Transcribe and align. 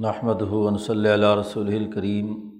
نحمد 0.00 0.42
ہُون 0.42 0.78
صلی 0.78 1.08
اللہ 1.08 1.34
رسول 1.34 1.74
الکریم 1.74 2.50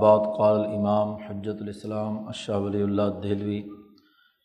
بعد، 0.00 0.18
قال 0.38 0.64
امام 0.64 1.14
حجت 1.14 1.62
الاسلام 1.62 2.28
اشہ 2.28 2.52
ولی 2.52 2.82
اللہ 2.82 3.02
دہلوی. 3.22 3.62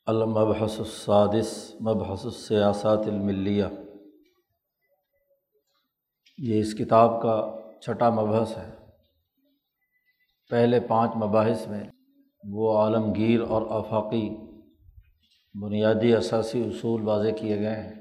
المبحث 0.05 0.79
السادس، 0.79 1.75
مبحث 1.81 2.25
السیاسات 2.25 2.99
الملیہ. 3.07 3.65
یہ 6.37 6.59
اس 6.59 6.73
کتاب 6.73 7.21
کا 7.21 7.57
چھٹا 7.81 8.09
مبحث 8.09 8.57
ہے. 8.57 8.69
پہلے 10.49 10.79
پانچ 10.79 11.11
مباحث 11.15 11.67
میں 11.67 11.83
وہ 12.49 12.77
عالمگیر 12.77 13.41
اور 13.41 13.61
آفاقی 13.69 14.29
بنیادی 15.61 16.15
اثاثی 16.15 16.63
اصول 16.63 17.01
واضح 17.01 17.29
کیے 17.29 17.59
گئے 17.59 17.83
ہیں. 17.83 18.00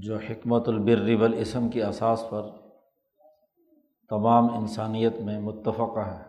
جو 0.00 0.16
حکمت 0.16 0.68
البر 0.68 1.20
والاسم 1.20 1.68
کی 1.68 1.82
اساس 1.82 2.24
پر 2.30 2.42
تمام 4.08 4.54
انسانیت 4.54 5.16
میں 5.16 5.40
متفقہ 5.40 6.00
ہے۔ 6.00 6.22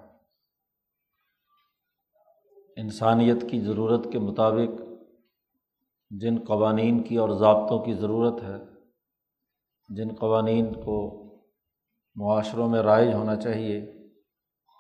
انسانیت 2.78 3.52
کی 3.52 3.60
ضرورت 3.60 4.12
کے 4.12 4.20
مطابق 4.20 4.82
جن 6.10 6.40
قوانین 6.48 7.04
کی 7.04 7.18
اور 7.18 7.30
ضابطوں 7.30 7.80
کی 7.80 7.94
ضرورت 7.94 8.44
ہے، 8.44 8.58
جن 9.96 10.16
قوانین 10.16 10.74
کو 10.74 11.24
معاشروں 12.16 12.70
میں 12.70 12.82
رائج 12.82 13.14
ہونا 13.14 13.36
چاہیے، 13.36 14.08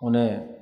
انہیں 0.01 0.55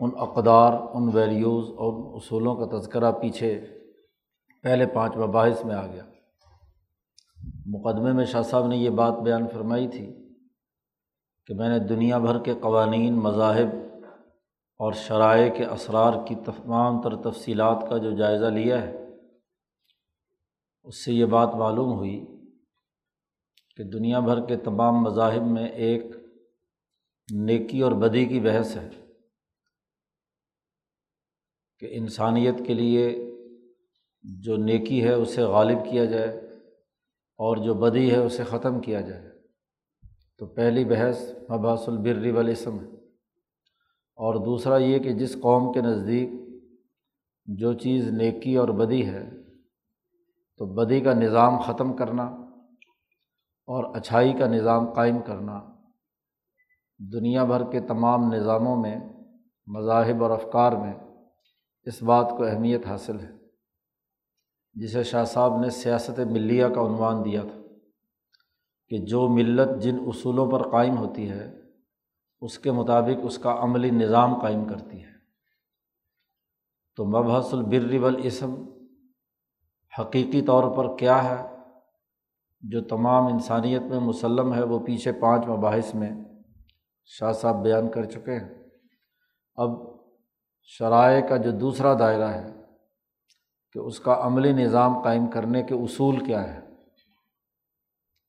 ان 0.00 0.10
اقدار، 0.16 0.72
ان 0.94 1.10
ویلیوز 1.14 1.68
اور 1.68 2.16
اصولوں 2.16 2.56
کا 2.56 2.78
تذکرہ 2.78 3.12
پیچھے 3.12 3.60
پہلے 4.62 4.86
پانچ 4.86 5.16
مباحث 5.16 5.64
میں 5.64 5.74
آ 5.74 5.86
گیا۔ 5.86 6.04
مقدمے 7.66 8.12
میں 8.12 8.24
شاہ 8.24 8.42
صاحب 8.42 8.66
نے 8.66 8.76
یہ 8.76 8.90
بات 8.90 9.14
بیان 9.18 9.46
فرمائی 9.48 9.88
تھی 9.88 10.06
کہ 11.46 11.54
میں 11.54 11.68
نے 11.68 11.78
دنیا 11.78 12.18
بھر 12.18 12.42
کے 12.42 12.54
قوانین، 12.54 13.14
مذاہب 13.14 13.68
اور 14.80 14.92
شرائع 14.92 15.48
کے 15.54 15.64
اسرار 15.64 16.12
کی 16.26 16.34
تمام 16.34 17.00
تر 17.02 17.16
تفصیلات 17.30 17.88
کا 17.90 17.98
جو 17.98 18.10
جائزہ 18.16 18.46
لیا 18.46 18.82
ہے، 18.82 18.92
اس 20.82 21.04
سے 21.04 21.12
یہ 21.12 21.24
بات 21.24 21.54
معلوم 21.54 21.92
ہوئی 21.92 22.18
کہ 23.76 23.84
دنیا 23.84 24.20
بھر 24.20 24.46
کے 24.46 24.56
تمام 24.56 25.02
مذاہب 25.02 25.46
میں 25.46 25.68
ایک 25.68 26.04
نیکی 27.28 27.80
اور 27.80 27.92
بدی 27.92 28.24
کی 28.24 28.40
بحث 28.40 28.76
ہے 28.76 28.88
کہ 31.78 31.88
انسانیت 31.92 32.66
کے 32.66 32.74
لیے 32.74 33.08
جو 34.24 34.56
نیکی 34.56 35.04
ہے، 35.04 35.12
اسے 35.12 35.42
غالب 35.42 35.84
کیا 35.90 36.04
جائے۔ 36.04 36.41
اور 37.44 37.56
جو 37.56 37.74
بدی 37.74 38.12
ہے 38.12 38.16
اسے 38.16 38.44
ختم 38.44 38.80
کیا 38.80 39.00
جائے۔ 39.00 39.28
تو 40.38 40.46
پہلی 40.46 40.84
بحث 40.84 41.30
مباحث 41.50 41.88
البر 41.88 42.32
والاسم 42.32 42.80
ہے۔ 42.80 42.88
اور 44.16 44.34
دوسرا 44.34 44.76
یہ 44.76 44.98
کہ 44.98 45.12
جس 45.12 45.36
قوم 45.40 45.72
کے 45.72 45.80
نزدیک 45.80 46.28
جو 47.46 47.72
چیز 47.72 48.08
نیکی 48.08 48.56
اور 48.56 48.68
بدی 48.68 49.08
ہے، 49.08 49.30
تو 50.56 50.66
بدی 50.66 51.00
کا 51.00 51.14
نظام 51.14 51.58
ختم 51.58 51.96
کرنا 51.96 52.24
اور 53.66 53.96
اچھائی 53.96 54.32
کا 54.32 54.46
نظام 54.46 54.92
قائم 54.92 55.18
کرنا 55.26 55.60
دنیا 57.12 57.44
بھر 57.44 57.70
کے 57.70 57.80
تمام 57.80 58.32
نظاموں 58.32 58.76
میں، 58.76 58.96
مذاہب 59.66 60.22
اور 60.22 60.30
افکار 60.30 60.72
میں 60.72 60.94
اس 61.82 62.02
بات 62.02 62.34
کو 62.36 62.44
اہمیت 62.44 62.86
حاصل 62.86 63.20
ہے۔ 63.20 63.41
جسے 64.74 65.02
شاہ 65.02 65.24
صاحب 65.24 65.60
نے 65.60 65.70
سیاست 65.70 66.20
ملیہ 66.20 66.66
کا 66.66 66.80
عنوان 66.80 67.24
دیا 67.24 67.42
تھا 67.42 67.60
کہ 68.88 68.98
جو 68.98 69.28
ملت 69.28 69.82
جن 69.82 69.98
اصولوں 70.06 70.50
پر 70.50 70.70
قائم 70.70 70.96
ہوتی 70.96 71.30
ہے، 71.30 71.54
اس 72.40 72.58
کے 72.58 72.70
مطابق 72.70 73.20
اس 73.22 73.38
کا 73.38 73.56
عملی 73.58 73.90
نظام 73.90 74.40
قائم 74.40 74.64
کرتی 74.64 75.02
ہے۔ 75.02 75.12
تو 76.96 77.04
مبحث 77.04 77.54
البر 77.54 77.98
والاسم 77.98 78.54
حقیقی 79.98 80.42
طور 80.42 80.76
پر 80.76 80.96
کیا 80.96 81.24
ہے؟ 81.24 81.56
جو 82.60 82.80
تمام 82.80 83.26
انسانیت 83.26 83.82
میں 83.82 84.00
مسلم 84.00 84.54
ہے، 84.54 84.62
وہ 84.62 84.78
پیچھے 84.78 85.12
پانچ 85.12 85.46
مباحث 85.46 85.94
میں 85.94 86.10
شاہ 87.04 87.32
صاحب 87.32 87.62
بیان 87.62 87.90
کر 87.90 88.04
چکے 88.04 88.38
ہیں۔ 88.38 88.54
اب 89.54 89.70
شرائع 90.62 91.20
کا 91.20 91.36
جو 91.36 91.50
دوسرا 91.50 91.98
دائرہ 91.98 92.28
ہے 92.28 92.61
کہ 93.72 93.78
اس 93.78 94.00
کا 94.00 94.18
عملی 94.20 94.52
نظام 94.52 95.02
قائم 95.02 95.26
کرنے 95.26 95.62
کے 95.62 95.74
اصول 95.74 96.24
کیا 96.24 96.54
ہے 96.54 96.60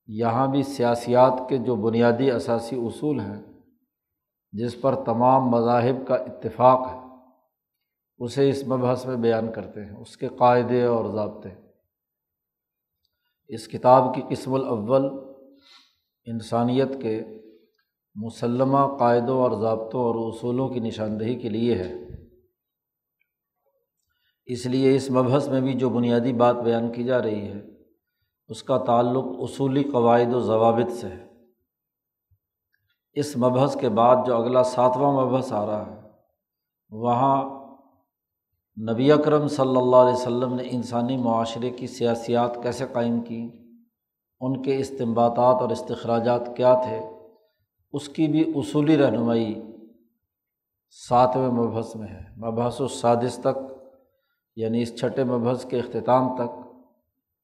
یہاں 0.08 0.48
بھی 0.48 0.64
سیاسیات 0.64 1.34
کے 1.50 1.58
جو 1.58 1.76
بنیادی 1.76 2.32
اثاثی 2.32 2.76
اصول 2.76 3.20
ہیں، 3.20 3.44
جس 4.52 4.82
پر 4.82 4.96
تمام 4.96 5.50
مذاہب 5.50 6.08
کا 6.08 6.16
اتفاق 6.16 6.88
ہے، 6.88 7.00
اسے 8.18 8.50
اس 8.50 8.68
مبحث 8.68 9.06
میں 9.06 9.16
بیان 9.16 9.52
کرتے 9.52 9.86
ہیں، 9.86 9.98
اس 9.98 10.18
کے 10.18 10.28
قاعدے 10.28 10.84
اور 10.84 11.06
ضابطے۔ 11.06 11.50
اس 13.48 13.68
کتاب 13.68 14.16
کی 14.16 14.22
قسم 14.30 14.54
الاول 14.54 15.06
انسانیت 16.26 17.02
کے 17.02 17.22
مسلمہ 18.16 18.98
قاعدوں 19.00 19.38
اور 19.42 19.52
ضابطوں 19.52 20.02
اور 20.02 20.34
اصولوں 20.34 20.70
کی 20.70 20.80
نشاندہی 20.80 21.36
کے 21.36 21.50
لیے 21.50 21.76
ہے۔ 21.76 22.03
اس 24.46 24.66
لیے 24.66 24.96
اس 24.96 25.10
مبحث 25.12 25.48
میں 25.48 25.62
بھی 25.62 25.74
جو 25.74 25.90
بنیادی 25.90 26.34
بات 26.34 26.56
بیان 26.56 26.92
کی 26.92 27.04
جا 27.04 27.22
رہی 27.22 27.48
ہے، 27.48 27.62
اس 28.48 28.64
کا 28.64 28.78
تعلق 28.78 29.26
اصولی 29.40 29.84
قواعد 29.84 30.34
و 30.34 30.40
ضوابط 30.40 30.92
سے 30.92 31.08
ہے۔ 31.08 31.28
اس 33.14 33.38
مبحث 33.38 33.76
کے 33.76 33.90
بعد 33.90 34.16
جو 34.26 34.36
اگلا 34.36 34.64
ساتواں 34.64 35.26
مبحث 35.26 35.54
آ 35.54 35.66
رہا 35.66 35.86
ہے، 35.92 36.02
وہاں 36.92 37.38
نبی 38.78 39.12
اکرم 39.12 39.48
صلی 39.48 39.78
اللہ 39.78 39.96
علیہ 39.96 40.14
وسلم 40.14 40.54
نے 40.54 40.64
انسانی 40.66 41.18
معاشرے 41.18 41.70
کی 41.70 41.88
سیاسیات 41.88 42.64
کیسے 42.64 42.86
قائم 42.94 43.22
کیں 43.22 43.48
ان 44.42 44.62
کے 44.62 44.78
استمباتات 44.78 45.62
اور 45.62 45.70
استخراجات 45.70 46.56
کیا 46.58 46.74
تھے، 46.84 47.00
اس 47.94 48.10
کی 48.10 48.28
بھی 48.28 48.44
اصولی 48.56 48.98
رہنمائی 48.98 49.54
ساتویں 50.90 51.50
مبحث 51.50 51.96
میں 51.96 52.08
ہے۔ 52.08 52.24
مبحث 52.38 52.82
و 52.82 52.88
سادس 52.88 53.38
تک 53.38 53.73
یعنی 54.56 54.82
اس 54.82 55.00
چھٹے 55.00 55.24
مبحث 55.24 55.66
کے 55.66 55.80
اختتام 55.80 56.36
تک 56.36 56.64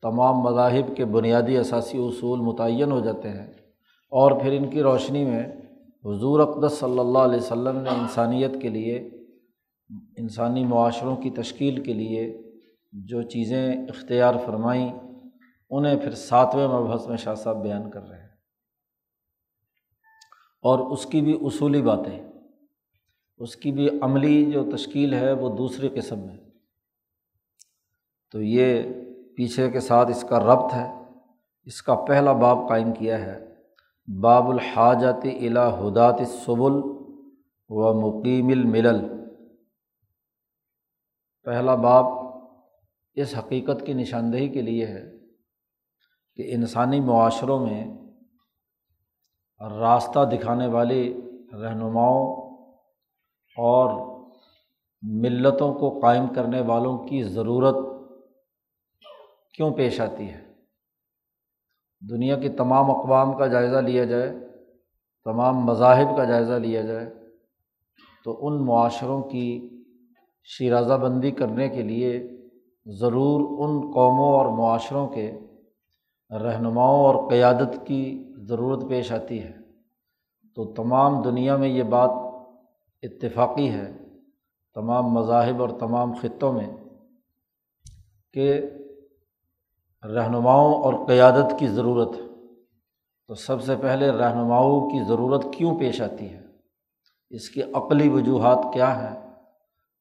تمام 0.01 0.37
مذاہب 0.37 0.97
کے 0.97 1.05
بنیادی 1.05 1.57
اثاثی 1.57 1.97
اصول 1.97 2.39
متعین 2.39 2.91
ہو 2.91 2.99
جاتے 2.99 3.29
ہیں 3.29 3.47
اور 4.09 4.31
پھر 4.31 4.51
ان 4.51 4.69
کی 4.69 4.81
روشنی 4.81 5.25
میں 5.25 5.47
حضور 6.05 6.39
اقدس 6.39 6.73
صلی 6.73 6.99
اللہ 6.99 7.17
علیہ 7.17 7.39
وسلم 7.39 7.77
نے 7.77 7.89
انسانیت 7.89 8.61
کے 8.61 8.69
لیے، 8.69 8.97
انسانی 10.17 10.65
معاشروں 10.65 11.15
کی 11.15 11.29
تشکیل 11.29 11.83
کے 11.83 11.93
لیے 11.93 12.51
جو 12.91 13.21
چیزیں 13.21 13.73
اختیار 13.73 14.35
فرمائیں، 14.45 14.99
انہیں 15.69 15.99
پھر 15.99 16.11
ساتویں 16.11 16.67
مبحث 16.67 17.07
میں 17.07 17.17
شاہ 17.17 17.35
صاحب 17.35 17.63
بیان 17.63 17.89
کر 17.89 18.03
رہے 18.03 18.19
ہیں۔ 18.19 18.29
اور 20.61 20.79
اس 20.79 21.05
کی 21.05 21.21
بھی 21.21 21.37
اصولی 21.41 21.81
باتیں، 21.81 22.31
اس 23.37 23.55
کی 23.55 23.71
بھی 23.71 23.89
عملی 24.01 24.51
جو 24.51 24.71
تشکیل 24.71 25.13
ہے 25.13 25.33
وہ 25.33 25.57
دوسری 25.57 25.89
قسم 25.89 26.19
میں۔ 26.19 26.48
تو 28.31 28.41
یہ 28.41 28.83
پیچھے 29.35 29.71
کے 29.71 29.79
ساتھ 29.79 30.09
اس 30.09 30.25
کا 30.29 30.39
ربط 30.39 30.73
ہے۔ 30.73 31.03
اس 31.65 31.81
کا 31.81 31.95
پہلا 31.95 32.31
باب 32.31 32.69
قائم 32.69 32.93
کیا 32.93 33.19
ہے۔ 33.19 33.55
باب 34.21 34.49
الحاجات 34.49 35.25
الا 35.41 35.79
ہدات 35.79 36.19
سبل 36.27 36.73
و 37.69 37.93
مقیم 37.93 38.47
الملل۔ 38.47 39.25
پہلا 41.43 41.75
باب 41.75 42.05
اس 43.13 43.37
حقیقت 43.37 43.85
کی 43.85 43.93
نشاندہی 43.93 44.49
کے 44.49 44.61
لیے 44.61 44.85
ہے 44.85 45.11
کہ 46.35 46.53
انسانی 46.55 46.99
معاشروں 46.99 47.65
میں 47.65 47.97
راستہ 49.79 50.29
دکھانے 50.33 50.67
والے 50.67 51.13
رہنماؤں 51.53 52.49
اور 53.57 54.09
ملتوں 55.01 55.73
کو 55.73 55.99
قائم 55.99 56.27
کرنے 56.27 56.61
والوں 56.61 56.97
کی 56.97 57.23
ضرورت 57.23 57.88
کیوں 59.53 59.71
پیش 59.71 60.01
آتی 60.01 60.29
ہے؟ 60.29 60.49
دنیا 62.09 62.39
کی 62.39 62.49
تمام 62.49 62.91
اقوام 62.91 63.37
کا 63.37 63.47
جائزہ 63.47 63.77
لیا 63.77 64.05
جائے، 64.05 64.31
تمام 65.23 65.65
مذاہب 65.65 66.17
کا 66.17 66.23
جائزہ 66.23 66.53
لیا 66.53 66.81
جائے، 66.81 67.13
تو 68.25 68.47
ان 68.47 68.65
معاشروں 68.65 69.21
کی 69.21 69.69
شیرازہ 70.43 70.93
بندی 70.93 71.31
کرنے 71.31 71.69
کے 71.69 71.83
لیے 71.83 72.27
ضرور 72.85 73.41
ان 73.41 73.91
قوموں 73.91 74.33
اور 74.33 74.45
معاشروں 74.45 75.07
کے 75.07 75.31
رہنماؤں 76.31 77.05
اور 77.05 77.29
قیادت 77.29 77.87
کی 77.87 78.33
ضرورت 78.37 78.89
پیش 78.89 79.11
آتی 79.11 79.43
ہے۔ 79.43 79.51
تو 80.55 80.73
تمام 80.73 81.21
دنیا 81.21 81.57
میں 81.57 81.67
یہ 81.67 81.83
بات 81.83 82.09
اتفاقی 83.03 83.69
ہے، 83.69 83.93
تمام 84.73 85.13
مذاہب 85.13 85.61
اور 85.61 85.69
تمام 85.69 86.13
خطوں 86.13 86.53
میں، 86.53 86.67
کہ 88.33 88.61
رہنماؤں 90.03 90.73
اور 90.73 90.93
قیادت 91.07 91.59
کی 91.59 91.67
ضرورت 91.67 92.09
ہے۔ 92.15 92.29
تو 93.27 93.33
سب 93.33 93.61
سے 93.61 93.75
پہلے 93.75 94.11
رہنماؤں 94.11 94.89
کی 94.89 95.03
ضرورت 95.07 95.45
کیوں 95.53 95.79
پیش 95.79 96.01
آتی 96.01 96.33
ہے؟ 96.33 96.41
اس 97.29 97.49
کی 97.49 97.61
عقلی 97.73 98.09
وجوہات 98.09 98.73
کیا 98.73 99.01
ہیں؟ 99.01 99.19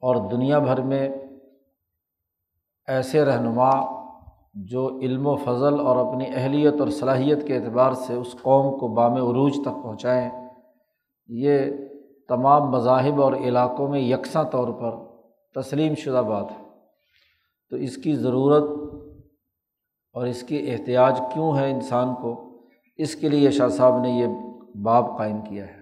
اور 0.00 0.30
دنیا 0.30 0.58
بھر 0.58 0.80
میں 0.80 1.08
ایسے 2.86 3.24
رہنما 3.24 3.70
جو 4.54 4.98
علم 4.98 5.26
و 5.26 5.36
فضل 5.36 5.80
اور 5.80 5.96
اپنی 5.96 6.24
اہلیت 6.34 6.80
اور 6.80 6.88
صلاحیت 6.88 7.46
کے 7.46 7.56
اعتبار 7.56 7.92
سے 7.92 8.14
اس 8.14 8.32
قوم 8.42 8.78
کو 8.78 8.88
بام 8.88 9.12
عروج 9.12 9.52
تک 9.54 9.82
پہنچائیں، 9.82 10.30
یہ 11.26 11.58
تمام 12.28 12.70
مذاہب 12.70 13.22
اور 13.22 13.32
علاقوں 13.32 13.88
میں 13.88 14.00
یکساں 14.00 14.44
طور 14.44 14.68
پر 14.68 14.96
تسلیم 15.60 15.94
شدہ 15.94 16.22
بات 16.28 16.50
ہے۔ 16.50 16.64
تو 17.70 17.76
اس 17.76 17.96
کی 17.96 18.14
ضرورت 18.14 18.87
اور 20.12 20.26
اس 20.26 20.42
کی 20.42 20.70
احتیاط 20.70 21.18
کیوں 21.32 21.56
ہے 21.56 21.70
انسان 21.70 22.14
کو؟ 22.14 22.60
اس 22.96 23.16
کے 23.16 23.28
لیے 23.28 23.50
شاہ 23.50 23.68
صاحب 23.68 24.00
نے 24.00 24.10
یہ 24.10 24.26
باب 24.82 25.18
قائم 25.18 25.40
کیا 25.40 25.66
ہے۔ 25.66 25.78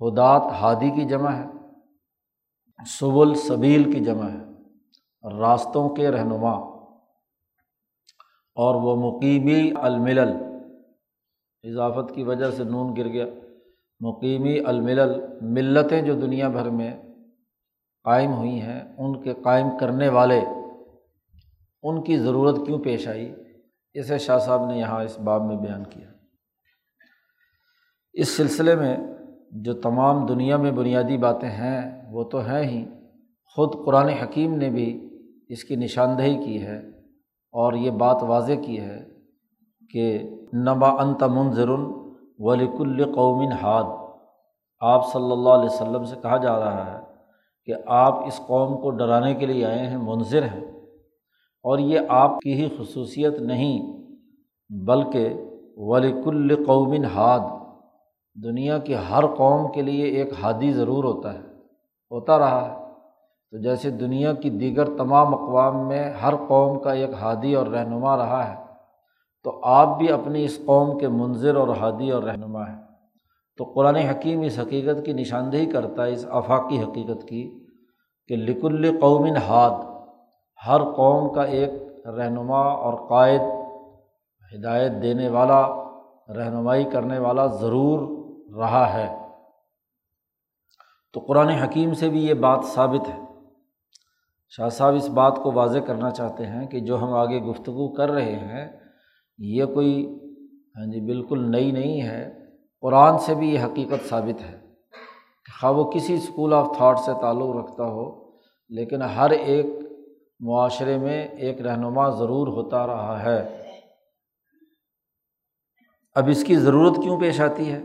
ہدات 0.00 0.42
ہادی 0.42 0.90
کی 0.90 1.04
جمع 1.04 1.30
ہے، 1.30 1.44
سبل 2.86 3.34
صبیل 3.34 3.92
کی 3.92 4.00
جمع 4.00 4.28
ہے، 4.28 4.44
راستوں 5.38 5.88
کے 5.88 6.10
رہنما، 6.10 6.52
اور 8.54 8.74
وہ 8.74 8.96
مقیمی 8.96 9.72
الملل۔ 9.82 10.36
اضافت 11.62 12.14
کی 12.14 12.22
وجہ 12.22 12.50
سے 12.50 12.64
نون 12.64 12.96
گر 12.96 13.08
گیا۔ 13.08 13.26
مقیمی 14.00 14.58
الملل 14.66 15.22
ملتیں 15.40 16.02
جو 16.02 16.14
دنیا 16.14 16.48
بھر 16.48 16.70
میں 16.70 16.94
قائم 18.04 18.32
ہوئی 18.32 18.60
ہیں، 18.60 18.80
ان 18.98 19.22
کے 19.22 19.34
قائم 19.34 19.66
کرنے 19.80 20.08
والے 20.08 20.40
ان 21.82 22.02
کی 22.02 22.16
ضرورت 22.16 22.56
کیوں 22.66 22.78
پیش 22.78 23.08
آئی؟ 23.08 23.34
اسے 23.94 24.18
شاہ 24.18 24.38
صاحب 24.38 24.66
نے 24.66 24.78
یہاں 24.78 25.02
اس 25.02 25.18
باب 25.18 25.44
میں 25.44 25.56
بیان 25.56 25.84
کیا۔ 25.84 26.08
اس 28.12 28.36
سلسلے 28.36 28.74
میں 28.74 28.96
جو 29.50 29.74
تمام 29.74 30.26
دنیا 30.26 30.56
میں 30.56 30.70
بنیادی 30.70 31.16
باتیں 31.16 31.50
ہیں، 31.50 32.12
وہ 32.12 32.24
تو 32.24 32.38
ہیں 32.38 32.62
ہی۔ 32.62 32.84
خود 33.54 33.86
قرآن 33.86 34.08
حکیم 34.08 34.54
نے 34.54 34.70
بھی 34.70 35.08
اس 35.48 35.64
کی 35.64 35.76
نشاندہی 35.76 36.44
کی 36.44 36.62
ہے 36.62 36.78
اور 37.52 37.72
یہ 37.72 37.90
بات 37.90 38.22
واضح 38.22 38.52
کی 38.66 38.80
ہے 38.80 39.08
کہ 39.92 40.30
نبا 40.54 40.88
انت 40.88 41.22
منظر 41.22 41.68
ولیک 42.38 42.80
القومن 42.80 43.52
ہاد 43.52 43.84
آپ 44.80 45.12
صلی 45.12 45.32
اللہ 45.32 45.48
علیہ 45.48 45.64
وسلم 45.64 46.04
سے 46.04 46.16
کہا 46.22 46.36
جا 46.36 46.60
رہا 46.60 46.92
ہے 46.92 47.04
کہ 47.64 47.74
آپ 47.86 48.26
اس 48.26 48.40
قوم 48.46 48.80
کو 48.80 48.90
ڈرانے 48.90 49.34
کے 49.34 49.46
لیے 49.46 49.64
آئے 49.64 49.86
ہیں 49.86 49.96
منظر 49.96 50.42
ہیں۔ 50.42 50.75
اور 51.66 51.78
یہ 51.78 52.00
آپ 52.08 52.38
کی 52.38 52.52
ہی 52.52 52.68
خصوصیت 52.78 53.38
نہیں، 53.38 54.02
بلکہ 54.70 55.34
ولیک 55.76 56.26
القومن 56.26 57.04
ہاد 57.04 57.40
دنیا 58.44 58.78
کی 58.78 58.94
ہر 59.10 59.26
قوم 59.26 59.72
کے 59.72 59.82
لیے 59.82 60.04
ایک 60.04 60.30
ہادی 60.42 60.72
ضرور 60.72 61.04
ہوتا 61.04 61.34
ہے، 61.34 61.38
ہوتا 62.10 62.38
رہا 62.38 62.64
ہے۔ 62.68 62.84
تو 63.52 63.58
جیسے 63.58 63.90
دنیا 63.90 64.32
کی 64.32 64.50
دیگر 64.50 64.84
تمام 64.96 65.34
اقوام 65.34 65.88
میں 65.88 66.10
ہر 66.12 66.34
قوم 66.48 66.78
کا 66.78 66.92
ایک 66.92 67.10
ہادی 67.10 67.54
اور 67.54 67.66
رہنما 67.66 68.16
رہا 68.16 68.50
ہے، 68.50 68.54
تو 69.44 69.60
آپ 69.62 69.98
بھی 69.98 70.08
اپنی 70.08 70.44
اس 70.44 70.58
قوم 70.66 70.98
کے 70.98 71.08
منظر 71.08 71.56
اور 71.56 71.68
ہادی 71.68 72.10
اور 72.10 72.22
رہنما 72.22 72.68
ہیں۔ 72.68 72.80
تو 73.58 73.64
قرآن 73.64 73.96
حکیم 73.96 74.40
اس 74.40 74.58
حقیقت 74.58 75.04
کی 75.06 75.12
نشاندہی 75.12 75.66
کرتا 75.66 76.06
ہے، 76.06 76.12
اس 76.12 76.26
آفاقی 76.30 76.78
حقیقت 76.78 77.28
کی، 77.28 77.58
کہ 78.28 78.36
لکل 78.36 79.00
قومن 79.00 79.36
ہاد 79.36 79.95
ہر 80.66 80.92
قوم 80.92 81.32
کا 81.32 81.42
ایک 81.42 81.70
رہنما 82.06 82.60
اور 82.60 83.08
قائد، 83.08 83.40
ہدایت 84.54 84.92
دینے 85.02 85.28
والا، 85.28 85.66
رہنمائی 86.28 86.84
کرنے 86.84 87.18
والا 87.18 87.46
ضرور 87.46 87.98
رہا 88.56 88.92
ہے۔ 88.92 89.18
تو 91.12 91.20
قرآن 91.20 91.48
حکیم 91.48 91.94
سے 91.94 92.08
بھی 92.08 92.26
یہ 92.26 92.34
بات 92.34 92.64
ثابت 92.64 93.08
ہے۔ 93.08 93.18
شاہ 94.48 94.68
صاحب 94.68 94.94
اس 94.94 95.08
بات 95.08 95.38
کو 95.42 95.52
واضح 95.52 95.78
کرنا 95.78 96.10
چاہتے 96.10 96.46
ہیں 96.46 96.66
کہ 96.66 96.80
جو 96.80 97.02
ہم 97.02 97.12
آگے 97.12 97.40
گفتگو 97.40 97.94
کر 97.94 98.10
رہے 98.10 98.36
ہیں، 98.36 98.68
یہ 99.38 99.64
کوئی 99.64 100.18
ہاں 100.78 100.86
جی 100.86 101.00
بالکل 101.00 101.50
نئی 101.50 101.70
نہیں 101.70 102.02
ہے۔ 102.02 102.32
قرآن 102.80 103.18
سے 103.18 103.34
بھی 103.34 103.54
یہ 103.54 103.60
حقیقت 103.64 104.08
ثابت 104.08 104.42
ہے 104.42 104.58
خواہ 105.60 105.72
وہ 105.72 105.90
کسی 105.90 106.14
اسکول 106.14 106.54
آف 106.54 106.76
تھاٹ 106.76 106.98
سے 106.98 107.12
تعلق 107.20 107.56
رکھتا 107.56 107.84
ہو، 107.84 108.30
لیکن 108.68 109.02
ہر 109.02 109.30
ایک 109.30 109.66
معاشرے 110.40 110.98
میں 110.98 111.28
ایک 111.28 111.60
رہنما 111.60 112.08
ضرور 112.08 112.48
ہوتا 112.48 112.86
رہا 112.86 113.22
ہے۔ 113.22 113.62
اب 116.14 116.28
اس 116.28 116.44
کی 116.44 116.56
ضرورت 116.56 116.96
کیوں 116.96 117.20
پیش 117.20 117.40
آتی 117.40 117.72
ہے؟ 117.72 117.82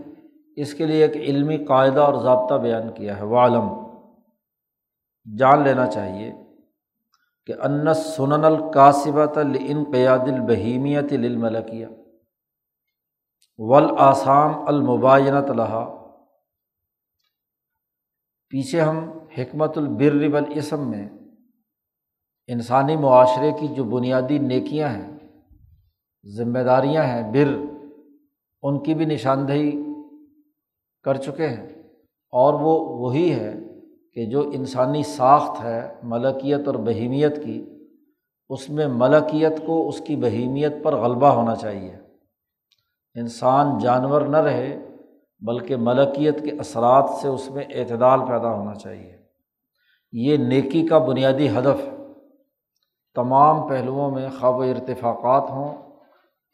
اس 0.55 0.73
کے 0.73 0.85
لیے 0.85 1.05
ایک 1.05 1.15
علمی 1.15 1.57
قاعدہ 1.57 1.99
اور 1.99 2.13
ضابطہ 2.13 2.53
بیان 2.53 2.93
کیا 2.93 3.17
ہے۔ 3.17 3.23
والم 3.23 3.91
جان 5.37 5.63
لینا 5.63 5.87
چاہیے 5.87 6.31
کہ 7.45 7.53
ان 7.53 7.93
سنن 7.93 8.45
القاصبۃ 8.45 9.37
الانقیاد 9.37 10.19
البہیمیت 10.19 11.13
للملکیہ 11.13 11.87
ولاثام 13.57 14.67
المبینت 14.67 15.51
لہا 15.51 15.97
پیچھے 18.49 18.81
ہم 18.81 18.97
حکمت 19.37 19.77
البر 19.77 20.33
والاسم 20.33 20.89
میں 20.89 21.09
انسانی 22.47 22.95
معاشرے 22.95 23.51
کی 23.59 23.67
جو 23.67 23.83
بنیادی 23.83 24.37
نیکیاں 24.37 24.89
ہیں، 24.89 25.17
ذمہ 26.35 26.59
داریاں 26.59 27.03
ہیں 27.03 27.31
بر 27.31 27.55
ان 28.63 28.83
کی 28.83 28.93
بھی 28.93 29.05
نشاندہی 29.05 29.71
کر 31.03 31.17
چکے 31.17 31.47
ہیں۔ 31.47 31.69
اور 32.31 32.53
وہ 32.53 32.79
وہی 32.99 33.33
ہے 33.33 33.53
کہ 34.13 34.25
جو 34.25 34.49
انسانی 34.53 35.03
ساخت 35.03 35.63
ہے 35.63 35.93
ملکیت 36.03 36.67
اور 36.67 36.75
بہیمیت 36.75 37.43
کی، 37.45 37.65
اس 38.49 38.69
میں 38.69 38.87
ملکیت 38.87 39.53
کو 39.65 39.87
اس 39.87 40.01
کی 40.01 40.15
بہیمیت 40.15 40.73
پر 40.83 40.95
غلبہ 40.95 41.27
ہونا 41.27 41.55
چاہیے۔ 41.55 41.95
انسان 43.15 43.79
جانور 43.79 44.21
نہ 44.21 44.37
رہے، 44.37 44.79
بلکہ 45.39 45.75
ملکیت 45.75 46.43
کے 46.43 46.51
اثرات 46.59 47.09
سے 47.21 47.27
اس 47.27 47.51
میں 47.51 47.63
اعتدال 47.63 48.19
پیدا 48.19 48.53
ہونا 48.53 48.73
چاہیے۔ 48.73 49.17
یہ 50.11 50.37
نیکی 50.37 50.87
کا 50.87 50.97
بنیادی 50.97 51.49
ہدف 51.49 52.00
تمام 53.15 53.67
پہلوؤں 53.67 54.11
میں 54.11 54.29
خواب 54.39 54.55
و 54.55 54.61
ارتفاقات 54.61 55.49
ہوں، 55.49 55.75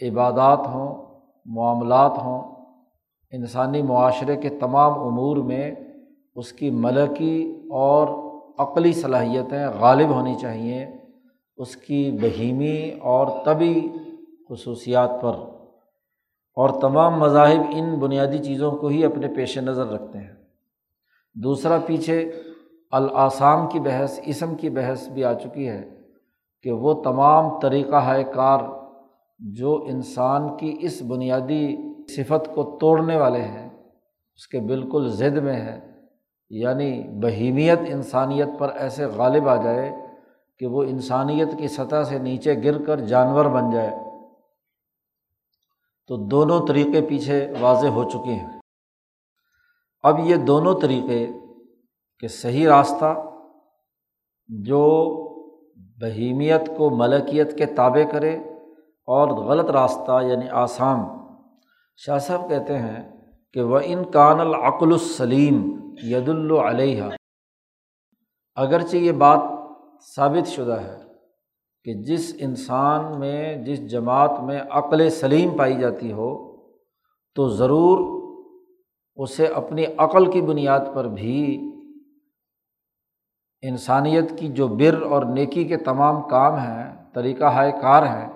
عبادات 0.02 0.68
ہوں، 0.68 1.20
معاملات 1.46 2.18
ہوں۔ 2.22 2.56
انسانی 3.32 3.82
معاشرے 3.82 4.36
کے 4.36 4.50
تمام 4.50 5.00
امور 5.00 5.38
میں 5.38 5.76
اس 6.36 6.54
کی 6.54 6.70
ملکی 6.70 7.62
اور 7.72 8.08
عقلی 8.58 8.94
صلاحیتیں 8.94 9.68
غالب 9.80 10.10
ہونی 10.10 10.36
چاہئیں 10.36 10.86
اس 11.58 11.76
کی 11.76 12.12
بہیمی 12.22 12.92
اور 13.02 13.28
طبی 13.46 13.90
خصوصیات 14.50 15.22
پر۔ 15.22 15.32
اور 16.56 16.70
تمام 16.82 17.20
مذاہب 17.20 17.62
ان 17.70 18.00
بنیادی 18.00 18.38
چیزوں 18.38 18.72
کو 18.72 18.88
ہی 18.88 19.06
اپنے 19.06 19.28
پیش 19.28 19.58
نظر 19.58 19.88
رکھتے 19.88 20.20
ہیں۔ 20.20 20.34
دوسرا 21.36 21.78
پیچھے 21.86 22.32
الاسام 22.92 23.68
کی 23.68 23.80
بحث، 23.80 24.20
اسم 24.26 24.56
کی 24.56 24.70
بحث 24.70 25.08
بھی 25.08 25.24
آ 25.24 25.34
چکی 25.34 25.70
ہے۔ 25.70 25.97
کہ 26.64 26.72
وہ 26.72 27.04
تمام 27.04 27.60
طریقہ 27.60 27.96
ہائے 27.96 28.24
کار 28.24 28.60
جو 29.40 29.84
انسان 29.88 30.58
کی 30.58 30.78
اس 30.80 31.02
بنیادی 31.02 31.78
صفت 32.10 32.56
کو 32.56 32.78
توڑنے 32.82 33.18
والے 33.18 33.42
ہیں، 33.42 33.70
اس 34.36 34.48
کے 34.48 34.60
بالکل 34.60 35.10
ضد 35.10 35.38
میں 35.38 35.54
ہے 35.54 35.88
یعنی 36.50 37.04
بہیمیت 37.04 37.80
انسانیت 37.88 38.48
پر 38.60 38.70
ایسے 38.76 39.06
غالب 39.06 39.48
آ 39.48 39.56
جائے 39.56 39.96
کہ 40.60 40.68
وہ 40.68 40.84
انسانیت 40.84 41.48
کی 41.58 41.68
سطح 41.68 42.04
سے 42.04 42.18
نیچے 42.18 42.56
گر 42.64 42.86
کر 42.86 43.00
جانور 43.00 43.46
بن 43.46 43.70
جائے۔ 43.70 43.90
تو 46.08 46.18
دونوں 46.18 46.68
طریقے 46.68 47.02
پیچھے 47.02 47.54
واضح 47.60 47.88
ہو 47.88 48.10
چکے 48.10 48.32
ہیں۔ 48.32 48.60
اب 50.04 50.20
یہ 50.20 50.36
دونوں 50.36 50.80
طریقے 50.82 51.28
کہ 52.20 52.28
صحیح 52.28 52.68
راستہ 52.68 53.24
جو 54.48 55.24
بہیمیت 56.02 56.70
کو 56.78 56.90
ملکیت 56.90 57.58
کے 57.58 57.66
تابع 57.66 58.04
کرے 58.12 58.36
اور 59.08 59.28
غلط 59.28 59.70
راستہ 59.70 60.20
یعنی 60.24 60.50
آسام۔ 60.50 61.00
شاہ 61.98 62.18
صاحب 62.18 62.50
کہتے 62.50 62.78
ہیں 62.78 63.18
کہ 63.54 63.62
وہ 63.62 63.80
ان 63.84 64.04
کان 64.04 64.40
العقل 64.40 64.92
السلیم 64.92 65.80
ید 66.04 66.30
العلیہ 66.30 67.04
اگرچہ 68.56 68.96
یہ 68.96 69.12
بات 69.12 69.40
ثابت 70.16 70.48
شدہ 70.48 70.82
ہے 70.82 70.98
کہ 71.84 71.94
جس 71.94 72.36
انسان 72.40 73.20
میں، 73.20 73.56
جس 73.56 73.92
جماعت 73.92 74.32
میں 74.44 74.60
عقل 74.70 75.10
سلیم 75.10 75.58
پائی 75.58 75.80
جاتی 75.80 76.12
ہو، 76.12 76.58
تو 77.36 77.48
ضرور 77.48 78.18
اسے 79.16 79.46
اپنی 79.46 79.86
عقل 79.98 80.32
کی 80.32 80.42
بنیاد 80.42 80.80
پر 80.94 81.08
بھی 81.08 81.72
انسانیت 83.62 84.40
کی 84.40 84.48
جو 84.48 84.68
بر 84.68 85.02
اور 85.02 85.24
نیکی 85.24 85.64
کے 85.64 85.78
تمام 85.78 86.22
کام 86.28 86.56
ہیں، 86.56 87.06
طریقہ 87.14 87.44
ہائے 87.44 87.72
کار 87.72 88.04
ہیں، 88.04 88.30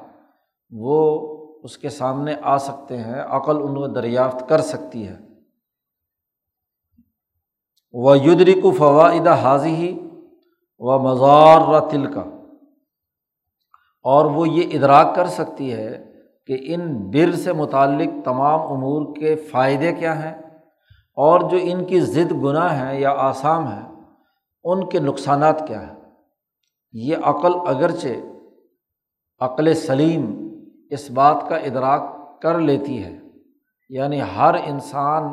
وہ 0.72 1.28
اس 1.64 1.78
کے 1.78 1.90
سامنے 1.90 2.36
آ 2.42 2.58
سکتے 2.58 2.98
ہیں، 2.98 3.24
عقل 3.24 3.56
ان 3.56 3.76
کو 3.76 3.88
دریافت 3.88 4.50
کر 4.50 4.62
سکتی 4.62 5.08
ہے۔ 5.08 5.18
و 7.94 8.16
یدرک 8.16 8.78
فوائد 8.78 9.28
حاضی 9.28 9.76
ہی 9.76 10.00
و 10.78 11.00
مزار 11.00 11.90
تل 11.90 12.14
کا 12.14 12.22
اور 14.04 14.26
وہ 14.26 14.50
یہ 14.50 14.70
ادراک 14.74 15.16
کر 15.16 15.28
سکتی 15.28 15.74
ہے 15.74 16.12
کہ 16.48 16.58
ان 16.62 17.12
بر 17.12 17.32
سے 17.32 17.54
متعلق 17.54 18.26
تمام 18.26 18.60
امور 18.60 19.16
کے 19.16 19.36
فائدے 19.36 19.94
کیا 19.94 20.24
ہیں 20.24 20.34
اور 21.16 21.40
جو 21.40 21.58
ان 21.62 21.86
کی 21.86 22.00
ضد 22.00 22.32
گناہ 22.44 22.80
ہیں 22.80 23.00
یا 23.00 23.12
آسام 23.18 23.68
ہیں 23.68 23.91
ان 24.64 24.90
کے 24.90 25.00
نقصانات 25.00 25.68
کیا 25.68 25.88
ہیں؟ 25.88 25.96
یہ 26.92 27.16
عقل 27.24 27.52
اگرچہ 27.66 28.08
عقل 29.40 29.74
سلیم 29.74 30.50
اس 30.90 31.12
بات 31.12 31.50
کا 31.50 31.56
ادراک 31.56 32.02
کر 32.42 32.60
لیتی 32.60 33.04
ہے 33.04 33.20
یعنی 33.90 34.22
ہر 34.22 34.56
انسان 34.66 35.24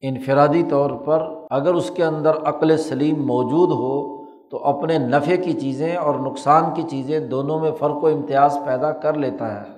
انفرادی 0.00 0.62
طور 0.70 0.90
پر 0.90 1.46
اگر 1.50 1.74
اس 1.74 1.90
کے 1.90 2.04
اندر 2.04 2.36
عقل 2.36 2.76
سلیم 2.76 3.26
موجود 3.26 3.70
ہو 3.70 4.24
تو 4.48 4.64
اپنے 4.64 4.98
نفع 4.98 5.36
کی 5.44 5.52
چیزیں 5.52 5.96
اور 5.96 6.14
نقصان 6.14 6.74
کی 6.74 6.82
چیزیں 6.82 7.20
دونوں 7.20 7.60
میں 7.60 7.72
فرق 7.72 8.04
و 8.04 8.06
امتیاز 8.06 8.58
پیدا 8.66 8.92
کر 8.92 9.14
لیتا 9.14 9.60
ہے۔ 9.60 9.68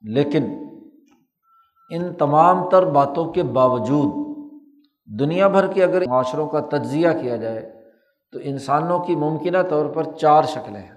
لیکن 0.00 0.66
ان 1.90 2.14
تمام 2.14 2.68
تر 2.68 2.84
باتوں 2.84 3.32
کے 3.32 3.42
باوجود 3.42 4.25
دنیا 5.06 5.48
بھر 5.48 5.72
کے 5.72 5.84
اگر 5.84 6.06
معاشروں 6.06 6.48
کا 6.48 6.60
تجزیہ 6.60 7.08
کیا 7.20 7.36
جائے 7.36 7.90
تو 8.32 8.38
انسانوں 8.42 8.98
کی 8.98 9.16
ممکنہ 9.16 9.58
طور 9.70 9.86
پر 9.86 10.12
چار 10.12 10.42
شکلیں 10.42 10.82
ہیں۔ 10.82 10.94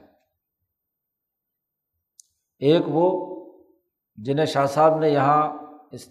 ایک 2.59 2.81
وہ 2.87 3.35
جنہیں 4.15 4.45
شاہ 4.45 4.65
صاحب 4.65 4.99
نے 4.99 5.09
یہاں 5.09 5.57
اس 5.91 6.09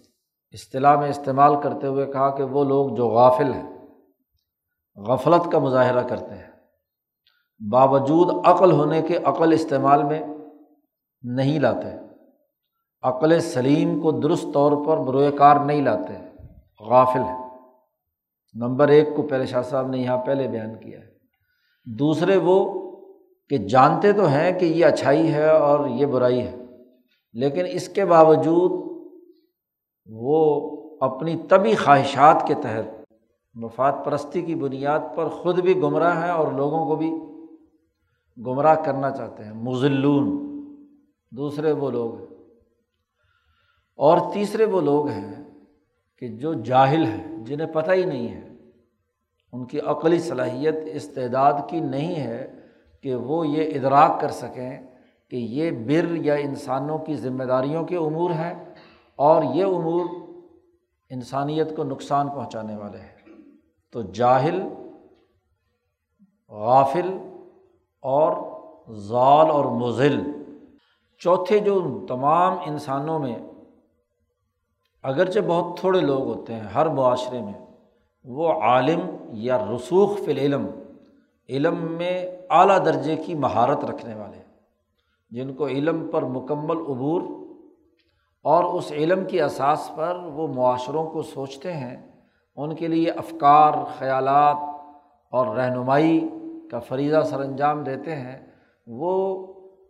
اصطلاح 0.51 0.95
میں 0.95 1.09
استعمال 1.09 1.61
کرتے 1.61 1.87
ہوئے 1.87 2.05
کہا 2.05 2.35
کہ 2.35 2.43
وہ 2.43 2.63
لوگ 2.63 2.95
جو 2.95 3.07
غافل 3.07 3.53
ہیں، 3.53 3.77
غفلت 4.95 5.51
کا 5.51 5.59
مظاہرہ 5.59 6.07
کرتے 6.07 6.35
ہیں۔ 6.35 6.51
باوجود 7.71 8.47
عقل 8.47 8.71
ہونے 8.71 9.01
کے 9.01 9.17
عقل 9.17 9.53
استعمال 9.53 10.03
میں 10.03 10.21
نہیں 11.21 11.59
لاتے۔ 11.59 11.97
عقل 13.01 13.39
سلیم 13.39 14.01
کو 14.01 14.11
درست 14.11 14.45
طور 14.53 14.85
پر 14.85 14.97
بروئے 14.97 15.31
کار 15.31 15.55
نہیں 15.55 15.81
لاتے۔ 15.81 16.13
غافل 16.79 17.19
ہے 17.19 17.48
نمبر 18.53 18.87
ایک 18.87 19.07
کو 19.15 19.21
پہلے 19.21 19.45
شاہ 19.45 19.61
صاحب 19.61 19.87
نے 19.87 19.97
یہاں 19.97 20.17
پہلے 20.17 20.47
بیان 20.47 20.79
کیا 20.79 20.99
ہے۔ 20.99 21.09
دوسرے 21.85 22.37
وہ 22.37 22.89
کہ 23.49 23.57
جانتے 23.57 24.13
تو 24.13 24.27
ہیں 24.27 24.59
کہ 24.59 24.65
یہ 24.65 24.85
اچھائی 24.85 25.33
ہے 25.33 25.49
اور 25.49 25.87
یہ 25.87 26.05
برائی 26.05 26.41
ہے، 26.41 26.55
لیکن 27.33 27.65
اس 27.71 27.89
کے 27.89 28.05
باوجود 28.05 28.89
وہ 30.05 30.69
اپنی 31.01 31.35
طبی 31.49 31.75
خواہشات 31.75 32.47
کے 32.47 32.53
تحت 32.53 33.13
مفاد 33.53 33.91
پرستی 34.05 34.41
کی 34.41 34.55
بنیاد 34.55 34.99
پر 35.15 35.29
خود 35.29 35.59
بھی 35.59 35.75
گمراہ 35.75 36.23
ہیں 36.23 36.31
اور 36.31 36.51
لوگوں 36.51 36.85
کو 36.85 36.95
بھی 36.95 37.11
گمراہ 38.45 38.75
کرنا 38.75 39.11
چاہتے 39.11 39.43
ہیں۔ 39.43 39.53
مزلون 39.53 40.49
دوسرے 41.31 41.71
وہ 41.71 41.91
لوگ 41.91 42.17
ہیں۔ 42.17 42.25
اور 43.95 44.33
تیسرے 44.33 44.65
وہ 44.65 44.81
لوگ 44.81 45.07
ہیں 45.07 45.38
کہ 46.19 46.27
جو 46.27 46.53
جاہل 46.53 47.05
ہیں، 47.05 47.37
جنہیں 47.37 47.67
پتہ 47.67 47.91
ہی 47.91 48.05
نہیں 48.05 48.27
ہے، 48.27 48.49
ان 49.53 49.65
کی 49.65 49.79
عقلی 49.79 50.19
صلاحیت 50.19 50.75
استعداد 50.85 51.53
کی 51.69 51.79
نہیں 51.79 52.15
ہے 52.15 52.55
کہ 53.03 53.15
وہ 53.15 53.47
یہ 53.47 53.79
ادراک 53.79 54.21
کر 54.21 54.29
سکیں 54.29 54.83
کہ 55.29 55.35
یہ 55.35 55.71
بر 55.71 56.15
یا 56.15 56.33
انسانوں 56.33 56.97
کی 56.97 57.15
ذمہ 57.15 57.43
داریوں 57.43 57.83
کے 57.83 57.97
امور 57.97 58.31
ہیں 58.31 58.65
اور 59.15 59.43
یہ 59.43 59.65
امور 59.65 60.05
انسانیت 61.09 61.75
کو 61.75 61.83
نقصان 61.83 62.29
پہنچانے 62.29 62.75
والے 62.75 62.97
ہیں۔ 62.97 63.37
تو 63.91 64.01
جاہل، 64.01 64.61
غافل 66.49 67.17
اور 68.01 68.31
ضال 68.89 69.51
اور 69.51 69.65
مضل، 69.65 70.21
چوتھے 71.17 71.59
جو 71.59 72.05
تمام 72.07 72.57
انسانوں 72.65 73.19
میں 73.19 73.35
اگرچہ 75.03 75.39
بہت 75.47 75.79
تھوڑے 75.79 75.99
لوگ 76.01 76.23
ہوتے 76.23 76.53
ہیں، 76.53 76.67
ہر 76.75 76.85
معاشرے 76.89 77.41
میں، 77.41 77.53
وہ 78.25 78.51
عالم 78.61 78.99
یا 79.31 79.57
رسوخ 79.57 80.19
فی 80.19 80.31
العلم، 80.31 80.65
علم 81.49 81.77
میں 81.91 82.15
اعلیٰ 82.49 82.85
درجے 82.85 83.15
کی 83.15 83.35
مہارت 83.35 83.85
رکھنے 83.85 84.15
والے 84.15 84.41
جن 85.31 85.53
کو 85.53 85.67
علم 85.67 86.07
پر 86.11 86.23
مکمل 86.23 86.77
عبور 86.77 87.21
اور 88.45 88.63
اس 88.63 88.91
علم 88.91 89.25
کی 89.25 89.41
اساس 89.41 89.89
پر 89.95 90.15
وہ 90.15 90.47
معاشروں 90.47 91.05
کو 91.09 91.21
سوچتے 91.21 91.73
ہیں، 91.73 91.97
ان 92.57 92.75
کے 92.75 92.87
لیے 92.87 93.11
افکار، 93.11 93.73
خیالات 93.97 94.57
اور 95.33 95.55
رہنمائی 95.55 96.19
کا 96.71 96.79
فریضہ 96.79 97.21
سر 97.21 97.39
انجام 97.39 97.83
دیتے 97.83 98.15
ہیں۔ 98.15 98.37
وہ 98.87 99.13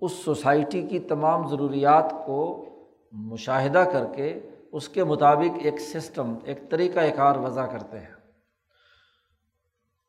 اس 0.01 0.11
سوسائٹی 0.11 0.81
کی 0.81 0.99
تمام 0.99 1.47
ضروریات 1.47 2.13
کو 2.25 2.65
مشاہدہ 3.11 3.83
کر 3.93 4.05
کے 4.05 4.39
اس 4.73 4.89
کے 4.89 5.03
مطابق 5.03 5.57
ایک 5.61 5.79
سسٹم 5.79 6.33
ایک 6.43 6.69
طریقۂ 6.71 7.15
کار 7.15 7.35
وضع 7.35 7.65
کرتے 7.65 7.99
ہیں۔ 7.99 8.17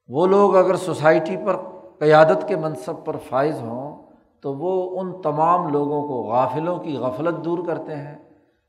وہ 0.08 0.26
لوگ 0.26 0.56
اگر 0.56 0.76
سوسائٹی 0.76 1.36
پر، 1.36 1.56
قیادت 1.98 2.48
کے 2.48 2.56
منصب 2.56 3.04
پر 3.04 3.16
فائز 3.28 3.60
ہوں، 3.60 4.02
تو 4.40 4.54
وہ 4.54 5.00
ان 5.00 5.22
تمام 5.22 5.68
لوگوں 5.68 6.02
کو 6.08 6.22
غافلوں 6.22 6.78
کی 6.78 6.96
غفلت 6.96 7.44
دور 7.44 7.66
کرتے 7.66 7.96
ہیں۔ 7.96 8.18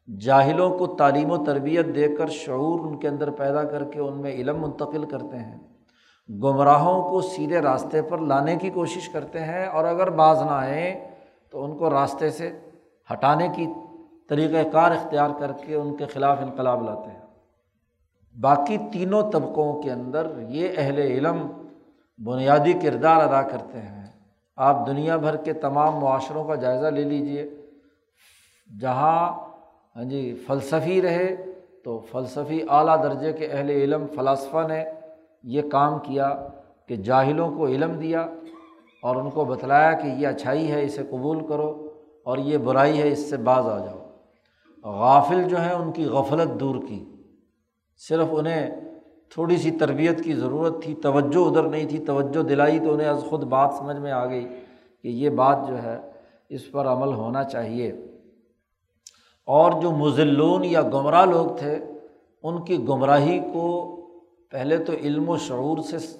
جاہلوں 0.07 0.69
کو 0.77 0.87
تعلیم 0.87 1.31
و 1.31 1.43
تربیت 1.45 1.85
دے 1.95 2.07
کر 2.15 2.27
شعور 2.27 2.79
ان 2.79 2.99
کے 2.99 3.07
اندر 3.07 3.31
پیدا 3.31 3.63
کر 3.63 3.83
کے 3.83 3.99
ان 3.99 4.21
میں 4.21 4.31
علم 4.31 4.61
منتقل 4.61 5.05
کرتے 5.05 5.37
ہیں۔ 5.37 5.59
گمراہوں 6.29 7.09
کو 7.09 7.21
سیدھے 7.21 7.61
راستے 7.61 8.01
پر 8.01 8.17
لانے 8.17 8.55
کی 8.55 8.69
کوشش 8.69 9.09
کرتے 9.09 9.39
ہیں، 9.39 9.65
اور 9.65 9.85
اگر 9.85 10.09
بعض 10.09 10.41
نہ 10.41 10.51
آئیں، 10.51 11.09
تو 11.49 11.63
ان 11.63 11.77
کو 11.77 11.89
راستے 11.89 12.29
سے 12.29 12.51
ہٹانے 13.13 13.47
کی 13.55 13.65
طریقۂ 14.31 14.71
کار 14.71 14.91
اختیار 14.91 15.29
کر 15.39 15.51
کے 15.65 15.75
ان 15.75 15.95
کے 15.95 16.05
خلاف 16.05 16.37
انقلاب 16.41 16.83
لاتے 16.83 17.11
ہیں۔ 17.11 17.21
باقی 18.41 18.77
تینوں 18.91 19.31
طبقوں 19.31 19.81
کے 19.81 19.91
اندر 19.91 20.31
یہ 20.49 20.67
اہل 20.77 20.97
علم 20.97 21.47
بنیادی 22.25 22.73
کردار 22.73 23.21
ادا 23.21 23.41
کرتے 23.41 23.79
ہیں۔ 23.79 24.07
آپ 24.55 24.87
دنیا 24.87 25.17
بھر 25.17 25.35
کے 25.35 25.53
تمام 25.53 25.95
معاشروں 25.95 26.43
کا 26.43 26.55
جائزہ 26.55 26.87
لے 26.87 27.03
لیجیے 27.03 27.49
جہاں 28.81 29.47
ہاں 29.95 30.03
جی 30.03 30.43
فلسفی 30.47 31.01
رہے 31.01 31.35
تو 31.83 31.99
فلسفی 31.99 32.59
اعلیٰ 32.69 33.03
درجے 33.03 33.33
کے 33.33 33.47
اہل 33.47 33.69
علم 33.69 34.05
فلاسفہ 34.15 34.67
نے 34.67 34.83
یہ 35.43 35.61
کام 35.71 35.99
کیا 35.99 36.47
کہ 36.85 36.95
جاہلوں 36.95 37.57
کو 37.57 37.67
علم 37.67 37.91
دیا 37.91 38.27
اور 39.01 39.15
ان 39.15 39.29
کو 39.29 39.45
بتلایا 39.45 39.93
کہ 39.93 40.07
یہ 40.07 40.27
اچھائی 40.27 40.71
ہے، 40.71 40.83
اسے 40.83 41.03
قبول 41.09 41.47
کرو 41.47 41.87
اور 42.23 42.37
یہ 42.37 42.57
برائی 42.57 43.01
ہے، 43.01 43.07
اس 43.07 43.29
سے 43.29 43.37
باز 43.37 43.65
آ 43.65 43.85
جاؤ۔ 43.85 44.10
غافل 44.83 45.43
جو 45.43 45.61
ہیں 45.61 45.71
ان 45.71 45.91
کی 45.91 46.05
غفلت 46.05 46.59
دور 46.59 46.75
کی۔ 46.87 47.05
صرف 47.97 48.27
انہیں 48.31 48.69
تھوڑی 49.29 49.57
سی 49.57 49.71
تربیت 49.71 50.23
کی 50.23 50.33
ضرورت 50.33 50.83
تھی، 50.83 50.93
توجہ 50.93 51.49
ادھر 51.49 51.63
نہیں 51.63 51.89
تھی، 51.89 51.97
توجہ 51.97 52.43
دلائی 52.43 52.79
تو 52.79 52.93
انہیں 52.93 53.07
از 53.07 53.23
خود 53.29 53.43
بات 53.43 53.73
سمجھ 53.73 53.97
میں 53.97 54.11
آ 54.11 54.25
گئی 54.25 54.47
کہ 55.01 55.07
یہ 55.07 55.29
بات 55.29 55.57
جو 55.67 55.83
ہے 55.83 55.99
اس 56.49 56.71
پر 56.71 56.85
عمل 56.87 57.13
ہونا 57.13 57.43
چاہیے۔ 57.43 57.91
اور 59.45 59.81
جو 59.81 59.91
مزلون 59.91 60.65
یا 60.65 60.81
گمراہ 60.81 61.25
لوگ 61.25 61.57
تھے، 61.57 61.79
ان 62.43 62.65
کی 62.65 62.87
گمراہی 62.87 63.39
کو 63.53 63.87
پہلے 64.51 64.77
تو 64.77 64.93
علم 64.93 65.29
و 65.29 65.37
شعور 65.37 65.77
سے 65.77 66.17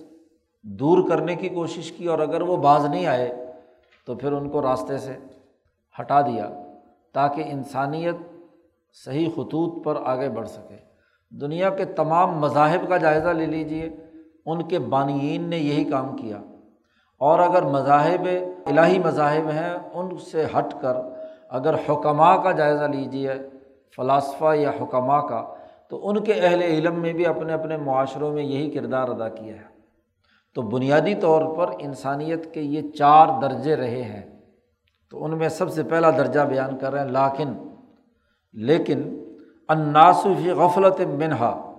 دور 0.62 1.10
کرنے 1.10 1.36
کی 1.36 1.50
کوشش 1.50 1.92
کی 1.92 2.06
اور 2.06 2.20
اگر 2.20 2.42
وہ 2.42 2.58
باز 2.58 2.86
نہیں 2.86 3.06
آئے 3.06 3.46
تو 4.06 4.16
پھر 4.16 4.32
ان 4.32 4.50
کو 4.50 4.62
راستے 4.62 4.98
سے 4.98 5.18
ہٹا 6.00 6.22
دیا 6.22 6.50
تاکہ 7.14 7.44
انسانیت 7.48 8.16
صحیح 8.94 9.30
خطوط 9.30 9.86
پر 9.86 9.96
آگے 10.06 10.30
بڑھ 10.30 10.50
سکے۔ 10.50 10.76
دنیا 11.30 11.70
کے 11.70 11.86
تمام 11.86 12.40
مذاہب 12.40 12.90
کا 12.90 12.98
جائزہ 12.98 13.30
لے 13.30 13.46
لیجیے 13.46 13.90
ان 14.46 14.62
کے 14.62 14.80
بانئین 14.80 15.50
نے 15.50 15.58
یہی 15.58 15.84
کام 15.84 16.16
کیا۔ 16.16 16.38
اور 17.18 17.40
اگر 17.40 17.62
مذاہب 17.62 18.28
الہی 18.66 19.00
مذاہب 19.00 19.50
ہیں، 19.50 19.74
ان 19.94 20.18
سے 20.18 20.46
ہٹ 20.46 20.82
کر 20.82 20.98
اگر 21.50 21.74
حکمہ 21.74 22.42
کا 22.44 22.52
جائزہ 22.52 22.84
لیجیے 22.84 23.32
فلاسفہ 23.96 24.56
یا 24.56 24.72
حکمہ 24.82 25.28
کا، 25.28 25.54
تو 25.90 26.10
ان 26.10 26.24
کے 26.24 26.34
اہل 26.34 26.62
علم 26.62 27.02
میں 27.02 27.14
بھی 27.14 27.26
اپنے 27.26 27.54
اپنے 27.54 27.78
معاشروں 27.78 28.32
میں 28.32 28.44
یہی 28.44 28.70
کردار 28.70 29.08
ادا 29.08 29.30
کیا 29.30 29.56
ہے۔ 29.56 29.72
تو 30.56 30.62
بنیادی 30.62 31.16
طور 31.16 31.56
پر 31.56 31.76
انسانیت 31.80 32.54
کے 32.54 32.62
یہ 32.62 32.92
چار 32.92 33.28
درجے 33.42 33.76
رہے 33.76 34.02
ہیں۔ 34.02 34.42
تو 35.10 35.24
ان 35.24 35.38
میں 35.38 35.50
سب 35.50 35.72
سے 35.72 35.84
پہلا 35.84 36.12
درجہ 36.12 36.40
بیان 36.40 36.78
کر 36.78 36.92
رہے 36.92 37.00
ہیں، 37.00 37.12
لاکن 37.12 37.54
لیکن 38.54 39.26
اناسفی 39.70 40.52
غفلت 40.52 41.02
منہا، 41.02 41.74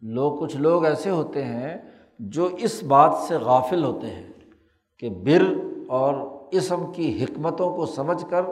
لوگ 0.00 0.38
کچھ 0.40 0.56
لوگ 0.56 0.84
ایسے 0.84 1.10
ہوتے 1.10 1.44
ہیں 1.44 1.78
جو 2.18 2.44
اس 2.44 2.82
بات 2.82 3.14
سے 3.28 3.36
غافل 3.36 3.84
ہوتے 3.84 4.06
ہیں 4.06 4.32
کہ 4.98 5.08
بر 5.08 5.42
اور 5.88 6.14
اسم 6.50 6.92
کی 6.92 7.24
حکمتوں 7.24 7.76
کو 7.76 7.86
سمجھ 7.86 8.24
کر 8.30 8.42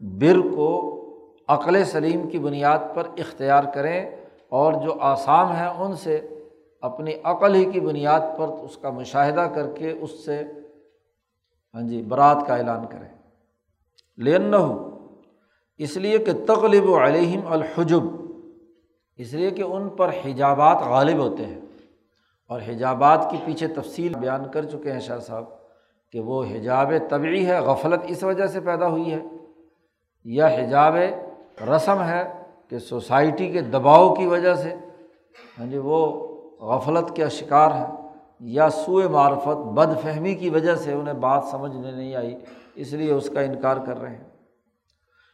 بر 0.00 0.40
کو 0.54 1.00
عقل 1.48 1.84
سلیم 1.84 2.28
کی 2.28 2.38
بنیاد 2.38 2.78
پر 2.94 3.06
اختیار 3.18 3.64
کریں 3.74 4.10
اور 4.48 4.72
جو 4.72 4.96
آسام 5.00 5.52
ہیں 5.52 5.68
ان 5.68 5.96
سے 5.96 6.28
اپنی 6.80 7.12
عقل 7.24 7.54
ہی 7.54 7.64
کی 7.64 7.80
بنیاد 7.80 8.20
پر 8.38 8.48
اس 8.48 8.76
کا 8.76 8.90
مشاہدہ 8.90 9.48
کر 9.54 9.72
کے 9.74 9.90
اس 9.90 10.24
سے 10.24 10.42
ہاں 11.74 11.82
جی 11.82 12.02
برات 12.02 12.46
کا 12.46 12.56
اعلان 12.56 12.86
کریں۔ 12.86 13.08
لین 14.16 14.42
نہ 14.42 14.56
ہو 14.56 14.93
اس 15.78 15.96
لیے 15.96 16.18
کہ 16.18 16.32
تغلب 16.46 16.90
و 16.90 17.04
علیہم 17.04 17.40
الحجب، 17.46 18.00
اس 19.16 19.32
لیے 19.32 19.50
کہ 19.50 19.62
ان 19.62 19.88
پر 19.88 20.10
حجابات 20.24 20.82
غالب 20.82 21.18
ہوتے 21.18 21.46
ہیں۔ 21.46 21.60
اور 22.48 22.60
حجابات 22.68 23.26
کی 23.30 23.36
پیچھے 23.44 23.66
تفصیل 23.66 24.14
بیان 24.14 24.50
کر 24.50 24.64
چکے 24.64 24.92
ہیں 24.92 25.00
شاہ 25.00 25.18
صاحب 25.18 25.44
کہ 26.12 26.20
وہ 26.20 26.44
حجاب 26.44 26.92
طبعی 27.10 27.46
ہے، 27.46 27.60
غفلت 27.60 28.00
اس 28.08 28.22
وجہ 28.22 28.46
سے 28.46 28.60
پیدا 28.60 28.88
ہوئی 28.88 29.12
ہے، 29.12 29.22
یا 30.24 30.46
حجاب 30.46 30.94
رسم 31.76 32.02
ہے 32.02 32.32
کہ 32.68 32.78
سوسائٹی 32.78 33.48
کے 33.52 33.60
دباؤ 33.60 34.14
کی 34.14 34.26
وجہ 34.26 34.54
سے 34.54 34.74
ہاں 35.58 35.66
جی 35.66 35.78
وہ 35.78 36.26
غفلت 36.60 37.16
کا 37.16 37.28
شکار 37.28 37.70
ہے 37.70 37.86
یا 38.40 38.70
سوئے 38.70 39.08
معرفت 39.08 39.56
بد 39.56 40.02
فہمی 40.02 40.34
کی 40.34 40.50
وجہ 40.50 40.74
سے 40.74 40.92
انہیں 40.92 41.14
بات 41.14 41.44
سمجھنے 41.44 41.90
نہیں 41.90 42.14
آئی، 42.14 42.36
اس 42.74 42.92
لیے 42.92 43.12
اس 43.12 43.30
کا 43.30 43.40
انکار 43.40 43.76
کر 43.76 44.00
رہے 44.00 44.16
ہیں۔ 44.16 44.33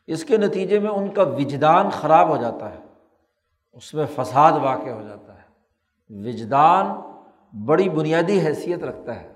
اس 0.07 0.25
کے 0.25 0.37
نتیجے 0.37 0.79
میں 0.79 0.91
ان 0.91 1.09
کا 1.09 1.23
وجدان 1.23 1.91
خراب 1.91 2.29
ہو 2.29 2.37
جاتا 2.37 2.71
ہے، 2.71 2.79
اس 3.73 3.95
میں 3.95 4.07
فساد 4.17 4.53
واقع 4.53 4.91
ہو 4.91 5.03
جاتا 5.03 5.35
ہے۔ 5.35 5.41
وجدان 6.29 6.87
بڑی 7.65 7.89
بنیادی 7.89 8.41
حیثیت 8.41 8.85
رکھتا 8.85 9.21
ہے۔ 9.21 9.33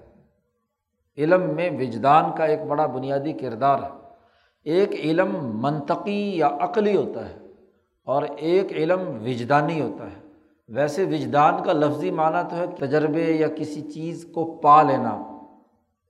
علم 1.19 1.55
میں 1.55 1.71
وجدان 1.71 2.25
کا 2.37 2.45
ایک 2.45 2.61
بڑا 2.63 2.87
بنیادی 2.87 3.33
کردار 3.33 3.79
ہے۔ 3.83 3.89
ایک 4.65 4.93
علم 4.93 5.61
منطقی 5.61 6.39
یا 6.39 6.49
عقلی 6.61 6.97
ہوتا 6.97 7.29
ہے 7.29 7.39
اور 8.05 8.23
ایک 8.37 8.73
علم 8.73 9.01
وجدانی 9.01 9.81
ہوتا 9.81 10.07
ہے۔ 10.07 10.25
ویسے 10.69 11.05
وجدان 11.05 11.65
کا 11.65 11.73
لفظی 11.73 12.11
معنی 12.11 12.49
تو 12.51 12.57
ہے 12.57 12.67
تجربے 12.67 13.25
یا 13.25 13.49
کسی 13.49 13.83
چیز 13.83 14.27
کو 14.35 14.61
پا 14.63 14.83
لینا، 14.83 15.39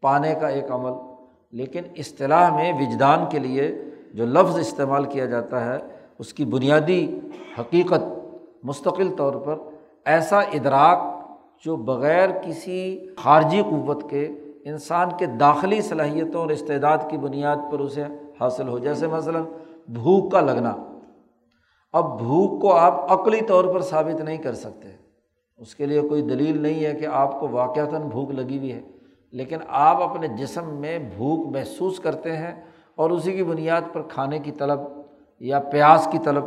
پانے 0.00 0.34
کا 0.34 0.48
ایک 0.48 0.70
عمل۔ 0.70 0.92
لیکن 1.50 1.82
اصطلاح 1.96 2.56
میں 2.56 2.72
وجدان 2.72 3.24
کے 3.30 3.38
لیے 3.38 3.84
جو 4.14 4.26
لفظ 4.26 4.58
استعمال 4.58 5.04
کیا 5.04 5.26
جاتا 5.26 5.64
ہے، 5.64 5.78
اس 6.18 6.34
کی 6.34 6.44
بنیادی 6.44 7.20
حقیقت 7.60 8.02
مستقل 8.62 9.08
طور 9.16 9.32
پر 9.32 9.58
ایسا 10.04 10.40
ادراک 10.40 10.98
جو 11.64 11.76
بغیر 11.76 12.28
کسی 12.42 13.06
خارجی 13.16 13.62
قوت 13.62 14.10
کے 14.10 14.28
انسان 14.64 15.08
کے 15.18 15.26
داخلی 15.26 15.80
صلاحیتوں 15.80 16.40
اور 16.40 16.50
استعداد 16.50 16.98
کی 17.10 17.18
بنیاد 17.18 17.56
پر 17.72 17.78
اسے 17.78 18.04
حاصل 18.40 18.68
ہو۔ 18.68 18.78
جیسے 18.78 19.06
مثلاً 19.06 19.42
بھوک 19.88 20.32
کا 20.32 20.40
لگنا۔ 20.40 20.76
اب 21.92 22.18
بھوک 22.18 22.62
کو 22.62 22.74
آپ 22.74 23.12
عقلی 23.12 23.40
طور 23.40 23.64
پر 23.64 23.80
ثابت 23.80 24.20
نہیں 24.20 24.38
کر 24.38 24.54
سکتے۔ 24.54 24.88
اس 25.58 25.74
کے 25.74 25.86
لیے 25.86 26.00
کوئی 26.00 26.22
دلیل 26.22 26.62
نہیں 26.62 26.84
ہے 26.84 26.94
کہ 26.94 27.06
آپ 27.06 27.40
کو 27.40 27.48
واقعتاً 27.48 28.02
بھوک 28.02 28.30
لگی 28.30 28.58
ہوئی 28.58 28.72
ہے۔ 28.72 28.80
لیکن 29.32 29.56
آپ 29.68 30.02
اپنے 30.02 30.28
جسم 30.28 30.74
میں 30.74 30.98
بھوک 30.98 31.46
محسوس 31.52 31.98
کرتے 31.98 32.36
ہیں 32.36 32.73
اور 32.98 33.10
اسی 33.10 33.32
کی 33.32 33.42
بنیاد 33.42 33.82
پر 33.92 34.02
کھانے 34.02 34.38
کی 34.38 34.52
طلب 34.52 34.80
یا 35.40 35.58
پیاس 35.60 36.08
کی 36.12 36.18
طلب۔ 36.24 36.44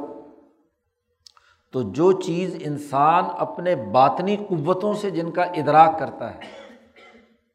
تو 1.74 1.82
جو 1.82 2.12
چیز 2.12 2.56
انسان 2.66 3.24
اپنے 3.38 3.76
باطنی 3.76 4.36
قوتوں 4.38 4.94
سے 4.94 5.10
جن 5.10 5.32
کا 5.32 5.44
ادراک 5.44 6.00
کرتا 6.00 6.34
ہے، 6.34 6.40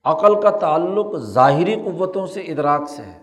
عقل 0.04 0.40
کا 0.40 0.50
تعلق 0.50 1.16
ظاہری 1.16 1.74
قوتوں 1.74 2.26
سے 2.26 2.40
ادراک 2.40 2.88
سے 2.88 3.02
ہے، 3.02 3.18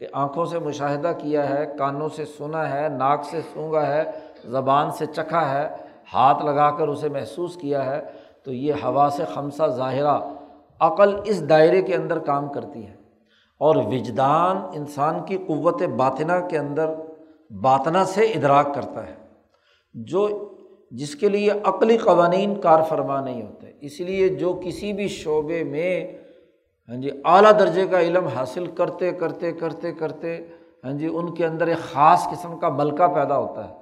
کہ 0.00 0.06
آنکھوں 0.12 0.44
سے 0.44 0.58
مشاہدہ 0.58 1.12
کیا 1.18 1.48
ہے، 1.48 1.64
کانوں 1.78 2.08
سے 2.08 2.24
سنا 2.24 2.68
ہے، 2.72 2.88
ناک 2.88 3.24
سے 3.24 3.40
سونگا 3.52 3.86
ہے، 3.86 4.04
زبان 4.44 4.90
سے 4.90 5.06
چکھا 5.06 5.48
ہے، 5.50 5.68
ہاتھ 6.14 6.44
لگا 6.44 6.70
کر 6.70 6.88
اسے 6.88 7.08
محسوس 7.08 7.56
کیا 7.56 7.84
ہے، 7.84 8.00
تو 8.44 8.52
یہ 8.52 8.72
ہوا 8.82 9.08
سے 9.16 9.24
خمسہ 9.24 9.66
ظاہرہ 9.66 10.18
عقل 10.80 11.14
اس 11.24 11.48
دائرے 11.48 11.82
کے 11.82 11.94
اندر 11.94 12.18
کام 12.18 12.48
کرتی 12.48 12.86
ہے۔ 12.86 12.94
اور 13.62 13.76
وجدان 13.76 14.56
انسان 14.74 15.24
کی 15.26 15.36
قوت 15.36 15.82
باطنا 15.82 16.40
کے 16.40 16.58
اندر 16.58 16.94
باطنا 17.62 18.04
سے 18.04 18.20
ادراک 18.20 18.74
کرتا 18.74 19.06
ہے، 19.06 19.14
جو 19.94 20.28
جس 20.90 21.14
کے 21.14 21.28
لیے 21.28 21.50
عقلی 21.64 21.96
قوانین 21.96 22.60
کار 22.60 22.82
فرما 22.88 23.20
نہیں 23.20 23.42
ہوتے۔ 23.42 23.70
اس 23.80 24.00
لیے 24.00 24.28
جو 24.28 24.60
کسی 24.64 24.92
بھی 24.92 25.08
شعبے 25.08 25.64
میں 25.64 26.18
ہاں 26.88 26.96
جی 26.96 27.10
اعلیٰ 27.24 27.52
درجے 27.58 27.86
کا 27.86 28.00
علم 28.00 28.26
حاصل 28.26 28.66
کرتے 28.66 29.12
کرتے 29.12 29.52
کرتے 29.52 29.92
کرتے 29.92 30.36
ہاں 30.84 30.92
جی 30.92 31.08
ان 31.12 31.34
کے 31.34 31.46
اندر 31.46 31.66
ایک 31.66 31.78
خاص 31.92 32.26
قسم 32.30 32.58
کا 32.58 32.68
ملکہ 32.68 33.06
پیدا 33.06 33.38
ہوتا 33.38 33.68
ہے۔ 33.68 33.74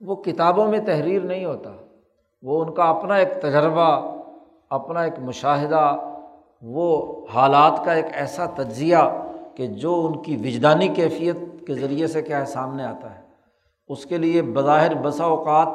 وہ 0.00 0.14
کتابوں 0.16 0.68
میں 0.68 0.78
تحریر 0.78 1.22
نہیں 1.22 1.44
ہوتا۔ 1.44 1.72
وہ 2.42 2.64
ان 2.64 2.74
کا 2.74 2.84
اپنا 2.84 3.14
ایک 3.14 3.32
تجربہ، 3.42 3.88
اپنا 4.70 5.00
ایک 5.00 5.18
مشاہدہ 5.18 5.84
وہ 6.62 7.16
حالات 7.34 7.84
کا 7.84 7.92
ایک 7.92 8.06
ایسا 8.12 8.46
تجزیہ 8.46 8.96
کہ 9.54 9.66
جو 9.66 10.06
ان 10.06 10.22
کی 10.22 10.36
وجدانی 10.36 10.88
کیفیت 10.88 11.66
کے 11.66 11.74
ذریعے 11.74 12.06
سے 12.06 12.22
کیا 12.22 12.40
ہے، 12.40 12.46
سامنے 12.46 12.84
آتا 12.84 13.14
ہے۔ 13.14 13.20
اس 13.88 14.06
کے 14.06 14.18
لیے 14.18 14.42
بظاہر 14.42 14.94
بسا 14.94 15.24
اوقات 15.24 15.68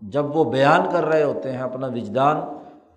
جب 0.00 0.36
وہ 0.36 0.44
بیان 0.44 0.80
کر 0.92 1.04
رہے 1.04 1.22
ہوتے 1.22 1.52
ہیں 1.52 1.58
اپنا 1.58 1.86
وجدان، 1.86 2.40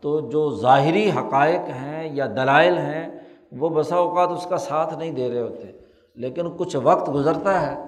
تو 0.01 0.19
جو 0.19 0.49
ظاہری 0.49 1.09
حقائق 1.09 1.59
ہیں 1.59 2.15
یا 2.15 2.25
دلائل 2.25 2.77
ہیں، 2.77 3.19
وہ 3.51 3.69
بسا 3.69 3.95
اوقات 3.95 4.29
اس 4.29 4.45
کا 4.45 4.57
ساتھ 4.57 4.97
نہیں 4.97 5.12
دے 5.12 5.29
رہے 5.29 5.41
ہوتے۔ 5.41 5.71
لیکن 6.15 6.45
کچھ 6.57 6.77
وقت 6.83 7.09
گزرتا 7.13 7.62
ہے، 7.62 7.83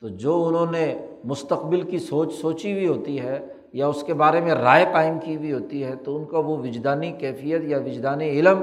تو 0.00 0.08
جو 0.08 0.46
انہوں 0.46 0.66
نے 0.70 0.98
مستقبل 1.24 1.80
کی 1.80 1.98
سوچ 1.98 2.34
سوچی 2.34 2.72
ہوئی 2.72 2.86
ہوتی 2.86 3.20
ہے 3.20 3.46
یا 3.72 3.86
اس 3.86 4.02
کے 4.02 4.14
بارے 4.14 4.40
میں 4.40 4.52
رائے 4.52 4.86
قائم 4.92 5.18
کی 5.18 5.36
ہوئی 5.36 5.52
ہوتی 5.52 5.84
ہے، 5.84 5.94
تو 5.94 6.16
ان 6.16 6.24
کا 6.24 6.38
وہ 6.38 6.58
وجدانی 6.58 7.12
کیفیت 7.12 7.62
یا 7.64 7.78
وجدانی 7.78 8.30
علم 8.30 8.62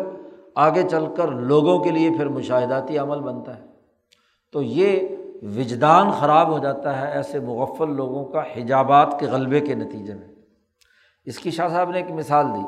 آگے 0.55 0.83
چل 0.83 1.05
کر 1.17 1.27
لوگوں 1.27 1.79
کے 1.79 1.91
لیے 1.91 2.09
پھر 2.09 2.27
مشاہداتی 2.27 2.97
عمل 2.97 3.19
بنتا 3.19 3.57
ہے۔ 3.57 3.63
تو 4.51 4.61
یہ 4.61 5.15
وجدان 5.41 6.11
خراب 6.11 6.49
ہو 6.51 6.59
جاتا 6.59 7.01
ہے 7.01 7.11
ایسے 7.11 7.39
مغفل 7.39 7.95
لوگوں 7.95 8.25
کا 8.25 8.41
حجابات 8.41 9.19
کے 9.19 9.25
غلبے 9.25 9.59
کے 9.59 9.75
نتیجے 9.75 10.13
میں۔ 10.13 10.27
اس 11.25 11.39
کی 11.39 11.51
شاہ 11.51 11.67
صاحب 11.67 11.89
نے 11.89 11.97
ایک 11.97 12.11
مثال 12.11 12.45
دی، 12.45 12.65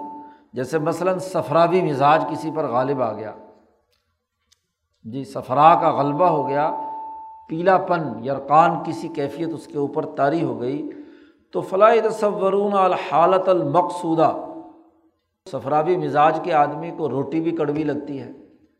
جیسے 0.54 0.80
مثلاً 0.80 1.20
سفراوی 1.20 1.82
مزاج 1.82 2.26
کسی 2.30 2.52
پر 2.56 2.68
غالب 2.68 3.02
آ 3.02 3.14
گیا۔ 3.14 3.32
جی 5.04 5.24
سفرا 5.24 5.76
کا 5.82 5.92
غلبہ 5.92 6.26
ہو 6.26 6.48
گیا، 6.48 6.76
پیلا 7.50 7.78
پن، 7.78 8.26
یرقان 8.26 8.72
کسی 8.86 9.08
کیفیت 9.08 9.50
اس 9.54 9.68
کے 9.68 9.78
اوپر 9.78 10.06
طاری 10.06 10.44
ہو 10.44 10.62
گئی 10.62 10.90
تو 11.52 11.62
فلاح 11.62 11.94
تصورون 12.10 12.74
الحالت 12.74 13.50
المقصودہ 13.50 14.36
سفراوی 15.52 15.98
مزاج 15.98 16.40
کے 16.44 16.54
آدمی 16.54 16.92
کو 16.98 17.10
روٹی 17.10 17.42
بھی 17.42 17.52
کڑوی 17.52 17.84
لگتی 17.84 18.22
ہے۔ 18.22 18.32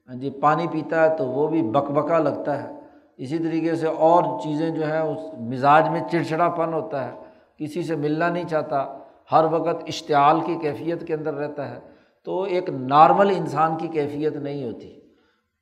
ہاں 0.08 0.16
جی 0.16 0.30
پانی 0.30 0.68
پیتا 0.72 1.12
ہے 1.12 1.18
تو 1.18 1.26
وہ 1.26 1.48
بھی 1.48 1.62
بک 1.62 1.92
بکا 1.92 2.18
لگتا 2.18 2.64
ہے۔ 2.64 2.76
اسی 3.18 3.38
طریقے 3.38 3.76
سے 3.76 3.88
اور 3.88 4.24
چیزیں 4.40 4.70
جو 4.70 4.86
ہیں، 4.92 5.00
اس 5.00 5.34
مزاج 5.40 5.90
میں 5.90 6.02
چڑچڑا 6.12 6.50
پن 6.50 6.74
ہوتا 6.74 7.06
ہے۔ 7.06 7.12
کسی 7.58 7.84
سے 7.84 7.96
ملنا 7.96 8.30
نہیں 8.30 8.48
چاہتا۔ 8.48 8.98
ہر 9.32 9.46
وقت 9.52 9.84
اشتعال 9.88 10.40
کی 10.40 10.56
کیفیت 10.56 11.08
کے 11.08 11.14
اندر 11.14 11.34
رہتا 11.34 11.70
ہے۔ 11.70 11.80
تو 12.26 12.42
ایک 12.42 12.70
نارمل 12.70 13.30
انسان 13.30 13.78
کی 13.78 13.88
کیفیت 13.88 14.36
نہیں 14.36 14.66
ہوتی۔ 14.66 15.00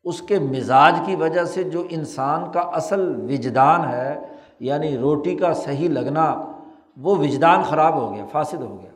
اس 0.04 0.22
کے 0.22 0.40
مزاج 0.40 1.00
کی 1.06 1.16
وجہ 1.16 1.44
سے 1.44 1.64
جو 1.64 1.84
انسان 1.90 2.52
کا 2.52 2.60
اصل 2.60 3.26
وجدان 3.30 3.90
ہے 3.90 4.20
یعنی 4.60 4.98
روٹی 4.98 5.36
کا 5.36 5.54
صحیح 5.54 5.90
لگنا 5.90 6.46
وہ 6.98 7.16
وجدان 7.16 7.62
خراب 7.62 7.96
ہو 7.96 8.14
گیا، 8.14 8.26
فاسد 8.32 8.62
ہو 8.62 8.80
گیا۔ 8.82 8.90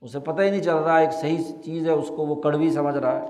اسے 0.00 0.20
پتہ 0.20 0.42
ہی 0.42 0.50
نہیں 0.50 0.62
چل 0.62 0.76
رہا، 0.76 0.96
ایک 0.96 1.12
صحیح 1.12 1.38
چیز 1.64 1.86
ہے، 1.86 1.92
اس 1.92 2.08
کو 2.08 2.26
وہ 2.26 2.34
کڑوی 2.34 2.70
سمجھ 2.70 2.96
رہا 2.96 3.20
ہے۔ 3.20 3.26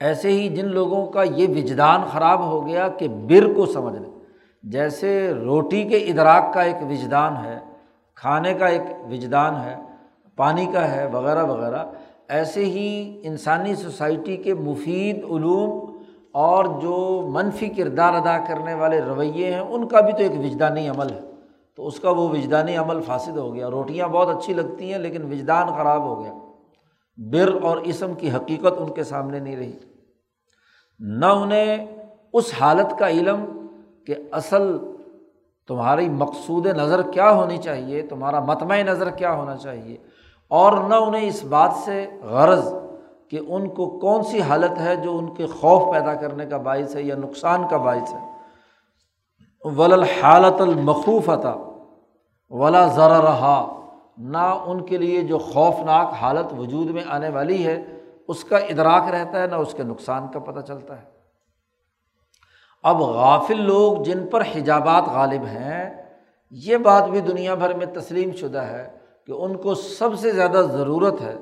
ایسے 0.00 0.32
ہی 0.32 0.48
جن 0.48 0.68
لوگوں 0.68 1.06
کا 1.06 1.22
یہ 1.22 1.48
وجدان 1.48 2.00
خراب 2.12 2.46
ہو 2.46 2.66
گیا 2.66 2.88
کہ 2.88 3.08
بر 3.08 3.52
کو 3.54 3.66
سمجھ 3.66 3.98
لیں۔ 3.98 4.10
جیسے 4.62 5.30
روٹی 5.30 5.84
کے 5.84 5.96
ادراک 5.96 6.54
کا 6.54 6.62
ایک 6.62 6.76
وجدان 6.90 7.36
ہے، 7.44 7.58
کھانے 8.14 8.54
کا 8.54 8.66
ایک 8.66 8.82
وجدان 9.10 9.54
ہے، 9.56 9.76
پانی 10.36 10.66
کا 10.66 10.94
ہے، 10.94 11.08
وغیرہ 11.12 11.44
وغیرہ۔ 11.44 11.84
ایسے 12.28 12.64
ہی 12.64 13.20
انسانی 13.24 13.74
سوسائٹی 13.74 14.36
کے 14.36 14.54
مفید 14.54 15.24
علوم 15.24 15.98
اور 16.32 16.64
جو 16.64 17.28
منفی 17.32 17.68
کردار 17.68 18.14
ادا 18.14 18.38
کرنے 18.38 18.74
والے 18.74 19.00
رویے 19.00 19.52
ہیں، 19.52 19.60
ان 19.60 19.88
کا 19.88 20.00
بھی 20.00 20.12
تو 20.12 20.18
ایک 20.18 20.32
وجدانی 20.32 20.88
عمل 20.88 21.10
ہے۔ 21.10 21.20
تو 21.78 21.86
اس 21.86 22.00
کا 22.00 22.10
وہ 22.10 22.28
وجدانی 22.28 22.76
عمل 22.76 23.00
فاسد 23.00 23.36
ہو 23.36 23.54
گیا۔ 23.54 23.70
روٹیاں 23.70 24.08
بہت 24.08 24.28
اچھی 24.28 24.54
لگتی 24.54 24.92
ہیں 24.92 24.98
لیکن 24.98 25.22
وجدان 25.22 25.66
خراب 25.66 26.02
ہو 26.02 26.24
گیا۔ 26.24 26.32
بر 27.16 27.62
اور 27.62 27.76
اسم 27.76 28.14
کی 28.14 28.30
حقیقت 28.30 28.74
ان 28.78 28.92
کے 28.94 29.02
سامنے 29.02 29.38
نہیں 29.38 29.56
رہی۔ 29.56 29.72
نہ 30.98 31.26
انہیں 31.26 31.86
اس 32.32 32.54
حالت 32.60 32.98
کا 32.98 33.08
علم 33.08 33.66
کہ 34.06 34.14
اصل 34.32 34.78
تمہاری 35.68 36.08
مقصود 36.08 36.66
نظر 36.66 37.02
کیا 37.02 37.30
ہونی 37.30 37.56
چاہیے، 37.56 38.02
تمہارا 38.02 38.40
متمع 38.40 38.76
نظر 38.76 39.10
کیا 39.10 39.34
ہونا 39.34 39.56
چاہیے، 39.56 39.96
اور 40.48 40.72
نہ 40.88 40.94
انہیں 40.94 41.26
اس 41.26 41.44
بات 41.44 41.72
سے 41.84 42.06
غرض 42.22 42.74
کہ 43.28 43.40
ان 43.48 43.68
کو 43.68 43.98
کون 43.98 44.22
سی 44.22 44.40
حالت 44.40 44.80
ہے 44.80 44.96
جو 44.96 45.18
ان 45.18 45.34
کے 45.34 45.46
خوف 45.46 45.94
پیدا 45.94 46.14
کرنے 46.14 46.46
کا 46.46 46.56
باعث 46.56 46.96
ہے 46.96 47.02
یا 47.02 47.16
نقصان 47.16 47.68
کا 47.70 47.76
باعث 47.76 48.14
ہے۔ 48.14 48.37
ول 49.64 50.04
حالت 50.04 50.60
المخوفتا 50.60 51.54
ولا 52.50 52.86
ذرا 52.86 53.22
رہا 53.22 53.82
نہ 54.18 54.62
ان 54.66 54.84
کے 54.84 54.96
لیے 54.96 55.20
جو 55.20 55.38
خوفناک 55.38 56.12
حالت 56.12 56.52
وجود 56.58 56.90
میں 56.90 57.02
آنے 57.08 57.28
والی 57.28 57.66
ہے، 57.66 57.84
اس 58.28 58.44
کا 58.44 58.56
ادراک 58.56 59.02
رہتا 59.10 59.42
ہے، 59.42 59.46
نہ 59.46 59.54
اس 59.54 59.74
کے 59.74 59.82
نقصان 59.82 60.28
کا 60.28 60.38
پتہ 60.38 60.60
چلتا 60.60 61.02
ہے۔ 61.02 61.04
اب 62.82 63.02
غافل 63.02 63.62
لوگ 63.62 64.02
جن 64.02 64.26
پر 64.26 64.40
حجابات 64.40 65.08
غالب 65.08 65.44
ہیں، 65.44 66.02
یہ 66.50 66.76
بات 66.76 67.08
بھی 67.08 67.20
دنیا 67.20 67.54
بھر 67.54 67.74
میں 67.74 67.86
تسلیم 67.86 68.30
شدہ 68.32 68.58
ہے 68.58 68.98
کہ 69.26 69.32
ان 69.32 69.56
کو 69.56 69.74
سب 69.74 70.18
سے 70.18 70.30
زیادہ 70.30 70.62
ضرورت 70.72 71.20
ہے 71.20 71.36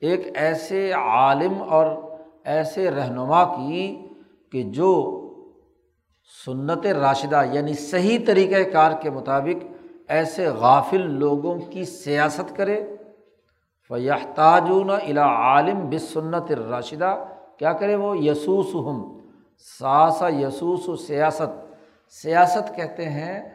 ایک 0.00 0.28
ایسے 0.34 0.92
عالم 0.92 1.62
اور 1.70 1.86
ایسے 2.44 2.90
رہنما 2.90 3.44
کی 3.44 4.08
کہ 4.52 4.62
جو 4.62 5.19
سنت 6.44 6.86
راشدہ 6.86 7.42
یعنی 7.52 7.74
صحیح 7.74 8.18
طریقۂ 8.26 8.72
کار 8.72 8.92
کے 9.00 9.10
مطابق 9.10 9.64
ایسے 10.08 10.46
غافل 10.46 11.10
لوگوں 11.10 11.58
کی 11.70 11.84
سیاست 11.84 12.56
کرے۔ 12.56 12.84
فیح 13.88 14.12
تاجون 14.34 14.90
الا 14.90 15.24
عالم 15.24 15.90
بس 15.90 16.02
سنت 16.02 16.52
راشدہ 16.52 17.24
کیا 17.56 17.72
کرے 17.72 17.94
وہ؟ 17.94 18.18
یسوس 18.18 18.74
ہم 18.74 19.18
ساسا 19.78 20.28
یسوس 20.28 20.88
و 20.88 20.96
سیاست۔ 20.96 21.74
سیاست 22.10 22.76
کہتے 22.76 23.08
ہیں 23.08 23.48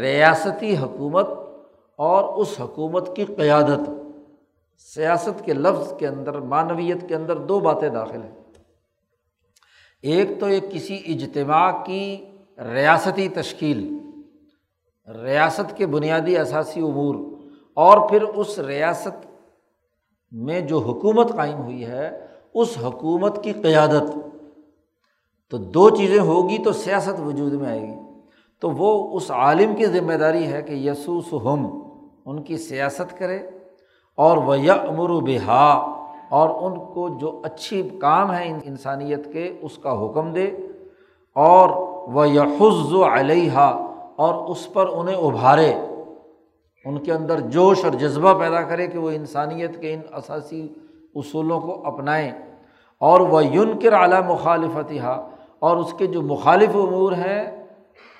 ریاستی 0.00 0.76
حکومت 0.76 1.28
اور 1.96 2.24
اس 2.24 2.60
حکومت 2.60 3.16
کی 3.16 3.24
قیادت۔ 3.24 3.90
سیاست 4.78 5.44
کے 5.44 5.52
لفظ 5.52 5.92
کے 5.98 6.08
اندر، 6.08 6.40
معنویت 6.40 7.08
کے 7.08 7.14
اندر 7.14 7.36
دو 7.36 7.60
باتیں 7.60 7.88
داخل 7.88 8.22
ہیں۔ 8.22 8.41
ایک 10.02 10.40
تو 10.40 10.46
ایک 10.46 10.70
کسی 10.70 10.98
اجتماع 11.06 11.70
کی 11.84 12.04
ریاستی 12.72 13.28
تشکیل، 13.28 13.80
ریاست 15.08 15.76
کے 15.76 15.86
بنیادی 15.86 16.36
اثاثی 16.36 16.80
امور، 16.80 17.14
اور 17.76 18.08
پھر 18.08 18.22
اس 18.22 18.58
ریاست 18.58 19.26
میں 20.32 20.60
جو 20.60 20.78
حکومت 20.78 21.32
قائم 21.36 21.60
ہوئی 21.62 21.84
ہے، 21.86 22.08
اس 22.54 22.76
حکومت 22.82 23.42
کی 23.44 23.52
قیادت۔ 23.52 24.10
تو 25.52 25.58
دو 25.58 25.88
چیزیں 25.90 26.20
ہوگی 26.20 26.58
تو 26.58 26.72
سیاست 26.72 27.20
وجود 27.20 27.52
میں 27.52 27.68
آئے 27.68 27.80
گی۔ 27.80 27.94
تو 28.62 28.70
وہ 28.70 29.16
اس 29.16 29.30
عالم 29.30 29.74
کی 29.76 29.86
ذمہ 29.86 30.12
داری 30.12 30.46
ہے 30.46 30.62
کہ 30.62 30.72
یسوس 30.72 31.32
ہم 31.44 31.66
ان 32.26 32.42
کی 32.42 32.56
سیاست 32.58 33.18
کرے، 33.18 33.38
اور 34.18 34.36
وہ 34.36 34.54
امر 34.70 35.10
و 35.10 35.20
بہا 35.20 35.68
اور 36.32 36.48
ان 36.48 36.78
کو 36.94 37.08
جو 37.08 37.40
اچھی 37.44 37.88
کام 38.00 38.32
ہے 38.34 38.58
انسانیت 38.64 39.32
کے، 39.32 39.58
اس 39.62 39.78
کا 39.78 40.06
حکم 40.06 40.32
دے 40.32 40.50
اور 41.34 41.68
وہ 42.12 42.28
یحز 42.28 42.92
و 42.92 43.04
علیہ 43.04 43.58
اور 44.16 44.48
اس 44.48 44.72
پر 44.72 44.86
انہیں 44.86 45.16
ابھارے۔ 45.16 45.74
ان 46.84 46.98
کے 46.98 47.12
اندر 47.12 47.40
جوش 47.40 47.84
اور 47.84 47.92
جذبہ 47.92 48.38
پیدا 48.38 48.62
کرے 48.62 48.86
کہ 48.86 48.98
وہ 48.98 49.10
انسانیت 49.10 49.80
کے 49.80 49.94
ان 49.94 50.00
اثاثی 50.12 50.68
اصولوں 51.14 51.60
کو 51.60 51.82
اپنائیں۔ 51.84 52.32
اور 52.98 53.20
وہ 53.20 53.44
یون 53.44 53.78
کر 53.78 53.92
اعلیٰ 53.92 54.22
مخالفت 54.22 54.92
اور 55.58 55.76
اس 55.76 55.94
کے 55.94 56.06
جو 56.06 56.22
مخالف 56.22 56.70
امور 56.74 57.12
ہیں، 57.12 57.64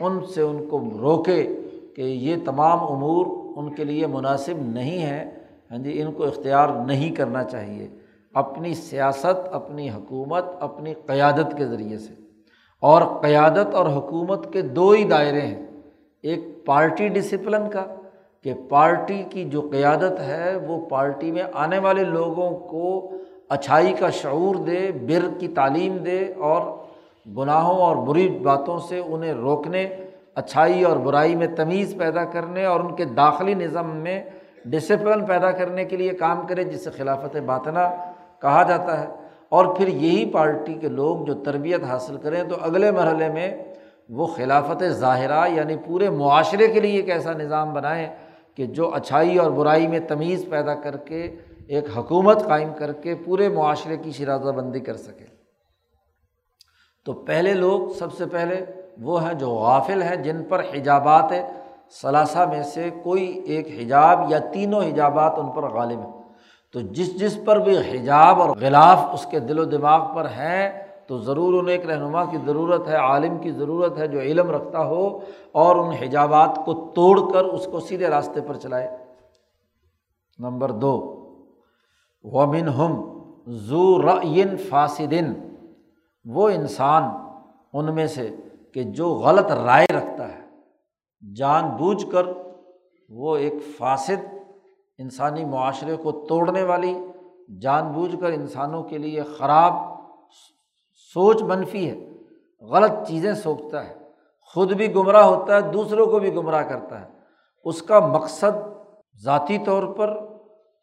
ان 0.00 0.26
سے 0.34 0.42
ان 0.42 0.68
کو 0.68 0.80
روکے 1.00 1.60
کہ 1.96 2.02
یہ 2.02 2.36
تمام 2.44 2.78
امور 2.82 3.26
ان 3.56 3.74
کے 3.74 3.84
لیے 3.84 4.06
مناسب 4.06 4.54
نہیں 4.58 5.02
ہے 5.02 5.38
ہاں 5.70 5.78
جی 5.78 6.02
ان 6.02 6.12
کو 6.12 6.24
اختیار 6.24 6.68
نہیں 6.68 7.14
کرنا 7.14 7.44
چاہیے۔ 7.44 7.88
اپنی 8.34 8.74
سیاست، 8.74 9.48
اپنی 9.52 9.90
حکومت، 9.90 10.44
اپنی 10.60 10.94
قیادت 11.06 11.56
کے 11.56 11.66
ذریعے 11.66 11.98
سے۔ 11.98 12.14
اور 12.80 13.02
قیادت 13.22 13.74
اور 13.74 13.86
حکومت 13.86 14.52
کے 14.52 14.62
دو 14.62 14.90
ہی 14.90 15.04
دائرے 15.04 15.40
ہیں۔ 15.40 15.66
ایک 16.22 16.66
پارٹی 16.66 17.08
ڈسپلن 17.08 17.70
کا، 17.70 17.84
کہ 18.42 18.54
پارٹی 18.68 19.24
کی 19.30 19.44
جو 19.44 19.60
قیادت 19.60 20.20
ہے، 20.20 20.56
وہ 20.66 20.86
پارٹی 20.86 21.30
میں 21.30 21.42
آنے 21.52 21.78
والے 21.78 22.04
لوگوں 22.04 22.58
کو 22.58 23.10
اچھائی 23.48 23.92
کا 23.92 24.10
شعور 24.10 24.54
دے، 24.54 24.90
بر 25.06 25.38
کی 25.38 25.48
تعلیم 25.48 25.96
دے، 25.96 26.32
اور 26.36 26.62
گناہوں 27.36 27.78
اور 27.78 27.96
بری 27.96 28.28
باتوں 28.28 28.78
سے 28.78 28.98
انہیں 28.98 29.34
روکنے، 29.34 29.96
اچھائی 30.34 30.84
اور 30.84 30.96
برائی 30.96 31.34
میں 31.34 31.46
تمیز 31.56 31.94
پیدا 31.98 32.24
کرنے، 32.24 32.64
اور 32.64 32.80
ان 32.80 32.94
کے 32.94 33.04
داخلی 33.04 33.54
نظم 33.54 33.96
میں 33.96 34.24
ڈسپلن 34.64 35.24
پیدا 35.24 35.50
کرنے 35.50 35.84
کے 35.84 35.96
لیے 35.96 36.10
کام 36.10 36.46
کرے 36.46 36.64
جسے 36.64 36.90
خلافت 36.90 37.36
باطنا 37.36 38.11
کہا 38.42 38.62
جاتا 38.62 39.00
ہے۔ 39.00 39.06
اور 39.48 39.66
پھر 39.76 39.88
یہی 39.88 40.30
پارٹی 40.30 40.74
کے 40.74 40.88
لوگ 40.88 41.24
جو 41.24 41.34
تربیت 41.34 41.84
حاصل 41.84 42.16
کریں 42.16 42.42
تو 42.44 42.56
اگلے 42.60 42.90
مرحلے 42.90 43.28
میں 43.28 43.64
وہ 44.08 44.26
خلافت 44.26 44.84
ظاہرہ 44.88 45.48
یعنی 45.48 45.76
پورے 45.76 46.10
معاشرے 46.10 46.68
کے 46.68 46.80
لیے 46.80 46.96
ایک 46.96 47.10
ایسا 47.10 47.32
نظام 47.32 47.72
بنائیں 47.72 48.08
کہ 48.54 48.66
جو 48.66 48.94
اچھائی 48.94 49.38
اور 49.38 49.50
برائی 49.50 49.86
میں 49.86 50.00
تمیز 50.08 50.46
پیدا 50.50 50.74
کر 50.74 50.96
کے 50.96 51.36
ایک 51.68 51.84
حکومت 51.96 52.44
قائم 52.44 52.72
کر 52.78 52.92
کے 52.92 53.14
پورے 53.14 53.48
معاشرے 53.48 53.96
کی 53.96 54.12
شرازہ 54.12 54.50
بندی 54.50 54.80
کر 54.80 54.96
سکے۔ 54.96 55.24
تو 57.04 57.12
پہلے 57.12 57.54
لوگ 57.54 57.88
سب 57.88 58.12
سے 58.12 58.26
پہلے 58.26 58.64
وہ 59.00 59.26
ہیں 59.26 59.34
جو 59.34 59.48
غافل 59.48 60.02
ہیں، 60.02 60.16
جن 60.16 60.44
پر 60.44 60.60
حجابات 60.60 61.32
ثلاثہ 62.02 62.38
میں 62.38 62.62
سے 62.62 62.90
کوئی 63.02 63.26
ایک 63.26 63.66
حجاب 63.66 64.20
یا 64.28 64.38
تینوں 64.38 64.82
حجابات 64.82 65.32
ان 65.36 65.50
پر 65.50 65.62
غالب 65.62 66.00
ہیں۔ 66.00 66.21
تو 66.72 66.80
جس 66.80 67.20
جس 67.20 67.38
پر 67.44 67.56
بھی 67.56 67.76
حجاب 67.78 68.40
اور 68.42 68.50
غلاف 68.60 68.98
اس 69.12 69.26
کے 69.30 69.40
دل 69.40 69.58
و 69.58 69.64
دماغ 69.64 70.14
پر 70.14 70.24
ہیں 70.24 70.86
تو 71.06 71.18
ضرور 71.18 71.54
انہیں 71.54 71.76
ایک 71.76 71.86
رہنما 71.86 72.24
کی 72.24 72.38
ضرورت 72.46 72.88
ہے، 72.88 72.96
عالم 72.96 73.38
کی 73.38 73.50
ضرورت 73.50 73.98
ہے 73.98 74.06
جو 74.08 74.20
علم 74.20 74.50
رکھتا 74.50 74.84
ہو 74.86 75.18
اور 75.52 75.76
ان 75.76 75.92
حجابات 75.92 76.58
کو 76.64 76.74
توڑ 76.94 77.32
کر 77.32 77.44
اس 77.44 77.66
کو 77.72 77.80
سیدھے 77.80 78.06
راستے 78.06 78.40
پر 78.40 78.56
چلائے۔ 78.56 78.88
نمبر 80.38 80.70
دو 80.70 80.94
ومن 82.24 82.68
ہم 82.68 82.94
زو 83.68 84.02
رعین 84.02 84.56
فاسدن 84.68 85.32
وہ 86.24 86.48
انسان 86.48 87.02
ان 87.72 87.94
میں 87.94 88.06
سے 88.06 88.28
کہ 88.74 88.82
جو 88.82 89.08
غلط 89.14 89.50
رائے 89.52 89.86
رکھتا 89.92 90.28
ہے، 90.28 90.40
جان 91.22 91.68
بوجھ 91.68 92.04
کر 92.12 92.26
وہ 93.08 93.36
ایک 93.36 93.54
فاسد 93.78 94.41
انسانی 94.98 95.44
معاشرے 95.44 95.96
کو 95.96 96.12
توڑنے 96.12 96.62
والی، 96.62 96.94
جان 97.60 97.92
بوجھ 97.92 98.16
کر 98.20 98.26
انسانوں 98.26 98.82
کے 98.82 98.98
لیے 98.98 99.22
خراب 99.22 99.72
سوچ 101.14 101.42
منفی 101.42 101.90
ہے، 101.90 102.10
غلط 102.60 103.08
چیزیں 103.08 103.34
سوچتا 103.34 103.88
ہے، 103.88 103.94
خود 104.40 104.72
بھی 104.72 104.94
گمراہ 104.94 105.24
ہوتا 105.24 105.56
ہے، 105.56 105.60
دوسروں 105.60 106.06
کو 106.06 106.18
بھی 106.18 106.34
گمراہ 106.34 106.62
کرتا 106.62 107.00
ہے۔ 107.00 107.06
اس 107.64 107.82
کا 107.82 108.00
مقصد 108.00 108.68
ذاتی 109.24 109.58
طور 109.58 109.82
پر، 109.82 110.16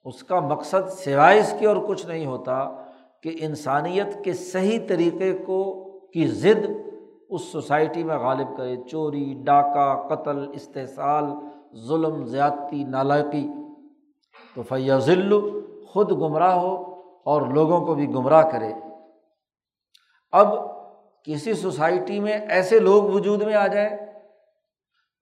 اس 0.06 0.24
کا 0.24 0.39
مقصد 0.39 0.89
سوائے 0.89 1.39
اس 1.39 1.54
کی 1.60 1.65
اور 1.65 1.78
کچھ 1.88 2.08
نہیں 2.08 2.26
ہوتا 2.26 2.69
کہ 3.24 3.36
انسانیت 3.39 4.24
کے 4.24 4.34
صحیح 4.34 4.80
طریقے 4.88 5.34
کو، 5.34 5.89
کی 6.13 6.28
ضد 6.28 6.65
اس 7.30 7.41
سوسائٹی 7.41 8.04
میں 8.04 8.17
غالب 8.17 8.58
کرے۔ 8.58 8.76
چوری، 8.76 9.34
ڈاکہ، 9.43 10.15
قتل، 10.15 10.52
استحصال، 10.54 11.26
ظلم، 11.88 12.26
زیادتی، 12.26 12.84
نالائقی۔ 12.84 13.48
تو 14.56 14.64
فیض 14.64 15.10
خود 15.88 16.12
گمراہ 16.12 16.56
ہو 16.56 16.74
اور 17.26 17.42
لوگوں 17.42 17.86
کو 17.86 17.96
بھی 17.96 18.08
گمراہ 18.10 18.42
کرے۔ 18.42 18.72
اب 20.32 20.48
کسی 21.24 21.54
سوسائٹی 21.54 22.20
میں 22.20 22.34
ایسے 22.34 22.80
لوگ 22.80 23.04
وجود 23.04 23.42
میں 23.42 23.56
آ 23.56 23.68
جائیں 23.68 23.90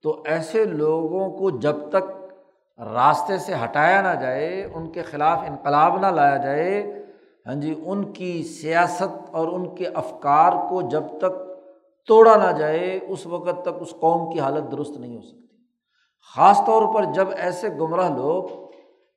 تو 0.03 0.21
ایسے 0.25 0.65
لوگوں 0.65 1.29
کو 1.29 1.49
جب 1.49 1.75
تک 1.89 2.11
راستے 2.79 3.37
سے 3.37 3.53
ہٹایا 3.63 4.01
نہ 4.01 4.19
جائے، 4.21 4.63
ان 4.63 4.91
کے 4.91 5.01
خلاف 5.01 5.39
انقلاب 5.47 5.99
نہ 5.99 6.07
لایا 6.07 6.37
جائے 6.37 6.81
ہاں 7.45 7.55
جی 7.55 7.73
ان 7.85 8.13
کی 8.13 8.43
سیاست 8.43 9.29
اور 9.31 9.47
ان 9.47 9.75
کے 9.75 9.87
افکار 9.87 10.53
کو 10.69 10.81
جب 10.81 11.03
تک 11.17 11.33
توڑا 12.07 12.35
نہ 12.35 12.51
جائے، 12.57 12.99
اس 13.07 13.25
وقت 13.25 13.61
تک 13.61 13.81
اس 13.81 13.91
قوم 13.99 14.31
کی 14.31 14.39
حالت 14.39 14.71
درست 14.71 14.97
نہیں 14.97 15.15
ہو 15.15 15.21
سکتی۔ 15.21 15.55
خاص 16.35 16.61
طور 16.65 16.93
پر 16.95 17.03
جب 17.13 17.27
ایسے 17.37 17.69
گمراہ 17.69 18.09
لوگ 18.09 18.66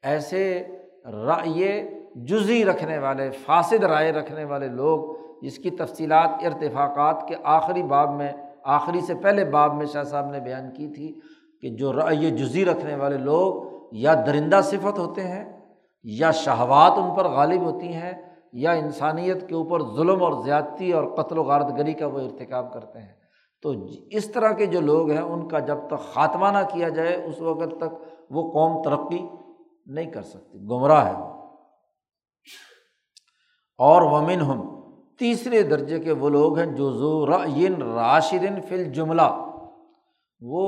ایسے 0.03 0.67
رائے 1.05 1.91
جزی 2.15 2.65
رکھنے 2.65 2.99
والے 2.99 3.31
فاصد 3.31 3.85
رائے 3.85 4.13
رکھنے 4.13 4.45
والے 4.45 4.69
لوگ 4.69 5.15
جس 5.43 5.59
کی 5.59 5.71
تفصیلات، 5.71 6.31
ارتفاقات 6.45 7.29
کے 7.29 7.35
آخری 7.45 7.83
باب 7.83 8.15
میں، 8.15 8.33
آخری 8.65 9.01
سے 9.01 9.15
پہلے 9.15 9.45
باب 9.45 9.75
میں 9.75 9.87
شاہ 9.87 10.03
صاحب 10.03 10.31
نے 10.31 10.41
بیان 10.41 10.71
کی 10.71 10.89
تھی 10.89 11.21
کہ 11.61 11.77
جو 11.77 11.93
رائے 11.93 12.31
جزی 12.31 12.65
رکھنے 12.65 12.95
والے 12.95 13.17
لوگ 13.17 13.65
یا 13.93 14.15
درندہ 14.27 14.61
صفت 14.63 14.99
ہوتے 14.99 15.21
ہیں 15.21 15.45
یا 16.03 16.31
شہوات 16.31 16.93
ان 16.97 17.15
پر 17.15 17.29
غالب 17.29 17.63
ہوتی 17.63 17.93
ہیں 17.93 18.13
یا 18.53 18.73
انسانیت 18.73 19.49
کے 19.49 19.55
اوپر 19.55 19.83
ظلم 19.83 20.23
اور 20.23 20.33
زیادتی 20.45 20.93
اور 20.93 21.05
قتل 21.05 21.39
و 21.39 21.43
غارت 21.43 21.79
گری 21.79 21.93
کا 21.93 22.07
وہ 22.07 22.19
ارتکاب 22.19 22.73
کرتے 22.73 22.99
ہیں۔ 22.99 23.21
تو 23.63 23.73
اس 24.11 24.33
طرح 24.33 24.53
کے 24.53 24.67
جو 24.67 24.81
لوگ 24.81 25.11
ہیں، 25.11 25.21
ان 25.21 25.49
کا 25.49 25.59
جب 25.59 25.79
تک 25.87 26.15
خاتمہ 26.15 26.47
نہ 26.47 26.59
کیا 26.73 26.89
جائے، 26.89 27.15
اس 27.15 27.41
وقت 27.41 27.77
تک 27.77 27.95
وہ 28.31 28.51
قوم 28.53 28.83
ترقی 28.83 29.29
نہیں 29.91 30.11
کر 30.11 30.23
سکتی 30.23 30.59
گمراہ 30.71 31.07
ہے 31.07 31.15
اور 33.79 34.03
ومن 34.03 34.41
ہم 34.41 34.61
تیسرے 35.21 35.63
درجے 35.63 35.99
کے 35.99 36.13
وہ 36.13 36.29
لوگ 36.31 36.59
ہیں 36.59 36.67
جو 36.77 36.91
زو 36.93 37.27
راشدن 37.27 38.61
فل 38.69 38.85
جملہ 38.93 39.29
وہ 40.41 40.67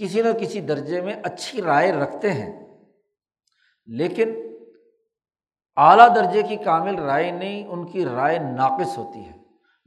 کسی 0.00 0.22
نہ 0.22 0.32
کسی 0.40 0.60
درجے 0.60 1.00
میں 1.00 1.14
اچھی 1.24 1.62
رائے 1.62 1.92
رکھتے 1.92 2.32
ہیں، 2.32 2.52
لیکن 3.88 4.34
اعلیٰ 5.76 6.08
درجے 6.14 6.42
کی 6.42 6.56
کامل 6.56 6.98
رائے 6.98 7.30
نہیں، 7.30 7.66
ان 7.66 7.86
کی 7.86 8.04
رائے 8.04 8.38
ناقص 8.38 8.98
ہوتی 8.98 9.20
ہے۔ 9.20 9.36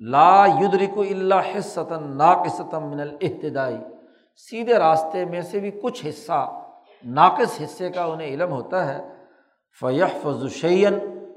لا 0.01 0.45
یدرک 0.59 0.97
اللہ 0.99 1.57
حصتاً 1.57 2.17
ناقصتم 2.17 2.89
من 2.89 2.99
الحتدائی 2.99 3.77
سیدھے 4.35 4.77
راستے 4.79 5.25
میں 5.25 5.41
سے 5.41 5.59
بھی 5.59 5.71
کچھ 5.83 6.05
حصہ 6.05 6.39
ناقص 7.05 7.61
حصے 7.61 7.89
کا 7.89 8.05
انہیں 8.05 8.27
علم 8.27 8.51
ہوتا 8.51 8.93
ہے 8.93 9.07
فیح 9.79 10.05
فضوشین 10.21 10.93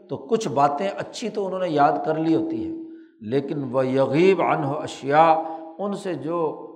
تو 0.08 0.16
کچھ 0.16 0.48
باتیں 0.48 0.88
اچھی 0.98 1.28
تو 1.28 1.46
انہوں 1.46 1.60
نے 1.60 1.68
یاد 1.68 1.92
کر 2.04 2.14
لی 2.14 2.34
ہوتی 2.34 2.68
ہے 2.68 2.76
لیکن 3.20 3.64
وہ 3.72 3.86
یغیب 3.86 4.42
ان 4.42 4.64
اشیا 4.64 5.42
ان 5.78 5.94
سے 5.94 6.14
جو 6.14 6.66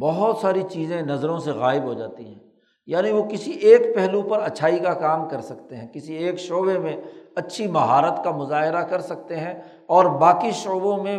بہت 0.00 0.36
ساری 0.36 0.62
چیزیں 0.70 1.02
نظروں 1.02 1.38
سے 1.38 1.50
غائب 1.50 1.82
ہو 1.82 1.94
جاتی 1.94 2.26
ہیں۔ 2.26 2.38
یعنی 2.86 3.10
وہ 3.10 3.22
کسی 3.22 3.50
ایک 3.50 3.94
پہلو 3.94 4.22
پر 4.22 4.38
اچھائی 4.38 4.78
کا 4.78 4.94
کام 4.94 5.28
کر 5.28 5.40
سکتے 5.40 5.76
ہیں، 5.76 5.88
کسی 5.88 6.14
ایک 6.14 6.38
شعبے 6.38 6.78
میں 6.78 6.96
اچھی 7.36 7.66
مہارت 7.66 8.24
کا 8.24 8.30
مظاہرہ 8.30 8.82
کر 8.82 9.00
سکتے 9.00 9.36
ہیں، 9.36 9.54
اور 9.86 10.04
باقی 10.04 10.50
شعبوں 10.50 11.02
میں 11.02 11.18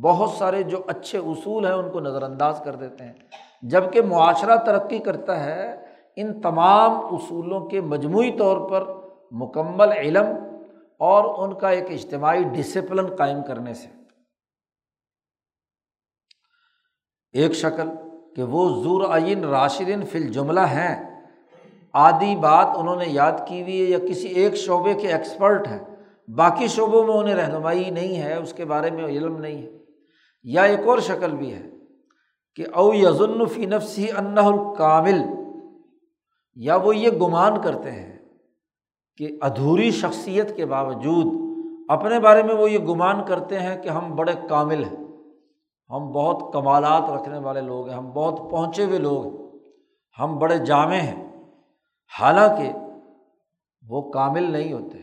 بہت 0.00 0.30
سارے 0.30 0.62
جو 0.62 0.82
اچھے 0.86 1.18
اصول 1.18 1.66
ہیں 1.66 1.72
ان 1.72 1.90
کو 1.90 2.00
نظر 2.00 2.22
انداز 2.22 2.60
کر 2.64 2.74
دیتے 2.74 3.04
ہیں۔ 3.04 3.12
جبکہ 3.62 4.02
معاشرہ 4.02 4.56
ترقی 4.56 4.98
کرتا 4.98 5.44
ہے 5.44 5.79
ان 6.20 6.40
تمام 6.40 6.90
اصولوں 6.90 7.66
کے 7.66 7.80
مجموعی 7.80 8.32
طور 8.38 8.70
پر 8.70 8.92
مکمل 9.30 9.92
علم 9.92 10.26
اور 10.98 11.48
ان 11.48 11.58
کا 11.58 11.68
ایک 11.68 11.84
اجتماعی 11.90 12.42
ڈسپلن 12.42 13.16
قائم 13.16 13.42
کرنے 13.46 13.74
سے۔ 13.74 13.88
ایک 17.32 17.52
شکل 17.52 17.88
کہ 18.36 18.42
وہ 18.42 18.82
زور 18.82 19.08
عین 19.10 19.44
راشدین 19.44 20.02
فل 20.02 20.32
جملہ 20.32 20.60
ہیں۔ 20.60 21.24
آدھی 21.92 22.36
بات 22.36 22.66
انہوں 22.76 22.96
نے 22.96 23.04
یاد 23.06 23.32
کی 23.48 23.62
ہوئی 23.62 23.80
ہے 23.80 23.86
یا 23.86 23.98
کسی 23.98 24.28
ایک 24.28 24.54
شعبے 24.54 24.94
کے 24.94 25.12
ایکسپرٹ 25.12 25.68
ہیں۔ 25.68 25.84
باقی 26.28 26.66
شعبوں 26.66 27.04
میں 27.04 27.14
انہیں 27.14 27.34
رہنمائی 27.34 27.90
نہیں 27.90 28.22
ہے، 28.22 28.34
اس 28.34 28.52
کے 28.52 28.64
بارے 28.64 28.90
میں 28.90 29.04
علم 29.04 29.36
نہیں 29.36 29.62
ہے۔ 29.62 29.78
یا 30.42 30.62
ایک 30.62 30.80
اور 30.86 30.98
شکل 30.98 31.30
بھی 31.30 31.54
ہے 31.54 31.62
کہ 32.56 32.64
او 32.74 32.94
یزن 32.94 33.46
فی 33.46 33.66
نفسی 33.66 34.10
انّا 34.10 34.46
الکامل۔ 34.46 35.39
یا 36.60 36.76
وہ 36.76 36.96
یہ 36.96 37.10
گمان 37.10 37.60
کرتے 37.62 37.90
ہیں 37.90 38.18
کہ 39.20 39.28
ادھوری 39.40 39.90
شخصیت 39.90 40.56
کے 40.56 40.66
باوجود 40.66 41.26
اپنے 41.90 42.18
بارے 42.20 42.42
میں 42.42 42.54
وہ 42.54 42.70
یہ 42.70 42.78
گمان 42.78 43.24
کرتے 43.24 43.58
ہیں 43.58 43.76
کہ 43.82 43.88
ہم 43.88 44.14
بڑے 44.16 44.32
کامل 44.48 44.84
ہیں، 44.84 44.96
ہم 45.90 46.10
بہت 46.12 46.52
کمالات 46.52 47.10
رکھنے 47.10 47.38
والے 47.38 47.60
لوگ 47.60 47.88
ہیں، 47.88 47.96
ہم 47.96 48.10
بہت 48.10 48.50
پہنچے 48.50 48.84
ہوئے 48.84 48.98
لوگ 48.98 49.24
ہیں، 49.24 49.48
ہم 50.18 50.38
بڑے 50.38 50.58
جامع 50.58 51.00
ہیں۔ 51.00 51.24
حالانکہ 52.20 52.72
وہ 53.84 54.02
کامل 54.10 54.50
نہیں 54.52 54.72
ہوتے 54.72 54.98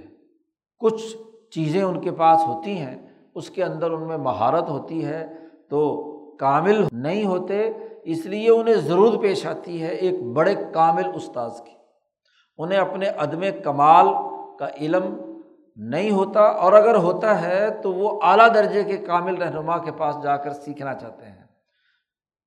کچھ 0.81 1.17
چیزیں 1.51 1.81
ان 1.81 2.01
کے 2.01 2.11
پاس 2.11 2.47
ہوتی 2.47 2.77
ہیں، 2.77 2.95
اس 3.35 3.49
کے 3.49 3.63
اندر 3.63 3.91
ان 3.91 4.07
میں 4.07 4.17
مہارت 4.17 4.69
ہوتی 4.69 5.05
ہے، 5.05 5.27
تو 5.69 5.81
کامل 6.37 6.85
نہیں 6.91 7.25
ہوتے 7.25 7.73
اس 8.07 8.25
لیے 8.25 8.49
انہیں 8.49 8.75
ضرورت 8.75 9.21
پیش 9.21 9.45
آتی 9.45 9.81
ہے 9.81 9.87
ایک 9.87 10.23
بڑے 10.23 10.55
کامل 10.73 11.03
استاذ 11.15 11.51
کی۔ 11.61 11.71
انہیں 12.57 12.79
اپنے 12.79 13.07
عدم 13.07 13.41
کمال 13.63 14.07
کا 14.59 14.67
علم 14.81 15.31
نہیں 15.75 16.11
ہوتا 16.11 16.39
اور 16.39 16.73
اگر 16.73 16.95
ہوتا 16.95 17.41
ہے 17.41 17.69
تو 17.81 17.93
وہ 17.93 18.19
اعلیٰ 18.23 18.53
درجے 18.55 18.83
کے 18.83 18.97
کامل 18.97 19.35
رہنما 19.35 19.77
کے 19.77 19.91
پاس 19.91 20.15
جا 20.23 20.37
کر 20.37 20.53
سیکھنا 20.53 20.93
چاہتے 20.93 21.25
ہیں۔ 21.25 21.43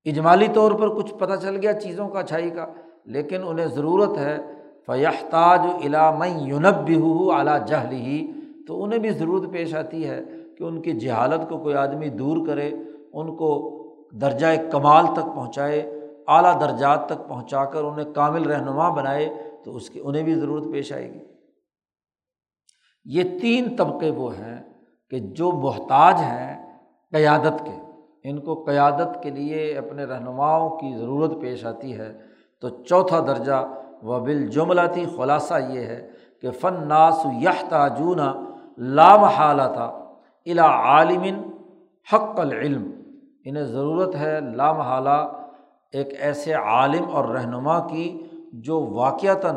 اجمالی 0.05 0.46
طور 0.55 0.73
پر 0.73 0.88
کچھ 0.88 1.14
پتہ 1.14 1.35
چل 1.42 1.57
گیا 1.62 1.73
چیزوں 1.73 2.09
کا، 2.09 2.18
اچھائی 2.18 2.51
کا، 2.51 2.66
لیکن 3.05 3.40
انہیں 3.44 3.66
ضرورت 3.66 4.18
ہے۔ 4.18 4.38
فیحتاج 4.87 5.61
علام 5.85 6.23
یونب 6.38 6.85
بھی 6.85 6.96
ہو 7.01 7.33
اعلیٰ 7.33 7.66
جہل 7.66 7.92
ہی 7.92 8.33
تو 8.66 8.85
انہیں 8.85 8.99
بھی 8.99 9.11
ضرورت 9.11 9.53
پیش 9.53 9.75
آتی 9.75 10.09
ہے 10.09 10.20
کہ 10.59 10.64
ان 10.64 10.83
کی 10.83 10.92
جہالت 10.92 11.49
کو 11.49 11.59
کوئی 11.59 11.75
آدمی 11.75 12.09
دور 12.09 12.46
کرے، 12.46 12.70
ان 13.12 13.37
کو 13.37 13.80
درجۂ 14.12 14.46
کمال 14.73 15.07
تک 15.07 15.35
پہنچائے، 15.35 16.01
اعلیٰ 16.29 16.61
درجات 16.61 17.07
تک 17.07 17.29
پہنچا 17.29 17.64
کر 17.64 17.85
انہیں 17.85 18.14
کامل 18.14 18.51
رہنما 18.51 18.88
بنائے، 18.88 19.29
تو 19.64 19.77
اس 19.77 19.90
کی 19.90 20.01
انہیں 20.05 20.23
بھی 20.23 20.35
ضرورت 20.35 20.73
پیش 20.73 20.92
آئے 20.92 21.14
گی۔ 21.14 21.20
یہ 23.05 23.38
تین 23.40 23.77
طبقے 23.77 24.11
وہ 24.11 24.33
ہیں 24.33 24.73
کہ 25.11 25.18
جو 25.18 25.53
محتاج 25.53 26.14
ہیں 26.18 26.79
قیادت 27.12 27.64
کے۔ 27.64 27.90
ان 28.25 28.40
کو 28.40 28.64
قیادت 28.64 29.23
کے 29.23 29.31
لیے 29.31 29.79
اپنے 29.79 30.05
رہنماؤں 30.05 30.70
کی 30.70 30.96
ضرورت 30.99 31.33
پیش 31.40 31.64
آتی 31.64 31.99
ہے۔ 31.99 32.18
تو 32.61 32.68
چوتھا 32.68 33.20
درجہ 33.20 33.66
و 34.03 34.20
بال 34.20 34.46
جملہ 34.46 34.81
تھی 34.92 35.07
خلاصہ 35.16 35.55
یہ 35.68 35.81
ہے 35.81 36.11
کہ 36.42 36.51
فن 36.51 36.88
ناس 36.88 37.27
یہ 37.40 37.49
تاجون 37.68 38.18
لامحالہ 38.79 39.62
تھا 39.62 39.85
الا 40.46 40.66
عالمن 40.66 41.51
حق 42.12 42.40
العلم۔ 42.40 42.99
انہیں 43.44 43.64
ضرورت 43.64 44.14
ہے 44.14 44.40
لام 44.40 44.81
حالہ 44.81 45.33
ایک 45.92 46.09
ایسے 46.18 46.53
عالم 46.53 47.05
اور 47.12 47.24
رہنما 47.24 47.87
کی 47.87 48.22
جو 48.53 48.81
واقعتاً 48.81 49.57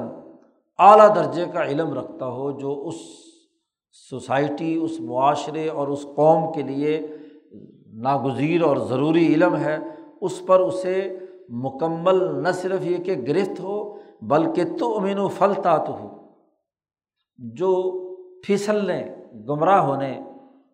اعلیٰ 0.80 1.16
درجے 1.16 1.46
کا 1.54 1.66
علم 1.66 1.94
رکھتا 1.94 2.26
ہو، 2.26 2.52
جو 2.52 2.84
اس 2.88 2.96
سوسائٹی، 4.10 4.80
اس 4.84 5.00
معاشرے 5.00 5.70
اور 5.70 5.88
اس 5.88 6.06
قوم 6.16 6.52
کے 6.54 6.62
لیے 6.62 7.08
ناگزیر 7.94 8.62
اور 8.62 8.78
ضروری 8.78 9.34
علم 9.34 9.56
ہے، 9.56 9.78
اس 10.22 10.42
پر 10.46 10.60
اسے 10.60 11.18
مکمل 11.50 12.44
نہ 12.44 12.50
صرف 12.50 12.86
یہ 12.86 12.98
کہ 12.98 13.16
گرفت 13.28 13.60
ہو، 13.60 13.98
بلکہ 14.22 14.64
تو 14.80 14.98
امین 14.98 15.18
و 15.18 15.28
پھلتا 15.28 15.78
تو 15.78 15.94
ہو۔ 15.94 16.28
جو 17.38 17.92
پھسلنے، 18.42 19.16
گمراہ 19.50 19.80
ہونے، 19.80 20.20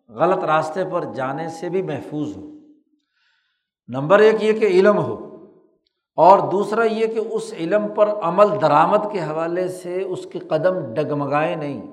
غلط 0.08 0.44
راستے 0.44 0.84
پر 0.92 1.04
جانے 1.14 1.48
سے 1.48 1.68
بھی 1.68 1.82
محفوظ 1.82 2.36
ہو۔ 2.36 2.59
نمبر 3.92 4.18
ایک 4.18 4.42
یہ 4.42 4.52
کہ 4.52 4.64
علم 4.64 4.98
ہو 4.98 5.36
اور 6.16 6.38
دوسرا 6.38 6.84
یہ 6.84 7.06
کہ 7.06 7.20
اس 7.30 7.54
علم 7.60 7.88
پر 7.88 8.08
عمل 8.08 8.46
درآمد 8.62 9.12
کے 9.12 9.18
حوالے 9.18 9.68
سے 9.68 10.02
اس 10.02 10.26
کے 10.26 10.38
قدم 10.38 10.94
ڈگمگائے 10.94 11.56
نہیں، 11.56 11.90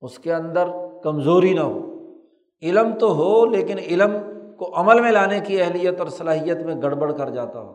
اس 0.00 0.18
کے 0.18 0.34
اندر 0.34 0.64
کمزوری 1.02 1.52
نہ 1.54 1.60
ہو۔ 1.60 1.78
علم 2.62 2.94
تو 3.00 3.14
ہو 3.14 3.46
لیکن 3.46 3.78
علم 3.78 4.10
کو 4.56 4.70
عمل 4.74 5.00
میں 5.00 5.12
لانے 5.12 5.40
کی 5.40 5.62
اہلیت 5.62 6.00
اور 6.00 6.08
صلاحیت 6.08 6.62
میں 6.62 6.74
گڑبڑ 6.82 7.12
کر 7.12 7.30
جاتا 7.30 7.60
ہو۔ 7.60 7.72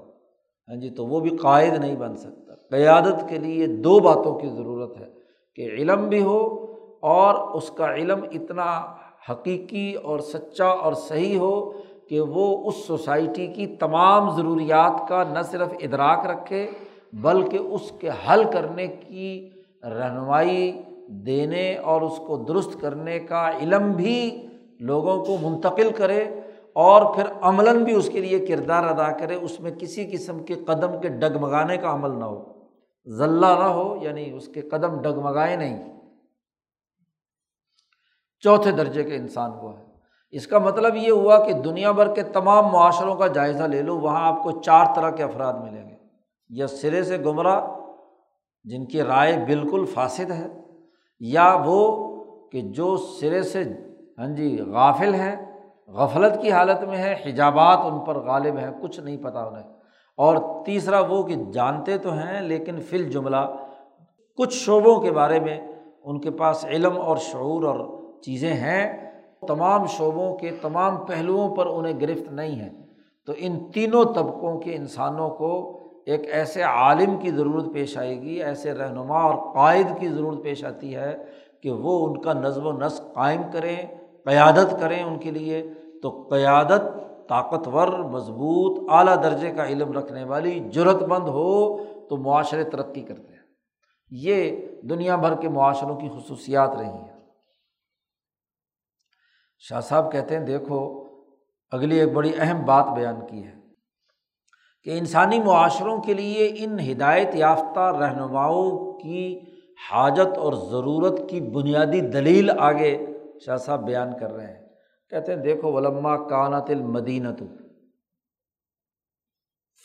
ہاں 0.69 0.75
جی 0.75 0.89
تو 0.89 1.05
وہ 1.05 1.19
بھی 1.19 1.29
قائد 1.29 1.73
نہیں 1.73 1.95
بن 1.95 2.17
سکتا۔ 2.17 2.53
قیادت 2.69 3.29
کے 3.29 3.39
لیے 3.39 3.67
دو 3.67 3.99
باتوں 3.99 4.39
کی 4.39 4.47
ضرورت 4.47 4.97
ہے 4.97 5.09
کہ 5.55 5.61
علم 5.61 6.09
بھی 6.09 6.23
ہو 6.23 6.65
اور 7.01 7.55
اس 7.57 7.71
کا 7.71 7.95
علم 7.95 8.19
اتنا 8.31 8.95
حقیقی 9.31 9.93
اور 9.93 10.19
سچا 10.19 10.67
اور 10.67 10.93
صحیح 10.93 11.37
ہو 11.37 11.71
کہ 12.09 12.21
وہ 12.21 12.67
اس 12.67 12.75
سوسائٹی 12.87 13.47
کی 13.47 13.67
تمام 13.67 14.29
ضروریات 14.35 15.07
کا 15.07 15.23
نہ 15.23 15.41
صرف 15.41 15.67
ادراک 15.79 16.27
رکھے، 16.27 16.71
بلکہ 17.13 17.57
اس 17.57 17.91
کے 17.99 18.09
حل 18.09 18.51
کرنے 18.51 18.87
کی 18.87 19.49
رہنمائی 19.83 20.81
دینے 21.07 21.77
اور 21.77 22.01
اس 22.01 22.17
کو 22.27 22.37
درست 22.37 22.81
کرنے 22.81 23.19
کا 23.19 23.57
علم 23.57 23.91
بھی 23.91 24.47
لوگوں 24.79 25.25
کو 25.25 25.37
منتقل 25.49 25.91
کرے 25.91 26.25
اور 26.73 27.15
پھر 27.15 27.23
عملاً 27.41 27.83
بھی 27.83 27.93
اس 27.93 28.09
کے 28.09 28.19
لیے 28.19 28.45
کردار 28.45 28.83
ادا 28.83 29.11
کرے، 29.11 29.35
اس 29.35 29.59
میں 29.59 29.71
کسی 29.71 30.09
قسم 30.11 30.43
کے 30.43 30.53
قدم 30.53 31.01
کے 31.01 31.07
ڈگمگانے 31.07 31.77
کا 31.77 31.93
عمل 31.93 32.19
نہ 32.19 32.25
ہو۔ 32.25 32.43
ذلہ 33.07 33.45
نہ 33.45 33.63
ہو 33.63 33.97
یعنی 34.01 34.31
اس 34.31 34.47
کے 34.47 34.61
قدم 34.61 35.01
ڈگمگائے 35.01 35.55
نہیں۔ 35.55 35.99
چوتھے 38.39 38.71
درجے 38.71 39.03
کے 39.03 39.15
انسان 39.15 39.51
کو 39.51 39.77
ہے۔ 39.77 39.84
اس 40.31 40.47
کا 40.47 40.59
مطلب 40.59 40.95
یہ 40.95 41.11
ہوا 41.11 41.45
کہ 41.45 41.53
دنیا 41.53 41.91
بھر 41.91 42.13
کے 42.13 42.23
تمام 42.23 42.65
معاشروں 42.65 43.15
کا 43.15 43.27
جائزہ 43.27 43.63
لے 43.63 43.81
لو، 43.81 43.99
وہاں 43.99 44.27
آپ 44.27 44.43
کو 44.43 44.51
چار 44.51 44.85
طرح 44.95 45.09
کے 45.09 45.23
افراد 45.23 45.53
ملیں 45.53 45.89
گے۔ 45.89 45.95
یا 46.49 46.67
سرے 46.67 47.03
سے 47.03 47.17
گمراہ، 47.17 47.67
جن 48.63 48.85
کی 48.85 49.01
رائے 49.01 49.37
بالکل 49.45 49.85
فاسد 49.93 50.31
ہے، 50.31 50.47
یا 51.19 51.57
وہ 51.65 52.05
کہ 52.51 52.61
جو 52.61 52.97
سرے 52.97 53.41
سے 53.41 53.63
ہاں 54.17 54.27
جی 54.27 54.59
غافل 54.67 55.13
ہیں، 55.13 55.35
غفلت 55.87 56.41
کی 56.41 56.51
حالت 56.51 56.83
میں 56.83 56.97
ہے 56.97 57.15
حجابات 57.25 57.77
ان 57.77 57.99
پر 57.99 58.15
غالب 58.15 58.57
ہیں، 58.57 58.71
کچھ 58.81 58.99
نہیں 58.99 59.17
پتہ 59.17 59.37
انہیں۔ 59.37 59.73
اور 60.17 60.65
تیسرا 60.65 60.99
وہ 60.99 61.23
کہ 61.23 61.35
جانتے 61.35 61.97
تو 61.97 62.13
ہیں، 62.13 62.41
لیکن 62.41 62.79
فل 62.79 63.11
جملہ 63.11 63.55
کچھ 64.37 64.53
شعبوں 64.53 64.99
کے 64.99 65.11
بارے 65.11 65.39
میں 65.39 65.67
ان 66.03 66.21
کے 66.21 66.31
پاس 66.31 66.65
علم 66.65 67.01
اور 67.01 67.17
شعور 67.17 67.63
اور 67.63 68.03
چیزیں 68.21 68.53
ہیں۔ 68.53 69.04
تمام 69.47 69.85
شعبوں 69.85 70.37
کے 70.37 70.51
تمام 70.61 70.97
پہلوؤں 70.97 71.55
پر 71.55 71.65
انہیں 71.65 71.99
گرفت 71.99 72.31
نہیں 72.31 72.59
ہے۔ 72.59 72.71
تو 73.25 73.33
ان 73.37 73.71
تینوں 73.71 74.05
طبقوں 74.05 74.59
کے 74.59 74.75
انسانوں 74.75 75.29
کو 75.29 75.79
ایک 76.05 76.21
ایسے 76.31 76.61
عالم 76.61 77.17
کی 77.17 77.31
ضرورت 77.31 77.65
پیش 77.73 77.97
آئے 77.97 78.21
گی، 78.21 78.43
ایسے 78.43 78.73
رہنما 78.73 79.19
اور 79.19 79.53
قائد 79.53 79.87
کی 79.99 80.07
ضرورت 80.07 80.43
پیش 80.43 80.65
آتی 80.65 80.95
ہے 80.95 81.17
کہ 81.63 81.71
وہ 81.71 82.07
ان 82.07 82.21
کا 82.21 82.33
نظم 82.33 82.67
و 82.67 82.71
نسق 82.71 83.13
قائم 83.13 83.41
کریں، 83.53 83.75
قیادت 84.25 84.75
کریں 84.79 85.03
ان 85.03 85.17
کے 85.19 85.31
لیے۔ 85.31 85.71
تو 86.01 86.27
قیادت 86.29 86.81
طاقتور، 87.29 87.87
مضبوط، 87.87 88.89
اعلیٰ 88.89 89.23
درجے 89.23 89.51
کا 89.51 89.65
علم 89.65 89.91
رکھنے 89.91 90.23
والی 90.23 90.59
جرت 90.59 91.03
مند 91.03 91.27
ہو 91.27 91.77
تو 91.83 92.17
معاشرے 92.17 92.63
ترقی 92.63 93.01
کرتے 93.01 93.33
ہیں۔ 93.33 93.39
یہ 94.11 94.51
دنیا 94.81 95.15
بھر 95.15 95.35
کے 95.35 95.49
معاشروں 95.49 95.95
کی 95.95 96.09
خصوصیات 96.09 96.75
رہی 96.75 96.85
ہیں۔ 96.85 97.14
شاہ 99.59 99.81
صاحب 99.81 100.11
کہتے 100.11 100.37
ہیں، 100.37 100.45
دیکھو، 100.45 101.05
اگلی 101.71 101.99
ایک 101.99 102.13
بڑی 102.13 102.31
اہم 102.37 102.65
بات 102.65 102.85
بیان 102.95 103.15
کی 103.29 103.43
ہے 103.43 103.53
کہ 104.83 104.97
انسانی 104.97 105.39
معاشروں 105.39 106.01
کے 106.01 106.13
لیے 106.13 106.55
ان 106.57 106.79
ہدایت 106.91 107.35
یافتہ 107.35 107.79
رہنماؤں 107.79 108.93
کی 108.99 109.39
حاجت 109.91 110.37
اور 110.37 110.53
ضرورت 110.53 111.29
کی 111.29 111.41
بنیادی 111.41 112.01
دلیل 112.01 112.49
آگے 112.59 113.05
شاہ 113.45 113.57
صاحب 113.57 113.85
بیان 113.85 114.19
کر 114.19 114.33
رہے 114.33 114.47
ہیں۔ 114.47 114.67
کہتے 115.09 115.33
ہیں، 115.33 115.39
دیکھو، 115.39 115.71
ولما 115.71 116.17
کانت 116.17 116.69
المدینت 116.69 117.43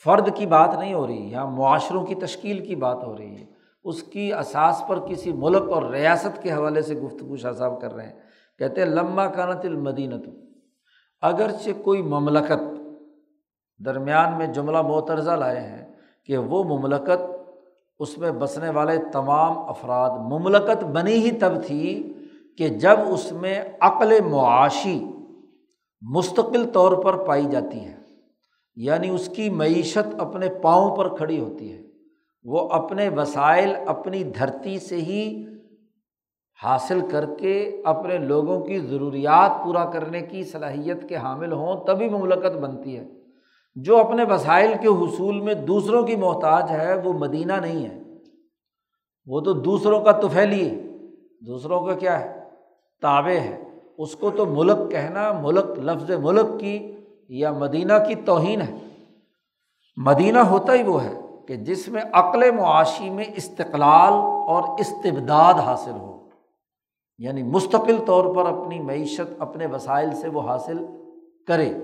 فرد 0.05 0.37
کی 0.37 0.47
بات 0.47 0.75
نہیں 0.79 0.95
ہو 0.95 1.07
رہی، 1.07 1.31
یہاں 1.31 1.47
معاشروں 1.47 2.07
کی 2.07 2.15
تشکیل 2.15 2.67
کی 2.67 2.77
بات 2.77 3.05
ہو 3.05 3.17
رہی 3.17 3.37
ہے۔ 3.37 3.45
اس 3.85 4.03
کی 4.03 4.33
اساس 4.33 4.83
پر 4.89 5.07
کسی 5.07 5.33
ملک 5.33 5.71
اور 5.71 5.83
ریاست 5.83 6.43
کے 6.43 6.53
حوالے 6.53 6.83
سے 6.83 6.95
گفتگو 6.95 7.37
شاہ 7.37 7.53
صاحب 7.53 7.81
کر 7.81 7.95
رہے 7.95 8.07
ہیں۔ 8.07 8.30
کہتے 8.61 8.81
ہیں 8.81 8.89
لمبا 8.89 9.27
کانت 9.27 9.65
المدینت 9.65 10.29
اگرچہ 11.21 11.71
کوئی 11.83 12.03
مملکت 12.03 12.63
درمیان 13.85 14.39
میں 14.39 14.47
جملہ 14.47 14.83
معترزہ 14.83 15.31
لائے 15.31 15.61
ہیں 15.61 15.93
کہ 16.25 16.39
وہ 16.39 16.65
مملکت، 16.65 17.23
اس 17.99 18.19
میں 18.19 18.31
بسنے 18.31 18.71
والے 18.71 18.99
تمام 19.13 19.59
افراد، 19.59 20.11
مملکت 20.11 20.85
بنی 20.85 21.13
ہی 21.13 21.31
تب 21.31 21.65
تھی 21.67 22.13
کہ 22.59 22.69
جب 22.69 22.99
اس 23.09 23.33
میں 23.33 23.63
عقل 23.81 24.21
معاشی 24.21 25.05
مستقل 26.03 26.67
طور 26.73 26.93
پر 26.93 27.17
پائی 27.17 27.45
جاتی 27.51 27.85
ہے 27.85 27.97
یعنی 28.77 29.09
اس 29.09 29.29
کی 29.37 29.51
معیشت 29.51 30.15
اپنے 30.19 30.49
پاؤں 30.63 30.97
پر 30.97 31.17
کھڑی 31.17 31.41
ہوتی 31.41 31.73
ہے۔ 31.73 31.83
وہ 32.45 32.69
اپنے 32.69 33.09
وسائل، 33.09 33.75
اپنی 33.87 34.25
دھرتی 34.25 34.79
سے 34.79 34.97
ہی 34.97 35.47
حاصل 36.65 37.01
کر 37.11 37.25
کے 37.39 37.83
اپنے 37.85 38.19
لوگوں 38.19 38.61
کی 38.61 38.79
ضروریات 38.79 39.65
پورا 39.65 39.85
کرنے 39.85 40.21
کی 40.21 40.45
صلاحیت 40.45 41.09
کے 41.09 41.17
حامل 41.17 41.53
ہوں، 41.53 41.85
تبھی 41.87 42.09
مملکت 42.09 42.59
بنتی 42.59 42.97
ہے۔ 42.97 43.09
جو 43.75 43.99
اپنے 43.99 44.25
وسائل 44.25 44.73
کے 44.81 44.89
حصول 44.89 45.41
میں 45.41 45.55
دوسروں 45.55 46.03
کی 46.03 46.17
محتاج 46.17 46.71
ہے، 46.71 46.95
وہ 47.05 47.13
مدینہ 47.13 47.53
نہیں 47.53 47.87
ہے۔ 47.87 48.03
وہ 49.27 49.41
تو 49.41 49.53
دوسروں 49.53 50.01
کا 50.01 50.13
توفیلی 50.13 50.71
ہے۔ 50.71 50.83
دوسروں 51.47 51.87
کا 51.87 51.95
کیا 51.95 52.21
ہے؟ 52.21 52.41
تابع 53.03 53.31
ہے۔ 53.31 53.63
اس 53.99 54.17
کو 54.17 54.31
تو 54.31 54.47
ملک 54.47 54.91
کہنا، 54.91 55.33
ملک 55.33 55.65
لفظ 55.79 56.11
ملک 56.11 56.61
کی 56.61 56.93
یا 57.29 57.53
مدینہ 57.53 57.93
کی 58.09 58.15
توہین 58.15 58.61
ہے۔ 58.61 58.79
مدینہ 59.97 60.39
ہوتا 60.39 60.75
ہی 60.75 60.83
وہ 60.83 61.05
ہے 61.05 61.21
کہ 61.49 61.57
جس 61.57 61.89
میں 61.89 62.03
عقل 62.13 62.51
معاشی 62.51 63.11
میں 63.11 63.25
استقلال 63.37 64.13
اور 64.13 64.81
استبداد 64.81 65.55
حاصل 65.55 65.91
ہو۔ 65.91 66.20
یعنی 67.21 67.43
مستقل 67.43 68.05
طور 68.07 68.35
پر 68.35 68.47
اپنی 68.47 68.81
معیشت 68.81 69.35
اپنے 69.39 69.67
وسائل 69.67 70.15
سے 70.15 70.29
وہ 70.29 70.41
حاصل 70.41 70.79
کرے۔ 71.47 71.75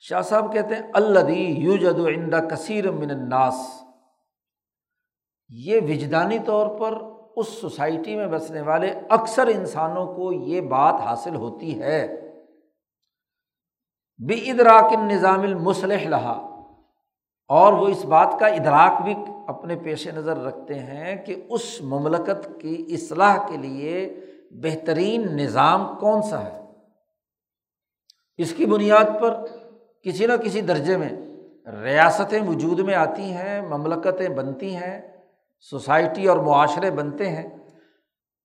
شاہ 0.00 0.22
صاحب 0.22 0.52
کہتے 0.52 0.74
ہیں 0.74 0.82
الدی 0.94 1.44
یو 1.44 1.76
جد 1.76 2.34
کثیر 2.50 2.90
من 2.90 3.10
الناس۔ 3.10 3.82
یہ 5.48 5.80
وجدانی 5.80 6.38
طور 6.38 6.78
پر 6.78 6.92
اس 7.36 7.48
سوسائٹی 7.48 8.16
میں 8.16 8.26
بسنے 8.26 8.60
والے 8.60 9.00
اکثر 9.10 9.46
انسانوں 9.46 10.06
کو 10.06 10.32
یہ 10.32 10.60
بات 10.60 10.94
حاصل 10.94 11.34
ہوتی 11.34 11.82
ہے۔ 11.82 12.06
بے 14.28 14.34
ادراک 14.34 14.92
نظام 14.92 15.40
المسلح 15.40 16.08
لہا 16.08 16.53
اور 17.48 17.72
وہ 17.72 17.88
اس 17.88 18.04
بات 18.04 18.36
کا 18.40 18.46
ادراک 18.46 19.02
بھی 19.02 19.14
اپنے 19.48 19.76
پیش 19.76 20.08
نظر 20.08 20.36
رکھتے 20.36 20.74
ہیں 20.74 21.16
کہ 21.16 21.42
اس 21.48 21.80
مملکت 21.80 22.60
کی 22.60 22.86
اصلاح 22.88 23.36
کے 23.48 23.56
لیے 23.56 24.20
بہترین 24.50 25.36
نظام 25.36 25.96
کون 26.00 26.22
سا 26.22 26.44
ہے؟ 26.44 26.60
اس 28.36 28.52
کی 28.52 28.66
بنیاد 28.66 29.20
پر 29.20 29.44
کسی 30.02 30.26
نہ 30.26 30.32
کسی 30.32 30.60
درجے 30.60 30.96
میں 30.96 31.08
ریاستیں 31.82 32.40
وجود 32.48 32.80
میں 32.80 32.94
آتی 32.94 33.22
ہیں، 33.22 33.68
مملکتیں 33.68 34.28
بنتی 34.28 34.76
ہیں، 34.76 35.00
سوسائٹی 35.60 36.26
اور 36.26 36.36
معاشرے 36.36 36.90
بنتے 36.90 37.28
ہیں، 37.28 37.48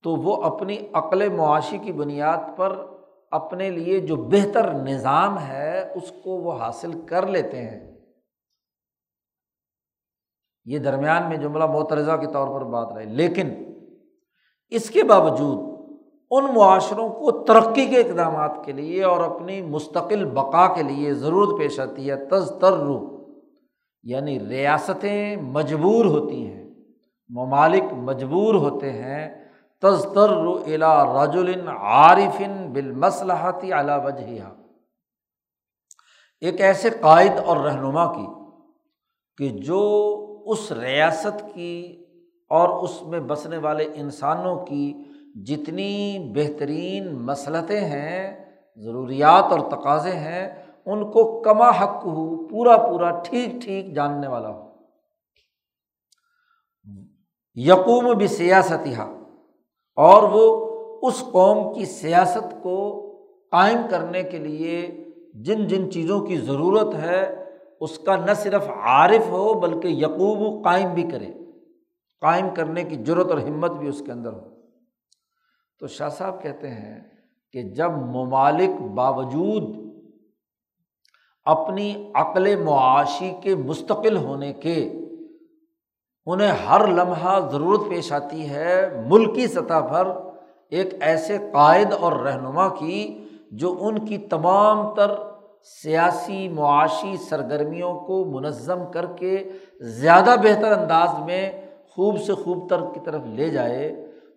تو 0.03 0.15
وہ 0.15 0.43
اپنی 0.43 0.77
عقل 0.93 1.29
معاشی 1.29 1.77
کی 1.77 1.91
بنیاد 1.91 2.37
پر 2.55 2.85
اپنے 3.31 3.69
لیے 3.69 3.99
جو 3.99 4.15
بہتر 4.15 4.73
نظام 4.73 5.39
ہے، 5.39 5.91
اس 5.95 6.13
کو 6.23 6.31
وہ 6.31 6.53
حاصل 6.53 7.05
کر 7.05 7.27
لیتے 7.27 7.57
ہیں۔ 7.57 7.98
یہ 10.69 10.79
درمیان 10.79 11.29
میں 11.29 11.37
جملہ 11.37 11.65
مترزہ 11.65 12.11
کے 12.11 12.27
طور 12.27 12.47
پر 12.47 12.65
بات 12.65 12.93
رہے۔ 12.93 13.05
لیکن 13.05 13.49
اس 14.69 14.89
کے 14.89 15.03
باوجود 15.03 15.79
ان 16.31 16.43
معاشروں 16.55 17.09
کو 17.09 17.31
ترقی 17.31 17.85
کے 17.85 17.97
اقدامات 17.97 18.65
کے 18.65 18.71
لیے 18.71 19.03
اور 19.03 19.21
اپنی 19.21 19.61
مستقل 19.61 20.25
بقا 20.25 20.73
کے 20.73 20.83
لیے 20.83 21.13
ضرورت 21.13 21.59
پیش 21.59 21.79
آتی 21.79 22.09
ہے۔ 22.09 22.25
تز 22.25 22.53
تر 22.61 22.73
یعنی 24.03 24.39
ریاستیں 24.39 25.35
مجبور 25.35 26.05
ہوتی 26.05 26.47
ہیں، 26.47 26.69
ممالک 27.29 27.83
مجبور 27.91 28.55
ہوتے 28.55 28.91
ہیں۔ 28.91 29.39
تز 29.81 30.05
تر 30.13 30.29
الا 30.73 31.25
رجول 31.25 31.67
عارفن 31.67 32.69
بالمصلحتی 32.73 33.73
اعلیٰ 33.73 34.05
وجہ 34.05 34.43
ایک 36.41 36.61
ایسے 36.61 36.89
قائد 36.89 37.31
اور 37.45 37.57
رہنما 37.57 38.13
کی 38.13 38.27
کہ 39.37 39.57
جو 39.57 40.15
اس 40.49 40.71
ریاست 40.71 41.53
کی 41.53 42.05
اور 42.49 42.83
اس 42.83 43.01
میں 43.01 43.19
بسنے 43.19 43.57
والے 43.57 43.87
انسانوں 43.95 44.65
کی 44.65 44.93
جتنی 45.45 46.19
بہترین 46.35 47.15
مسلطیں 47.15 47.81
ہیں، 47.81 48.45
ضروریات 48.75 49.51
اور 49.51 49.59
تقاضے 49.59 50.11
ہیں، 50.11 50.63
ان 50.85 51.11
کو 51.11 51.41
کما 51.41 51.69
حق 51.69 52.05
ہو، 52.05 52.47
پورا 52.47 52.77
پورا 52.77 53.21
ٹھیک 53.23 53.61
ٹھیک 53.61 53.95
جاننے 53.95 54.27
والا 54.27 54.49
ہو۔ 54.49 54.69
یقوم 57.55 58.17
بھی 58.17 58.27
سیاست 58.27 58.87
اور 59.95 60.23
وہ 60.23 60.45
اس 61.07 61.23
قوم 61.31 61.73
کی 61.73 61.85
سیاست 61.85 62.63
کو 62.63 62.77
قائم 63.51 63.77
کرنے 63.89 64.23
کے 64.23 64.37
لیے 64.37 65.05
جن 65.33 65.67
جن 65.67 65.91
چیزوں 65.91 66.25
کی 66.25 66.37
ضرورت 66.37 66.95
ہے 66.95 67.48
اس 67.79 67.99
کا 67.99 68.15
نہ 68.15 68.33
صرف 68.33 68.69
عارف 68.69 69.29
ہو 69.29 69.53
بلکہ 69.53 69.87
یقوب 69.87 70.63
قائم 70.63 70.93
بھی 70.93 71.03
کرے۔ 71.03 71.31
قائم 72.21 72.49
کرنے 72.55 72.83
کی 72.83 73.03
ضرورت 73.03 73.31
اور 73.31 73.37
ہمت 73.37 73.71
بھی 73.71 73.87
اس 73.87 74.01
کے 74.05 74.11
اندر 74.11 74.33
ہو۔ 74.33 74.49
تو 75.79 75.87
شاہ 75.87 76.09
صاحب 76.09 76.43
کہتے 76.43 76.69
ہیں 76.69 77.01
کہ 77.53 77.61
جب 77.61 77.91
ممالک 77.91 78.81
باوجود 78.81 79.89
اپنی 81.45 82.11
عقل 82.15 82.63
معاشی 82.63 83.33
کے 83.43 83.55
مستقل 83.55 84.17
ہونے 84.17 84.53
کے 84.53 84.93
انہیں 86.25 86.51
ہر 86.51 86.87
لمحہ 86.87 87.49
ضرورت 87.51 87.79
پیش 87.89 88.11
آتی 88.11 88.49
ہے، 88.49 89.03
ملکی 89.07 89.47
سطح 89.47 89.79
پر 89.79 90.07
ایک 90.69 90.87
ایسے 90.99 91.37
قائد 91.53 91.93
اور 91.93 92.11
رہنما 92.11 92.67
کی 92.67 93.27
جو 93.51 93.77
ان 93.79 94.05
کی 94.05 94.17
تمام 94.17 94.95
تر 94.95 95.11
سیاسی 95.65 96.47
معاشی 96.49 97.15
سرگرمیوں 97.29 97.93
کو 98.05 98.23
منظم 98.31 98.85
کر 98.91 99.05
کے 99.15 99.43
زیادہ 99.99 100.35
بہتر 100.43 100.71
انداز 100.71 101.19
میں 101.25 101.49
خوب 101.95 102.19
سے 102.25 102.33
خوب 102.33 102.69
تر 102.69 102.81
کی 102.93 102.99
طرف 103.05 103.25
لے 103.35 103.49
جائے، 103.49 103.89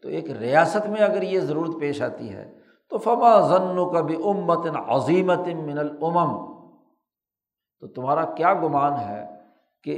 تو 0.03 0.09
ایک 0.09 0.31
ریاست 0.31 0.89
میں 0.89 1.01
اگر 1.01 1.23
یہ 1.23 1.41
ضرورت 1.41 1.79
پیش 1.81 2.01
آتی 2.03 2.33
ہے، 2.33 2.51
تو 2.91 2.99
فما 2.99 3.41
ضن 3.49 3.79
و 3.79 3.85
کبھی 3.91 4.17
امت 4.25 4.67
عظیمت 4.89 5.47
من 5.49 5.79
العمم 5.79 6.35
تو 7.83 7.87
تمہارا 7.87 8.25
کیا 8.37 8.53
گمان 8.55 8.93
ہے 9.09 9.25
کہ 9.85 9.95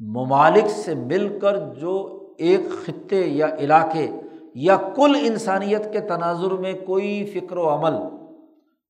ممالک 0.00 0.68
سے 0.70 0.94
مل 0.94 1.28
کر 1.38 1.58
جو 1.80 1.94
ایک 2.38 2.60
خطے 2.84 3.20
یا 3.20 3.46
علاقے 3.58 4.06
یا 4.54 4.76
کل 4.96 5.16
انسانیت 5.20 5.92
کے 5.92 6.00
تناظر 6.00 6.50
میں 6.64 6.72
کوئی 6.86 7.24
فکر 7.34 7.56
و 7.56 7.68
عمل 7.68 7.94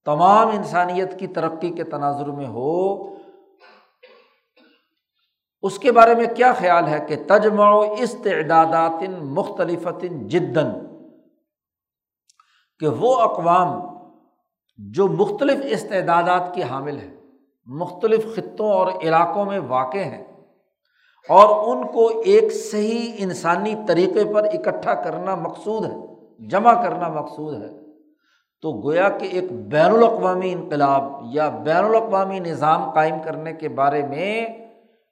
تمام 0.07 0.49
انسانیت 0.49 1.19
کی 1.19 1.27
ترقی 1.27 1.71
کے 1.71 1.85
تناظر 1.85 2.27
میں 2.27 2.47
ہو، 2.47 3.03
اس 5.63 5.79
کے 5.79 5.93
بارے 5.93 6.15
میں 6.15 6.27
کیا 6.37 6.53
خیال 6.53 6.89
ہے 6.89 6.99
کہ 7.09 7.17
تجمع 7.27 7.71
و 7.71 7.81
استعدادات 7.93 9.03
مختلف 9.23 9.87
جدن 10.03 10.71
کہ 12.79 12.89
وہ 12.89 13.15
اقوام 13.15 13.95
جو 14.79 15.09
مختلف 15.09 15.61
استعدادات 15.65 16.55
کی 16.55 16.63
حامل 16.63 16.99
ہیں، 16.99 17.15
مختلف 17.67 18.37
خطوں 18.37 18.71
اور 18.73 18.93
علاقوں 19.03 19.45
میں 19.45 19.59
واقع 19.59 19.99
ہیں 19.99 20.25
اور 21.29 21.75
ان 21.75 21.87
کو 21.87 22.09
ایک 22.25 22.53
صحیح 22.53 23.13
انسانی 23.17 23.75
طریقے 23.89 24.25
پر 24.35 24.45
اکٹھا 24.45 24.95
کرنا 24.95 25.35
مقصود 25.35 25.85
ہے، 25.85 25.97
جمع 26.49 26.75
کرنا 26.83 27.09
مقصود 27.09 27.63
ہے۔ 27.63 27.84
تو 28.65 28.73
گویا 28.73 29.09
کہ 29.09 29.27
ایک 29.27 29.53
بین 29.53 29.91
الاقوامی 29.91 30.53
انقلاب 30.53 31.13
یا 31.25 31.49
بین 31.49 31.85
الاقوامی 31.85 32.39
نظام 32.39 32.91
قائم 32.91 33.15
کرنے 33.25 33.53
کے 33.53 33.69
بارے 33.69 34.07
میں 34.07 34.47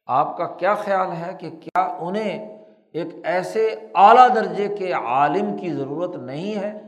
آپ 0.06 0.36
کا 0.36 0.46
کیا 0.46 0.74
خیال 0.74 1.06
ہے 1.10 1.36
کہ 1.40 1.50
کیا 1.50 1.96
انہیں 2.00 2.58
ایک 2.92 3.06
ایسے 3.24 3.74
اعلیٰ 3.94 4.34
درجے 4.34 4.68
کے 4.68 4.92
عالم 4.92 5.56
کی 5.56 5.70
ضرورت 5.70 6.16
نہیں 6.16 6.54
ہے؟ 6.54 6.80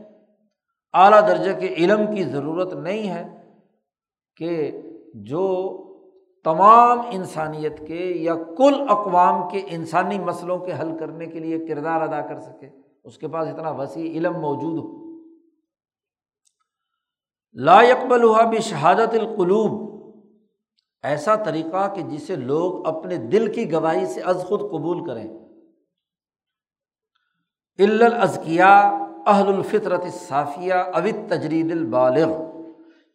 اعلیٰ 0.93 1.27
درجے 1.27 1.53
کے 1.53 1.67
علم 1.67 2.15
کی 2.15 2.23
ضرورت 2.23 2.73
نہیں 2.73 3.09
ہے 3.09 3.37
کہ 4.37 4.81
جو 5.13 5.77
تمام 6.43 7.01
انسانیت 7.11 7.87
کے 7.87 8.13
یا 8.15 8.33
کل 8.57 8.85
اقوام 8.89 9.49
کے 9.49 9.61
انسانی 9.67 10.19
مسئلوں 10.19 10.57
کے 10.57 10.71
حل 10.81 10.97
کرنے 10.97 11.25
کے 11.25 11.39
لیے 11.39 11.67
کردار 11.67 12.01
ادا 12.01 12.21
کر 12.21 12.39
سکے۔ 12.39 12.69
اس 13.03 13.17
کے 13.17 13.27
پاس 13.27 13.47
اتنا 13.47 13.71
وسیع 13.71 14.11
علم 14.11 14.33
موجود 14.33 14.79
ہو۔ 14.79 15.04
لا 17.55 17.79
اقبال 17.79 18.21
بھی 18.49 18.59
شہادت 18.59 19.13
القلوب۔ 19.13 19.95
ایسا 21.03 21.35
طریقہ 21.35 21.95
کہ 21.95 22.01
جسے 22.01 22.35
لوگ 22.35 22.87
اپنے 22.87 23.17
دل 23.17 23.53
کی 23.53 23.71
گواہی 23.71 24.05
سے 24.05 24.21
از 24.21 24.45
خود 24.47 24.59
قبول 24.59 25.07
کریں۔ 25.07 25.27
الازکیا 27.79 28.77
اہل 29.27 29.47
الفطرت 29.47 30.03
صافیہ 30.13 30.73
اوت 30.73 31.29
تجرید 31.29 31.71
البالغ۔ 31.71 32.27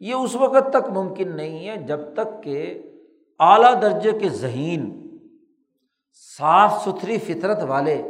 یہ 0.00 0.14
اس 0.14 0.36
وقت 0.36 0.70
تک 0.70 0.90
ممکن 0.90 1.36
نہیں 1.36 1.68
ہے 1.68 1.76
جب 1.76 2.00
تک 2.14 2.42
کہ 2.42 2.82
اعلیٰ 3.38 3.82
درجے 3.82 4.12
کے 4.12 4.28
ذہین، 4.28 5.10
صاف 6.38 6.84
ستھری 6.84 7.18
فطرت 7.18 7.58
والے 7.68 8.02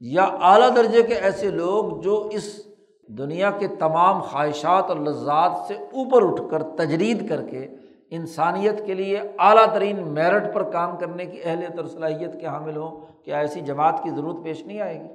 یا 0.00 0.24
اعلیٰ 0.24 0.76
درجے 0.76 1.02
کے 1.02 1.14
ایسے 1.14 1.50
لوگ 1.50 2.02
جو 2.02 2.28
اس 2.32 2.67
دنیا 3.08 3.50
کے 3.50 3.68
تمام 3.68 4.20
خواہشات 4.20 4.84
اور 4.84 4.96
لذات 4.96 5.52
سے 5.68 5.74
اوپر 5.74 6.22
اٹھ 6.22 6.50
کر 6.50 6.62
تجرید 6.62 7.28
کر 7.28 7.46
کے 7.46 7.68
انسانیت 8.10 8.86
کے 8.86 8.94
لیے 8.94 9.20
اعلیٰ 9.38 9.72
ترین 9.72 10.08
میرٹ 10.08 10.54
پر 10.54 10.62
کام 10.62 10.96
کرنے 10.96 11.26
کی 11.26 11.38
اہلیت 11.44 11.78
اور 11.78 11.86
صلاحیت 11.86 12.40
کے 12.40 12.46
حامل 12.46 12.76
ہوں 12.76 13.24
کہ 13.24 13.30
ایسی 13.30 13.60
جماعت 13.60 14.02
کی 14.02 14.10
ضرورت 14.10 14.44
پیش 14.44 14.66
نہیں 14.66 14.80
آئے 14.80 15.00
گی؟ 15.00 15.08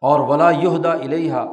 اور 0.00 0.20
ولا 0.20 0.50
یہدا 0.50 0.92
الحا 0.92 1.46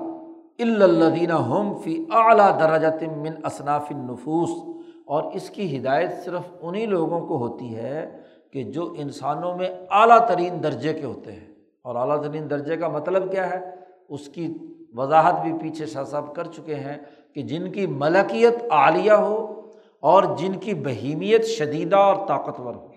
الدینہ 0.59 1.33
ہوم 1.33 1.73
فی 1.73 2.05
اعلیٰ 2.11 2.59
درجہ 2.59 3.05
من 3.17 3.31
اصناف 3.43 3.85
النفوس 3.89 4.75
اور 5.05 5.23
اس 5.33 5.49
کی 5.49 5.77
ہدایت 5.77 6.11
صرف 6.25 6.41
انہیں 6.61 6.85
لوگوں 6.85 7.27
کو 7.27 7.37
ہوتی 7.37 7.75
ہے 7.75 8.17
کہ 8.53 8.63
جو 8.63 8.93
انسانوں 8.97 9.57
میں 9.57 9.69
اعلیٰ 9.91 10.27
ترین 10.27 10.63
درجے 10.63 10.93
کے 10.93 11.05
ہوتے 11.05 11.31
ہیں۔ 11.31 11.47
اور 11.83 11.95
اعلیٰ 11.95 12.21
ترین 12.21 12.49
درجے 12.49 12.77
کا 12.77 12.87
مطلب 12.87 13.31
کیا 13.31 13.49
ہے؟ 13.49 13.80
اس 14.11 14.29
کی 14.29 14.53
وضاحت 14.93 15.41
بھی 15.41 15.53
پیچھے 15.61 15.85
شاہ 15.85 16.03
صاحب 16.03 16.35
کر 16.35 16.43
چکے 16.43 16.75
ہیں 16.75 16.97
کہ 17.35 17.41
جن 17.41 17.71
کی 17.71 17.87
ملکیت 17.87 18.55
عالیہ 18.71 19.11
ہو 19.11 19.61
اور 19.99 20.23
جن 20.37 20.53
کی 20.53 20.73
بہیمیت 20.73 21.45
شدیدہ 21.45 21.95
اور 21.95 22.27
طاقتور 22.27 22.75
ہو۔ 22.75 22.87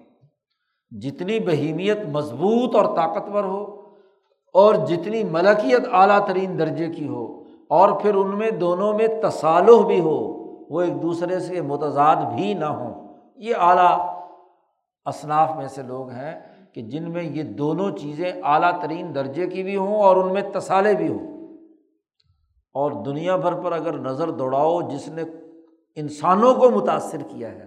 جتنی 0.90 1.40
بہیمیت 1.40 1.98
مضبوط 2.12 2.74
اور 2.74 2.96
طاقتور 2.96 3.44
ہو 3.44 3.80
اور 4.52 4.74
جتنی 4.74 5.24
ملکیت 5.24 5.80
اعلیٰ 5.92 6.26
ترین 6.26 6.58
درجے 6.58 6.88
کی 6.88 7.08
ہو 7.08 7.42
اور 7.68 8.00
پھر 8.00 8.14
ان 8.14 8.38
میں 8.38 8.50
دونوں 8.50 8.92
میں 8.92 9.06
تصالح 9.22 9.86
بھی 9.86 10.00
ہو، 10.00 10.44
وہ 10.70 10.82
ایک 10.82 11.02
دوسرے 11.02 11.40
سے 11.40 11.60
متضاد 11.60 12.16
بھی 12.16 12.54
نہ 12.54 12.64
ہوں۔ 12.64 13.14
یہ 13.36 13.54
اعلیٰ 13.58 14.08
اصناف 15.04 15.56
میں 15.56 15.68
سے 15.68 15.82
لوگ 15.82 16.08
ہیں۔ 16.08 16.53
کہ 16.74 16.82
جن 16.82 17.10
میں 17.10 17.22
یہ 17.22 17.42
دونوں 17.42 17.90
چیزیں 17.90 18.32
اعلیٰ 18.42 18.80
ترین 18.80 19.14
درجے 19.14 19.46
کی 19.46 19.62
بھی 19.62 19.76
ہوں 19.76 19.96
اور 19.96 20.16
ان 20.16 20.32
میں 20.32 20.42
تصالے 20.52 20.94
بھی 20.94 21.08
ہوں۔ 21.08 21.34
اور 22.74 22.92
دنیا 22.92 23.36
بھر 23.36 23.54
پر 23.54 23.72
اگر 23.72 23.92
نظر 23.92 24.30
دوڑاؤ، 24.30 24.80
جس 24.80 25.08
نے 25.08 25.22
انسانوں 25.96 26.54
کو 26.54 26.70
متاثر 26.70 27.18
کیا 27.28 27.50
ہے، 27.52 27.66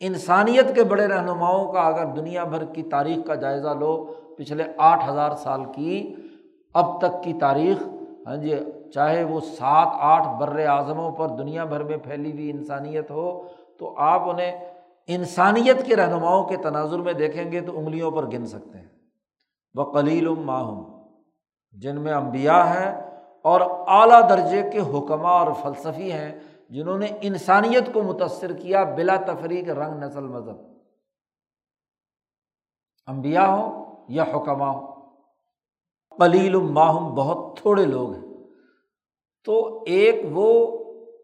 انسانیت 0.00 0.74
کے 0.74 0.84
بڑے 0.84 1.06
رہنماؤں 1.06 1.72
کا 1.72 1.80
اگر 1.80 2.04
دنیا 2.04 2.44
بھر 2.44 2.64
کی 2.64 2.82
تاریخ 2.82 3.26
کا 3.26 3.34
جائزہ 3.34 3.68
لو، 3.68 4.04
پچھلے 4.38 4.64
آٹھ 4.76 5.10
ہزار 5.10 5.30
سال 5.30 5.64
کی، 5.64 6.14
اب 6.74 7.00
تک 7.00 7.22
کی 7.22 7.32
تاریخ 7.32 7.76
ہاں 8.26 8.36
جی 8.36 8.54
چاہے 8.94 9.24
وہ 9.24 9.40
سات 9.40 9.88
آٹھ 9.92 10.28
بر 10.40 10.66
اعظموں 10.66 11.10
پر 11.10 11.28
دنیا 11.28 11.64
بھر 11.64 11.82
میں 11.82 11.96
پھیلی 11.96 12.32
ہوئی 12.32 12.50
انسانیت 12.50 13.10
ہو، 13.10 13.42
تو 13.78 13.94
آپ 13.96 14.28
انہیں 14.28 14.69
انسانیت 15.06 15.86
کے 15.86 15.96
رہنماؤں 15.96 16.44
کے 16.44 16.56
تناظر 16.56 16.98
میں 16.98 17.12
دیکھیں 17.12 17.52
گے 17.52 17.60
تو 17.60 17.78
انگلیوں 17.78 18.10
پر 18.10 18.26
گن 18.26 18.46
سکتے 18.46 18.78
ہیں۔ 18.78 18.88
وہ 19.74 19.84
کلیل 19.84 20.28
ماہم، 20.28 21.02
جن 21.72 22.00
میں 22.00 22.12
امبیا 22.12 22.74
ہیں 22.74 23.10
اور 23.42 23.60
اعلیٰ 23.86 24.30
درجے 24.30 24.70
کے 24.70 24.78
حکمہ 24.78 25.28
اور 25.28 25.52
فلسفی 25.62 26.12
ہیں، 26.12 26.38
جنہوں 26.70 26.98
نے 26.98 27.06
انسانیت 27.20 27.92
کو 27.92 28.02
متاثر 28.02 28.52
کیا 28.52 28.84
بلا 28.84 29.16
تفریق 29.16 29.68
رنگ 29.68 30.02
نسل 30.02 30.24
مذہب۔ 30.24 30.56
امبیا 33.06 33.54
ہوں 33.54 33.86
یا 34.08 34.22
حکمہ 34.22 34.64
ہوں؟ 34.64 34.96
کلیل 36.18 36.56
ماہم 36.56 37.14
بہت 37.14 37.56
تھوڑے 37.56 37.86
لوگ 37.86 38.12
ہیں۔ 38.12 38.22
تو 39.44 39.82
ایک 39.86 40.14
وہ 40.32 40.78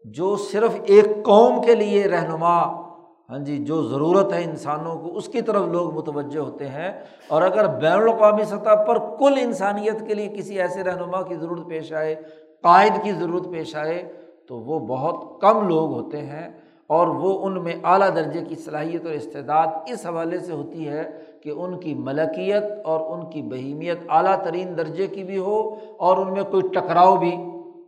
جو 0.05 0.35
صرف 0.35 0.71
ایک 0.83 1.05
قوم 1.05 1.61
کے 1.61 1.75
لیے 1.75 2.07
رہنما 2.07 2.86
ہاں 3.29 3.39
جی 3.39 3.57
جو 3.57 3.83
ضرورت 3.83 4.33
ہے 4.33 4.43
انسانوں 4.43 4.95
کو، 4.95 5.17
اس 5.17 5.27
کی 5.27 5.41
طرف 5.41 5.65
لوگ 5.67 5.93
متوجہ 5.93 6.39
ہوتے 6.39 6.67
ہیں۔ 6.67 6.91
اور 7.27 7.41
اگر 7.41 7.67
بین 7.67 7.91
الاقوامی 7.91 8.43
سطح 8.43 8.83
پر 8.87 8.97
کل 8.99 9.33
انسانیت 9.41 10.07
کے 10.07 10.13
لیے 10.13 10.27
کسی 10.27 10.61
ایسے 10.61 10.83
رہنما 10.83 11.21
کی 11.21 11.35
ضرورت 11.35 11.67
پیش 11.67 11.93
آئے، 11.93 12.15
قائد 12.61 12.91
کی 13.03 13.11
ضرورت 13.11 13.51
پیش 13.51 13.75
آئے، 13.75 14.13
تو 14.47 14.57
وہ 14.57 14.79
بہت 14.79 15.41
کم 15.41 15.67
لوگ 15.67 15.93
ہوتے 15.93 16.17
ہیں۔ 16.17 16.49
اور 16.87 17.07
وہ 17.07 17.45
ان 17.45 17.63
میں 17.63 17.73
اعلیٰ 17.83 18.15
درجے 18.15 18.41
کی 18.41 18.55
صلاحیت 18.55 19.05
اور 19.05 19.13
استعداد 19.13 19.67
اس 19.87 20.05
حوالے 20.05 20.39
سے 20.39 20.53
ہوتی 20.53 20.87
ہے 20.87 21.03
کہ 21.41 21.49
ان 21.49 21.79
کی 21.79 21.93
ملکیت 21.93 22.63
اور 22.85 23.17
ان 23.17 23.29
کی 23.29 23.41
بہیمیت 23.41 23.99
اعلیٰ 24.09 24.43
ترین 24.43 24.77
درجے 24.77 25.07
کی 25.07 25.23
بھی 25.23 25.37
ہو 25.37 25.75
اور 25.97 26.17
ان 26.17 26.33
میں 26.33 26.43
کوئی 26.43 26.63
ٹکراؤ 26.73 27.15
بھی 27.15 27.37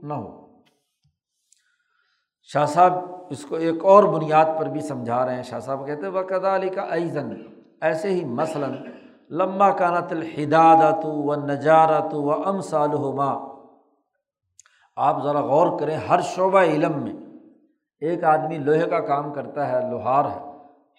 نہ 0.03 0.13
ہو۔ 0.13 0.38
شاہ 2.53 2.65
صاحب 2.65 2.93
اس 3.29 3.45
کو 3.45 3.55
ایک 3.55 3.85
اور 3.85 4.03
بنیاد 4.03 4.45
پر 4.59 4.65
بھی 4.65 4.81
سمجھا 4.81 5.25
رہے 5.25 5.35
ہیں۔ 5.35 5.43
شاہ 5.43 5.59
صاحب 5.59 5.87
کہتے 5.87 6.05
ہیں 6.05 6.23
کدا 6.23 6.55
علی 6.55 6.69
کا 6.69 6.81
ایزن 6.81 7.29
ایسے 7.81 8.09
ہی 8.09 8.25
مثلاً 8.25 8.73
لمبا 9.29 9.69
کانت 9.69 10.11
الحداد 10.11 11.05
و 11.05 11.35
نجارت 11.35 12.15
و 12.15 12.31
ام 12.31 12.61
صالحما 12.61 13.47
آپ 14.95 15.23
ذرا 15.23 15.41
غور 15.41 15.79
کریں، 15.79 15.97
ہر 15.97 16.21
شعبہ 16.21 16.61
علم 16.61 17.03
میں 17.03 17.13
ایک 17.99 18.23
آدمی 18.23 18.57
لوہے 18.57 18.89
کا 18.89 18.99
کام 18.99 19.33
کرتا 19.33 19.69
ہے، 19.69 19.89
لوہار 19.89 20.25
ہے 20.25 20.51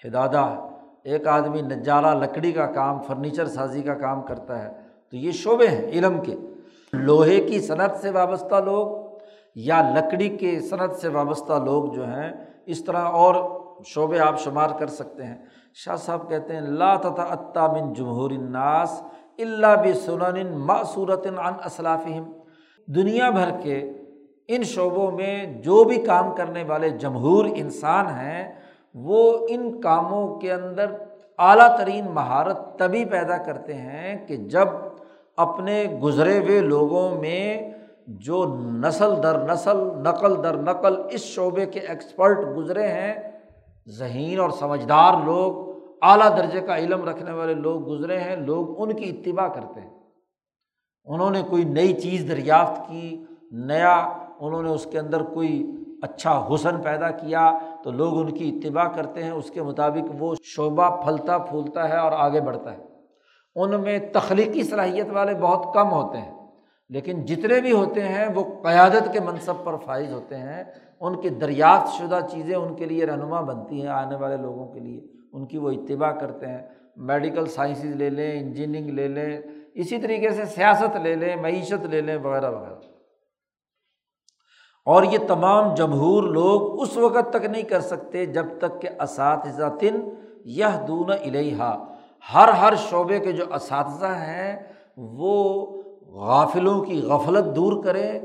ہدادہ 0.08 0.38
ہے۔ 0.38 0.56
ایک 1.04 1.26
آدمی 1.26 1.62
نجارہ، 1.62 2.14
لکڑی 2.14 2.52
کا 2.52 2.66
کام، 2.66 3.02
فرنیچر 3.02 3.46
سازی 3.46 3.82
کا 3.82 3.94
کام 3.94 4.22
کرتا 4.22 4.62
ہے۔ 4.62 4.68
تو 5.10 5.16
یہ 5.16 5.30
شعبے 5.30 5.66
ہیں 5.66 5.88
علم 5.88 6.20
کے۔ 6.20 6.36
لوہے 6.92 7.40
کی 7.40 7.60
صنعت 7.60 7.96
سے 7.96 8.10
وابستہ 8.10 8.54
لوگ 8.54 8.99
یا 9.54 9.90
لکڑی 9.94 10.28
کے 10.28 10.60
صنعت 10.60 10.96
سے 10.96 11.08
وابستہ 11.08 11.52
لوگ 11.52 11.92
جو 11.92 12.06
ہیں، 12.06 12.32
اس 12.66 12.84
طرح 12.84 13.02
اور 13.02 13.60
شعبے 13.84 14.18
آپ 14.18 14.40
شمار 14.40 14.70
کر 14.78 14.86
سکتے 14.86 15.24
ہیں۔ 15.24 15.36
شاہ 15.74 15.96
صاحب 15.96 16.28
کہتے 16.28 16.54
ہیں، 16.54 16.60
لا 16.60 16.96
تتا 16.96 17.66
من 17.66 17.92
جمہور 17.92 18.30
الناس 18.30 19.02
اللہ 19.38 19.82
بسن 19.84 20.56
معصورت 20.56 21.26
عن 21.26 21.52
اسلافہم۔ 21.64 22.32
دنیا 22.86 23.30
بھر 23.30 23.50
کے 23.62 23.92
ان 24.48 24.62
شعبوں 24.62 25.10
میں 25.10 25.44
جو 25.46 25.84
بھی 25.84 25.96
کام 25.96 26.34
کرنے 26.34 26.64
والے 26.64 26.90
جمہور 26.90 27.44
انسان 27.54 28.06
ہیں، 28.06 28.52
وہ 28.94 29.46
ان 29.48 29.80
کاموں 29.80 30.38
کے 30.38 30.52
اندر 30.52 30.86
اعلیٰ 31.38 31.78
ترین 31.78 32.06
مہارت 32.06 32.78
تبھی 32.78 33.04
پیدا 33.04 33.36
کرتے 33.36 33.74
ہیں 33.74 34.26
کہ 34.26 34.36
جب 34.36 34.68
اپنے 35.36 35.84
گزرے 36.02 36.38
ہوئے 36.38 36.60
لوگوں 36.60 37.10
میں 37.10 37.69
جو 38.18 38.56
نسل 38.58 39.22
در 39.22 39.52
نسل، 39.52 39.76
نقل 39.76 40.42
در 40.42 40.56
نقل 40.56 40.96
اس 41.10 41.20
شعبے 41.20 41.66
کے 41.66 41.80
ایکسپرٹ 41.80 42.38
گزرے 42.56 42.88
ہیں، 42.88 43.14
ذہین 43.88 44.40
اور 44.40 44.50
سمجھدار 44.50 45.14
لوگ، 45.24 45.78
اعلیٰ 46.02 46.38
درجے 46.38 46.60
کا 46.60 46.76
علم 46.76 47.08
رکھنے 47.08 47.32
والے 47.32 47.54
لوگ 47.54 47.88
گزرے 47.88 48.20
ہیں، 48.20 48.36
لوگ 48.36 48.82
ان 48.82 48.92
کی 48.92 49.08
اتباع 49.10 49.48
کرتے 49.48 49.80
ہیں۔ 49.80 49.90
انہوں 51.04 51.30
نے 51.30 51.42
کوئی 51.50 51.64
نئی 51.64 51.92
چیز 51.92 52.28
دریافت 52.28 52.88
کی، 52.88 53.24
نیا، 53.52 54.12
انہوں 54.40 54.62
نے 54.62 54.70
اس 54.70 54.86
کے 54.90 54.98
اندر 54.98 55.22
کوئی 55.22 55.72
اچھا 56.02 56.48
حسن 56.54 56.82
پیدا 56.82 57.10
کیا 57.10 57.58
تو 57.84 57.90
لوگ 57.90 58.20
ان 58.20 58.30
کی 58.30 58.60
اتباع 58.64 58.88
کرتے 58.88 59.22
ہیں، 59.22 59.30
اس 59.30 59.50
کے 59.50 59.62
مطابق 59.62 60.14
وہ 60.18 60.34
شعبہ 60.42 61.04
پھلتا 61.04 61.38
پھولتا 61.38 61.88
ہے 61.88 61.96
اور 61.96 62.12
آگے 62.12 62.40
بڑھتا 62.40 62.72
ہے۔ 62.72 62.84
ان 63.56 63.80
میں 63.80 63.98
تخلیقی 64.12 64.62
صلاحیت 64.62 65.06
والے 65.12 65.34
بہت 65.34 65.74
کم 65.74 65.92
ہوتے 65.92 66.18
ہیں۔ 66.18 66.39
لیکن 66.90 67.24
جتنے 67.26 67.60
بھی 67.60 67.72
ہوتے 67.72 68.02
ہیں، 68.02 68.26
وہ 68.34 68.62
قیادت 68.62 69.12
کے 69.12 69.20
منصب 69.20 69.54
پر 69.64 69.76
فائز 69.76 70.12
ہوتے 70.12 70.36
ہیں۔ 70.36 70.64
ان 71.00 71.20
کی 71.20 71.28
دریافت 71.28 71.92
شدہ 71.98 72.18
چیزیں 72.30 72.56
ان 72.56 72.76
کے 72.76 72.84
لیے 72.84 73.06
رہنما 73.06 73.40
بنتی 73.40 73.80
ہیں 73.80 73.88
آنے 73.88 74.16
والے 74.16 74.36
لوگوں 74.36 74.72
کے 74.72 74.80
لیے۔ 74.80 75.00
ان 75.32 75.46
کی 75.46 75.58
وہ 75.58 75.70
اتباع 75.70 76.12
کرتے 76.12 76.46
ہیں۔ 76.46 76.58
میڈیکل 76.96 77.46
سائنسز 77.46 77.84
لے 77.84 78.10
لیں، 78.10 78.40
انجینئرنگ 78.40 78.90
لے 78.90 79.08
لیں، 79.08 79.40
اسی 79.74 79.98
طریقے 79.98 80.30
سے 80.30 80.44
سیاست 80.44 80.96
لے 80.96 81.14
لیں، 81.14 81.36
معیشت 81.36 81.86
لے 81.86 82.00
لیں، 82.00 82.16
وغیرہ 82.16 82.50
وغیرہ۔ 82.50 82.74
اور 84.84 85.02
یہ 85.02 85.18
تمام 85.28 85.74
جمہور 85.74 86.22
لوگ 86.22 86.82
اس 86.82 86.96
وقت 86.96 87.30
تک 87.30 87.44
نہیں 87.44 87.62
کر 87.62 87.80
سکتے 87.80 88.26
جب 88.26 88.46
تک 88.58 88.82
کہ 88.82 88.88
اساتذہ 89.02 89.76
تن 89.80 90.08
یہ 90.44 90.66
دون 90.88 91.10
الحا 91.10 91.78
ہر 92.34 92.48
ہر 92.48 92.74
شعبے 92.74 93.18
کے 93.18 93.32
جو 93.32 93.54
اساتذہ 93.54 94.06
ہیں، 94.06 94.72
وہ 94.96 95.66
غافلوں 96.12 96.80
کی 96.80 97.02
غفلت 97.02 97.56
دور 97.56 97.84
کریں، 97.84 98.20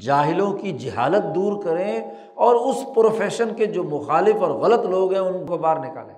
جاہلوں 0.00 0.52
کی 0.52 0.72
جہالت 0.72 1.34
دور 1.34 1.62
کریں 1.62 2.00
اور 2.34 2.54
اس 2.54 2.86
پروفیشن 2.94 3.54
کے 3.54 3.66
جو 3.66 3.82
مخالف 3.84 4.42
اور 4.42 4.50
غلط 4.50 4.86
لوگ 4.86 5.12
ہیں، 5.12 5.20
ان 5.20 5.46
کو 5.46 5.58
باہر 5.58 5.78
نکالیں۔ 5.78 6.14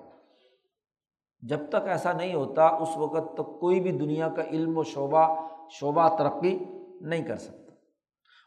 جب 1.41 1.59
تک 1.69 1.89
ایسا 1.89 2.13
نہیں 2.13 2.35
ہوتا، 2.35 2.67
اس 2.67 2.97
وقت 2.97 3.35
تک 3.35 3.61
کوئی 3.61 3.81
بھی 3.81 3.93
دنیا 3.93 4.29
کا 4.29 4.43
علم 4.43 4.79
و 4.79 4.83
شعبہ 4.83 5.35
شعبہ 5.71 6.09
ترقی 6.09 6.59
نہیں 7.01 7.23
کر 7.23 7.37
سکتا۔ 7.37 7.73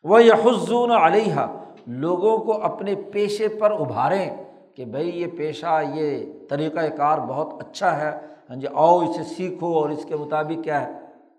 وہ 0.03 0.23
یحزون 0.23 0.91
علیہ 0.91 1.45
لوگوں 1.87 2.37
کو 2.37 2.63
اپنے 2.63 2.95
پیشے 2.95 3.47
پر 3.47 3.71
ابھاریں 3.71 4.29
کہ 4.75 4.85
بھائی 4.85 5.21
یہ 5.21 5.27
پیشہ، 5.37 5.81
یہ 5.93 6.25
طریقۂ 6.49 6.97
کار 6.97 7.17
بہت 7.17 7.53
اچھا 7.59 7.97
ہے 8.01 8.11
ہاں 8.49 8.55
جی 8.55 8.67
آؤ 8.73 8.99
اسے 8.99 9.23
سیکھو 9.23 9.77
اور 9.77 9.89
اس 9.89 10.05
کے 10.05 10.15
مطابق 10.15 10.63
کیا 10.63 10.87
ہے، 10.87 10.91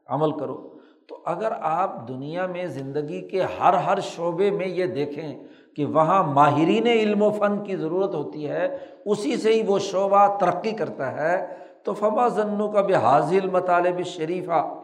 عمل 0.07 0.33
کرو۔ 0.33 0.76
تو 1.09 1.19
اگر 1.25 1.53
آپ 1.61 2.09
دنیا 2.09 2.47
میں 2.47 2.67
زندگی 2.67 3.21
کے 3.29 3.43
ہر 3.43 3.75
ہر 3.75 4.01
شعبے 4.01 4.51
میں 4.51 4.67
یہ 4.67 4.87
دیکھیں 4.87 5.43
کہ 5.77 5.85
وہاں 5.85 6.23
ماہرین 6.25 6.87
علم 6.87 7.23
و 7.23 7.31
فن 7.31 7.65
کی 7.65 7.77
ضرورت 7.77 8.15
ہوتی 8.15 8.49
ہے، 8.49 8.77
اسی 9.07 9.37
سے 9.37 9.55
ہی 9.55 9.63
وہ 9.67 9.79
شعبہ 9.79 10.39
ترقی 10.39 10.71
کرتا 10.71 11.13
ہے، 11.13 11.47
تو 11.85 11.95
فما 11.95 12.29
ضنو 12.29 12.69
کا 12.69 12.81
بھی 12.81 12.95
حاضل 12.95 13.51
مطالب 13.51 14.03
شریفہ 14.03 14.75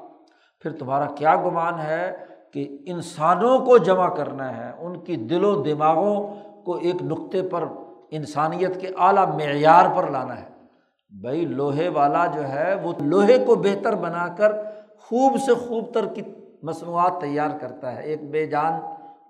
پھر 0.60 0.72
تمہارا 0.72 1.06
کیا 1.06 1.36
گمان 1.36 1.80
ہے 1.80 2.12
کہ 2.52 2.78
انسانوں 2.86 3.58
کو 3.58 3.78
جمع 3.78 4.08
کرنا 4.08 4.56
ہے؟ 4.56 4.72
ان 4.78 5.00
کی 5.00 5.16
دل 5.16 5.44
و 5.44 5.62
دماغوں 5.62 6.34
کو 6.64 6.74
ایک 6.74 7.02
نقطے 7.02 7.42
پر 7.42 7.64
انسانیت 8.10 8.80
کے 8.80 8.88
اعلیٰ 8.98 9.28
معیار 9.34 9.84
پر 9.96 10.10
لانا 10.10 10.40
ہے۔ 10.40 10.48
بھائی، 11.10 11.44
لوہے 11.44 11.88
والا 11.88 12.26
جو 12.26 12.48
ہے، 12.48 12.74
وہ 12.82 12.92
لوہے 13.00 13.38
کو 13.38 13.54
بہتر 13.54 13.94
بنا 13.94 14.28
کر 14.28 14.52
خوب 15.08 15.36
سے 15.46 15.54
خوب 15.54 15.92
تر 15.94 16.06
کی 16.06 16.22
مصنوعات 16.62 17.20
تیار 17.20 17.50
کرتا 17.60 17.96
ہے۔ 17.96 18.02
ایک 18.02 18.30
بے 18.30 18.46
جان 18.46 18.80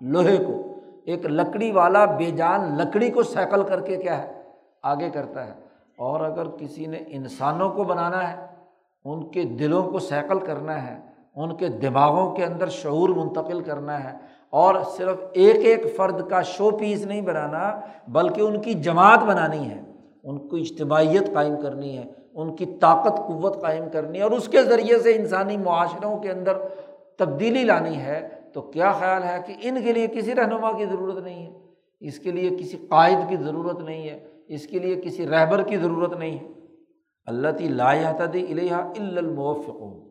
لوہے 0.01 0.37
کو، 0.37 0.61
ایک 1.05 1.25
لکڑی 1.25 1.71
والا 1.71 2.05
بے 2.05 2.31
جان 2.31 2.77
لکڑی 2.77 3.11
کو 3.11 3.23
سیکل 3.23 3.63
کر 3.63 3.81
کے 3.81 3.97
کیا 3.97 4.23
ہے، 4.23 4.41
آگے 4.83 5.09
کرتا 5.09 5.47
ہے۔ 5.47 5.53
اور 5.97 6.19
اگر 6.19 6.47
کسی 6.49 6.85
نے 6.85 6.97
انسانوں 7.07 7.69
کو 7.69 7.83
بنانا 7.83 8.31
ہے، 8.31 8.45
ان 9.05 9.31
کے 9.31 9.43
دلوں 9.43 9.91
کو 9.91 9.99
سیکل 9.99 10.39
کرنا 10.39 10.87
ہے، 10.87 10.99
ان 11.35 11.55
کے 11.55 11.67
دماغوں 11.67 12.35
کے 12.35 12.45
اندر 12.45 12.69
شعور 12.69 13.09
منتقل 13.09 13.61
کرنا 13.61 14.03
ہے، 14.03 14.17
اور 14.49 14.75
صرف 14.97 15.17
ایک 15.33 15.55
ایک 15.55 15.95
فرد 15.95 16.29
کا 16.29 16.41
شو 16.41 16.71
پیس 16.71 17.05
نہیں 17.05 17.21
بنانا، 17.21 17.79
بلکہ 18.07 18.41
ان 18.41 18.61
کی 18.61 18.73
جماعت 18.73 19.19
بنانی 19.19 19.69
ہے، 19.69 19.81
ان 20.23 20.47
کو 20.47 20.55
اجتماعیت 20.55 21.33
قائم 21.33 21.55
کرنی 21.61 21.97
ہے 21.97 22.22
ان 22.33 22.55
کی 22.55 22.65
طاقت، 22.65 23.17
قوت 23.27 23.61
قائم 23.61 23.83
کرنی 23.91 24.17
ہے 24.17 24.23
اور 24.23 24.31
اس 24.31 24.47
کے 24.47 24.63
ذریعے 24.63 24.99
سے 24.99 25.15
انسانی 25.15 25.57
معاشروں 25.57 26.17
کے 26.17 26.31
اندر 26.31 26.57
تبدیلی 27.17 27.63
لانی 27.63 27.97
ہے، 27.97 28.29
تو 28.53 28.61
کیا 28.61 28.91
خیال 28.91 29.23
ہے 29.23 29.37
کہ 29.47 29.53
ان 29.61 29.83
کے 29.83 29.93
لیے 29.93 30.07
کسی 30.07 30.35
رہنما 30.35 30.71
کی 30.77 30.85
ضرورت 30.85 31.23
نہیں 31.23 31.45
ہے؟ 31.45 31.59
اس 31.99 32.19
کے 32.19 32.31
لیے 32.31 32.49
کسی 32.49 32.77
قائد 32.89 33.17
کی 33.29 33.35
ضرورت 33.35 33.79
نہیں 33.79 34.09
ہے، 34.09 34.27
اس 34.47 34.67
کے 34.67 34.79
لیے 34.79 34.95
کسی 34.95 35.27
رہبر 35.27 35.61
کی 35.61 35.77
ضرورت 35.77 36.17
نہیں 36.17 36.39
ہے۔ 36.39 36.47
اللہ 37.25 37.47
تی 37.57 37.67
تعلیٰ 37.67 38.13
الحا 38.49 38.91
الموفقون۔ 38.99 40.09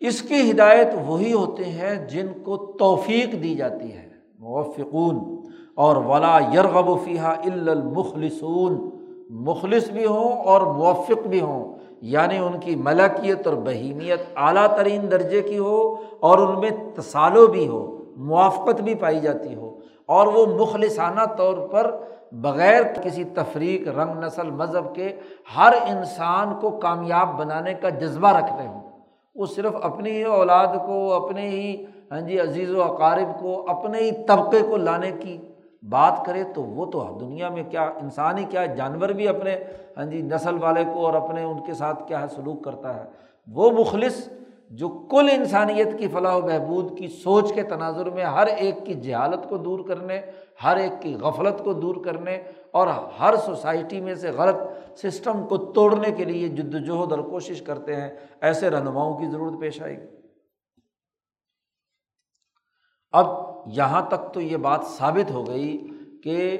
اس 0.00 0.22
کی 0.22 0.50
ہدایت 0.50 0.88
وہی 1.06 1.32
ہوتے 1.32 1.64
ہیں 1.64 2.08
جن 2.08 2.26
کو 2.42 2.76
توفیق 2.78 3.42
دی 3.42 3.54
جاتی 3.54 3.92
ہے، 3.92 4.08
موفقون، 4.38 5.46
اور 5.74 5.96
ولا 5.96 6.38
یرغب 6.54 7.04
فیحہ 7.04 7.26
المخلصون۔ 7.26 8.93
مخلص 9.30 9.90
بھی 9.90 10.06
ہوں 10.06 10.32
اور 10.32 10.60
موفق 10.60 11.26
بھی 11.26 11.40
ہوں 11.40 11.78
یعنی 12.00 12.38
ان 12.38 12.60
کی 12.60 12.76
ملکیت 12.76 13.46
اور 13.46 13.54
بہیمیت 13.54 14.20
اعلیٰ 14.36 14.76
ترین 14.76 15.10
درجے 15.10 15.42
کی 15.42 15.58
ہو 15.58 15.94
اور 16.20 16.38
ان 16.38 16.60
میں 16.60 16.70
تصالو 16.94 17.46
بھی 17.46 17.68
ہو، 17.68 18.02
موافقت 18.16 18.80
بھی 18.80 18.94
پائی 18.94 19.20
جاتی 19.20 19.54
ہو۔ 19.54 19.78
اور 20.06 20.26
وہ 20.26 20.46
مخلصانہ 20.46 21.34
طور 21.36 21.68
پر 21.68 21.96
بغیر 22.32 22.82
کسی 23.02 23.24
تفریق، 23.24 23.88
رنگ، 23.88 24.24
نسل، 24.24 24.50
مذہب 24.50 24.94
کے 24.94 25.16
ہر 25.56 25.72
انسان 25.88 26.54
کو 26.60 26.70
کامیاب 26.70 27.38
بنانے 27.38 27.74
کا 27.74 27.88
جذبہ 27.88 28.28
رکھتے 28.28 28.66
ہوں۔ 28.66 28.90
وہ 29.34 29.46
صرف 29.46 29.72
اپنی 29.82 30.10
ہی 30.10 30.22
اولاد 30.22 30.66
کو، 30.86 31.12
اپنے 31.12 31.48
ہی 31.48 31.84
ہاں 32.12 32.20
جی 32.20 32.40
عزیز 32.40 32.74
و 32.74 32.82
اقارب 32.82 33.40
کو، 33.40 33.66
اپنے 33.68 33.98
ہی 33.98 34.10
طبقے 34.28 34.58
کو 34.70 34.76
لانے 34.76 35.10
کی 35.20 35.38
بات 35.90 36.24
کرے 36.26 36.44
تو 36.44 36.62
وہ 36.62 36.86
تو 36.86 37.18
دنیا 37.20 37.48
میں 37.48 37.62
کیا 37.62 37.82
انسان 37.82 38.38
ہی 38.38 38.44
کیا 38.44 38.66
جانور 38.66 39.08
بھی 39.08 39.28
اپنے 39.28 39.56
ہاں 39.96 40.04
جی 40.04 40.22
نسل 40.22 40.62
والے 40.62 40.84
کو 40.84 41.06
اور 41.06 41.14
اپنے 41.14 41.42
ان 41.42 41.64
کے 41.66 41.74
ساتھ 41.74 42.08
کیا 42.08 42.20
ہے، 42.20 42.28
سلوک 42.28 42.64
کرتا 42.64 42.94
ہے۔ 42.94 43.04
وہ 43.46 43.70
مخلص 43.70 44.28
جو 44.70 44.88
کل 44.88 45.28
انسانیت 45.32 45.98
کی 45.98 46.08
فلاح 46.08 46.36
و 46.36 46.40
بہبود 46.40 46.98
کی 46.98 47.08
سوچ 47.08 47.52
کے 47.54 47.62
تناظر 47.62 48.10
میں 48.10 48.24
ہر 48.24 48.46
ایک 48.46 48.86
کی 48.86 48.94
جہالت 48.94 49.48
کو 49.48 49.56
دور 49.56 49.88
کرنے، 49.88 50.20
ہر 50.64 50.76
ایک 50.76 50.92
کی 51.00 51.14
غفلت 51.14 51.64
کو 51.64 51.72
دور 51.72 52.04
کرنے 52.04 52.42
اور 52.70 52.86
ہر 53.20 53.36
سوسائٹی 53.36 54.00
میں 54.00 54.14
سے 54.14 54.30
غلط 54.30 54.56
سسٹم 54.98 55.46
کو 55.46 55.56
توڑنے 55.56 56.10
کے 56.10 56.24
لیے 56.24 56.48
جد 56.48 56.74
وجہد 56.74 57.12
اور 57.12 57.20
کوشش 57.20 57.62
کرتے 57.62 57.96
ہیں، 57.96 58.08
ایسے 58.40 58.70
رہنماؤں 58.70 59.18
کی 59.18 59.26
ضرورت 59.26 59.60
پیش 59.60 59.82
آئے 59.82 60.00
گی۔ 60.00 60.06
اب 63.12 63.53
یہاں 63.66 64.02
تک 64.08 64.32
تو 64.34 64.40
یہ 64.40 64.56
بات 64.56 64.80
ثابت 64.98 65.30
ہو 65.30 65.46
گئی 65.46 65.76
کہ 66.24 66.56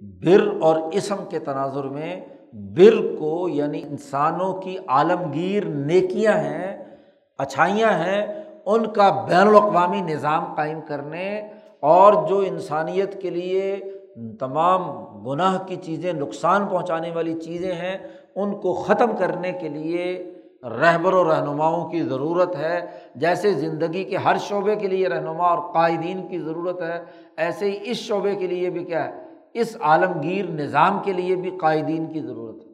بر 0.00 0.48
اور 0.60 0.76
اسم 0.92 1.24
کے 1.30 1.38
تناظر 1.38 1.84
میں 1.84 2.20
بر 2.52 2.96
کو 3.18 3.48
یعنی 3.48 3.82
انسانوں 3.82 4.52
کی 4.62 4.76
عالمگیر 4.88 5.64
نیکیاں 5.64 6.32
ہیں، 6.32 6.76
اچھائیاں 7.38 7.90
ہیں، 7.90 8.26
ان 8.66 8.86
کا 8.86 9.10
بین 9.28 9.48
الاقوامی 9.48 10.00
نظام 10.00 10.54
قائم 10.54 10.80
کرنے 10.88 11.40
اور 11.80 12.28
جو 12.28 12.38
انسانیت 12.38 13.20
کے 13.22 13.30
لیے 13.30 13.76
تمام 14.40 14.82
گناہ 15.26 15.58
کی 15.66 15.76
چیزیں، 15.76 16.12
نقصان 16.12 16.66
پہنچانے 16.66 17.10
والی 17.10 17.34
چیزیں 17.34 17.72
ہیں، 17.72 17.96
ان 18.34 18.54
کو 18.60 18.72
ختم 18.72 19.16
کرنے 19.16 19.52
کے 19.52 19.68
لیے 19.68 20.33
رہبر 20.64 21.12
و 21.12 21.24
رہنماؤں 21.24 21.90
کی 21.90 22.02
ضرورت 22.02 22.56
ہے۔ 22.56 22.80
جیسے 23.16 23.52
زندگی 23.52 24.04
کے 24.04 24.16
ہر 24.16 24.36
شعبے 24.36 24.76
کے 24.76 24.88
لیے 24.88 25.08
رہنما 25.08 25.46
اور 25.46 25.74
قائدین 25.74 26.28
کی 26.28 26.38
ضرورت 26.38 26.82
ہے، 26.82 27.04
ایسے 27.36 27.70
ہی 27.70 27.78
اس 27.82 27.96
شعبے 27.96 28.34
کے 28.34 28.46
لیے 28.46 28.70
بھی 28.70 28.84
کیا 28.84 29.04
ہے، 29.04 29.22
اس 29.54 29.76
عالمگیر 29.80 30.50
نظام 30.50 30.98
کے 31.04 31.12
لیے 31.12 31.36
بھی 31.36 31.50
قائدین 31.50 32.06
کی 32.06 32.20
ضرورت 32.20 32.66
ہے۔ 32.66 32.72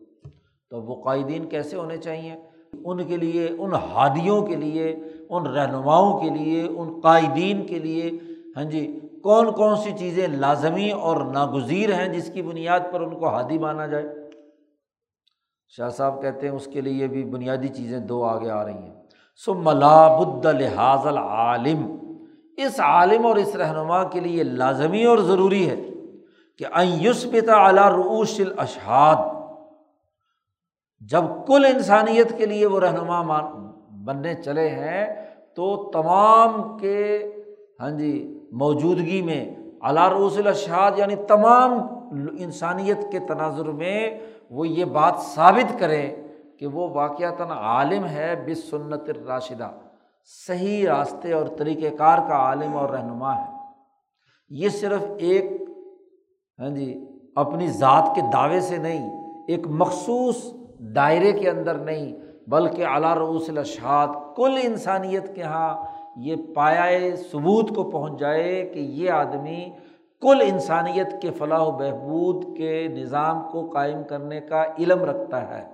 تو 0.71 0.83
وہ 0.83 1.03
قائدین 1.03 1.45
کیسے 1.45 1.77
ہونے 1.77 1.97
چاہئیں؟ 1.97 2.37
ان 2.85 3.05
کے 3.05 3.17
لیے، 3.17 3.49
ان 3.59 3.75
ہادیوں 3.75 4.43
کے 4.43 4.57
لیے، 4.57 4.97
ان 5.31 5.47
رہنماؤں 5.47 6.21
کے 6.21 6.31
لیے، 6.31 6.69
ان 6.69 7.01
قائدین 7.01 7.67
کے 7.67 7.79
لیے۔ 7.79 8.11
ہاں 8.57 8.65
جی 8.65 9.01
کون 9.23 9.53
کون 9.53 9.77
سی 9.77 9.91
چیزیں 9.99 10.29
لازمی 10.29 10.91
اور 10.91 11.17
ناگزیر 11.17 11.93
ہیں 11.93 12.09
جس 12.09 12.31
کی 12.33 12.43
بنیاد 12.43 12.81
پر 12.93 13.01
ان 13.01 13.19
کو 13.19 13.29
ہادی 13.29 13.59
مانا 13.59 13.87
جائے؟ 13.87 14.05
شاہ 15.77 15.89
صاحب 15.89 16.23
کہتے 16.23 16.49
ہیں 16.49 16.55
اس 16.55 16.69
کے 16.73 16.81
لیے 16.81 17.07
بھی 17.07 17.25
بنیادی 17.25 17.69
چیزیں 17.69 17.99
دو 17.99 18.25
آگے 18.25 18.51
آ 18.51 18.65
رہی 18.65 18.73
ہیں۔ 18.73 18.95
سو 19.45 19.55
ملا 19.55 20.19
بد 20.19 20.47
لحاظ 20.47 21.07
العالم۔ 21.07 21.97
اس 22.57 22.81
عالم 22.81 23.27
اور 23.27 23.37
اس 23.37 23.57
رہنما 23.57 24.05
کے 24.05 24.21
لیے 24.21 24.43
لازمی 24.43 25.05
اور 25.05 25.19
ضروری 25.19 25.71
ہے 25.71 25.77
کہ 26.59 26.65
ایوس 26.75 27.27
پتا 27.33 27.55
اعلیٰ 27.55 27.93
روش 27.93 28.41
الاشہاد۔ 28.41 29.17
جب 31.01 31.23
کل 31.47 31.65
انسانیت 31.65 32.39
کے 32.39 32.47
لیے 32.47 32.67
وہ 32.67 32.81
رہنما 32.81 33.41
بننے 34.05 34.35
چلے 34.35 34.69
ہیں 34.69 35.27
تو 35.57 35.91
تمام 35.93 36.79
کے 36.79 37.33
ہاں 37.81 37.91
جی 37.91 38.41
موجودگی 38.53 39.23
میں 39.23 39.57
اعلیٰ 39.83 40.09
روس 40.09 40.39
الاشہاد 40.39 40.99
یعنی 40.99 41.17
تمام 41.29 41.73
انسانیت 42.39 42.99
کے 43.13 43.19
تناظر 43.19 43.65
میں 43.65 44.19
وہ 44.51 44.69
یہ 44.69 44.85
بات 44.85 45.19
ثابت 45.35 45.79
کرے 45.79 46.17
کہ 46.59 46.67
وہ 46.67 46.89
واقعات 46.89 47.41
عالم 47.41 48.07
ہے 48.07 48.35
بس 48.47 48.65
سنت 48.71 49.09
الراشدہ، 49.09 49.71
صحیح 50.47 50.89
راستے 50.89 51.33
اور 51.33 51.47
طریقۂ 51.59 51.97
کار 51.99 52.19
کا 52.19 52.37
عالم 52.37 52.77
اور 52.77 52.89
رہنما 52.89 53.37
ہے۔ 53.37 53.53
یہ 54.51 54.69
صرف 54.69 55.03
ایک 55.17 55.45
ہاں 56.59 56.69
جی 56.69 57.07
اپنی 57.37 57.67
ذات 57.67 58.15
کے 58.15 58.21
دعوے 58.33 58.61
سے 58.61 58.77
نہیں، 58.77 59.11
ایک 59.49 59.67
مخصوص 59.67 60.37
دائرے 60.97 61.33
کے 61.33 61.51
اندر 61.51 61.75
نہیں، 61.75 62.13
بلکہ 62.47 62.87
اعلیٰ 62.87 63.15
رؤوس 63.15 63.49
الاشہاد 63.49 64.09
کل 64.37 64.59
انسانیت 64.63 65.35
کے 65.35 65.41
یہاں 65.41 65.75
یہ 66.17 66.37
پایا 66.55 67.17
ثبوت 67.17 67.69
کو 67.69 67.91
پہنچ 67.91 68.21
جائے 68.21 68.71
کہ 68.75 68.79
یہ 68.79 69.11
آدمی 69.11 69.71
کل 70.21 70.39
انسانیت 70.43 71.23
کے 71.23 71.31
فلاح 71.31 71.61
و 71.61 71.71
بہبود 71.71 72.57
کے 72.57 72.89
نظام 72.89 73.43
کو 73.53 73.71
قائم 73.71 74.03
کرنے 74.03 74.41
کا 74.41 74.65
علم 74.79 75.05
رکھتا 75.05 75.59
ہے۔ 75.59 75.67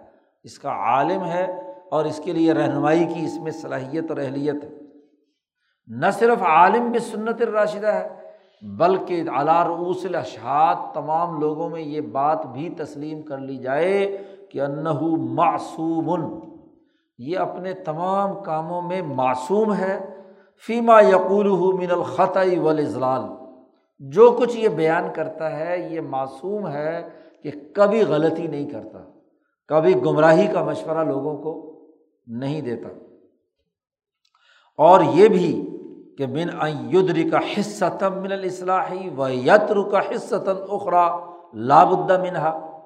اس 0.44 0.58
کا 0.58 0.68
عالم 0.68 1.24
ہے 1.24 1.46
اور 1.90 2.04
اس 2.04 2.20
کے 2.24 2.32
لیے 2.32 2.52
رہنمائی 2.52 3.04
کی 3.04 3.24
اس 3.24 3.38
میں 3.38 3.50
صلاحیت 3.50 4.04
اور 4.08 4.18
اہلیت 4.18 4.64
ہے۔ 4.64 4.68
نہ 5.86 6.06
صرف 6.12 6.42
عالم 6.42 6.90
بھی 6.90 6.98
سنت 6.98 7.42
الراشدہ 7.42 7.86
ہے، 7.86 8.08
بلکہ 8.62 9.22
اعلیٰ 9.36 9.66
رؤوس 9.66 10.04
الاشہاد 10.04 10.94
تمام 10.94 11.40
لوگوں 11.40 11.70
میں 11.70 11.80
یہ 11.80 12.00
بات 12.00 12.46
بھی 12.46 12.68
تسلیم 12.68 13.22
کر 13.22 13.38
لی 13.38 13.56
جائے 13.56 14.16
کہ 14.50 14.60
انہو 14.60 15.16
معصوم۔ 15.16 16.40
یہ 17.18 17.38
اپنے 17.38 17.72
تمام 17.72 18.42
کاموں 18.42 18.82
میں 18.82 19.02
معصوم 19.02 19.74
ہے۔ 19.74 20.15
فیما 20.58 21.00
یقول 21.00 21.46
من 21.78 21.90
الخطۂ 21.90 22.58
ولاضلال 22.58 23.22
جو 23.98 24.30
کچھ 24.30 24.56
یہ 24.56 24.68
بیان 24.68 25.12
کرتا 25.12 25.58
ہے، 25.58 25.88
یہ 25.90 26.00
معصوم 26.00 26.68
ہے 26.68 27.08
کہ 27.42 27.50
کبھی 27.74 28.02
غلطی 28.02 28.46
نہیں 28.46 28.70
کرتا، 28.70 28.98
کبھی 29.68 30.04
گمراہی 30.04 30.46
کا 30.46 30.64
مشورہ 30.64 31.04
لوگوں 31.04 31.36
کو 31.36 31.80
نہیں 32.26 32.60
دیتا۔ 32.60 32.88
اور 34.78 35.00
یہ 35.14 35.28
بھی 35.28 35.78
کہ 36.18 36.26
بن 36.26 36.48
یدری 36.92 37.30
کا 37.30 37.38
حصہ 37.38 37.84
تم 38.00 38.18
من 38.18 38.32
الصلاحی 38.32 39.10
و 39.18 39.28
یتر 39.28 39.82
کا 39.90 39.98
حصہ 39.98 40.36
تن 40.36 40.64
اخرا 40.68 41.18
لابد 41.54 42.10
منہا۔ 42.10 42.82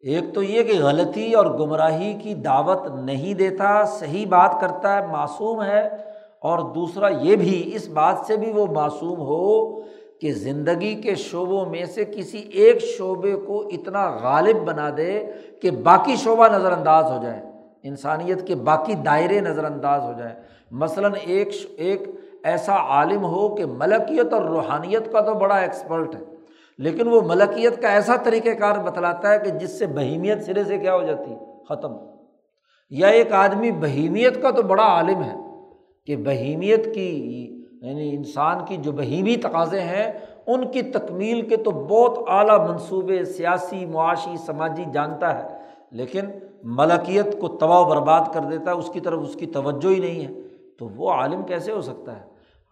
ایک 0.00 0.34
تو 0.34 0.42
یہ 0.42 0.62
کہ 0.62 0.82
غلطی 0.82 1.32
اور 1.32 1.46
گمراہی 1.46 2.14
کی 2.14 2.34
دعوت 2.34 2.86
نہیں 2.86 3.34
دیتا، 3.34 3.84
صحیح 3.84 4.26
بات 4.28 4.60
کرتا 4.60 4.96
ہے، 4.96 5.06
معصوم 5.06 5.62
ہے 5.62 6.09
اور 6.42 6.58
دوسرا 6.74 7.08
یہ 7.22 7.36
بھی، 7.36 7.70
اس 7.74 7.88
بات 7.88 8.26
سے 8.26 8.36
بھی 8.36 8.52
وہ 8.52 8.66
معصوم 8.66 9.18
ہو 9.20 9.80
کہ 10.20 10.32
زندگی 10.32 10.94
کے 10.94 11.14
شعبوں 11.14 11.64
میں 11.66 11.84
سے 11.84 12.04
کسی 12.04 12.38
ایک 12.38 12.80
شعبے 12.82 13.34
کو 13.46 13.60
اتنا 13.68 14.08
غالب 14.22 14.64
بنا 14.64 14.88
دے 14.96 15.12
کہ 15.62 15.70
باقی 15.82 16.16
شعبہ 16.16 16.48
نظر 16.48 16.72
انداز 16.72 17.04
ہو 17.04 17.22
جائے، 17.22 17.40
انسانیت 17.82 18.46
کے 18.46 18.54
باقی 18.54 18.94
دائرے 18.94 19.40
نظر 19.40 19.64
انداز 19.64 20.02
ہو 20.02 20.12
جائیں 20.18 20.34
مثلاً 20.80 21.12
ایک 21.22 21.48
ایک 21.76 22.02
ایسا 22.42 22.76
عالم 22.88 23.24
ہو 23.24 23.48
کہ 23.54 23.66
ملکیت 23.66 24.32
اور 24.32 24.42
روحانیت 24.42 25.10
کا 25.12 25.20
تو 25.20 25.34
بڑا 25.34 25.56
ایکسپرٹ 25.56 26.14
ہے، 26.14 26.20
لیکن 26.78 27.08
وہ 27.08 27.20
ملکیت 27.20 27.80
کا 27.82 27.88
ایسا 27.88 28.16
طریقہ 28.16 28.54
کار 28.58 28.78
بتلاتا 28.84 29.32
ہے 29.32 29.38
کہ 29.38 29.50
جس 29.50 29.78
سے 29.78 29.86
بہیمیت 29.86 30.44
سرے 30.46 30.64
سے 30.64 30.78
کیا 30.78 30.94
ہو 30.94 31.02
جاتی، 31.02 31.34
ختم۔ 31.68 31.96
یا 32.92 33.08
ایک 33.08 33.32
آدمی 33.32 33.70
بہیمیت 33.80 34.42
کا 34.42 34.50
تو 34.50 34.62
بڑا 34.62 34.84
عالم 34.84 35.22
ہے 35.22 35.34
کہ 36.06 36.16
بہیمیت 36.16 36.94
کی 36.94 37.46
یعنی 37.82 38.16
انسان 38.16 38.64
کی 38.64 38.76
جو 38.76 38.92
بہیمی 38.92 39.36
تقاضے 39.36 39.80
ہیں، 39.80 40.12
ان 40.46 40.68
کی 40.70 40.82
تکمیل 40.82 41.48
کے 41.48 41.56
تو 41.56 41.70
بہت 41.70 42.18
اعلیٰ 42.28 42.68
منصوبے 42.68 43.24
سیاسی، 43.24 43.86
معاشی، 43.86 44.36
سماجی 44.46 44.84
جانتا 44.92 45.38
ہے، 45.38 45.58
لیکن 45.90 46.20
ملکیت 46.64 47.40
کو 47.40 47.48
توا 47.48 47.78
و 47.78 47.84
برباد 47.84 48.20
کر 48.32 48.40
دیتا 48.40 48.70
ہے 48.70 48.76
اس 48.76 48.90
کی 48.92 49.00
طرف 49.00 49.20
اس 49.20 49.34
کی 49.34 49.46
توجہ 49.46 49.88
ہی 49.88 50.00
نہیں 50.00 50.26
ہے۔ 50.26 50.40
تو 50.78 50.88
وہ 50.88 51.10
عالم 51.10 51.42
کیسے 51.42 51.72
ہو 51.72 51.80
سکتا 51.80 52.16
ہے؟ 52.16 52.24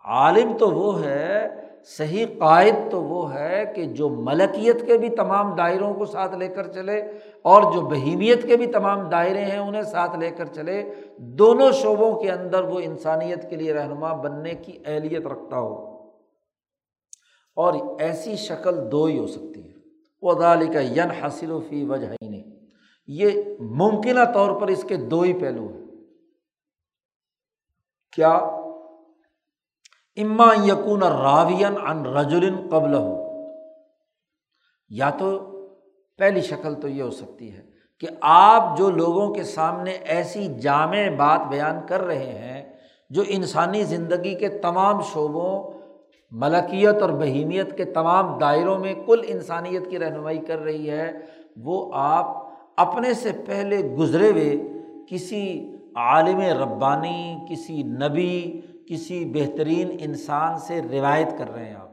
عالم 0.05 0.57
تو 0.57 0.70
وہ 0.70 1.05
ہے 1.05 1.49
صحیح 1.85 2.26
قائد 2.39 2.74
تو 2.91 3.03
وہ 3.03 3.35
ہے 3.35 3.72
کہ 3.74 3.85
جو 3.85 4.09
ملکیت 4.09 4.87
کے 4.87 4.99
بھی 4.99 5.09
تمام 5.09 5.55
دائروں 5.55 5.95
کو 5.95 6.05
ساتھ 6.05 6.35
لے 6.35 6.49
کر 6.49 6.72
چلے 6.72 7.03
اور 7.43 7.72
جو 7.72 7.81
بہیمیت 7.81 8.47
کے 8.47 8.57
بھی 8.57 8.66
تمام 8.66 9.09
دائرے 9.09 9.45
ہیں 9.45 9.59
انہیں 9.59 9.83
ساتھ 9.83 10.18
لے 10.18 10.31
کر 10.31 10.45
چلے، 10.45 10.93
دونوں 11.18 11.72
شعبوں 11.72 12.20
کے 12.20 12.31
اندر 12.31 12.64
وہ 12.64 12.81
انسانیت 12.81 13.51
کے 13.51 13.57
لیے 13.57 13.72
رہنما 13.74 14.12
بننے 14.12 14.55
کی 14.55 14.79
اہلیت 14.87 15.26
رکھتا 15.26 15.59
ہو۔ 15.59 15.99
اور 17.57 18.01
ایسی 18.01 18.37
شکل 18.37 18.93
دو 18.93 19.05
ہی 19.05 19.18
ہو 19.18 19.26
سکتی 19.26 19.68
ہے۔ 19.68 19.74
وہ 20.22 20.33
ادالی 20.33 20.66
کا 20.66 20.81
ین 20.81 21.11
حاصل 21.11 21.51
و 21.51 21.61
فی 21.61 21.85
وجہ 21.85 22.07
نہیں 22.07 22.45
یہ 23.07 23.29
ممکنہ 23.61 24.20
طور 24.35 24.61
پر 24.61 24.66
اس 24.66 24.85
کے 24.89 24.97
دو 24.97 25.20
ہی 25.20 25.33
پہلو 25.33 25.66
ہیں۔ 25.66 25.85
کیا 28.12 28.57
اما 30.23 30.53
یقون 30.64 31.03
راوین 31.03 31.77
ان 31.87 32.05
رجولن 32.07 32.57
قبل 32.71 32.95
ہو 32.95 33.25
یا 34.91 35.11
تو 35.11 35.39
پہلی 36.19 36.41
شکل 36.41 36.75
تو 36.75 36.89
یہ 36.89 37.03
ہو 37.03 37.11
سکتی 37.11 37.53
ہے 37.53 37.62
کہ 37.99 38.07
آپ 38.21 38.77
جو 38.79 38.91
لوگوں 38.91 39.33
کے 39.35 39.43
سامنے 39.45 39.91
ایسی 39.91 40.47
جامع 40.61 41.09
بات 41.16 41.47
بیان 41.49 41.81
کر 41.87 42.03
رہے 42.03 42.33
ہیں، 42.39 42.62
جو 43.11 43.23
انسانی 43.29 43.83
زندگی 43.85 44.35
کے 44.35 44.49
تمام 44.59 45.01
شعبوں، 45.01 45.53
ملکیت 46.33 47.03
اور 47.03 47.11
بہیمیت 47.11 47.77
کے 47.77 47.85
تمام 47.85 48.39
دائروں 48.39 48.79
میں 48.79 48.95
کل 49.07 49.21
انسانیت 49.27 49.91
کی 49.91 49.99
رہنمائی 49.99 50.39
کر 50.39 50.59
رہی 50.59 50.91
ہے، 50.91 51.12
وہ 51.57 51.91
آپ 51.95 52.37
اپنے 52.77 53.14
سے 53.14 53.33
پہلے 53.47 53.79
گزرے 53.99 54.31
ہوئے 54.31 54.57
کسی 55.09 55.45
عالم 55.97 56.41
ربانی، 56.61 57.37
کسی 57.51 57.83
نبی 57.83 58.61
کسی 58.89 59.24
بہترین 59.24 59.97
انسان 60.01 60.59
سے 60.59 60.82
روایت 60.82 61.28
کر 61.39 61.53
رہے 61.55 61.64
ہیں 61.64 61.76
آپ۔ 61.76 61.89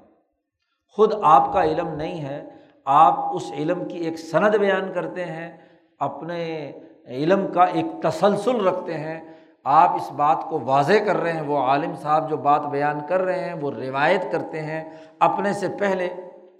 خود 0.87 1.13
آپ 1.23 1.53
کا 1.53 1.63
علم 1.63 1.87
نہیں 1.87 2.21
ہے، 2.21 2.43
آپ 2.85 3.13
اس 3.33 3.51
علم 3.51 3.85
کی 3.85 3.97
ایک 3.97 4.19
سند 4.19 4.55
بیان 4.55 4.93
کرتے 4.93 5.25
ہیں، 5.25 5.57
اپنے 5.99 6.71
علم 7.07 7.47
کا 7.53 7.63
ایک 7.63 7.85
تسلسل 8.03 8.67
رکھتے 8.67 8.93
ہیں۔ 8.93 9.21
آپ 9.63 9.95
اس 9.95 10.11
بات 10.11 10.37
کو 10.49 10.59
واضح 10.59 10.93
کر 11.05 11.17
رہے 11.17 11.33
ہیں، 11.33 11.41
وہ 11.41 11.57
عالم 11.57 11.95
صاحب 11.95 12.29
جو 12.29 12.37
بات 12.37 12.65
بیان 12.65 12.99
کر 13.09 13.21
رہے 13.21 13.45
ہیں، 13.45 13.53
وہ 13.53 13.71
روایت 13.71 14.31
کرتے 14.31 14.61
ہیں 14.61 14.97
اپنے 15.19 15.53
سے 15.53 15.67
پہلے 15.79 16.09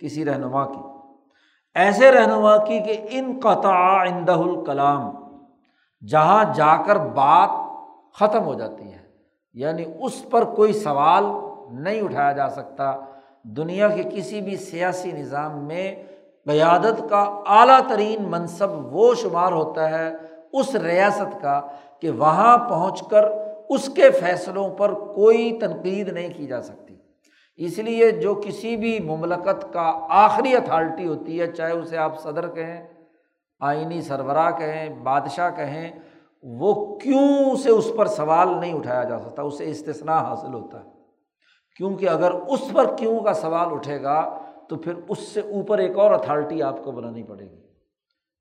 کسی 0.01 0.25
رہنما 0.25 0.65
کی۔ 0.65 0.79
ایسے 1.75 2.11
رہنما 2.11 2.57
کی 2.57 2.79
کہ 2.79 3.07
ان 3.09 3.39
قطع 3.43 4.03
اندہ 4.09 4.31
الکلام، 4.31 5.15
جہاں 6.07 6.53
جا 6.53 6.83
کر 6.83 6.95
بات 6.95 7.49
ختم 8.13 8.43
ہو 8.43 8.53
جاتی 8.53 8.93
ہے۔ 8.93 8.94
یعنی 9.55 9.85
اس 9.99 10.25
پر 10.29 10.43
کوئی 10.43 10.73
سوال 10.73 11.23
نہیں 11.83 12.01
اٹھایا 12.01 12.31
جا 12.31 12.49
سکتا۔ 12.49 12.95
دنیا 13.43 13.87
کے 13.87 14.03
کسی 14.03 14.41
بھی 14.41 14.55
سیاسی 14.55 15.11
نظام 15.11 15.67
میں 15.67 15.95
قیادت 16.45 17.09
کا 17.09 17.21
اعلیٰ 17.47 17.79
ترین 17.87 18.23
منصب 18.23 18.95
وہ 18.95 19.13
شمار 19.15 19.51
ہوتا 19.51 19.89
ہے 19.89 20.13
اس 20.53 20.75
ریاست 20.75 21.41
کا 21.41 21.61
کہ 22.01 22.09
وہاں 22.09 22.57
پہنچ 22.57 23.03
کر 23.09 23.25
اس 23.69 23.89
کے 23.95 24.09
فیصلوں 24.09 24.69
پر 24.69 24.93
کوئی 24.93 25.59
تنقید 25.61 26.09
نہیں 26.09 26.33
کی 26.37 26.47
جا 26.47 26.61
سکتی۔ 26.61 26.95
اس 27.57 27.77
لیے 27.77 28.11
جو 28.11 28.35
کسی 28.35 28.75
بھی 28.75 28.99
مملکت 28.99 29.73
کا 29.73 30.07
آخری 30.09 30.55
اتھارٹی 30.55 31.07
ہوتی 31.07 31.39
ہے، 31.41 31.47
چاہے 31.47 31.71
اسے 31.71 31.97
آپ 31.97 32.21
صدر 32.21 32.47
کہیں، 32.47 32.87
آئینی 33.59 34.01
سربراہ 34.01 34.51
کہیں، 34.51 34.89
بادشاہ 35.03 35.49
کہیں 35.55 35.91
وہ 36.47 36.99
کیوں 36.99 37.55
سے 37.55 37.69
اس 37.69 37.91
پر 37.97 38.05
سوال 38.05 38.59
نہیں 38.59 38.73
اٹھایا 38.73 39.03
جا 39.03 39.19
سکتا؟ 39.19 39.41
اسے 39.41 39.69
استثنا 39.69 40.17
حاصل 40.17 40.53
ہوتا 40.53 40.79
ہے۔ 40.79 40.89
کیونکہ 41.77 42.09
اگر 42.09 42.31
اس 42.31 42.61
پر 42.73 42.95
کیوں 42.95 43.19
کا 43.19 43.33
سوال 43.33 43.73
اٹھے 43.73 44.03
گا، 44.03 44.39
تو 44.69 44.75
پھر 44.75 44.93
اس 45.09 45.19
سے 45.19 45.39
اوپر 45.39 45.77
ایک 45.77 45.97
اور 45.97 46.11
اتھارٹی 46.11 46.61
آپ 46.61 46.83
کو 46.83 46.91
بنانی 46.91 47.23
پڑے 47.23 47.45
گی 47.45 47.61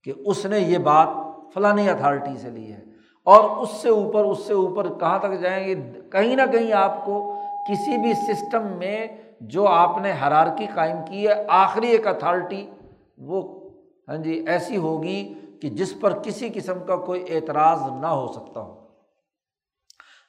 کہ 0.05 0.13
اس 0.27 0.47
نے 0.47 0.59
یہ 0.59 0.79
بات 0.79 1.09
فلانی 1.55 1.89
اتھارٹی 1.89 2.37
سے 2.37 2.51
لی 2.51 2.73
ہے۔ 2.73 2.85
اور 3.25 3.57
اس 3.57 3.71
سے 3.71 3.89
اوپر، 3.89 4.25
اس 4.25 4.39
سے 4.39 4.53
اوپر 4.53 4.87
کہاں 5.01 5.19
تک 5.19 5.41
جائیں 5.41 5.69
گے؟ 5.69 5.75
کہیں 6.13 6.37
نہ 6.37 6.43
کہیں 6.53 6.73
آپ 6.73 7.05
کو 7.05 7.41
کسی 7.69 7.97
بھی 7.97 8.13
سسٹم 8.13 8.63
میں 8.79 9.07
جو 9.41 9.67
آپ 9.67 9.99
نے 10.03 10.13
حرارکی 10.13 10.67
قائم 10.75 10.97
کی 11.07 11.29
ہے، 11.29 11.45
آخری 11.49 11.87
ایک 11.87 12.07
اتھارٹی 12.07 12.71
وہ 13.19 13.65
ہاں 14.09 14.17
جی 14.17 14.45
ایسی 14.49 14.77
ہوگی 14.77 15.35
کہ 15.65 15.71
جس 15.71 16.01
پر 16.01 16.23
کسی 16.23 16.49
قسم 16.55 16.85
کا 16.85 16.97
کوئی 16.97 17.25
اعتراض 17.29 17.83
نہ 18.01 18.07
ہو 18.07 18.27
سکتا 18.33 18.61
ہو۔ 18.61 18.89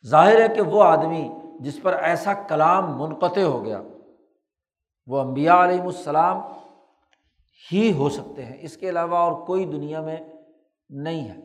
ظاہر 0.05 0.41
ہے 0.41 0.55
کہ 0.55 0.61
وہ 0.61 0.83
آدمی 0.83 1.29
جس 1.59 1.81
پر 1.81 1.93
ایسا 1.93 2.33
کلام 2.33 2.97
منقطع 2.97 3.41
ہو 3.41 3.65
گیا، 3.65 3.81
وہ 5.07 5.19
امبیا 5.19 5.63
علیہم 5.63 5.85
السلام 5.85 6.41
ہی 7.71 7.93
ہو 7.93 8.09
سکتے 8.09 8.45
ہیں۔ 8.45 8.57
اس 8.61 8.77
کے 8.77 8.89
علاوہ 8.89 9.17
اور 9.17 9.45
کوئی 9.45 9.65
دنیا 9.65 10.01
میں 10.01 10.17
نہیں 10.89 11.29
ہے۔ 11.29 11.35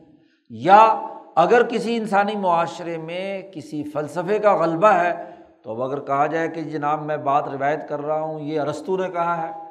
یا 0.49 1.07
اگر 1.35 1.63
کسی 1.63 1.97
انسانی 1.97 2.35
معاشرے 2.35 2.97
میں 2.97 3.41
کسی 3.51 3.83
فلسفے 3.83 4.39
کا 4.39 4.57
غلبہ 4.57 4.87
ہے، 4.87 5.31
تو 5.63 5.71
اب 5.71 5.81
اگر 5.81 5.99
کہا 5.99 6.25
جائے 6.25 6.47
کہ 6.47 6.61
جناب 6.61 7.01
میں 7.01 7.17
بات 7.17 7.47
روایت 7.47 7.89
کر 7.89 7.99
رہا 7.99 8.21
ہوں، 8.21 8.39
یہ 8.39 8.61
ارستو 8.61 8.97
نے 8.97 9.09
کہا 9.09 9.47
ہے، 9.47 9.63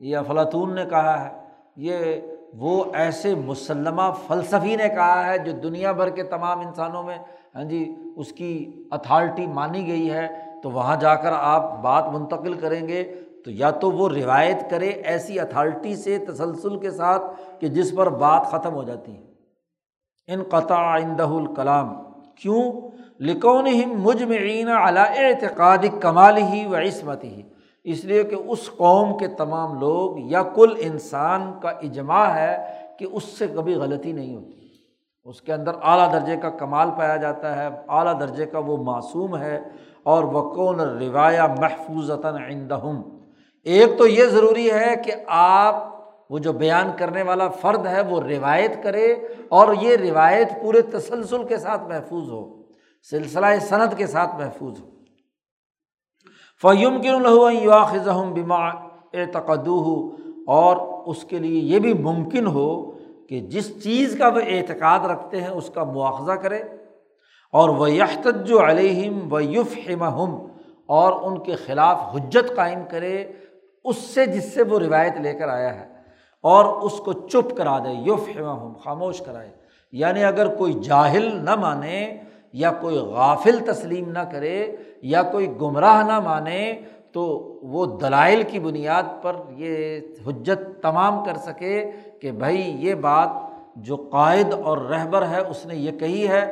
یہ 0.00 0.16
افلاطون 0.16 0.74
نے 0.74 0.84
کہا 0.90 1.28
ہے، 1.28 1.44
یہ 1.76 2.20
وہ 2.54 2.84
ایسے 2.94 3.34
مسلمہ 3.34 4.02
فلسفی 4.26 4.76
نے 4.76 4.88
کہا 4.88 5.32
ہے 5.32 5.38
جو 5.38 5.52
دنیا 5.52 5.92
بھر 5.92 6.10
کے 6.10 6.22
تمام 6.22 6.60
انسانوں 6.60 7.02
میں 7.02 7.18
ہاں 7.54 7.64
جی 7.64 7.94
اس 8.16 8.32
کی 8.32 8.72
اتھارٹی 8.90 9.46
مانی 9.46 9.86
گئی 9.86 10.10
ہے۔ 10.10 10.28
تو 10.62 10.70
وہاں 10.70 10.96
جا 10.96 11.14
کر 11.14 11.32
آپ 11.32 11.82
بات 11.82 12.08
منتقل 12.08 12.54
کریں 12.54 12.88
گے۔ 12.88 13.04
تو 13.44 13.50
یا 13.50 13.70
تو 13.70 13.90
وہ 13.90 14.08
روایت 14.08 14.70
کرے 14.70 14.88
ایسی 14.88 15.40
اتھارٹی 15.40 15.96
سے، 15.96 16.18
تسلسل 16.18 16.78
کے 16.78 16.90
ساتھ 16.90 17.22
کہ 17.60 17.68
جس 17.68 17.94
پر 17.96 18.08
بات 18.08 18.46
ختم 18.46 18.74
ہو 18.74 18.82
جاتی 18.82 19.16
ہے۔ 19.16 19.22
ان 20.28 20.42
قطع 20.42 20.74
الکلام 20.74 21.94
کیوں؟ 22.36 22.72
لکون 23.20 23.66
ہی 23.66 23.86
مجمعین 23.86 24.68
علا 24.68 25.02
اعتقاد 25.02 25.84
کمال 26.00 26.36
ہی 26.36 26.66
و 26.66 26.76
عصمت 26.76 27.24
ہی 27.24 27.42
اس 27.84 28.04
لیے 28.04 28.22
کہ 28.22 28.34
اس 28.34 28.70
قوم 28.76 29.18
کے 29.18 29.26
تمام 29.28 29.78
لوگ 29.80 30.18
یا 30.18 30.42
کل 30.42 30.74
انسان 30.78 31.52
کا 31.62 31.68
اجماع 31.68 32.26
ہے 32.26 32.56
کہ 32.98 33.06
اس 33.12 33.24
سے 33.24 33.46
کبھی 33.46 33.74
غلطی 33.74 34.12
نہیں 34.12 34.36
ہوتی۔ 34.36 34.56
اس 35.24 35.40
کے 35.42 35.52
اندر 35.52 35.72
اعلیٰ 35.82 36.12
درجے 36.12 36.36
کا 36.36 36.50
کمال 36.50 36.90
پایا 36.98 37.16
جاتا 37.16 37.56
ہے، 37.56 37.68
اعلیٰ 37.88 38.20
درجے 38.20 38.46
کا 38.46 38.58
وہ 38.58 38.76
معصوم 38.76 39.36
ہے، 39.36 39.58
اور 40.02 40.24
وقون 40.24 40.80
روایہ 40.80 41.42
محفوظ 41.60 42.10
عندہم 42.48 43.00
ایک 43.66 43.98
تو 43.98 44.06
یہ 44.06 44.24
ضروری 44.24 44.70
ہے 44.70 44.94
کہ 45.04 45.12
آپ، 45.26 45.74
وہ 46.30 46.38
جو 46.38 46.52
بیان 46.52 46.90
کرنے 46.96 47.22
والا 47.22 47.48
فرد 47.48 47.86
ہے، 47.86 48.00
وہ 48.00 48.20
روایت 48.20 48.82
کرے 48.82 49.12
اور 49.48 49.74
یہ 49.80 49.96
روایت 49.96 50.48
پورے 50.62 50.82
تسلسل 50.82 51.44
کے 51.44 51.56
ساتھ 51.56 51.82
محفوظ 51.82 52.30
ہو، 52.30 52.62
سلسلہ 53.10 53.46
صنعت 53.60 53.96
کے 53.96 54.06
ساتھ 54.06 54.36
محفوظ 54.36 54.80
ہو۔ 54.80 54.90
فیم 56.62 57.00
کن 57.02 57.26
الحم 57.26 58.32
بیما 58.34 58.64
اعتقدو 59.14 59.82
اور 60.52 60.76
اس 61.06 61.22
کے 61.24 61.38
لیے 61.38 61.60
یہ 61.74 61.78
بھی 61.78 61.92
ممکن 61.94 62.46
ہو 62.46 62.68
کہ 63.28 63.40
جس 63.50 63.66
چیز 63.82 64.16
کا 64.18 64.28
وہ 64.28 64.40
اعتقاد 64.46 65.06
رکھتے 65.06 65.40
ہیں، 65.40 65.48
اس 65.48 65.70
کا 65.74 65.84
مواخذہ 65.84 66.32
کرے، 66.32 66.62
اور 67.54 67.68
وہ 67.68 67.90
یحتج 67.90 68.52
علیہم 68.64 69.32
و 69.32 69.40
یوف 69.40 69.76
ہم 69.90 70.36
اور 70.88 71.12
ان 71.22 71.38
کے 71.42 71.56
خلاف 71.56 72.02
حجت 72.14 72.54
قائم 72.56 72.82
کرے، 72.90 73.16
اس 73.84 73.96
سے 74.14 74.26
جس 74.26 74.52
سے 74.54 74.62
وہ 74.62 74.78
روایت 74.78 75.20
لے 75.22 75.32
کر 75.32 75.48
آیا 75.48 75.74
ہے، 75.80 75.86
اور 76.44 76.64
اس 76.82 76.98
کو 77.04 77.12
چپ 77.12 77.56
کرا 77.56 77.78
دے 77.78 77.92
یوف 78.06 78.28
ہم 78.36 78.72
خاموش 78.84 79.20
کرائے۔ 79.20 79.50
یعنی 79.92 80.24
اگر 80.24 80.54
کوئی 80.56 80.72
جاہل 80.72 81.28
نہ 81.44 81.54
مانے 81.54 81.98
یا 82.52 82.70
کوئی 82.70 82.96
غافل 82.96 83.58
تسلیم 83.66 84.10
نہ 84.10 84.24
کرے 84.32 84.76
یا 85.02 85.22
کوئی 85.22 85.48
گمراہ 85.60 86.02
نہ 86.02 86.20
مانے 86.20 86.80
تو 87.12 87.26
وہ 87.62 87.84
دلائل 88.00 88.42
کی 88.42 88.58
بنیاد 88.58 89.22
پر 89.22 89.36
یہ 89.56 89.98
حجت 90.26 90.60
تمام 90.82 91.24
کر 91.24 91.36
سکے 91.36 91.90
کہ 92.20 92.32
بھائی 92.32 92.62
یہ 92.86 92.94
بات 92.94 93.28
جو 93.76 93.96
قائد 93.96 94.52
اور 94.52 94.78
رہبر 94.78 95.26
ہے 95.26 95.40
اس 95.40 95.66
نے 95.66 95.76
یہ 95.76 95.90
کہی 95.90 96.28
ہے، 96.28 96.44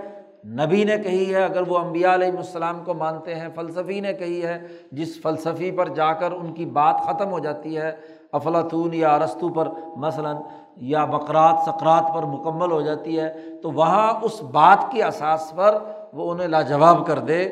نبی 0.47 0.85
نے 0.85 0.97
کہی 0.99 1.35
ہے، 1.35 1.45
اگر 1.45 1.63
وہ 1.69 1.79
امبیا 1.79 2.15
علیہ 2.15 2.37
السلام 2.37 2.85
کو 2.85 2.95
مانتے 2.95 3.35
ہیں، 3.35 3.49
فلسفی 3.55 4.01
نے 4.01 4.13
کہی 4.13 4.43
ہے، 4.43 4.59
جس 4.93 5.21
فلسفی 5.23 5.71
پر 5.71 5.89
جا 5.89 6.13
کر 6.13 6.33
ان 6.33 6.53
کی 6.53 6.67
بات 6.67 7.01
ختم 7.07 7.31
ہو 7.31 7.39
جاتی 7.39 7.77
ہے، 7.77 7.91
افلاطون 8.33 8.95
یا 8.95 9.15
ارستو 9.15 9.49
پر 9.49 9.69
مثلاً 9.97 10.37
یا 10.77 11.05
بقرات، 11.05 11.55
سقرات 11.67 12.15
پر 12.15 12.23
مکمل 12.23 12.73
ہو 12.73 12.81
جاتی 12.81 13.21
ہے، 13.21 13.35
تو 13.63 13.71
وہاں 13.71 14.13
اس 14.23 14.43
بات 14.43 14.91
کی 14.91 15.03
اساس 15.03 15.53
پر 15.57 15.79
وہ 16.13 16.33
انہیں 16.33 16.49
لاجواب 16.49 17.07
کر 17.07 17.19
دے، 17.19 17.43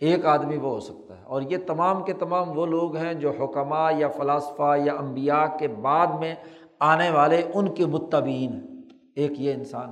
ایک 0.00 0.26
آدمی 0.26 0.56
وہ 0.56 0.70
ہو 0.70 0.80
سکتا 0.80 1.18
ہے۔ 1.18 1.22
اور 1.24 1.42
یہ 1.42 1.56
تمام 1.66 2.02
کے 2.02 2.12
تمام 2.12 2.58
وہ 2.58 2.66
لوگ 2.66 2.96
ہیں 2.96 3.14
جو 3.14 3.30
حکمہ 3.30 3.88
یا 3.96 4.08
فلاسفہ 4.08 4.76
یا 4.84 4.92
امبیا 4.92 5.46
کے 5.46 5.68
بعد 5.68 6.06
میں 6.06 6.34
آنے 6.80 7.10
والے 7.10 7.42
ان 7.54 7.68
کے 7.68 7.86
متبین 7.86 8.52
ہیں۔ 8.52 8.82
ایک 9.16 9.40
یہ 9.40 9.52
انسان۔ 9.52 9.90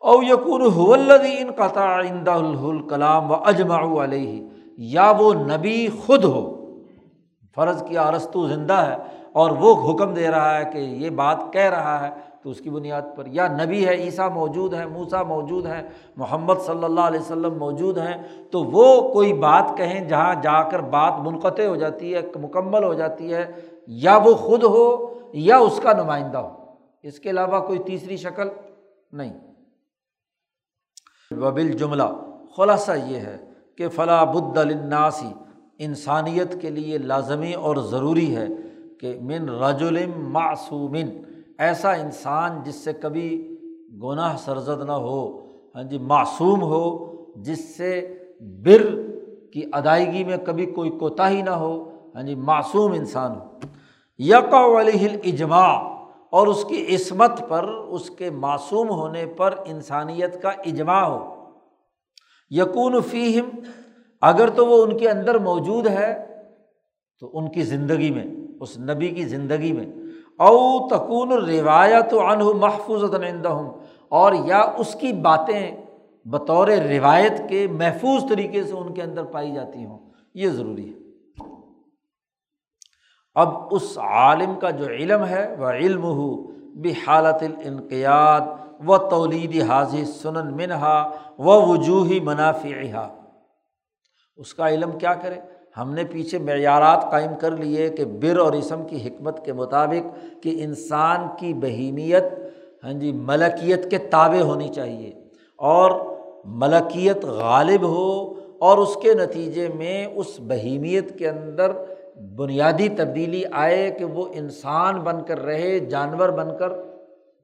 او 0.00 0.22
یقون 0.22 0.62
ان 1.10 1.50
قطع 1.56 1.80
آئندہ 1.80 2.30
الکلام 2.30 3.30
و 3.30 3.34
اجماع 3.34 4.04
علیہ۔ 4.04 4.48
یا 4.78 5.12
وہ 5.18 5.34
نبی 5.34 5.88
خود 6.06 6.24
ہو۔ 6.24 6.72
فرض 7.54 7.82
کیا 7.82 8.02
ارستو 8.02 8.48
زندہ 8.48 8.72
ہے۔ 8.72 8.96
اور 9.34 9.50
وہ 9.50 9.92
حکم 9.92 10.14
دے 10.14 10.28
رہا 10.28 10.58
ہے 10.58 10.64
کہ 10.72 10.78
یہ 10.78 11.10
بات 11.10 11.42
کہہ 11.52 11.70
رہا 11.70 12.06
ہے، 12.06 12.14
تو 12.42 12.50
اس 12.50 12.60
کی 12.60 12.70
بنیاد 12.70 13.02
پر 13.16 13.26
یا 13.26 13.46
نبی 13.48 13.86
ہے، 13.86 13.94
عیسیٰ 13.94 14.30
موجود 14.30 14.74
ہے 14.74 14.86
موسا 14.86 15.22
موجود 15.22 15.66
ہیں، 15.66 15.82
محمد 16.16 16.54
صلی 16.66 16.84
اللہ 16.84 17.00
علیہ 17.00 17.20
وسلم 17.20 17.58
موجود 17.58 17.98
ہیں، 17.98 18.22
تو 18.50 18.64
وہ 18.64 19.12
کوئی 19.12 19.32
بات 19.32 19.72
کہیں 19.76 20.08
جہاں 20.08 20.34
جا 20.42 20.62
کر 20.62 20.80
بات 20.80 21.12
منقطع 21.18 21.66
ہو 21.66 21.76
جاتی 21.76 22.14
ہے، 22.14 22.20
مکمل 22.36 22.84
ہو 22.84 22.94
جاتی 22.94 23.34
ہے، 23.34 23.52
یا 23.86 24.16
وہ 24.16 24.34
خود 24.34 24.64
ہو 24.64 25.14
یا 25.32 25.56
اس 25.56 25.80
کا 25.82 25.92
نمائندہ 25.92 26.38
ہو۔ 26.38 26.56
اس 27.02 27.18
کے 27.18 27.30
علاوہ 27.30 27.60
کوئی 27.60 27.78
تیسری 27.78 28.16
شکل 28.16 28.48
نہیں۔ 29.12 29.32
وبل 31.30 31.72
جملہ 31.72 32.02
خلاصہ 32.56 32.92
یہ 33.06 33.16
ہے 33.16 33.36
کہ 33.78 33.88
فلاں 33.88 34.26
بد 34.26 34.58
الناسی 34.58 35.32
انسانیت 35.78 36.62
کے 36.62 36.70
لیے 36.70 36.98
لازمی 36.98 37.52
اور 37.52 37.76
ضروری 37.76 38.36
ہے 38.36 38.46
کہ 39.00 39.18
من 39.20 39.48
رجولم 39.48 40.32
معصومن، 40.32 41.22
ایسا 41.58 41.92
انسان 41.92 42.50
جس 42.64 42.74
سے 42.74 42.92
کبھی 42.92 43.58
گناہ 44.02 44.36
سرزد 44.36 44.84
نہ 44.86 44.92
ہو 44.92 45.40
ہاں 45.74 45.82
جی 45.82 45.98
معصوم 45.98 46.62
ہو، 46.62 47.14
جس 47.36 47.76
سے 47.76 48.18
بر 48.40 48.82
کی 49.52 49.62
ادائیگی 49.72 50.24
میں 50.24 50.36
کبھی 50.36 50.66
کوئی 50.66 50.90
کوتاہی 50.90 51.42
نہ 51.42 51.50
ہو 51.50 51.90
ہاں 52.14 52.22
جی 52.22 52.34
معصوم 52.34 52.92
انسان 52.92 53.30
ہو۔ 53.32 53.58
یقا 54.18 54.80
علیہ 54.80 55.08
اجماع 55.24 55.76
اور 56.30 56.46
اس 56.46 56.64
کی 56.64 56.94
عصمت 56.94 57.48
پر، 57.48 57.64
اس 57.64 58.10
کے 58.10 58.30
معصوم 58.30 58.88
ہونے 58.88 59.26
پر 59.26 59.54
انسانیت 59.64 60.42
کا 60.42 60.48
اجماع 60.48 61.04
ہو۔ 61.04 61.34
یقون 62.50 63.00
فیم 63.00 63.48
اگر 64.20 64.50
تو 64.50 64.66
وہ 64.66 64.82
ان 64.82 64.98
کے 64.98 65.08
اندر 65.08 65.38
موجود 65.38 65.86
ہے، 65.86 66.26
تو 67.20 67.30
ان 67.32 67.50
کی 67.50 67.62
زندگی 67.62 68.10
میں۔ 68.10 68.43
اس 68.64 68.76
نبی 68.80 69.08
کی 69.10 69.24
زندگی 69.24 69.72
میں، 69.72 69.86
او 70.38 70.88
تکون 70.88 71.32
روایت 71.32 72.14
و 72.14 72.20
انہ 72.20 72.44
محفوظ 72.60 73.02
ہوں 73.46 73.70
اور 74.08 74.32
یا 74.44 74.60
اس 74.78 74.94
کی 75.00 75.12
باتیں 75.22 75.64
بطور 76.26 76.68
روایت 76.88 77.40
کے 77.48 77.66
محفوظ 77.72 78.28
طریقے 78.28 78.62
سے 78.64 78.72
ان 78.72 78.92
کے 78.94 79.02
اندر 79.02 79.24
پائی 79.24 79.52
جاتی 79.52 79.84
ہوں، 79.84 79.98
یہ 80.34 80.48
ضروری 80.48 80.88
ہے۔ 80.88 80.98
اب 83.36 83.48
اس 83.70 83.96
عالم 83.98 84.54
کا 84.60 84.70
جو 84.70 84.86
علم 84.88 85.24
ہے، 85.24 85.44
وہ 85.58 85.68
علم 85.68 86.04
ہو 86.04 86.28
بحالت 86.82 87.42
الانقیات 87.42 88.42
و 88.86 88.96
تولید 89.08 89.54
حاضر 89.62 90.04
سنن 90.04 90.52
منہا 90.56 90.98
و 91.38 91.60
وجوہی 91.62 92.20
منافع 92.20 92.72
اس 94.38 94.54
کا 94.54 94.68
علم 94.68 94.98
کیا 94.98 95.14
کرے؟ 95.14 95.40
ہم 95.80 95.94
نے 95.94 96.04
پیچھے 96.04 96.38
معیارات 96.38 97.10
قائم 97.10 97.30
کر 97.40 97.50
لیے 97.50 97.88
کہ 97.88 98.04
بر 98.04 98.38
اور 98.38 98.52
اسم 98.52 98.82
کی 98.86 99.08
حکمت 99.08 99.44
کے 99.44 99.52
مطابق 99.52 100.06
کہ 100.42 100.64
انسان 100.64 101.26
کی 101.38 101.54
بہیمیت 101.54 102.24
ہاں 102.84 102.92
جی 102.92 103.12
ملکیت 103.12 103.90
کے 103.90 103.98
تابع 103.98 104.40
ہونی 104.40 104.68
چاہیے 104.68 105.12
اور 105.58 105.90
ملکیت 106.44 107.24
غالب 107.24 107.82
ہو 107.82 108.34
اور 108.58 108.78
اس 108.78 108.96
کے 109.02 109.14
نتیجے 109.14 109.68
میں 109.68 110.06
اس 110.14 110.40
بہیمیت 110.40 111.18
کے 111.18 111.28
اندر 111.28 111.72
بنیادی 112.36 112.88
تبدیلی 112.88 113.42
آئے 113.52 113.90
کہ 113.90 114.04
وہ 114.04 114.26
انسان 114.32 115.00
بن 115.00 115.22
کر 115.22 115.44
رہے، 115.44 115.78
جانور 115.78 116.28
بن 116.28 116.56
کر 116.58 116.68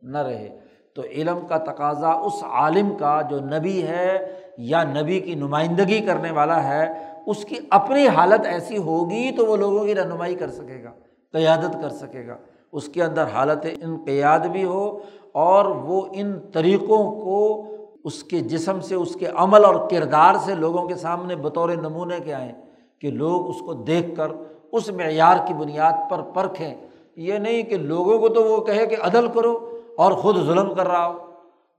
نہ 0.03 0.19
رہے۔ 0.19 0.49
تو 0.95 1.03
علم 1.03 1.47
کا 1.47 1.57
تقاضا 1.59 2.11
اس 2.11 2.43
عالم 2.43 2.97
کا 2.97 3.21
جو 3.31 3.39
نبی 3.41 3.83
ہے 3.83 4.19
یا 4.59 4.83
نبی 4.85 5.21
کی 5.21 5.35
نمائندگی 5.35 6.01
کرنے 6.01 6.31
والا 6.31 6.63
ہے 6.69 7.10
اس 7.27 7.45
کی 7.45 7.57
اپنی 7.71 8.09
حالت 8.09 8.47
ایسی 8.47 8.79
ہوگی 8.79 9.31
تو 9.31 9.47
وہ 9.47 9.57
لوگوں 9.57 9.85
کی 9.85 9.95
رہنمائی 9.95 10.35
کر 10.35 10.51
سکے 10.51 10.85
گا، 10.85 10.91
قیادت 11.33 11.83
کر 11.83 11.89
سکے 11.89 12.27
گا۔ 12.27 12.37
اس 12.73 12.89
کے 12.89 13.03
اندر 13.03 13.25
حالت 13.35 13.67
انقیاد 13.83 14.41
بھی 14.41 14.65
ہو 14.65 14.99
اور 15.33 15.65
وہ 15.65 16.03
ان 16.13 16.39
طریقوں 16.53 17.21
کو 17.21 17.67
اس 18.05 18.25
کے 18.25 18.41
جسم 18.41 18.81
سے، 18.81 18.95
اس 18.95 19.15
کے 19.15 19.27
عمل 19.27 19.65
اور 19.65 19.89
کردار 19.91 20.35
سے 20.35 20.55
لوگوں 20.55 20.89
کے 20.89 20.95
سامنے 20.95 21.37
بطور 21.37 21.69
نمونے 21.69 22.19
کے 22.25 22.35
آئیں 22.35 22.53
کہ 23.01 23.11
لوگ 23.11 23.49
اس 23.49 23.61
کو 23.61 23.75
دیکھ 23.75 24.17
کر 24.17 24.29
اس 24.73 24.91
معیار 24.91 25.37
کی 25.47 25.55
بنیاد 25.55 26.11
پر 26.11 26.23
پرکھیں۔ 26.23 26.75
یہ 27.17 27.35
نہیں 27.35 27.63
کہ 27.63 27.77
لوگوں 27.77 28.19
کو 28.19 28.29
تو 28.29 28.45
وہ 28.45 28.61
کہے 28.65 28.87
کہ 28.87 28.97
عدل 29.03 29.27
کرو 29.35 29.81
اور 29.97 30.13
خود 30.13 30.37
ظلم 30.47 30.75
کر 30.75 30.89
رہا 30.89 31.07
ہو۔ 31.07 31.19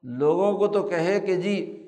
لوگوں 0.03 0.53
کو 0.53 0.67
تو 0.67 0.83
کہے 0.83 1.19
کہ 1.19 1.35
جی 1.35 1.80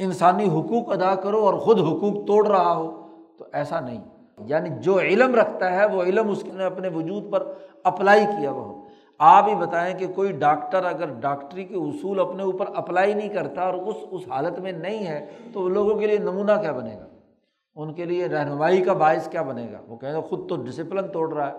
انسانی 0.00 0.44
حقوق 0.44 0.92
ادا 0.92 1.14
کرو 1.14 1.38
اور 1.38 1.54
خود 1.54 1.80
حقوق 1.80 2.26
توڑ 2.26 2.46
رہا 2.46 2.76
ہو، 2.76 3.06
تو 3.38 3.44
ایسا 3.52 3.80
نہیں۔ 3.80 4.04
یعنی 4.46 4.70
جو 4.80 5.00
علم 5.00 5.34
رکھتا 5.34 5.72
ہے، 5.72 5.86
وہ 5.86 6.02
علم 6.02 6.30
اس 6.30 6.44
نے 6.44 6.64
اپنے 6.64 6.88
وجود 6.88 7.32
پر 7.32 7.52
اپلائی 7.84 8.24
کیا 8.26 8.50
وہ 8.50 8.80
آپ 9.18 9.48
ہی 9.48 9.54
بتائیں 9.54 9.98
کہ 9.98 10.06
کوئی 10.06 10.32
ڈاکٹر 10.32 10.84
اگر 10.84 11.04
ڈاکٹری 11.20 11.64
کے 11.64 11.74
اصول 11.74 12.20
اپنے 12.20 12.42
اوپر 12.42 12.66
اپلائی 12.74 13.14
نہیں 13.14 13.28
کرتا 13.28 13.62
اور 13.62 13.74
اس 13.74 13.96
اس 14.10 14.22
حالت 14.30 14.58
میں 14.58 14.72
نہیں 14.72 15.06
ہے، 15.06 15.26
تو 15.52 15.68
لوگوں 15.68 15.94
کے 15.94 16.06
لیے 16.06 16.18
نمونہ 16.18 16.52
کیا 16.60 16.72
بنے 16.72 16.96
گا؟ 17.00 17.06
ان 17.74 17.94
کے 17.94 18.04
لیے 18.04 18.26
رہنمائی 18.26 18.80
کا 18.80 18.92
باعث 18.92 19.28
کیا 19.28 19.42
بنے 19.42 19.66
گا؟ 19.72 19.78
وہ 19.88 19.96
کہیں 19.96 20.14
گے 20.14 20.20
خود 20.20 20.48
تو 20.48 20.56
ڈسپلن 20.56 21.08
توڑ 21.08 21.34
رہا 21.34 21.46
ہے۔ 21.46 21.52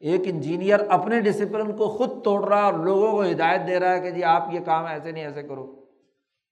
ایک 0.00 0.20
انجینئر 0.24 0.78
اپنے 0.88 1.20
ڈسپلن 1.20 1.76
کو 1.76 1.88
خود 1.88 2.24
توڑ 2.24 2.44
رہا 2.44 2.58
ہے 2.58 2.62
اور 2.62 2.72
لوگوں 2.72 3.12
کو 3.12 3.22
ہدایت 3.22 3.66
دے 3.66 3.80
رہا 3.80 3.92
ہے 3.92 4.00
کہ 4.00 4.10
جی 4.10 4.24
آپ 4.24 4.48
یہ 4.52 4.60
کام 4.60 4.86
ایسے 4.86 5.12
نہیں 5.12 5.24
ایسے 5.24 5.42
کرو۔ 5.42 5.85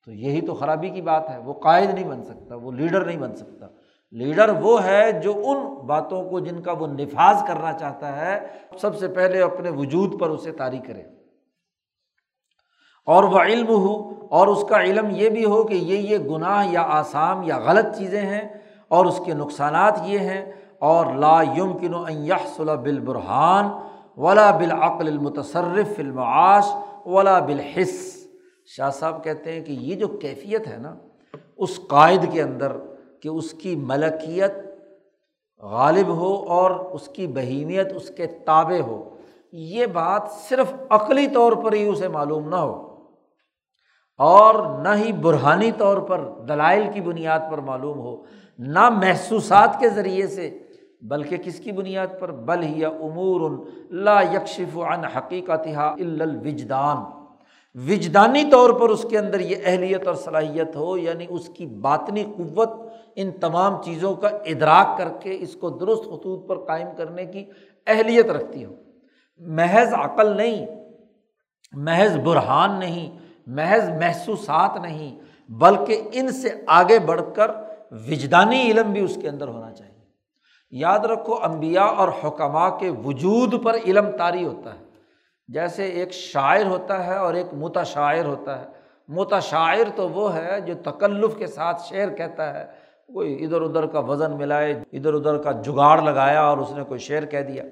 تو 0.05 0.13
یہی 0.13 0.41
تو 0.41 0.55
خرابی 0.55 0.89
کی 0.89 1.03
بات 1.03 1.31
ہے، 1.31 1.39
وہ 1.39 1.53
قائد 1.53 1.91
نہیں 1.91 2.09
بن 2.09 2.23
سکتا، 2.23 2.55
وہ 2.55 2.73
لیڈر 2.73 3.05
نہیں 3.05 3.17
بن 3.17 3.37
سکتا۔ 3.37 3.67
لیڈر 4.11 4.49
وہ 4.49 4.85
ہے 4.85 5.13
جو 5.13 5.43
ان 5.45 5.87
باتوں 5.87 6.31
کو 6.31 6.41
جن 6.41 6.63
کا 6.63 6.73
وہ 6.73 6.87
نفاذ 6.87 7.43
کرنا 7.49 7.73
چاہتا 7.73 8.17
ہے، 8.17 8.47
سب 8.81 8.99
سے 8.99 9.09
پہلے 9.09 9.43
اپنے 9.43 9.71
وجود 9.71 10.21
پر 10.21 10.29
اسے 10.29 10.53
طاری 10.53 10.79
کرے۔ 10.79 11.03
اور 13.07 13.25
وہ 13.25 13.39
علم 13.39 13.69
ہو 13.69 14.13
اور 14.31 14.47
اس 14.47 14.65
کا 14.69 14.83
علم 14.83 15.09
یہ 15.11 15.29
بھی 15.29 15.45
ہو 15.45 15.65
کہ 15.65 15.75
یہ 15.75 15.97
یہ 15.97 16.19
گناہ 16.19 16.67
یا 16.67 16.83
آسام 16.83 17.43
یا 17.43 17.59
غلط 17.59 17.97
چیزیں 17.97 18.23
ہیں 18.23 18.49
اور 18.89 19.07
اس 19.07 19.21
کے 19.25 19.35
نقصانات 19.35 19.99
یہ 20.05 20.19
ہیں۔ 20.19 20.53
اور 20.79 21.07
لا 21.07 21.43
یم 21.43 21.79
کن 21.79 21.93
صلاح 22.57 22.75
بالبرحان 22.75 23.69
ولا 24.17 24.51
بالعقل 24.51 25.07
المتصرف 25.07 25.93
المعاش 25.99 26.67
ولا 27.07 27.39
بالحص 27.41 28.14
شاہ 28.67 28.91
صاحب 28.91 29.23
کہتے 29.25 29.53
ہیں 29.53 29.61
کہ 29.65 29.73
یہ 29.73 29.95
جو 29.95 30.09
کیفیت 30.09 30.67
ہے 30.69 30.77
نا، 30.77 30.95
اس 31.57 31.79
قائد 31.89 32.33
کے 32.33 32.43
اندر 32.43 32.73
کہ 33.23 33.29
اس 33.29 33.53
کی 33.53 33.75
ملکیت 33.77 34.55
غالب 35.63 36.09
ہو 36.09 36.35
اور 36.49 36.71
اس 36.71 37.09
کی 37.09 37.27
بہیمیت 37.27 37.93
اس 37.97 38.11
کے 38.17 38.27
تابع 38.47 38.81
ہو، 38.81 38.99
یہ 39.53 39.87
بات 39.87 40.31
صرف 40.49 40.73
عقلی 40.91 41.27
طور 41.27 41.53
پر 41.53 41.73
ہی 41.73 41.87
اسے 41.89 42.09
معلوم 42.09 42.49
نہ 42.49 42.57
ہو 42.57 42.75
اور 44.21 44.55
نہ 44.83 44.89
ہی 44.97 45.13
برہانی 45.13 45.71
طور 45.73 45.99
پر، 45.99 46.21
دلائل 46.49 46.87
کی 46.93 47.01
بنیاد 47.01 47.41
پر 47.51 47.59
معلوم 47.59 47.99
ہو، 47.99 48.17
نہ 48.59 48.89
محسوسات 48.91 49.79
کے 49.81 49.89
ذریعے 49.89 50.27
سے، 50.27 50.51
بلکہ 51.03 51.37
کس 51.37 51.59
کی 51.61 51.73
بنیاد 51.73 52.21
پر؟ 52.21 52.31
بل 52.31 52.63
ہی 52.63 52.85
امور 52.85 53.51
لا 53.91 54.21
یکشف 54.23 54.79
عن 54.79 55.05
حقیقت 55.05 55.67
الوجدان۔ 55.77 57.24
وجدانی 57.75 58.45
طور 58.51 58.71
پر 58.71 58.89
اس 58.89 59.07
کے 59.11 59.19
اندر 59.19 59.41
یہ 59.41 59.57
اہلیت 59.65 60.07
اور 60.07 60.15
صلاحیت 60.15 60.77
ہو 60.77 60.97
یعنی 60.97 61.27
اس 61.29 61.49
کی 61.49 61.67
باطنی 61.67 62.25
قوت 62.25 62.69
ان 63.17 63.31
تمام 63.31 63.83
چیزوں 63.83 64.15
کا 64.15 64.29
ادراک 64.29 64.99
کر 64.99 65.09
کے 65.21 65.37
اس 65.41 65.55
کو 65.55 65.71
درست 65.71 66.05
خطوط 66.05 66.49
پر 66.49 66.59
قائم 66.65 66.89
کرنے 66.97 67.25
کی 67.25 67.45
اہلیت 67.87 68.27
رکھتی 68.27 68.65
ہو 68.65 68.75
محض 69.39 69.95
عقل 69.95 70.37
نہیں، 70.37 70.67
محض 71.73 72.17
برہان 72.17 72.79
نہیں، 72.79 73.19
محض 73.47 73.89
محسوسات 73.89 74.81
نہیں، 74.81 75.19
بلکہ 75.49 76.03
ان 76.13 76.33
سے 76.33 76.49
آگے 76.67 76.99
بڑھ 76.99 77.21
کر 77.35 77.51
وجدانی 77.91 78.71
علم 78.71 78.93
بھی 78.93 79.01
اس 79.01 79.19
کے 79.23 79.29
اندر 79.29 79.49
ہونا 79.49 79.73
چاہیے۔ 79.73 79.95
یاد 80.71 80.99
رکھو 80.99 81.39
امبیا 81.43 81.83
اور 81.83 82.09
حکمہ 82.25 82.77
کے 82.81 82.91
وجود 83.05 83.65
پر 83.65 83.77
علم 83.87 84.11
تاری 84.19 84.45
ہوتا 84.45 84.75
ہے۔ 84.75 84.94
جیسے 85.49 85.85
ایک 85.85 86.13
شاعر 86.13 86.67
ہوتا 86.67 87.07
ہے 87.07 87.17
اور 87.17 87.35
ایک 87.35 87.47
متشاعر 87.53 88.25
ہوتا 88.25 88.61
ہے۔ 88.61 88.67
متشاعر 89.09 89.85
تو 89.97 90.09
وہ 90.09 90.35
ہے 90.35 90.61
جو 90.61 90.75
تکلف 90.85 91.37
کے 91.37 91.47
ساتھ 91.47 91.83
شعر 91.83 92.09
کہتا 92.09 92.55
ہے۔ 92.55 92.67
کوئی 93.13 93.45
ادھر 93.45 93.61
ادھر 93.63 93.87
کا 93.87 93.99
وزن 93.99 94.37
ملائے، 94.37 94.83
ادھر 94.93 95.15
ادھر 95.15 95.39
کا 95.39 95.53
جگاڑ 95.53 96.03
لگایا 96.03 96.43
اور 96.43 96.59
اس 96.59 96.73
نے 96.73 96.85
کوئی 96.85 97.01
شعر 97.01 97.25
کہہ 97.25 97.41
دیا۔ 97.41 97.63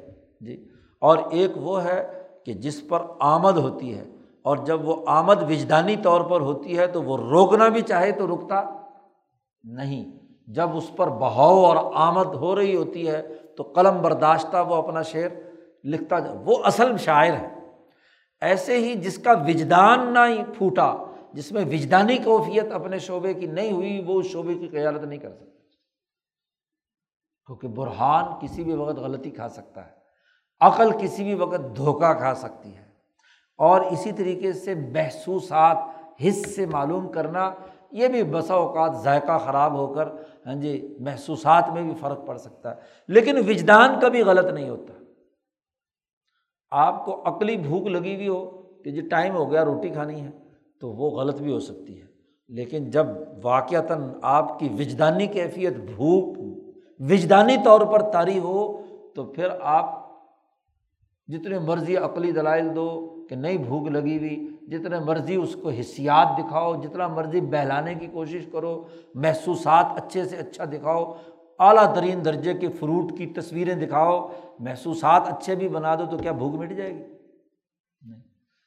جی۔ 0.40 0.68
اور 1.00 1.18
ایک 1.30 1.50
وہ 1.56 1.84
ہے 1.84 2.22
کہ 2.44 2.52
جس 2.52 2.88
پر 2.88 2.98
آمد 3.20 3.56
ہوتی 3.56 3.98
ہے۔ 3.98 4.04
اور 4.42 4.56
جب 4.56 4.88
وہ 4.88 5.04
آمد 5.06 5.42
وجدانی 5.42 5.96
طور 5.96 6.20
پر 6.20 6.40
ہوتی 6.40 6.78
ہے 6.78 6.86
تو 6.86 7.02
وہ 7.02 7.16
روکنا 7.16 7.68
بھی 7.68 7.80
چاہے 7.80 8.12
تو 8.12 8.26
رکتا 8.26 8.62
نہیں۔ 9.64 10.10
جب 10.46 10.76
اس 10.76 10.90
پر 10.96 11.08
بہاؤ 11.08 11.62
اور 11.62 11.92
آمد 11.94 12.26
ہو 12.26 12.56
رہی 12.56 12.76
ہوتی 12.76 13.08
ہے 13.08 13.22
تو 13.56 13.62
قلم 13.62 14.02
برداشتہ 14.02 14.56
وہ 14.68 14.74
اپنا 14.74 15.02
شعر 15.02 15.28
لکھتا 15.84 16.18
جا 16.18 16.32
وہ 16.44 16.56
اصل 16.64 16.96
شاعر 16.96 17.32
ہے۔ 17.32 17.61
ایسے 18.42 18.78
ہی 18.78 18.94
جس 18.94 19.18
کا 19.18 19.32
وجدان 19.32 20.14
نہ 20.14 20.18
ہی 20.28 20.42
پھوٹا، 20.58 20.94
جس 21.32 21.52
میں 21.52 21.64
وجدانی 21.64 22.18
کوفیت 22.18 22.72
اپنے 22.72 22.98
شعبے 22.98 23.34
کی 23.34 23.46
نہیں 23.46 23.72
ہوئی، 23.72 24.04
وہ 24.06 24.20
اس 24.20 24.26
شعبے 24.26 24.54
کی 24.54 24.68
قیادت 24.68 25.04
نہیں 25.04 25.18
کر 25.18 25.32
سکتا۔ 25.32 25.46
کیونکہ 27.46 27.68
برہان 27.68 28.24
کسی 28.40 28.64
بھی 28.64 28.72
وقت 28.72 28.98
غلطی 28.98 29.30
کھا 29.30 29.48
سکتا 29.48 29.86
ہے، 29.86 29.90
عقل 30.60 30.90
کسی 31.00 31.24
بھی 31.24 31.34
وقت 31.34 31.76
دھوکہ 31.76 32.12
کھا 32.12 32.34
سکتی 32.34 32.76
ہے۔ 32.76 32.84
اور 33.58 33.80
اسی 33.80 34.12
طریقے 34.12 34.52
سے 34.52 34.74
محسوسات 34.74 35.76
حص 36.28 36.54
سے 36.54 36.66
معلوم 36.66 37.12
کرنا، 37.12 37.52
یہ 37.92 38.08
بھی 38.08 38.22
بسا 38.22 38.54
اوقات 38.54 39.02
ذائقہ 39.02 39.38
خراب 39.38 39.72
ہو 39.72 39.94
کر 39.94 40.08
ہاں 40.46 40.54
جی 40.54 40.96
محسوسات 41.00 41.68
میں 41.72 41.82
بھی 41.82 41.94
فرق 42.00 42.26
پڑ 42.26 42.38
سکتا 42.38 42.76
ہے۔ 42.76 42.80
لیکن 43.08 43.38
وجدان 43.38 44.00
کا 44.00 44.08
بھی 44.08 44.22
غلط 44.22 44.52
نہیں 44.52 44.68
ہوتا۔ 44.68 45.01
آپ 46.72 47.04
کو 47.04 47.22
عقلی 47.24 47.56
بھوک 47.56 47.86
لگی 47.86 48.14
ہوئی 48.14 48.28
ہو 48.28 48.62
کہ 48.84 48.90
جی 48.90 49.00
ٹائم 49.00 49.34
ہو 49.34 49.50
گیا 49.50 49.64
روٹی 49.64 49.88
کھانی 49.88 50.20
ہے، 50.20 50.30
تو 50.80 50.88
وہ 50.88 51.10
غلط 51.10 51.40
بھی 51.40 51.52
ہو 51.52 51.60
سکتی 51.60 52.00
ہے۔ 52.00 52.06
لیکن 52.48 52.90
جب 52.90 53.06
واقعتاً 53.42 54.08
آپ 54.22 54.58
کی 54.58 54.68
وجدانی 54.78 55.26
کیفیت 55.26 55.76
بھوک، 55.76 56.38
وجدانی 57.00 57.56
طور 57.64 57.80
پر 57.80 58.10
طاری 58.10 58.38
ہو، 58.38 58.80
تو 59.14 59.24
پھر 59.24 59.48
آپ 59.60 60.02
جتنے 61.28 61.58
مرضی 61.58 61.96
عقلی 61.96 62.32
دلائل 62.32 62.76
دو 62.76 63.16
کہ 63.28 63.36
نہیں 63.36 63.56
بھوک 63.56 63.88
لگی 63.88 64.18
ہوئی، 64.18 64.48
جتنے 64.68 64.98
مرضی 64.98 65.36
اس 65.36 65.56
کو 65.62 65.68
حصیات 65.68 66.28
دکھاؤ، 66.38 66.74
جتنا 66.74 67.08
مرضی 67.08 67.40
بہلانے 67.40 67.94
کی 67.94 68.06
کوشش 68.06 68.46
کرو، 68.52 68.84
محسوسات 69.14 69.86
اچھے 69.96 70.24
سے 70.24 70.36
اچھا 70.36 70.64
دکھاؤ 70.64 71.12
اعلیٰ 71.62 71.94
ترین 71.94 72.24
درجے 72.24 72.54
کے 72.54 72.68
فروٹ 72.68 73.18
کی 73.18 73.26
تصویریں 73.26 73.74
دکھاؤ، 73.74 74.32
محسوسات 74.58 75.22
اچھے 75.26 75.54
بھی 75.54 75.68
بنا 75.68 75.94
دو 75.94 76.06
تو 76.10 76.18
کیا 76.18 76.32
بھوک 76.32 76.54
مٹ 76.54 76.70
جائے 76.70 76.90
گی؟ 76.90 77.02
نہیں۔ 78.02 78.20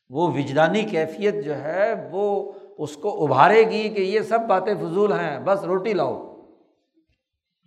وہ 0.09 0.27
وجدانی 0.27 0.81
کیفیت 0.81 1.45
جو 1.45 1.55
ہے، 1.55 2.09
وہ 2.11 2.51
اس 2.77 2.95
کو 2.95 3.25
ابھارے 3.25 3.63
گی 3.69 3.89
کہ 3.89 4.01
یہ 4.01 4.19
سب 4.19 4.39
باتیں 4.47 4.73
فضول 4.73 5.13
ہیں، 5.13 5.39
بس 5.39 5.63
روٹی 5.63 5.93
لاؤ۔ 5.93 6.35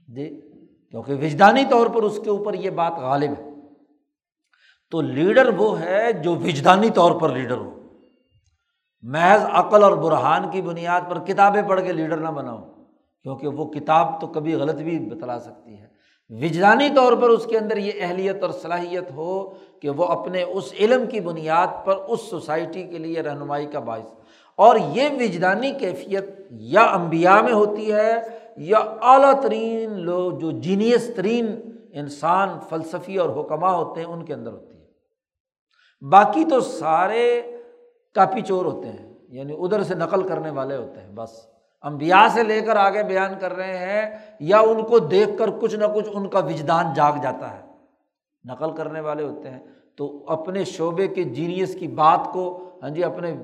جی 0.09 0.41
کیونکہ 0.91 1.15
وجدانی 1.15 1.65
طور 1.71 1.87
پر 1.87 2.03
اس 2.03 2.21
کے 2.25 2.31
اوپر 2.31 2.55
یہ 2.55 2.71
بات 2.71 2.93
غالب 2.93 3.31
ہے۔ 3.39 3.49
تو 4.91 5.01
لیڈر 5.01 5.49
وہ 5.57 5.81
ہے 5.81 6.13
جو 6.13 6.35
وجدانی 6.35 6.91
طور 6.91 7.21
پر 7.21 7.29
لیڈر 7.29 7.57
ہو۔ 7.57 7.81
محض 9.03 9.41
عقل 9.45 9.83
اور 9.83 9.93
برہان 9.93 10.51
کی 10.51 10.63
بنیاد 10.63 11.01
پر 11.11 11.19
کتابیں 11.19 11.63
پڑھ 11.63 11.83
کے 11.83 11.93
لیڈر 11.93 12.17
نہ 12.17 12.29
بناؤ۔ 12.29 12.78
کیونکہ 13.23 13.49
وہ 13.49 13.65
کتاب 13.65 14.21
تو 14.21 14.27
کبھی 14.27 14.55
غلط 14.55 14.75
بھی 14.75 14.99
بتلا 14.99 15.39
سکتی 15.39 15.79
ہے 15.79 15.89
وجدانی 16.31 16.89
طور 16.97 17.13
پر 17.13 17.29
اس 17.29 17.47
کے 17.47 17.59
اندر 17.59 17.77
یہ 17.77 17.93
اہلیت 18.01 18.43
اور 18.43 18.51
صلاحیت 18.51 19.11
ہو 19.11 19.51
کہ 19.81 19.91
وہ 19.91 20.05
اپنے 20.05 20.43
اس 20.43 20.73
علم 20.81 21.07
کی 21.07 21.21
بنیاد 21.21 21.87
پر 21.87 21.97
اس 21.97 22.21
سوسائٹی 22.21 22.83
کے 22.83 22.99
لیے 22.99 23.21
رہنمائی 23.23 23.67
کا 23.67 23.79
باعث۔ 23.79 24.13
اور 24.57 24.77
یہ 24.77 25.09
وجدانی 25.21 25.73
کیفیت 25.73 26.25
یا 26.51 26.83
امبیا 26.83 27.41
میں 27.41 27.53
ہوتی 27.53 27.93
ہے 27.93 28.15
یا 28.57 28.79
اعلیٰ 28.79 29.41
ترین 29.41 29.91
لوگ، 29.93 30.33
جو 30.33 30.51
جینیس 30.51 31.11
ترین 31.17 31.47
انسان، 31.93 32.49
فلسفی 32.69 33.17
اور 33.17 33.41
حکمہ 33.41 33.67
ہوتے 33.67 34.01
ہیں، 34.01 34.09
ان 34.09 34.25
کے 34.25 34.35
اندر 34.35 34.53
ہوتی 34.53 34.81
ہے۔ 34.81 34.87
باقی 36.11 36.45
تو 36.45 36.61
سارے 36.61 37.43
کاپی 38.15 38.41
چور 38.41 38.65
ہوتے 38.65 38.89
ہیں 38.89 39.15
یعنی 39.29 39.55
ادھر 39.59 39.83
سے 39.83 39.95
نقل 39.95 40.29
کرنے 40.29 40.51
والے 40.51 40.77
ہوتے 40.77 41.01
ہیں، 41.01 41.11
بس۔ 41.15 41.58
امبیا 41.83 42.27
سے 42.31 42.43
لے 42.43 42.61
کر 42.61 42.77
آگے 42.77 43.03
بیان 43.03 43.35
کر 43.41 43.57
رہے 43.57 43.79
ہیں 43.79 44.19
یا 44.41 44.59
ان 44.59 44.83
کو 44.83 44.99
دیکھ 44.99 45.31
کر 45.39 45.51
کچھ 45.51 45.77
نہ 45.77 45.85
کچھ 45.95 46.09
ان 46.15 46.29
کا 46.29 46.39
وجدان 46.39 46.93
جاگ 46.95 47.13
جاتا 47.23 47.51
ہے۔ 47.51 47.63
نقل 48.45 48.73
کرنے 48.73 49.01
والے 49.01 49.25
ہوتے 49.25 49.51
ہیں۔ 49.51 49.61
تو 49.97 50.25
اپنے 50.29 50.65
شعبے 50.65 51.09
کے 51.09 51.25
جینیس 51.25 51.77
کی 51.81 51.89
بات 51.89 52.29
کو 52.33 52.71
ہاں 52.83 52.91
جی 52.91 53.05
اپنے 53.05 53.35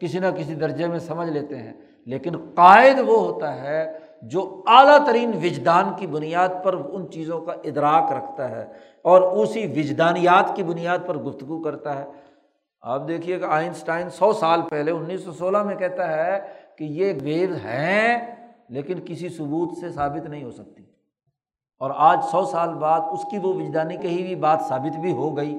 کسی 0.00 0.18
نہ 0.18 0.26
کسی 0.36 0.54
درجے 0.54 0.86
میں 0.86 0.98
سمجھ 0.98 1.28
لیتے 1.28 1.56
ہیں۔ 1.56 1.72
لیکن 2.06 2.36
قائد 2.54 2.98
وہ 3.06 3.20
ہوتا 3.20 3.62
ہے 3.62 3.98
جو 4.22 4.62
اعلیٰ 4.66 5.06
ترین 5.06 5.30
وجدان 5.42 5.84
کی 5.96 6.06
بنیاد 6.06 6.48
پر 6.64 6.74
ان 6.74 7.10
چیزوں 7.10 7.40
کا 7.40 7.52
ادراک 7.52 8.12
رکھتا 8.12 8.50
ہے 8.50 8.66
اور 9.04 9.22
اسی 9.22 9.66
وجدانیات 9.66 10.56
کی 10.56 10.62
بنیاد 10.62 10.98
پر 11.06 11.16
گفتگو 11.16 11.62
کرتا 11.62 11.98
ہے۔ 11.98 12.06
آپ 12.82 13.08
دیکھیے 13.08 13.38
کہ 13.38 13.44
آئنسٹائن 13.44 14.10
سو 14.10 14.32
سال 14.32 14.60
پہلے، 14.70 14.90
انیس 14.90 15.24
سو 15.24 15.32
سولہ 15.32 15.62
میں 15.62 15.76
کہتا 15.76 16.08
ہے 16.08 16.59
کہ 16.80 16.84
یہ 16.84 17.12
ویو 17.22 17.54
ہیں 17.54 18.36
لیکن 18.68 18.98
کسی 19.06 19.28
ثبوت 19.28 19.78
سے 19.78 19.90
ثابت 19.90 20.28
نہیں 20.28 20.44
ہو 20.44 20.50
سکتی۔ 20.50 20.82
اور 21.78 21.90
آج 21.96 22.24
سو 22.30 22.44
سال 22.44 22.74
بعد 22.74 23.00
اس 23.12 23.24
کی 23.30 23.38
وہ 23.38 23.54
وجدانی 23.54 23.96
کہی 23.96 24.22
ہوئی 24.22 24.34
بات 24.34 24.60
ثابت 24.68 24.98
بھی 25.00 25.12
ہو 25.12 25.36
گئی۔ 25.36 25.58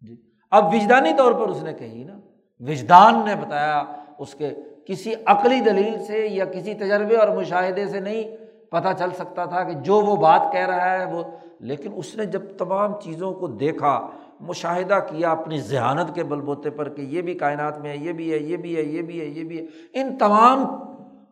جی۔ 0.00 0.16
اب 0.50 0.66
وجدانی 0.66 1.12
طور 1.18 1.32
پر 1.32 1.48
اس 1.48 1.62
نے 1.62 1.74
کہی 1.74 2.04
نا، 2.04 2.20
وجدان 2.58 3.14
نے 3.24 3.34
بتایا 3.34 3.84
اس 4.18 4.34
کے 4.34 4.54
کسی 4.86 5.12
عقلی 5.26 5.60
دلیل 5.60 6.04
سے 6.04 6.26
یا 6.26 6.44
کسی 6.44 6.74
تجربے 6.74 7.16
اور 7.16 7.36
مشاہدے 7.36 7.86
سے 7.86 8.00
نہیں 8.00 8.36
پتہ 8.70 8.88
چل 8.98 9.10
سکتا 9.10 9.44
تھا 9.44 9.64
کہ 9.64 9.72
جو 9.72 10.00
وہ 10.00 10.16
بات 10.16 10.52
کہہ 10.52 10.66
رہا 10.66 10.98
ہے 10.98 11.14
وہ۔ 11.14 11.22
لیکن 11.60 11.90
اس 11.96 12.16
نے 12.16 12.24
جب 12.24 12.42
تمام 12.58 13.00
چیزوں 13.00 13.34
کو 13.34 13.46
دیکھا 13.46 14.06
مشاہدہ 14.40 14.94
کیا 14.94 15.30
اپنی 15.30 15.60
ذہانت 15.60 16.14
کے 16.14 16.24
بل 16.24 16.40
بوتے 16.40 16.70
پر 16.70 16.88
کہ 16.88 17.02
یہ 17.02 17.22
بھی 17.22 17.34
کائنات 17.34 17.78
میں 17.78 17.90
ہے، 17.90 17.96
یہ 17.96 18.12
بھی 18.12 18.32
ہے، 18.32 18.38
یہ 18.38 18.56
بھی 18.56 18.76
ہے، 18.76 18.82
یہ 18.82 19.02
بھی 19.02 19.20
ہے، 19.20 19.24
یہ 19.24 19.44
بھی 19.44 19.60
ہے۔ 19.60 19.64
ان 19.94 20.18
تمام 20.18 20.66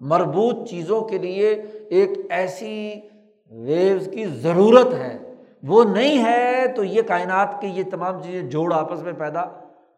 مربوط 0.01 0.69
چیزوں 0.69 1.01
کے 1.01 1.19
لیے 1.19 1.63
ایک 1.89 2.11
ایسی 2.31 2.95
ویوز 3.51 4.09
کی 4.13 4.27
ضرورت 4.27 4.95
ہے۔ 4.95 5.19
وہ 5.63 5.85
نہیں 5.85 6.25
ہے 6.25 6.67
تو 6.77 6.85
یہ 6.85 7.03
کائنات 7.03 7.61
کے 7.61 7.67
یہ 7.67 7.83
تمام 7.91 8.23
چیزیں 8.23 8.43
جوڑ 8.43 8.75
آپس 8.75 9.03
میں 9.03 9.13
پیدا 9.13 9.45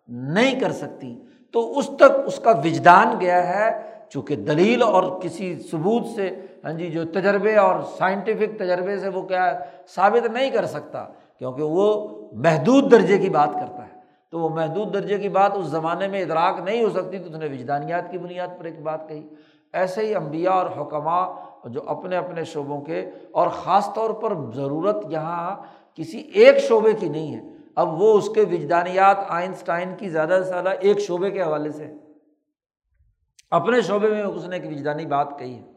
نہیں 0.08 0.60
کر 0.60 0.72
سکتی۔ 0.72 1.18
تو 1.52 1.78
اس 1.78 1.86
تک 1.86 2.12
اس 2.26 2.38
کا 2.38 2.50
وجدان 2.50 3.20
گیا 3.20 3.48
ہے۔ 3.48 3.96
چونکہ 4.08 4.36
دلیل 4.36 4.82
اور 4.82 5.20
کسی 5.20 5.58
ثبوت 5.70 6.06
سے 6.06 6.30
ہاں 6.64 6.72
جی 6.72 6.86
جو 6.86 7.04
تجربے 7.04 7.56
اور 7.56 7.82
سائنٹیفک 7.98 8.58
تجربے 8.58 8.98
سے 8.98 9.08
وہ 9.08 9.22
کیا 9.22 9.58
ثابت 9.88 10.26
نہیں 10.26 10.50
کر 10.50 10.66
سکتا۔ 10.66 11.06
کیونکہ 11.38 11.62
وہ 11.62 12.08
محدود 12.32 12.90
درجے 12.90 13.18
کی 13.18 13.28
بات 13.28 13.52
کرتا 13.52 13.86
ہے۔ 13.86 13.96
تو 14.30 14.40
وہ 14.40 14.48
محدود 14.48 14.94
درجے 14.94 15.18
کی 15.18 15.28
بات 15.28 15.52
اس 15.54 15.66
زمانے 15.66 16.08
میں 16.08 16.22
ادراک 16.22 16.60
نہیں 16.64 16.84
ہو 16.84 16.90
سکتی 16.90 17.18
تو 17.18 17.24
اس 17.24 17.36
نے 17.36 17.46
وجدانیات 17.46 18.10
کی 18.10 18.18
بنیاد 18.18 18.48
پر 18.58 18.64
ایک 18.64 18.82
بات 18.82 19.08
کہی۔ 19.08 19.28
ایسے 19.72 20.06
ہی 20.06 20.14
امبیا 20.14 20.50
اور 20.50 20.66
حکمہ 20.80 21.34
جو 21.64 21.82
اپنے 21.86 22.16
اپنے 22.16 22.44
شعبوں 22.44 22.80
کے 22.80 23.10
اور 23.32 23.48
خاص 23.48 23.94
طور 23.94 24.10
پر 24.10 24.32
ضرورت 24.54 24.96
یہاں 25.08 25.56
کسی 25.94 26.18
ایک 26.18 26.58
شعبے 26.58 26.92
کی 26.92 27.08
نہیں 27.08 27.34
ہے۔ 27.34 27.42
اب 27.76 28.02
وہ 28.02 28.18
اس 28.18 28.28
کے 28.28 28.40
وجدانیات 28.40 29.16
آئنسٹائن 29.28 29.94
کی 29.98 30.08
زیادہ 30.08 30.40
سے 30.44 30.48
زیادہ 30.48 30.68
ایک 30.68 30.98
شعبے 30.98 31.30
کے 31.30 31.42
حوالے 31.42 31.70
سے 31.70 31.92
اپنے 33.50 33.80
شعبے 33.80 34.08
میں 34.08 34.22
اس 34.22 34.48
نے 34.48 34.56
ایک 34.56 34.70
وجدانی 34.70 35.06
بات 35.06 35.38
کہی 35.38 35.54
ہے۔ 35.54 35.75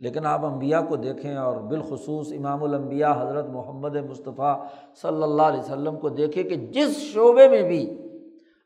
لیکن 0.00 0.26
آپ 0.26 0.44
امبیا 0.44 0.80
کو 0.80 0.96
دیکھیں 0.96 1.36
اور 1.36 1.56
بالخصوص 1.56 2.32
امام 2.32 2.62
الانبیاء 2.62 3.12
حضرت 3.22 3.48
محمد 3.48 3.96
مصطفیٰ 4.10 4.54
صلی 5.02 5.22
اللہ 5.22 5.42
علیہ 5.42 5.60
وسلم 5.60 5.96
کو 5.96 6.08
دیکھیں 6.08 6.42
کہ 6.42 6.56
جس 6.72 6.96
شعبے 7.14 7.48
میں 7.48 7.62
بھی 7.62 7.84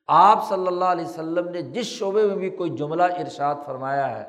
آپ 0.08 0.48
صلی 0.48 0.66
اللہ 0.66 0.84
علیہ 0.84 1.04
وسلم 1.04 1.48
نے 1.48 1.62
جس 1.62 1.86
شعبے 1.86 2.26
میں 2.26 2.36
بھی 2.36 2.50
کوئی 2.50 2.70
جملہ 2.70 3.02
ارشاد 3.18 3.54
فرمایا 3.66 4.10
ہے 4.18 4.24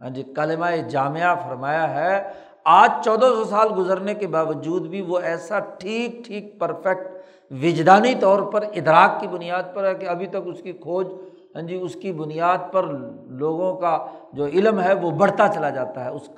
ہاں 0.00 0.10
جی 0.10 0.22
کلمہ 0.36 0.66
جامعہ 0.88 1.34
فرمایا 1.44 1.94
ہے، 1.94 2.22
آج 2.66 2.90
چودہ 3.04 3.26
سو 3.26 3.44
سال 3.44 3.68
گزرنے 3.76 4.14
کے 4.14 4.26
باوجود 4.26 4.86
بھی 4.86 5.00
وہ 5.02 5.18
ایسا 5.18 5.58
ٹھیک 5.78 6.24
ٹھیک 6.24 6.58
پرفیکٹ 6.60 7.08
وجدانی 7.50 8.14
طور 8.20 8.40
پر 8.42 8.64
ادراک 8.74 9.20
کی 9.20 9.26
بنیاد 9.26 9.74
پر 9.74 9.84
ہے 9.84 9.94
کہ 9.94 10.06
ابھی 10.06 10.26
تک 10.26 10.46
اس 10.46 10.62
کی 10.62 10.72
کھوج 10.72 11.06
ہاں 11.54 11.62
جی 11.62 11.74
اس 11.74 11.94
کی 11.94 12.12
بنیاد 12.12 12.58
پر 12.72 12.82
لوگوں 13.26 13.74
کا 13.74 14.06
جو 14.32 14.46
علم 14.46 14.80
ہے 14.80 14.92
وہ 14.94 15.10
بڑھتا 15.10 15.48
چلا 15.48 15.70
جاتا 15.70 16.04
ہے۔ 16.04 16.10
اس 16.10 16.30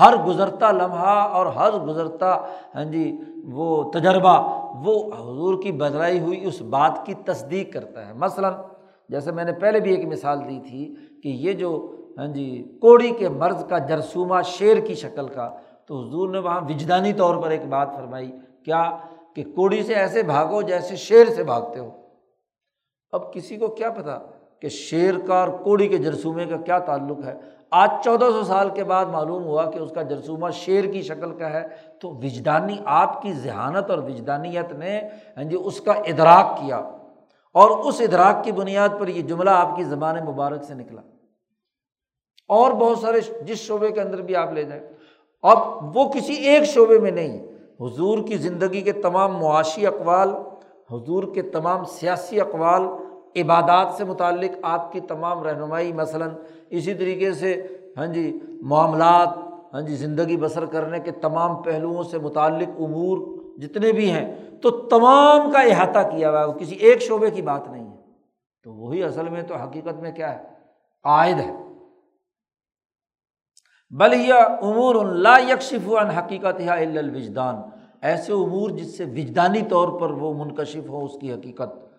ہر 0.00 0.16
گزرتا 0.16 0.72
لمحہ 0.72 1.28
اور 1.28 1.46
ہر 1.46 1.72
گزرتا 1.72 2.34
ہاں 2.74 2.84
جی 2.84 3.20
وہ 3.52 3.90
تجربہ، 3.90 4.34
وہ 4.84 5.12
حضور 5.14 5.62
کی 5.62 5.72
بدلائی 5.72 6.20
ہوئی 6.20 6.44
اس 6.44 6.62
بات 6.62 7.06
کی 7.06 7.14
تصدیق 7.14 7.72
کرتا 7.72 8.06
ہے۔ 8.06 8.12
مثلاً، 8.12 8.52
جیسے 9.08 9.32
میں 9.32 9.44
نے 9.44 9.52
پہلے 9.52 9.80
بھی 9.80 9.94
ایک 9.94 10.06
مثال 10.06 10.48
دی 10.48 10.58
تھی 10.68 10.94
کہ 11.22 11.28
یہ 11.28 11.52
جو 11.52 11.96
ہاں 12.18 12.26
جی 12.26 12.78
کوڑی 12.80 13.10
کے 13.10 13.28
مرض 13.28 13.64
کا 13.64 13.78
جرسومہ 13.78 14.42
شیر 14.44 14.80
کی 14.80 14.94
شکل 14.94 15.28
کا، 15.28 15.50
تو 15.86 16.06
حضور 16.06 16.28
نے 16.28 16.38
وہاں 16.38 16.60
وجدانی 16.60 17.12
طور 17.12 17.42
پر 17.42 17.50
ایک 17.50 17.64
بات 17.66 17.88
فرمائی، 17.96 18.32
کیا 18.64 18.98
کہ 19.34 19.44
کوڑی 19.44 19.82
سے 19.82 19.94
ایسے 19.94 20.22
بھاگو 20.22 20.62
جیسے 20.62 20.96
شیر 20.96 21.24
سے 21.26 21.42
بھاگتے 21.42 21.78
ہو؟ 21.78 21.90
اب 23.12 23.32
کسی 23.32 23.56
کو 23.56 23.68
کیا 23.68 23.90
پتا؟ 23.90 24.18
کہ 24.60 24.68
شیر 24.68 25.14
کا 25.26 25.40
اور 25.40 25.48
کوڑی 25.48 25.88
کے 25.88 25.96
جرسومے 25.96 26.44
کا 26.44 26.56
کیا 26.56 26.78
تعلق 26.78 27.24
ہے؟ 27.24 27.34
آج 27.70 27.90
چودہ 28.04 28.24
سو 28.24 28.42
سال 28.44 28.70
کے 28.70 28.84
بعد 28.84 29.06
معلوم 29.06 29.44
ہوا 29.44 29.70
کہ 29.70 29.78
اس 29.78 29.90
کا 29.90 30.02
جرسومہ 30.02 30.50
شیر 30.50 30.84
کی 30.84 31.02
شکل 31.02 31.34
کا 31.34 31.50
ہے۔ 31.50 31.66
تو 32.00 32.08
وجدانی 32.10 32.76
آپ 32.84 33.22
کی 33.22 33.32
ذہانت 33.32 33.90
اور 33.90 33.98
وجدانیت 33.98 34.72
نے 34.72 35.00
ہاں 35.36 35.44
جی 35.44 35.56
اس 35.64 35.80
کا 35.80 35.92
ادراک 35.92 36.56
کیا۔ 36.56 36.76
اور 37.54 37.70
اس 37.70 38.00
ادراک 38.00 38.44
کی 38.44 38.52
بنیاد 38.52 38.88
پر 39.00 39.08
یہ 39.08 39.22
جملہ 39.22 39.50
آپ 39.50 39.76
کی 39.76 39.84
زبان 39.84 40.16
مبارک 40.24 40.62
سے 40.62 40.74
نکلا۔ 40.74 41.00
اور 42.48 42.72
بہت 42.72 42.98
سارے 42.98 43.20
جس 43.42 43.58
شعبے 43.58 43.90
کے 43.90 44.00
اندر 44.00 44.22
بھی 44.22 44.36
آپ 44.36 44.52
لے 44.52 44.62
جائیں۔ 44.62 44.82
اب 45.42 45.58
وہ 45.96 46.08
کسی 46.08 46.34
ایک 46.34 46.64
شعبے 46.64 46.98
میں 46.98 47.10
نہیں، 47.10 47.46
حضور 47.80 48.18
کی 48.28 48.36
زندگی 48.36 48.80
کے 48.80 48.92
تمام 48.92 49.36
معاشی 49.36 49.86
اقوال، 49.86 50.30
حضور 50.92 51.24
کے 51.34 51.42
تمام 51.42 51.84
سیاسی 51.84 52.40
اقوال 52.40 52.82
عبادات 53.36 53.94
سے 53.96 54.04
متعلق 54.04 54.50
آپ 54.62 54.92
کی 54.92 55.00
تمام 55.00 55.42
رہنمائی، 55.42 55.92
مثلاً 55.92 56.30
اسی 56.70 56.94
طریقے 56.94 57.32
سے 57.32 57.66
ہاں 57.96 58.06
جی 58.06 58.40
معاملات 58.62 59.28
ہاں 59.74 59.80
جی 59.80 59.96
زندگی 59.96 60.36
بسر 60.36 60.64
کرنے 60.64 61.00
کے 61.00 61.10
تمام 61.10 61.62
پہلوؤں 61.62 62.02
سے 62.02 62.18
متعلق 62.18 62.68
امور 62.80 63.18
جتنے 63.58 63.92
بھی 63.92 64.10
ہیں، 64.10 64.50
تو 64.62 64.70
تمام 64.70 65.50
کا 65.50 65.60
احاطہ 65.60 65.98
کیا 65.98 66.30
ہوا 66.30 66.40
ہے، 66.40 66.44
وہ 66.44 66.52
کسی 66.52 66.74
ایک 66.74 67.02
شعبے 67.02 67.30
کی 67.30 67.42
بات 67.42 67.68
نہیں 67.68 67.90
ہے۔ 67.90 67.96
تو 68.62 68.74
وہی 68.74 69.04
اصل 69.04 69.28
میں 69.28 69.42
تو 69.42 69.54
حقیقت 69.54 70.00
میں 70.00 70.12
کیا 70.12 70.38
ہے؟ 70.38 70.44
عائد 71.04 71.40
ہے۔ 71.40 71.52
بل 73.90 74.14
یہ 74.14 74.34
امور 74.62 74.94
اللہ 74.94 75.52
یکشف 75.52 75.88
ان 75.88 76.06
حقیقت 76.06 76.60
یا 76.60 76.72
الوجدان۔ 76.72 77.56
ایسے 78.02 78.32
امور 78.32 78.70
جس 78.70 78.98
سے 78.98 79.04
وجدانی 79.04 79.62
طور 79.70 80.00
پر 80.00 80.10
وہ 80.10 80.44
منکشف 80.44 80.88
ہو، 80.88 81.04
اس 81.04 81.12
کی 81.20 81.32
حقیقت 81.32 81.89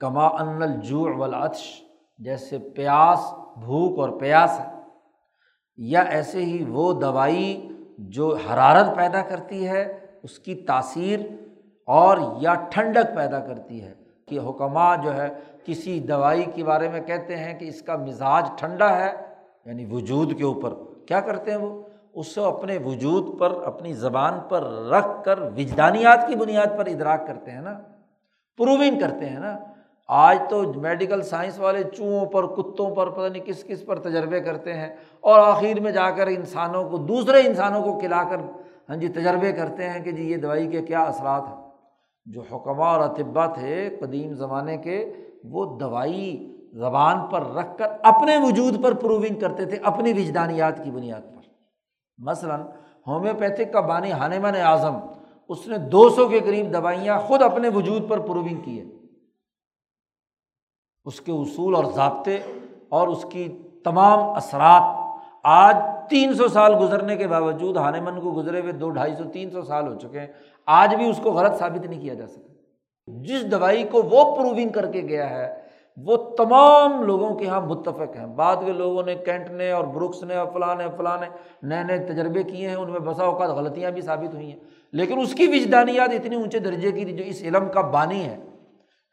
کما 0.00 0.26
ان 0.26 0.62
الجوع 0.62 1.16
والعطش، 1.16 1.82
جیسے 2.18 2.58
پیاس، 2.58 3.32
بھوک 3.56 3.98
اور 3.98 4.20
پیاس 4.20 4.60
ہے۔ 4.60 4.72
یا 5.76 6.00
ایسے 6.00 6.44
ہی 6.44 6.64
وہ 6.68 6.92
دوائی 6.92 7.68
جو 7.98 8.36
حرارت 8.36 8.96
پیدا 8.96 9.20
کرتی 9.20 9.68
ہے، 9.68 9.98
اس 10.22 10.38
کی 10.38 10.54
تاثیر 10.54 11.20
اور 11.86 12.18
یا 12.40 12.54
ٹھنڈک 12.54 13.16
پیدا 13.16 13.40
کرتی 13.40 13.82
ہے۔ 13.82 13.94
کہ 14.26 14.38
حکمہ 14.48 14.94
جو 15.02 15.16
ہے، 15.16 15.28
کسی 15.64 16.00
دوائی 16.00 16.44
کے 16.54 16.64
بارے 16.64 16.88
میں 16.88 17.00
کہتے 17.00 17.36
ہیں 17.36 17.58
کہ 17.58 17.64
اس 17.64 17.82
کا 17.82 17.96
مزاج 17.96 18.48
ٹھنڈا 18.58 18.96
ہے 18.96 19.12
یعنی 19.64 19.84
وجود 19.90 20.38
کے 20.38 20.44
اوپر۔ 20.44 20.74
کیا 21.06 21.20
کرتے 21.20 21.50
ہیں 21.50 21.58
وہ؟ 21.58 21.82
اس 22.14 22.34
کو 22.34 22.44
اپنے 22.44 22.78
وجود 22.78 23.38
پر، 23.38 23.62
اپنی 23.64 23.92
زبان 23.92 24.40
پر 24.48 24.62
رکھ 24.62 25.24
کر 25.24 25.38
وجدانیات 25.38 26.28
کی 26.28 26.36
بنیاد 26.36 26.78
پر 26.78 26.86
ادراک 26.86 27.26
کرتے 27.26 27.50
ہیں 27.50 27.60
نا۔ 27.60 27.78
پروونگ 28.56 29.00
کرتے 29.00 29.26
ہیں 29.26 29.40
نا۔ 29.40 29.58
آج 30.08 30.38
تو 30.50 30.72
میڈیکل 30.72 31.22
سائنس 31.22 31.58
والے 31.58 31.82
چوہوں 31.82 32.26
پر، 32.26 32.46
کتوں 32.46 32.94
پر 32.94 33.10
پتہ 33.10 33.32
نہیں 33.32 33.46
کس 33.46 33.64
کس 33.64 33.86
پر 33.86 33.98
تجربے 33.98 34.40
کرتے 34.40 34.74
ہیں 34.74 34.96
اور 35.20 35.40
آخر 35.40 35.80
میں 35.80 35.92
جا 35.92 36.10
کر 36.10 36.26
انسانوں 36.26 36.90
کو، 36.90 36.96
دوسرے 36.96 37.40
انسانوں 37.40 37.82
کو 37.82 37.98
کھلا 37.98 38.22
کر 38.22 38.36
ہاں 38.88 38.96
جی 38.96 39.08
تجربے 39.08 39.52
کرتے 39.52 39.88
ہیں 39.88 40.04
کہ 40.04 40.10
جی 40.10 40.30
یہ 40.30 40.36
دوائی 40.36 40.66
کے 40.66 40.82
کیا 40.82 41.02
اثرات 41.02 41.42
ہیں۔ 41.48 41.68
جو 42.26 42.42
حکمہ 42.52 42.84
اور 42.84 43.00
اطبا 43.00 43.46
تھے 43.46 43.96
قدیم 44.00 44.34
زمانے 44.34 44.76
کے، 44.76 45.12
وہ 45.44 45.78
دوائی 45.78 46.52
زبان 46.72 47.26
پر 47.30 47.42
رکھ 47.54 47.78
کر 47.78 47.86
اپنے 48.02 48.36
وجود 48.36 48.82
پر 48.82 48.94
پروونگ 48.94 49.40
کرتے 49.40 49.64
تھے، 49.64 49.78
اپنی 49.82 50.12
وجدانیات 50.12 50.84
کی 50.84 50.90
بنیاد 50.90 51.20
پر۔ 51.20 51.42
مثلاً 52.18 52.60
ہومیوپیتھک 53.06 53.72
کا 53.72 53.80
بانی 53.80 54.12
ہانمن 54.12 54.56
اعظم، 54.56 54.96
اس 55.48 55.66
نے 55.66 55.78
دو 55.78 56.08
سو 56.08 56.28
کے 56.28 56.40
قریب 56.40 56.72
دوائیاں 56.72 57.20
خود 57.20 57.42
اپنے 57.42 57.68
وجود 57.68 58.08
پر 58.08 58.18
پروونگ 58.18 58.60
کی 58.64 58.80
ہے 58.80 58.97
اس 61.08 61.20
کے 61.20 61.32
اصول 61.32 61.74
اور 61.74 61.84
ضابطے 61.84 62.38
اور 62.88 63.08
اس 63.08 63.26
کی 63.30 63.62
تمام 63.84 64.18
اثرات 64.18 64.82
آج 65.44 65.76
تین 66.10 66.34
سو 66.34 66.48
سال 66.48 66.74
گزرنے 66.80 67.16
کے 67.16 67.26
باوجود 67.26 67.76
ہانمن 67.76 68.20
کو 68.20 68.32
گزرے 68.32 68.60
ہوئے 68.60 68.72
دو 68.72 68.90
ڈھائی 68.90 69.14
سو، 69.14 69.24
تین 69.24 69.50
سو 69.50 69.62
سال 69.62 69.88
ہو 69.88 69.94
چکے 69.94 70.20
ہیں۔ 70.20 70.26
آج 70.66 70.94
بھی 70.94 71.10
اس 71.10 71.20
کو 71.22 71.30
غلط 71.30 71.58
ثابت 71.58 71.86
نہیں 71.86 72.00
کیا 72.00 72.14
جا 72.14 72.26
سکتا۔ 72.26 72.52
جس 73.06 73.50
دوائی 73.50 73.82
کو 73.82 74.02
وہ 74.02 74.36
پروونگ 74.36 74.68
کر 74.68 74.92
کے 74.92 75.00
گیا 75.00 75.30
ہے، 75.30 75.62
وہ 75.96 76.16
تمام 76.16 77.02
لوگوں 77.02 77.34
کے 77.34 77.44
یہاں 77.44 77.60
متفق 77.60 78.16
ہیں۔ 78.16 78.26
بعد 78.26 78.56
کے 78.66 78.72
لوگوں 78.72 79.02
نے 79.02 79.14
کینٹ 79.14 79.50
نے 79.50 79.70
اور 79.70 79.84
بروکس 79.84 80.22
نے 80.22 80.34
اور 80.34 80.46
فلاں 80.54 80.74
نے 80.74 80.84
فلاں 80.96 81.16
نے 81.20 81.26
نئے 81.62 81.84
نئے 81.84 81.98
تجربے 81.98 82.42
کیے 82.42 82.68
ہیں، 82.68 82.76
ان 82.76 82.90
میں 82.90 83.00
بسا 83.00 83.24
اوقات 83.24 83.50
غلطیاں 83.50 83.90
بھی 83.90 84.02
ثابت 84.02 84.34
ہوئی 84.34 84.52
ہیں۔ 84.52 84.58
لیکن 84.92 85.20
اس 85.20 85.34
کی 85.34 85.46
وجدانیات 85.46 86.08
اتنی 86.12 86.36
اونچے 86.36 86.58
درجے 86.58 86.92
کی 86.92 87.04
جو 87.04 87.24
اس 87.24 87.42
علم 87.42 87.68
کا 87.68 87.80
بانی 87.80 88.24
ہے۔ 88.24 88.38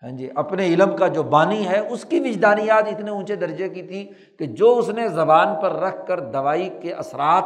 ہاں 0.05 0.11
جی 0.11 0.29
اپنے 0.35 0.65
علم 0.65 0.95
کا 0.97 1.07
جو 1.07 1.23
بانی 1.23 1.67
ہے، 1.67 1.79
اس 1.79 2.05
کی 2.05 2.19
وجدانیات 2.19 2.87
اتنے 2.87 3.11
اونچے 3.11 3.35
درجے 3.35 3.69
کی 3.69 3.81
تھی 3.81 4.09
کہ 4.39 4.45
جو 4.45 4.77
اس 4.77 4.89
نے 4.89 5.07
زبان 5.07 5.47
پر 5.61 5.71
رکھ 5.71 6.07
کر 6.07 6.19
دوائی 6.19 6.69
کے 6.81 6.93
اثرات 6.93 7.43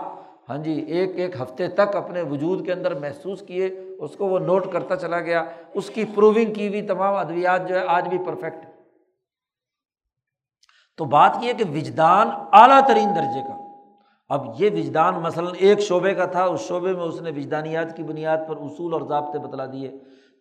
ہاں 0.49 0.57
جی 0.57 0.72
ایک 0.72 1.10
ایک 1.16 1.41
ہفتے 1.41 1.68
تک 1.68 1.95
اپنے 1.95 2.22
وجود 2.22 2.66
کے 2.66 2.74
اندر 2.74 2.99
محسوس 2.99 3.41
کیے، 3.47 3.68
اس 3.99 4.16
کو 4.16 4.28
وہ 4.28 4.39
نوٹ 4.39 4.72
کرتا 4.72 4.95
چلا 4.95 5.20
گیا۔ 5.20 5.43
اس 5.74 5.89
کی 5.89 6.05
پروونگ 6.05 6.53
کی 6.53 6.68
ہوئی 6.68 6.82
تمام 6.82 7.16
ادویات 7.16 7.68
جو 7.70 7.76
ہے، 7.76 7.82
آج 7.88 8.07
بھی 8.07 8.18
پرفیکٹ 8.18 8.66
تو 10.97 11.05
بات 11.05 11.38
یہ 11.41 11.53
کہ 11.53 11.64
وجدان 11.74 12.30
اعلیٰ 12.51 12.88
ترین 12.88 13.10
درجے 13.16 13.41
کا۔ 13.47 13.57
اب 14.30 14.62
یہ 14.62 14.70
وجدان 14.70 15.14
مثلاً 15.14 15.53
ایک 15.57 15.80
شعبے 15.80 16.14
کا 16.14 16.26
تھا، 16.26 16.43
اس 16.43 16.60
شعبے 16.60 16.93
میں 16.93 17.03
اس 17.03 17.22
نے 17.22 17.30
وجدانیات 17.30 17.97
کی 17.97 18.03
بنیاد 18.03 18.38
پر 18.47 18.57
اصول 18.57 18.93
اور 18.93 19.01
ضابطے 19.01 19.39
بتلا 19.39 19.66
دیے۔ 19.66 19.91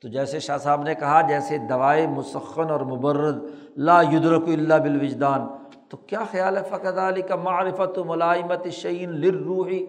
تو 0.02 0.08
جیسے 0.08 0.40
شاہ 0.40 0.58
صاحب 0.58 0.82
نے 0.82 0.94
کہا، 0.94 1.20
جیسے 1.20 1.58
دوائے 1.58 2.06
مسخن 2.06 2.70
اور 2.70 2.80
مبرد 2.80 3.38
لا 3.76 4.00
یدرک 4.02 4.48
اللہ 4.48 4.74
بالوجدان، 4.74 5.46
تو 5.88 5.96
کیا 5.96 6.24
خیال 6.30 6.56
ہے؟ 6.56 6.62
فقط 6.68 6.98
علی 6.98 7.22
کا 7.22 7.36
معرفت 7.36 7.98
و 7.98 8.04
ملائمت 8.04 8.66
شعین 8.72 9.20
لر 9.20 9.34
روحی 9.34 9.84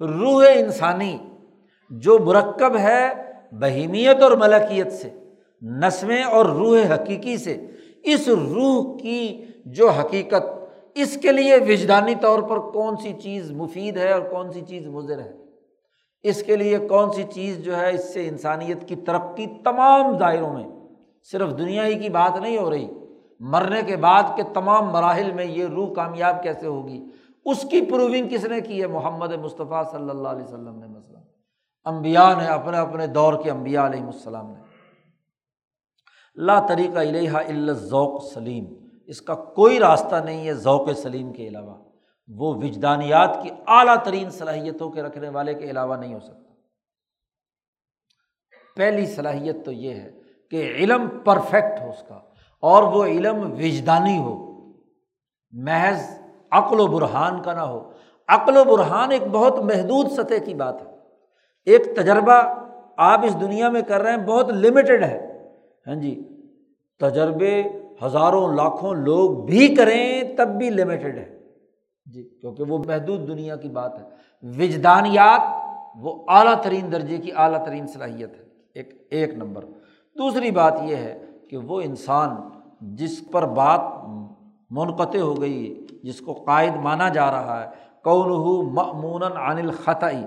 روح 0.00 0.44
انسانی 0.54 1.16
جو 1.90 2.18
مرکب 2.18 2.76
ہے 2.76 3.08
بہیمیت 3.52 4.22
اور 4.22 4.32
ملکیت 4.32 4.92
سے، 4.92 5.08
نسمیں 5.62 6.22
اور 6.22 6.46
روح 6.46 6.94
حقیقی 6.94 7.36
سے، 7.36 7.56
اس 8.04 8.28
روح 8.28 8.96
کی 8.98 9.44
جو 9.66 9.88
حقیقت، 9.88 10.44
اس 10.94 11.16
کے 11.22 11.32
لیے 11.32 11.56
وجدانی 11.56 12.14
طور 12.14 12.42
پر 12.42 12.58
کون 12.72 12.96
سی 12.96 13.12
چیز 13.22 13.50
مفید 13.52 13.96
ہے 13.96 14.12
اور 14.12 14.22
کون 14.22 14.52
سی 14.52 14.60
چیز 14.60 14.86
مضر 14.86 15.18
ہے؟ 15.18 15.32
اس 16.28 16.42
کے 16.42 16.56
لیے 16.56 16.78
کون 16.78 17.12
سی 17.12 17.22
چیز 17.22 17.64
جو 17.64 17.76
ہے 17.76 17.94
اس 17.94 18.14
سے 18.14 18.28
انسانیت 18.28 18.88
کی 18.88 18.96
ترقی 18.96 19.46
تمام 19.64 20.16
دائروں 20.16 20.52
میں، 20.52 20.68
صرف 21.22 21.58
دنیا 21.58 21.86
ہی 21.86 21.98
کی 21.98 22.08
بات 22.08 22.40
نہیں 22.40 22.58
ہو 22.58 22.70
رہی، 22.70 22.88
مرنے 23.40 23.82
کے 23.82 23.96
بعد 23.96 24.22
کے 24.36 24.42
تمام 24.54 24.88
مراحل 24.88 25.32
میں 25.32 25.44
یہ 25.44 25.66
روح 25.66 25.94
کامیاب 25.94 26.42
کیسے 26.42 26.66
ہوگی؟ 26.66 27.04
اس 27.44 27.62
کی 27.70 27.80
پروونگ 27.80 28.28
کس 28.28 28.44
نے 28.44 28.60
کی 28.60 28.82
ہے؟ 28.82 28.86
محمد 28.86 29.32
مصطفیٰ 29.32 29.90
صلی 29.90 30.10
اللہ 30.10 30.28
علیہ 30.28 30.44
وسلم 30.44 30.78
نے 30.78 30.86
مثلاً۔ 30.86 31.22
امبیا 31.84 32.34
نے، 32.38 32.46
اپنے 32.46 32.78
اپنے 32.78 33.06
دور 33.06 33.34
کے 33.42 33.50
امبیا 33.50 33.86
علیہ 33.86 34.02
السلام 34.02 34.46
نے۔ 34.46 34.60
لا 36.36 36.66
طریقہ 36.68 36.98
الہ 36.98 37.72
ذوق 37.72 38.32
سلیم 38.32 38.64
اس 39.06 39.22
کا 39.22 39.34
کوئی 39.34 39.78
راستہ 39.78 40.16
نہیں 40.24 40.46
ہے 40.46 40.54
ذوق 40.54 40.88
سلیم 40.96 41.32
کے 41.32 41.48
علاوہ۔ 41.48 41.85
وہ 42.28 42.54
وجدانیات 42.54 43.38
کی 43.42 43.50
اعلیٰ 43.66 43.96
ترین 44.04 44.30
صلاحیتوں 44.30 44.90
کے 44.90 45.02
رکھنے 45.02 45.28
والے 45.28 45.54
کے 45.54 45.70
علاوہ 45.70 45.96
نہیں 45.96 46.14
ہو 46.14 46.20
سکتا۔ 46.20 46.54
پہلی 48.76 49.06
صلاحیت 49.06 49.64
تو 49.64 49.72
یہ 49.72 49.94
ہے 49.94 50.10
کہ 50.50 50.72
علم 50.76 51.08
پرفیکٹ 51.24 51.80
ہو 51.80 51.90
اس 51.90 52.02
کا، 52.08 52.20
اور 52.62 52.82
وہ 52.82 53.04
علم 53.04 53.52
وجدانی 53.52 54.18
ہو۔ 54.18 54.34
محض 55.52 56.02
عقل 56.50 56.80
و 56.80 56.86
برہان 56.86 57.42
کا 57.42 57.52
نہ 57.52 57.60
ہو۔ 57.60 57.90
عقل 58.28 58.56
و 58.56 58.64
برہان 58.64 59.10
ایک 59.10 59.22
بہت 59.22 59.58
محدود 59.58 60.10
سطح 60.10 60.44
کی 60.44 60.54
بات 60.54 60.82
ہے۔ 60.82 60.94
ایک 61.64 61.84
تجربہ 61.96 62.42
آپ 62.96 63.24
اس 63.24 63.40
دنیا 63.40 63.68
میں 63.68 63.82
کر 63.82 64.00
رہے 64.00 64.10
ہیں، 64.10 64.26
بہت 64.26 64.48
لمیٹڈ 64.48 65.02
ہے۔ 65.04 65.18
ہاں 65.86 65.94
جی 65.94 66.28
تجربے 67.00 67.62
ہزاروں، 68.04 68.52
لاکھوں 68.54 68.94
لوگ 68.94 69.44
بھی 69.44 69.74
کریں 69.74 70.22
تب 70.36 70.48
بھی 70.48 70.70
لمیٹڈ 70.70 71.18
ہے۔ 71.18 71.35
جی 72.06 72.22
کیونکہ 72.40 72.62
وہ 72.62 72.78
محدود 72.78 73.28
دنیا 73.28 73.56
کی 73.56 73.68
بات 73.68 74.00
ہے۔ 74.00 74.08
وجدانیات، 74.42 75.40
وہ 75.96 76.24
اعلیٰ 76.28 76.62
ترین 76.62 76.92
درجے 76.92 77.18
کی 77.18 77.30
اعلیٰ 77.36 77.64
ترین 77.64 77.86
صلاحیت 77.86 78.36
ہے، 78.36 78.44
ایک 78.74 79.06
ایک 79.10 79.34
نمبر۔ 79.34 79.64
دوسری 80.18 80.50
بات 80.50 80.74
یہ 80.82 80.96
ہے 80.96 81.24
کہ 81.50 81.56
وہ 81.56 81.80
انسان 81.80 82.36
جس 82.80 83.24
پر 83.32 83.46
بات 83.46 83.80
منقطع 84.70 85.18
ہو 85.18 85.40
گئی، 85.40 85.86
جس 86.02 86.20
کو 86.20 86.32
قائد 86.32 86.76
مانا 86.76 87.08
جا 87.08 87.30
رہا 87.30 87.64
ہے 87.64 87.68
کون 88.04 88.30
ہو 88.30 88.62
معمون 88.62 89.22
عن 89.22 89.58
الخطائی 89.58 90.24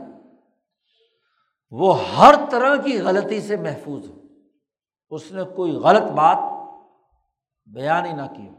وہ 1.72 1.96
ہر 2.18 2.36
طرح 2.50 2.76
کی 2.76 3.02
غلطی 3.02 3.42
سے 3.42 3.58
محفوظ 3.58 4.10
ہو۔ 4.10 4.16
اس 5.10 5.32
نے 5.32 5.42
کوئی 5.56 5.72
غلط 5.72 6.12
بات 6.12 6.38
بیان 7.74 8.06
ہی 8.06 8.14
نہ 8.14 8.22
کی 8.36 8.48
ہو۔ 8.48 8.59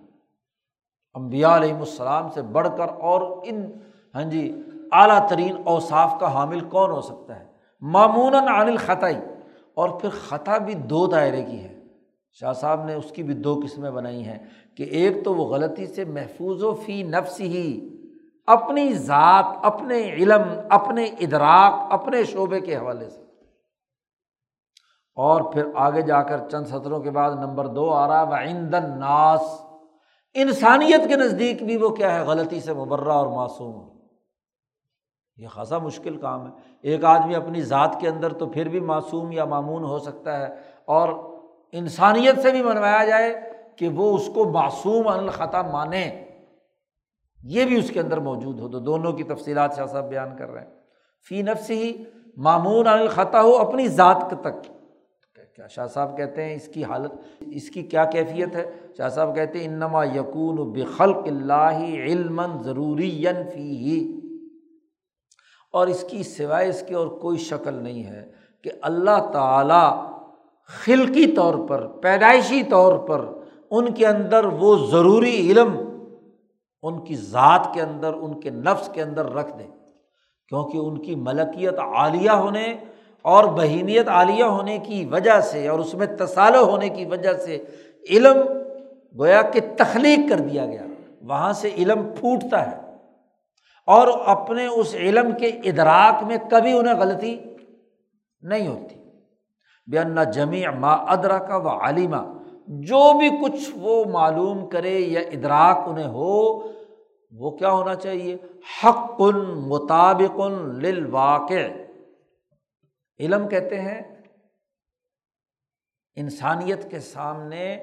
امبیا 1.15 1.57
علیہم 1.57 1.79
السلام 1.79 2.29
سے 2.29 2.43
بڑھ 2.43 2.69
کر 2.77 2.89
اور 2.89 3.41
ان 3.45 3.73
ہاں 4.15 4.23
جی 4.23 4.63
اعلیٰ 4.93 5.29
ترین 5.29 5.57
اوصاف 5.65 6.15
کا 6.21 6.35
حامل 6.35 6.61
کون 6.61 6.91
ہو 6.91 7.01
سکتا 7.01 7.41
ہے؟ 7.41 7.47
معمون 7.81 8.35
عن 8.35 8.49
الخطائی۔ 8.49 9.17
اور 9.75 9.89
پھر 9.89 10.09
خطا 10.29 10.59
بھی 10.59 10.75
دو 10.75 11.07
دائرے 11.07 11.43
کی 11.43 11.65
ہے۔ 11.65 11.81
شاہ 12.33 12.53
صاحب 12.53 12.85
نے 12.85 12.95
اس 12.95 13.11
کی 13.11 13.23
بھی 13.23 13.35
دو 13.35 13.61
قسمیں 13.65 13.91
بنائی 13.91 14.25
ہیں 14.25 14.39
کہ 14.77 14.83
ایک 14.83 15.25
تو 15.25 15.35
وہ 15.35 15.45
غلطی 15.45 15.87
سے 15.87 16.05
محفوظ 16.05 16.63
و 16.63 16.75
فی 16.75 17.03
نفس 17.03 17.41
ہی 17.41 17.97
اپنی 18.47 18.93
ذات، 18.93 19.45
اپنے 19.63 20.13
علم، 20.13 20.43
اپنے 20.71 21.05
ادراک، 21.05 21.93
اپنے 21.93 22.25
شعبے 22.25 22.61
کے 22.61 22.77
حوالے 22.77 23.11
سے۔ 23.11 23.23
اور 25.15 25.53
پھر 25.53 25.67
آگے 25.75 26.03
جا 26.03 26.23
کر 26.23 26.49
چند 26.49 26.67
سطروں 26.67 27.01
کے 27.01 27.11
بعد 27.11 27.31
نمبر 27.31 27.67
دو 27.67 27.91
آ 27.91 28.09
رہا 28.09 28.39
ہے 28.39 28.47
ایندن 28.47 28.99
ناس 28.99 29.70
انسانیت 30.35 31.09
کے 31.09 31.17
نزدیک 31.17 31.63
بھی 31.63 31.77
وہ 31.77 31.89
کیا 31.89 32.15
ہے؟ 32.15 32.21
غلطی 32.21 32.61
سے 32.61 32.73
مبرہ 32.73 33.13
اور 33.13 33.27
معصوم۔ 33.27 33.89
یہ 35.37 35.49
خاصا 35.49 35.79
مشکل 35.79 36.17
کام 36.17 36.47
ہے۔ 36.47 36.51
ایک 36.83 37.05
آدمی 37.05 37.35
اپنی 37.35 37.63
ذات 37.63 37.97
کے 38.01 38.09
اندر 38.09 38.33
تو 38.33 38.47
پھر 38.47 38.69
بھی 38.69 38.81
معصوم 38.81 39.33
یا 39.33 39.45
معمون 39.45 39.85
ہو 39.85 39.99
سکتا 39.99 40.39
ہے 40.39 40.55
اور 40.85 41.09
انسانیت 41.73 42.39
سے 42.41 42.51
بھی 42.51 42.63
منوایا 42.63 43.05
جائے 43.05 43.53
کہ 43.77 43.89
وہ 43.89 44.17
اس 44.17 44.31
کو 44.35 44.51
معصوم 44.51 45.09
الخطا 45.09 45.63
مانے۔ 45.63 46.25
یہ 47.43 47.65
بھی 47.65 47.79
اس 47.79 47.91
کے 47.91 48.01
اندر 48.01 48.19
موجود 48.19 48.61
ہو۔ 48.61 48.69
تو 48.69 48.79
دونوں 48.79 49.13
کی 49.13 49.25
تفصیلات 49.25 49.77
شاہ 49.77 49.87
صاحب 49.87 50.09
بیان 50.09 50.37
کر 50.37 50.51
رہے 50.51 50.63
ہیں۔ 50.63 50.71
فی 51.29 51.43
نفس 51.43 51.71
ہی 51.71 52.05
معمون 52.37 52.87
الخطا 52.87 53.43
ہو، 53.43 53.57
اپنی 53.57 53.89
ذات 53.89 54.35
تک۔ 54.41 54.73
شاہ 55.69 55.87
صاحب 55.87 56.17
کہتے 56.17 56.45
ہیں 56.45 56.55
اس 56.55 56.69
کی 56.69 56.85
حالت، 56.85 57.13
اس 57.41 57.71
کی 57.71 57.83
کیا 57.83 58.05
کیفیت 58.05 58.57
ہے؟ 58.57 58.71
شاہ 58.97 59.09
صاحب 59.09 59.35
کہتے 59.35 59.59
ہیں 59.59 59.69
انما 59.69 60.05
یقون 60.05 60.73
بخلق 60.73 61.17
اللہ 61.27 61.79
علم 62.05 62.63
ضروری 62.63 63.25
فی 63.55 64.21
اور 65.73 65.87
اس 65.87 66.05
کی 66.11 66.23
سوائے 66.23 66.69
اس 66.69 66.85
کی 66.89 66.95
اور 66.95 67.07
کوئی 67.07 67.39
شکل 67.39 67.75
نہیں 67.75 68.05
ہے 68.05 68.31
کہ 68.65 68.71
اللہ 68.83 69.31
تعالیٰ 69.33 70.07
خلقی 70.67 71.33
طور 71.33 71.69
پر، 71.69 71.87
پیدائشی 71.87 72.63
طور 72.63 72.99
پر 72.99 73.25
ان 73.71 73.95
کے 73.95 74.07
اندر 74.07 74.45
وہ 74.45 74.87
ضروری 74.91 75.51
علم 75.51 75.77
ان 76.83 77.05
کی 77.05 77.17
ذات 77.17 77.75
کے 77.75 77.83
اندر، 77.83 78.15
ان 78.15 78.41
کے 78.41 78.51
نفس 78.51 78.91
کے 78.93 79.03
اندر 79.03 79.33
رکھ 79.33 79.59
دے۔ 79.59 79.65
کیونکہ 80.49 80.79
ان 80.79 81.03
کی 81.03 81.15
ملکیت 81.15 81.79
عالیہ 81.79 82.31
ہونے 82.31 82.77
اور 83.23 83.45
بہیمیت 83.45 84.09
عالیہ 84.09 84.45
ہونے 84.45 84.79
کی 84.79 85.05
وجہ 85.05 85.41
سے 85.41 85.69
اور 85.69 85.79
اس 85.79 85.95
میں 85.95 86.07
تصالح 86.19 86.59
ہونے 86.59 86.89
کی 86.89 87.05
وجہ 87.05 87.33
سے 87.33 87.65
علم 88.11 88.37
گویا 89.19 89.43
کہ 89.43 89.61
تخلیق 89.79 90.19
کر 90.31 90.37
دیا 90.37 90.67
گیا۔ 90.67 90.83
وہاں 91.23 91.53
سے 91.53 91.71
علم 91.77 92.03
پھوٹتا 92.19 92.71
ہے۔ 92.71 92.77
اور 93.87 94.09
اپنے 94.27 94.67
اس 94.67 94.95
علم 94.95 95.33
کے 95.33 95.47
ادراک 95.47 96.25
میں 96.25 96.37
کبھی 96.51 96.73
انہیں 96.73 96.95
غلطی 96.95 97.39
نہیں 98.43 98.69
ہوتی۔ 98.69 98.95
بے 99.87 100.33
جمی 100.33 100.63
ما 100.79 100.93
ادرا 100.93 101.39
کا 101.39 101.57
و 101.57 101.69
علیمہ 101.69 102.17
جو 102.67 103.19
بھی 103.19 103.29
کچھ 103.29 103.71
وہ 103.77 104.05
معلوم 104.05 104.69
کرے 104.69 104.99
یا 104.99 105.21
ادراک 105.21 105.89
انہیں 105.89 106.07
ہو، 106.07 106.59
وہ 107.33 107.51
کیا 107.51 107.71
ہونا 107.71 107.95
چاہیے؟ 107.95 108.37
حق 108.85 109.21
مطابق 109.57 110.41
للواقع۔ 110.79 111.90
علم 113.21 113.49
کہتے 113.49 113.81
ہیں، 113.81 114.23
انسانیت 116.15 116.91
کے 116.91 117.01
سامنے 117.01 117.75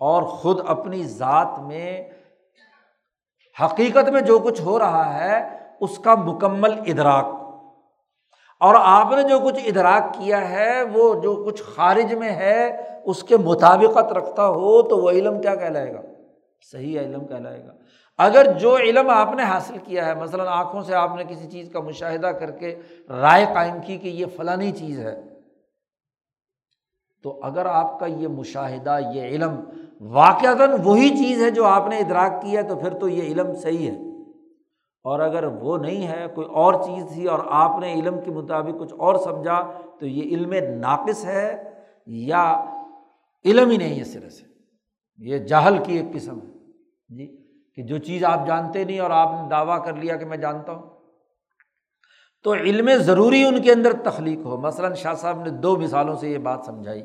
اور 0.00 0.22
خود 0.22 0.60
اپنی 0.66 1.04
ذات 1.04 1.58
میں 1.58 2.10
حقیقت 3.64 4.08
میں 4.08 4.20
جو 4.20 4.38
کچھ 4.38 4.60
ہو 4.60 4.78
رہا 4.78 5.14
ہے، 5.14 5.58
اس 5.80 5.98
کا 5.98 6.14
مکمل 6.14 6.72
ادراک۔ 6.72 7.24
اور 8.60 8.74
آپ 8.78 9.12
نے 9.12 9.28
جو 9.28 9.38
کچھ 9.38 9.58
ادراک 9.64 10.14
کیا 10.14 10.50
ہے، 10.50 10.82
وہ 10.82 11.22
جو 11.22 11.44
کچھ 11.46 11.62
خارج 11.62 12.14
میں 12.14 12.30
ہے، 12.30 12.76
اس 13.04 13.22
کے 13.22 13.36
مطابقت 13.36 14.12
رکھتا 14.12 14.46
ہو 14.46 14.82
تو 14.82 14.98
وہ 14.98 15.10
علم 15.10 15.40
کیا 15.40 15.54
کہلائے 15.54 15.94
گا؟ 15.94 16.00
صحیح 16.72 17.00
علم 17.00 17.26
کہلائے 17.26 17.66
گا۔ 17.66 17.77
اگر 18.18 18.58
جو 18.58 18.76
علم 18.76 19.10
آپ 19.10 19.34
نے 19.34 19.42
حاصل 19.42 19.76
کیا 19.84 20.06
ہے، 20.06 20.14
مثلاً 20.14 20.46
آنکھوں 20.50 20.82
سے 20.82 20.94
آپ 20.94 21.16
نے 21.16 21.24
کسی 21.24 21.50
چیز 21.50 21.70
کا 21.72 21.80
مشاہدہ 21.80 22.26
کر 22.26 22.50
کے 22.50 22.80
رائے 23.08 23.46
قائم 23.54 23.74
کی 23.86 23.98
کہ 23.98 24.08
یہ 24.08 24.26
فلانی 24.36 24.72
چیز 24.72 25.00
ہے، 25.00 25.22
تو 27.22 27.40
اگر 27.42 27.66
آپ 27.66 28.00
کا 28.00 28.06
یہ 28.06 28.28
مشاہدہ، 28.28 28.98
یہ 29.14 29.22
علم 29.22 29.60
واقعتاً 30.00 30.70
وہی 30.84 31.08
چیز 31.08 31.42
ہے 31.42 31.50
جو 31.50 31.64
آپ 31.64 31.88
نے 31.88 31.98
ادراک 31.98 32.42
کی 32.42 32.56
ہے، 32.56 32.62
تو 32.62 32.76
پھر 32.76 32.98
تو 32.98 33.08
یہ 33.08 33.22
علم 33.22 33.54
صحیح 33.54 33.90
ہے۔ 33.90 33.96
اور 35.04 35.20
اگر 35.20 35.44
وہ 35.44 35.78
نہیں 35.78 36.06
ہے، 36.06 36.26
کوئی 36.34 36.46
اور 36.46 36.74
چیز 36.74 37.04
تھی 37.12 37.26
اور 37.26 37.38
آپ 37.50 37.80
نے 37.80 37.92
علم 37.92 38.20
کے 38.24 38.30
مطابق 38.30 38.80
کچھ 38.80 38.94
اور 38.98 39.14
سمجھا، 39.14 39.70
تو 39.98 40.06
یہ 40.06 40.22
علم 40.22 40.52
ناقص 40.80 41.24
ہے 41.24 41.70
یا 42.06 42.64
علم 43.44 43.70
ہی 43.70 43.76
نہیں 43.76 43.98
ہے 43.98 44.04
سرے 44.04 44.30
سے۔ 44.30 44.44
یہ 45.18 45.38
جہل 45.38 45.78
کی 45.84 45.96
ایک 45.96 46.14
قسم 46.14 46.38
ہے۔ 46.38 46.46
جی؟ 47.08 47.47
کہ 47.78 47.84
جو 47.84 47.98
چیز 47.98 48.24
آپ 48.24 48.46
جانتے 48.46 48.84
نہیں 48.84 49.00
اور 49.00 49.10
آپ 49.10 49.28
نے 49.32 49.48
دعویٰ 49.50 49.84
کر 49.84 49.92
لیا 49.92 50.16
کہ 50.16 50.24
میں 50.24 50.36
جانتا 50.36 50.72
ہوں۔ 50.72 50.82
تو 52.42 52.54
علم 52.54 52.90
ضروری 52.98 53.44
ان 53.44 53.62
کے 53.62 53.72
اندر 53.72 53.92
تخلیق 54.04 54.46
ہو۔ 54.46 54.56
مثلاً 54.56 54.94
شاہ 54.94 55.14
صاحب 55.14 55.42
نے 55.42 55.50
دو 55.50 55.76
مثالوں 55.76 56.16
سے 56.16 56.28
یہ 56.28 56.38
بات 56.38 56.60
سمجھائی۔ 56.66 57.02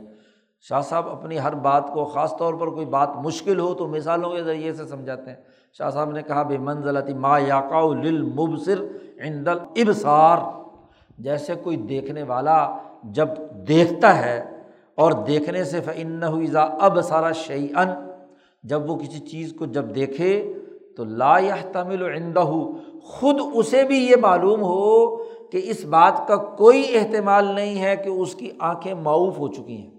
شاہ 0.61 0.81
صاحب 0.81 1.09
اپنی 1.09 1.39
ہر 1.39 1.55
بات 1.55 1.87
کو، 1.93 2.05
خاص 2.05 2.37
طور 2.37 2.53
پر 2.53 2.67
کوئی 2.67 2.85
بات 2.85 3.09
مشکل 3.15 3.59
ہو 3.59 3.73
تو 3.73 3.87
مثالوں 3.87 4.29
کے 4.29 4.43
ذریعے 4.43 4.73
سے 4.73 4.85
سمجھاتے 4.85 5.29
ہیں۔ 5.29 5.37
شاہ 5.77 5.89
صاحب 5.89 6.11
نے 6.11 6.21
کہا، 6.21 6.43
بے 6.43 6.57
منزلتی 6.57 7.13
ما 7.13 7.37
یاقا 7.37 7.93
للمبصر 7.93 8.81
عند 9.21 9.47
الابصار 9.47 10.37
جیسے 11.17 11.55
کوئی 11.55 11.77
دیکھنے 11.77 12.23
والا 12.23 12.77
جب 13.03 13.27
دیکھتا 13.67 14.25
ہے 14.25 14.43
اور 14.95 15.11
دیکھنے 15.11 15.63
سے 15.63 15.81
فن 15.81 16.23
ہوئی 16.23 16.47
اب 16.55 17.01
سارا 17.01 17.31
شعی 17.31 17.67
ان 17.75 18.09
جب 18.63 18.89
وہ 18.89 18.95
کسی 18.95 19.19
چیز 19.19 19.53
کو 19.59 19.65
جب 19.65 19.95
دیکھے 19.95 20.53
تو 20.97 21.03
لا 21.03 21.37
تمل 21.71 22.01
و 22.37 22.73
خود 23.03 23.39
اسے 23.53 23.83
بھی 23.83 23.97
یہ 23.97 24.15
معلوم 24.21 24.61
ہو 24.61 25.15
کہ 25.49 25.61
اس 25.63 25.85
بات 25.85 26.27
کا 26.27 26.35
کوئی 26.35 26.83
اہتمال 26.93 27.45
نہیں 27.45 27.81
ہے 27.81 27.95
کہ 27.95 28.09
اس 28.09 28.35
کی 28.35 28.49
آنکھیں 28.59 28.93
معاوف 28.93 29.39
ہو 29.39 29.47
چکی 29.47 29.77
ہیں۔ 29.77 29.91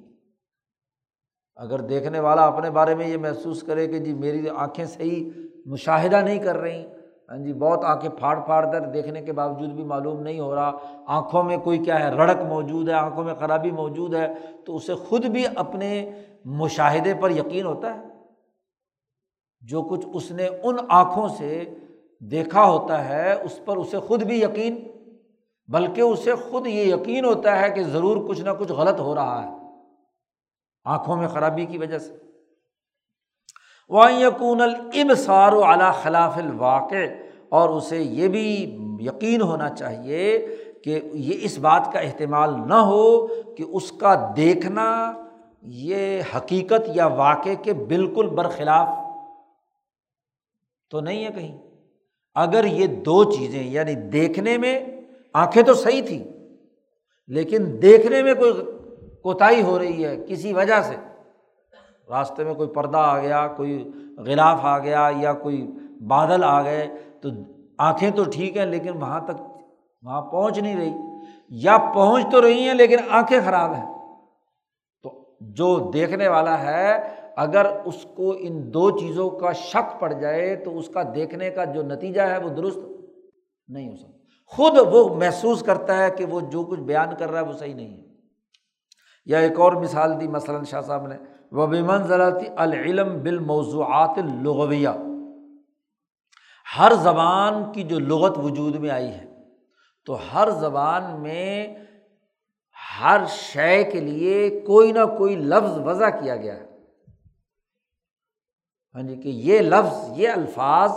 اگر 1.56 1.80
دیکھنے 1.80 2.20
والا 2.20 2.46
اپنے 2.46 2.70
بارے 2.70 2.94
میں 2.94 3.08
یہ 3.08 3.16
محسوس 3.16 3.62
کرے 3.62 3.86
کہ 3.86 3.98
جی 3.98 4.12
میری 4.12 4.48
آنکھیں 4.48 4.84
صحیح 4.84 5.30
مشاہدہ 5.66 6.16
نہیں 6.16 6.38
کر 6.38 6.56
رہی 6.56 6.84
ہاں 7.30 7.38
جی 7.38 7.52
بہت 7.52 7.84
آنکھیں 7.84 8.10
پھاڑ 8.10 8.40
پھاڑ 8.40 8.72
کر 8.72 8.80
دیکھنے 8.80 9.22
کے 9.22 9.32
باوجود 9.32 9.70
بھی 9.70 9.84
معلوم 9.84 10.20
نہیں 10.20 10.40
ہو 10.40 10.54
رہا، 10.54 10.72
آنکھوں 11.06 11.42
میں 11.42 11.56
کوئی 11.56 11.78
کیا 11.78 12.00
ہے، 12.00 12.16
رڑک 12.16 12.42
موجود 12.48 12.88
ہے، 12.88 12.94
آنکھوں 12.94 13.24
میں 13.24 13.34
خرابی 13.34 13.70
موجود 13.70 14.14
ہے، 14.14 14.34
تو 14.64 14.76
اسے 14.76 14.94
خود 14.94 15.24
بھی 15.24 15.44
اپنے 15.54 16.10
مشاہدے 16.44 17.14
پر 17.20 17.30
یقین 17.30 17.66
ہوتا 17.66 17.94
ہے۔ 17.94 18.13
جو 19.64 19.82
کچھ 19.82 20.06
اس 20.12 20.30
نے 20.30 20.48
ان 20.62 20.76
آنکھوں 20.90 21.28
سے 21.28 21.64
دیکھا 22.22 22.64
ہوتا 22.64 23.08
ہے، 23.08 23.32
اس 23.32 23.58
پر 23.64 23.76
اسے 23.76 23.98
خود 23.98 24.22
بھی 24.22 24.40
یقین، 24.40 24.74
بلکہ 25.68 26.00
اسے 26.00 26.34
خود 26.40 26.66
یہ 26.66 26.84
یقین 26.84 27.24
ہوتا 27.24 27.58
ہے 27.60 27.70
کہ 27.70 27.82
ضرور 27.84 28.16
کچھ 28.28 28.40
نہ 28.40 28.50
کچھ 28.58 28.72
غلط 28.72 29.00
ہو 29.00 29.14
رہا 29.14 29.42
ہے 29.42 29.50
آنکھوں 30.86 31.16
میں 31.16 31.28
خرابی 31.28 31.64
کی 31.66 31.78
وجہ 31.78 31.98
سے۔ 31.98 32.12
وہ 33.90 34.12
یقون 34.12 34.60
الب 34.60 35.10
و 35.52 35.64
اعلیٰ 35.64 35.92
خلاف 36.02 36.36
الواقع، 36.38 37.04
اور 37.48 37.68
اسے 37.68 37.98
یہ 37.98 38.28
بھی 38.28 38.46
یقین 39.00 39.42
ہونا 39.42 39.68
چاہیے 39.70 40.24
کہ 40.84 41.00
یہ 41.14 41.44
اس 41.44 41.58
بات 41.58 41.92
کا 41.92 41.98
اہتمال 41.98 42.54
نہ 42.68 42.80
ہو 42.86 43.26
کہ 43.56 43.64
اس 43.68 43.90
کا 43.92 44.14
دیکھنا 44.36 44.86
یہ 45.62 46.22
حقیقت 46.36 46.88
یا 46.94 47.06
واقع 47.16 47.54
کے 47.62 47.72
بالکل 47.88 48.28
برخلاف 48.36 48.88
تو 50.94 51.00
نہیں 51.00 51.24
ہے 51.24 51.30
کہیں۔ 51.30 51.58
اگر 52.34 52.64
یہ 52.64 52.86
دو 52.86 53.24
چیزیں 53.24 53.62
یعنی 53.62 53.94
دیکھنے 53.94 54.58
میں 54.58 54.86
آنکھیں 55.32 55.62
تو 55.62 55.74
صحیح 55.74 56.02
تھیں، 56.06 56.24
لیکن 57.26 57.82
دیکھنے 57.82 58.22
میں 58.22 58.34
کوئی 58.34 58.52
کوتاہی 59.22 59.62
ہو 59.62 59.78
رہی 59.78 60.04
ہے 60.04 60.16
کسی 60.28 60.52
وجہ 60.52 60.80
سے۔ 60.80 60.96
راستے 62.08 62.44
میں 62.44 62.54
کوئی 62.54 62.68
پردہ 62.68 62.98
آ 62.98 63.20
گیا، 63.20 63.48
کوئی 63.48 63.90
غلاف 64.18 64.58
آ 64.62 64.78
گیا 64.78 65.10
یا 65.16 65.32
کوئی 65.32 65.66
بادل 66.06 66.44
آ 66.44 66.62
گئے، 66.62 66.88
تو 67.20 67.28
آنکھیں 67.78 68.10
تو 68.10 68.24
ٹھیک 68.24 68.56
ہیں، 68.56 68.66
لیکن 68.66 69.02
وہاں 69.02 69.20
تک، 69.20 69.40
وہاں 70.02 70.22
پہنچ 70.22 70.58
نہیں 70.58 70.76
رہی۔ 70.76 70.92
یا 71.48 71.78
پہنچ 71.78 72.26
تو 72.30 72.42
رہی 72.42 72.60
ہیں، 72.60 72.74
لیکن 72.74 72.96
آنکھیں 73.10 73.40
خراب 73.44 73.74
ہیں۔ 73.74 73.94
تو 75.02 75.24
جو 75.40 75.90
دیکھنے 75.94 76.28
والا 76.28 76.62
ہے 76.62 77.14
اگر 77.36 77.66
اس 77.84 78.06
کو 78.16 78.34
ان 78.38 78.74
دو 78.74 78.98
چیزوں 78.98 79.30
کا 79.30 79.52
شک 79.52 80.00
پڑ 80.00 80.12
جائے 80.12 80.56
تو 80.56 80.78
اس 80.78 80.88
کا 80.88 81.02
دیکھنے 81.14 81.50
کا 81.50 81.64
جو 81.64 81.82
نتیجہ 81.82 82.20
ہے 82.20 82.38
وہ 82.38 82.48
درست 82.48 82.78
نہیں 83.68 83.90
ہو 83.90 83.96
سکتا۔ 83.96 84.18
خود 84.46 84.72
وہ 84.92 85.16
محسوس 85.16 85.62
کرتا 85.62 86.04
ہے 86.04 86.10
کہ 86.10 86.24
وہ 86.24 86.40
جو 86.40 86.64
کچھ 86.64 86.80
بیان 86.80 87.08
کر 87.18 87.30
رہا 87.30 87.40
ہے 87.40 87.44
وہ 87.44 87.52
صحیح 87.52 87.74
نہیں 87.74 87.98
ہے۔ 87.98 88.04
یا 89.26 89.38
ایک 89.38 89.60
اور 89.60 89.72
مثال 89.72 90.20
دی، 90.20 90.28
مثلاً 90.28 90.64
شاہ 90.64 90.80
صاحب 90.80 91.06
نے 91.06 91.16
وہ 91.52 91.66
بمن 91.66 92.02
ذراتی 92.02 92.46
العلم 92.56 93.22
بالموضوعات 93.22 94.18
الغویہ 94.18 94.88
ہر 96.78 96.92
زبان 96.94 97.72
کی 97.72 97.82
جو 97.82 97.98
لغت 97.98 98.38
وجود 98.38 98.74
میں 98.74 98.90
آئی 98.90 99.08
ہے، 99.08 99.24
تو 100.06 100.16
ہر 100.34 100.50
زبان 100.50 101.22
میں 101.22 101.74
ہر 103.00 103.20
شے 103.28 103.84
کے 103.84 104.00
لیے 104.00 104.60
کوئی 104.66 104.92
نہ 104.92 105.04
کوئی 105.18 105.36
لفظ 105.36 105.78
وضع 105.78 106.08
کیا 106.08 106.36
گیا 106.36 106.56
ہے۔ 106.56 106.73
ہاں 108.94 109.02
جی 109.02 109.16
کہ 109.16 109.28
یہ 109.28 109.58
لفظ، 109.60 110.10
یہ 110.16 110.28
الفاظ 110.28 110.90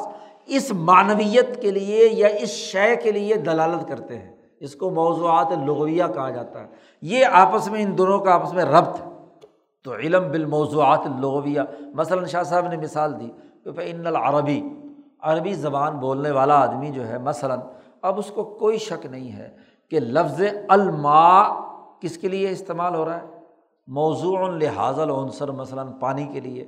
اس 0.45 0.71
معنویت 0.71 1.61
کے 1.61 1.71
لیے 1.71 2.09
یا 2.11 2.27
اس 2.27 2.49
شے 2.49 2.95
کے 2.95 3.11
لیے 3.11 3.35
دلالت 3.35 3.87
کرتے 3.87 4.19
ہیں۔ 4.19 4.35
اس 4.59 4.75
کو 4.75 4.89
موضوعات 4.89 5.47
لغویہ 5.65 6.03
کہا 6.15 6.29
جاتا 6.29 6.59
ہے۔ 6.59 6.67
یہ 7.01 7.25
آپس 7.25 7.67
میں، 7.67 7.83
ان 7.83 7.97
دونوں 7.97 8.19
کا 8.19 8.33
آپس 8.33 8.53
میں 8.53 8.65
ربط۔ 8.65 9.01
تو 9.83 9.95
علم 9.95 10.31
بالموضوعات 10.31 10.99
لغویہ 11.19 11.61
مثلاً 11.93 12.25
شاہ 12.25 12.43
صاحب 12.43 12.67
نے 12.67 12.77
مثال 12.77 13.19
دی 13.19 13.29
کہ 13.63 13.69
ان 13.77 14.07
العربی 14.07 14.69
عربی 15.21 15.53
زبان 15.53 15.93
بولنے 15.93 16.31
والا 16.31 16.61
آدمی 16.61 16.89
جو 16.89 17.07
ہے، 17.07 17.17
مثلاً، 17.17 17.59
اب 18.01 18.19
اس 18.19 18.31
کو 18.35 18.43
کوئی 18.43 18.77
شک 18.77 19.05
نہیں 19.05 19.31
ہے 19.31 19.49
کہ 19.89 19.99
لفظ 19.99 20.41
الما 20.69 21.43
کس 21.99 22.17
کے 22.17 22.27
لیے 22.27 22.49
استعمال 22.49 22.95
ہو 22.95 23.05
رہا 23.05 23.17
ہے۔ 23.17 23.25
موضوع 23.87 24.47
لحاظ 24.47 24.99
العنصر، 24.99 25.51
مثلاً، 25.51 25.87
پانی 25.99 26.25
کے 26.33 26.39
لیے۔ 26.39 26.65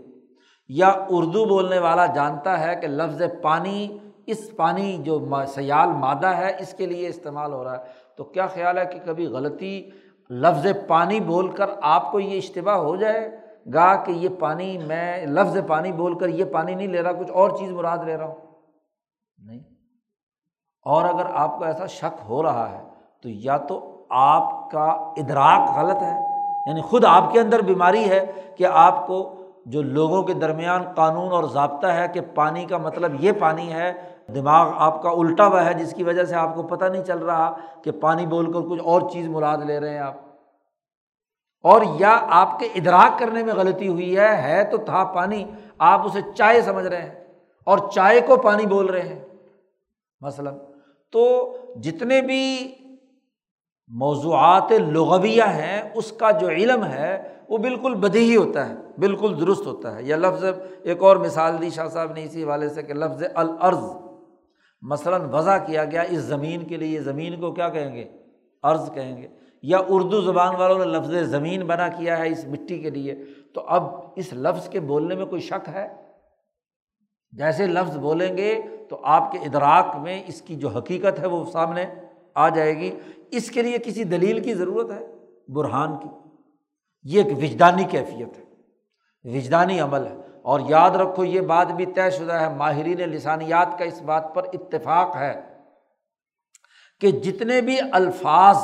یا 0.70 0.92
اردو 1.10 1.46
بولنے 1.46 1.80
والا 1.80 2.06
جانتا 2.06 2.60
ہے 2.60 2.76
کہ 2.76 2.88
لفظ 2.88 3.22
پانی، 3.42 3.98
اس 4.28 4.56
پانی 4.56 4.98
جو 4.98 5.28
سیال 5.48 5.90
مادہ 5.90 6.28
ہے، 6.28 6.56
اس 6.60 6.74
کے 6.74 6.86
لیے 6.86 7.08
استعمال 7.08 7.54
ہو 7.54 7.64
رہا 7.64 7.78
ہے۔ 7.78 7.84
تو 8.18 8.24
کیا 8.24 8.48
خیال 8.48 8.78
ہے 8.78 8.86
کہ 8.86 9.00
کبھی 9.06 9.26
غلطی 9.26 9.90
لفظ 10.30 10.68
پانی 10.88 11.20
بول 11.20 11.48
کر 11.48 11.70
آپ 11.82 12.12
کو 12.12 12.20
یہ 12.20 12.38
اشتباہ 12.38 12.76
ہو 12.76 12.96
جائے 12.96 13.38
گا 13.74 13.96
کہ 13.96 14.12
یہ 14.12 14.30
پانی 14.40 14.78
میں 14.78 15.26
لفظ 15.26 15.58
پانی 15.68 15.92
بول 15.92 16.18
کر 16.20 16.28
یہ 16.28 16.46
پانی 16.46 16.76
نہیں 16.76 16.88
لے 16.88 17.02
رہا، 17.02 17.12
کچھ 17.12 17.32
اور 17.32 17.50
چیز 17.50 17.72
مراد 17.72 17.98
لے 18.06 18.18
رہا 18.18 18.26
ہوں؟ 18.26 18.36
نہیں۔ 19.38 19.60
اور 20.84 21.06
اگر 21.06 21.26
آپ 21.34 21.58
کو 21.58 21.64
ایسا 21.64 21.86
شک 21.86 22.20
ہو 22.30 22.44
رہا 22.44 22.70
ہے، 22.72 22.84
تو 23.22 23.30
یا 23.30 23.58
تو 23.58 24.06
آپ 24.10 24.72
کا 24.72 24.86
ادراک 25.18 25.78
غلط 25.78 26.02
ہے 26.02 26.20
یعنی 26.68 26.82
خود 26.82 27.06
آپ 27.06 27.32
کے 27.32 27.40
اندر 27.40 27.62
بیماری 27.62 28.10
ہے 28.10 28.26
کہ 28.56 28.66
آپ 28.72 29.08
کو 29.08 29.39
جو 29.70 29.82
لوگوں 29.82 30.24
کے 30.24 30.34
درمیان 30.34 30.84
قانون 30.96 31.32
اور 31.32 31.44
ضابطہ 31.44 31.88
ہے 31.88 32.08
کہ 32.14 32.22
پانی 32.36 32.66
کا 32.66 32.78
مطلب 32.78 33.24
یہ 33.24 33.32
پانی 33.32 33.74
ہے، 33.74 33.94
دماغ 34.36 34.72
آپ 34.76 35.02
کا 35.02 35.10
الٹا 35.10 35.48
ہوا 35.48 35.66
ہے 35.66 35.74
جس 35.74 35.94
کی 35.94 36.04
وجہ 36.04 36.24
سے 36.24 36.36
آپ 36.36 36.56
کو 36.56 36.64
پتہ 36.64 36.86
نہیں 36.86 37.04
چل 37.04 37.18
رہا 37.18 37.56
کہ 37.84 37.92
پانی 37.92 38.26
بول 38.26 38.54
کر 38.54 38.60
کچھ 38.60 38.82
اور 38.84 39.02
چیز 39.12 39.28
مراد 39.28 39.58
لے 39.58 39.80
رہے 39.80 39.90
ہیں 39.90 40.00
آپ۔ 40.00 40.16
اور 41.64 41.82
یا 42.00 42.20
آپ 42.30 42.60
کے 42.60 42.66
ادراک 42.66 43.20
کرنے 43.20 43.44
میں 43.44 43.54
غلطی 43.54 43.88
ہوئی 43.88 44.18
ہے 44.18 44.42
ہے 44.42 44.64
تو 44.64 44.78
تھا 44.78 45.04
پانی، 45.04 45.46
آپ 45.78 46.06
اسے 46.06 46.20
چائے 46.36 46.62
سمجھ 46.62 46.86
رہے 46.86 47.02
ہیں 47.02 47.26
اور 47.64 47.78
چائے 47.94 48.22
کو 48.22 48.38
پانی 48.38 48.66
بول 48.66 48.86
رہے 48.86 49.10
ہیں۔ 49.10 49.26
مثلاً 50.22 50.58
تو 51.12 51.56
جتنے 51.84 52.22
بھی 52.22 52.76
موضوعات 53.88 54.72
لغویہ 54.72 55.44
ہیں، 55.44 55.90
اس 55.94 56.12
کا 56.12 56.32
جو 56.32 56.50
علم 56.50 56.84
ہے 56.84 57.39
وہ 57.50 57.58
بالکل 57.58 57.96
بدی 57.96 58.32
ہی 58.32 58.36
ہوتا 58.36 58.70
ہے، 58.70 58.76
بالکل 58.98 59.40
درست 59.40 59.68
ہوتا 59.68 59.96
ہے۔ 59.96 60.04
یا 60.04 60.16
لفظ 60.16 60.46
ایک 60.84 61.04
اور 61.04 61.18
مثال 61.18 61.62
دی 61.62 61.70
شاہ 61.70 61.88
صاحب 61.88 62.12
نے 62.12 62.24
اسی 62.24 62.44
حوالے 62.44 62.70
سے 62.70 62.84
کہ 62.84 62.94
لفظ 62.94 63.24
العرض 63.36 63.84
مثلاً 64.82 65.22
وضع 65.22 65.58
کیا 65.66 65.86
گیا 65.86 66.02
اس 66.02 66.20
زمین 66.20 66.64
کے 66.64 66.78
لیے 66.78 67.02
زمین 67.02 67.42
کو 67.42 67.52
کیا 67.52 67.70
کہیں 67.70 67.96
گے؟ 67.96 68.08
عرض 68.64 68.92
کہیں 68.94 69.22
گے۔ 69.22 69.28
یا 69.64 69.78
اردو 69.90 70.22
زبان 70.22 70.56
والوں 70.56 70.86
نے 70.86 70.86
لفظ 70.86 71.30
زمین 71.30 71.66
بنا 71.68 71.88
کیا 71.88 72.18
ہے 72.18 72.30
اس 72.30 72.46
مٹی 72.46 72.80
کے 72.80 72.90
لیے۔ 72.90 73.16
تو 73.54 73.62
اب 73.62 73.84
اس 74.16 74.34
لفظ 74.34 74.70
کے 74.70 74.80
بولنے 74.80 75.16
میں 75.16 75.26
کوئی 75.26 75.42
شک 75.42 75.70
ہے؟ 75.70 75.88
جیسے 77.32 77.66
لفظ 77.66 77.98
بولیں 77.98 78.38
گے 78.38 78.62
تو 78.90 79.00
آپ 79.04 79.32
کے 79.32 79.38
ادراک 79.38 79.96
میں 79.96 80.24
اس 80.28 80.42
کی 80.42 80.56
جو 80.56 80.68
حقیقت 80.68 81.20
ہے 81.20 81.28
وہ 81.28 81.46
سامنے 81.52 81.86
آ 82.36 82.50
جائے 82.50 82.78
گی۔ 82.78 82.92
اس 83.32 83.52
کے 83.52 83.62
لیے 83.62 83.78
کسی 83.84 84.04
دلیل 84.04 84.40
کی 84.40 84.54
ضرورت 84.54 84.92
ہے؟ 84.92 85.08
برہان 85.48 85.98
کی۔ 85.98 86.19
یہ 87.04 87.24
ایک 87.24 87.38
وجدانی 87.38 87.84
کیفیت 87.84 88.38
ہے، 88.38 88.44
وجدانی 89.38 89.80
عمل 89.80 90.08
ہے۔ 90.08 90.16
اور 90.42 90.60
یاد 90.68 90.90
رکھو، 90.90 91.26
یہ 91.26 91.42
بات 91.42 91.68
بھی 91.68 91.86
طے 91.86 92.10
شدہ 92.10 92.34
ہے، 92.34 92.50
ماہرین 92.50 92.98
لسانیات 92.98 93.80
کا 93.80 93.86
اس 93.86 94.02
بات 94.02 94.36
پر 94.36 94.44
اتفاق 94.54 95.16
ہے 95.16 95.42
کہ 97.00 97.12
جتنے 97.12 97.62
بھی 97.62 97.78
الفاظ 97.92 98.58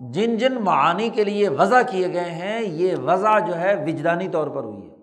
جن 0.00 0.36
جن 0.36 0.54
معانی 0.54 1.08
کے 1.08 1.24
لیے 1.24 1.48
وضع 1.48 1.82
کیے 1.90 2.12
گئے 2.12 2.30
ہیں، 2.30 2.60
یہ 2.60 2.96
وضع 2.96 3.38
جو 3.38 3.58
ہے 3.58 3.74
وجدانی 3.74 4.28
طور 4.28 4.48
پر 4.48 4.64
ہوئی 4.64 4.90
ہے۔ 4.90 4.96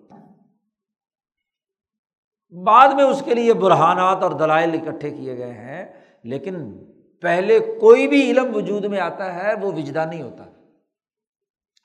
بعد 2.64 2.88
میں 2.88 3.04
اس 3.04 3.22
کے 3.24 3.34
لیے 3.34 3.54
برہانات 3.54 4.22
اور 4.22 4.30
دلائل 4.30 4.74
اکٹھے 4.74 5.10
کیے 5.10 5.38
گئے 5.38 5.52
ہیں، 5.52 5.86
لیکن 6.24 6.84
پہلے 7.22 7.58
کوئی 7.58 8.08
بھی 8.08 8.30
علم 8.30 8.56
وجود 8.56 8.84
میں 8.84 9.00
آتا 9.00 9.34
ہے، 9.34 9.54
وہ 9.54 9.72
وجدانی 9.72 10.22
ہوتا 10.22 10.46
ہے۔ 10.46 10.53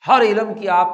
ہر 0.06 0.20
علم 0.20 0.54
کی 0.54 0.68
آپ 0.68 0.86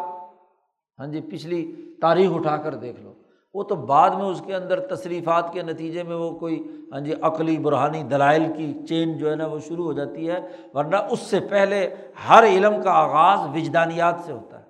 ہاں 0.99 1.07
جی 1.07 1.21
پچھلی 1.21 1.77
تاریخ 2.03 2.31
اٹھا 2.35 2.57
کر 2.57 2.75
دیکھ 2.75 3.01
لو۔ 3.01 3.13
وہ 3.55 3.63
تو 3.63 3.75
بعد 3.75 4.11
میں 4.11 4.25
اس 4.25 4.43
کے 4.47 4.55
اندر 4.55 4.81
تصریفات 4.81 5.53
کے 5.53 5.63
نتیجے 5.63 6.03
میں 6.03 6.17
وہ 6.17 6.39
کوئی 6.39 6.69
ہاں 6.93 7.01
جی 7.01 7.13
عقلی، 7.23 7.59
برہانی، 7.59 8.03
دلائل 8.03 8.53
کی 8.57 8.87
چین 8.89 9.19
جو 9.19 9.31
ہے 9.31 9.37
نا 9.37 9.47
وہ 9.47 9.59
شروع 9.59 9.85
ہو 9.85 9.93
جاتی 9.93 10.31
ہے۔ 10.31 10.39
ورنہ 10.75 10.97
اس 10.97 11.21
سے 11.21 11.41
پہلے 11.41 11.95
ہر 12.29 12.45
علم 12.45 12.83
کا 12.83 12.91
آغاز 12.91 13.57
وجدانیات 13.57 14.15
سے 14.27 14.33
ہوتا 14.33 14.61
ہے۔ 14.61 14.65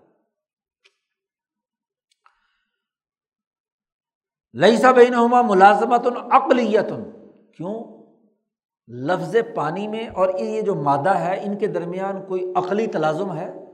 لئی 4.54 4.76
سا 4.76 4.92
بین 4.92 5.14
ہما 5.14 5.42
ملازمت 5.42 6.06
عقلیت 6.30 6.90
کیوں؟ 7.56 7.84
لفظ 8.88 9.36
پانی 9.54 9.88
میں 9.88 10.08
اور 10.08 10.28
یہ 10.38 10.60
جو 10.60 10.74
مادہ 10.74 11.18
ہے، 11.18 11.40
ان 11.44 11.58
کے 11.58 11.66
درمیان 11.66 12.26
کوئی 12.26 12.52
عقلی 12.56 12.86
تلازم 12.86 13.36
ہے؟ 13.36 13.65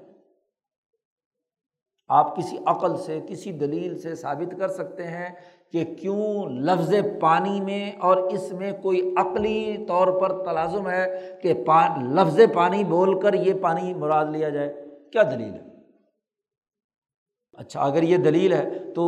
آپ 2.12 2.36
کسی 2.36 2.56
عقل 2.66 2.97
سے، 2.97 3.20
کسی 3.26 3.52
دلیل 3.52 3.98
سے 3.98 4.14
ثابت 4.14 4.59
کر 4.59 4.68
سکتے 4.68 5.02
ہیں 5.02 5.28
کہ 5.72 5.84
کیوں 5.84 6.47
لفظ 6.47 6.94
پانی 7.20 7.60
میں 7.60 7.93
اور 8.01 8.16
اس 8.16 8.52
میں 8.52 8.72
کوئی 8.72 9.14
عقلی 9.16 9.84
طور 9.89 10.20
پر 10.20 10.44
تلازم 10.44 10.90
ہے 10.90 11.30
کہ 11.43 11.55
لفظ 12.02 12.40
پانی 12.55 12.84
بول 12.84 13.20
کر 13.20 13.34
یہ 13.34 13.52
پانی 13.62 13.94
مراد 13.94 14.26
لیا 14.26 14.48
جائے۔ 14.48 14.84
کیا 15.12 15.22
دلیل 15.22 15.55
ہے؟ 15.55 15.60
اچھا 17.52 17.80
اگر 17.80 18.02
یہ 18.02 18.16
دلیل 18.16 18.52
ہے 18.52 18.68
تو 18.94 19.05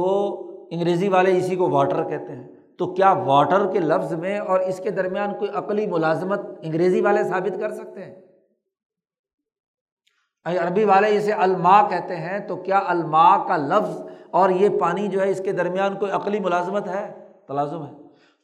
انگریزی 0.71 1.09
والے 1.09 1.39
اسی 1.39 1.57
کو 1.57 1.71
واٹر 1.71 2.05
کہتے 2.05 2.33
ہیں۔ 2.33 2.49
تو 2.79 2.95
کیا 2.95 3.13
واٹر 3.13 3.73
کے 3.73 3.79
لفظ 3.79 4.15
میں 4.15 4.39
اور 4.39 4.61
اس 4.61 4.79
کے 4.79 4.91
درمیان 4.91 5.31
کوئی 5.39 5.51
عقلی 5.55 5.87
ملازمت 5.87 6.41
انگریزی 6.63 7.01
والے 7.01 7.25
ثابت 7.25 7.61
کر 7.61 7.71
سکتے 7.71 8.05
ہیں؟ 8.05 8.15
عربی 10.45 10.85
والے 10.85 11.17
اسے 11.17 11.33
الما 11.33 11.89
کہتے 11.89 12.17
ہیں، 12.17 12.39
تو 12.39 12.57
کیا 12.57 12.83
الما 12.87 13.45
کا 13.45 13.57
لفظ 13.57 14.01
اور 14.31 14.51
یہ 14.51 14.69
پانی 14.81 15.09
جو 15.09 15.21
ہے 15.21 15.31
اس 15.31 15.41
کے 15.45 15.53
درمیان 15.53 15.99
کوئی 15.99 16.13
عقلی 16.13 16.41
ملازمت 16.41 16.89
ہے؟ 16.89 17.29
تلازم 17.49 17.87
ہے۔ 17.87 17.93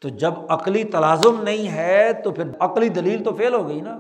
تو 0.00 0.08
جب 0.08 0.32
عقلی 0.48 0.84
تلازم 0.84 1.42
نہیں 1.42 1.68
ہے، 1.68 2.12
تو 2.12 2.30
پھر 2.30 2.44
عقلی 2.60 2.88
دلیل 2.88 3.24
تو 3.24 3.34
فیل 3.34 3.54
ہو 3.54 3.68
گئی 3.68 3.80
نا۔ 3.80 3.98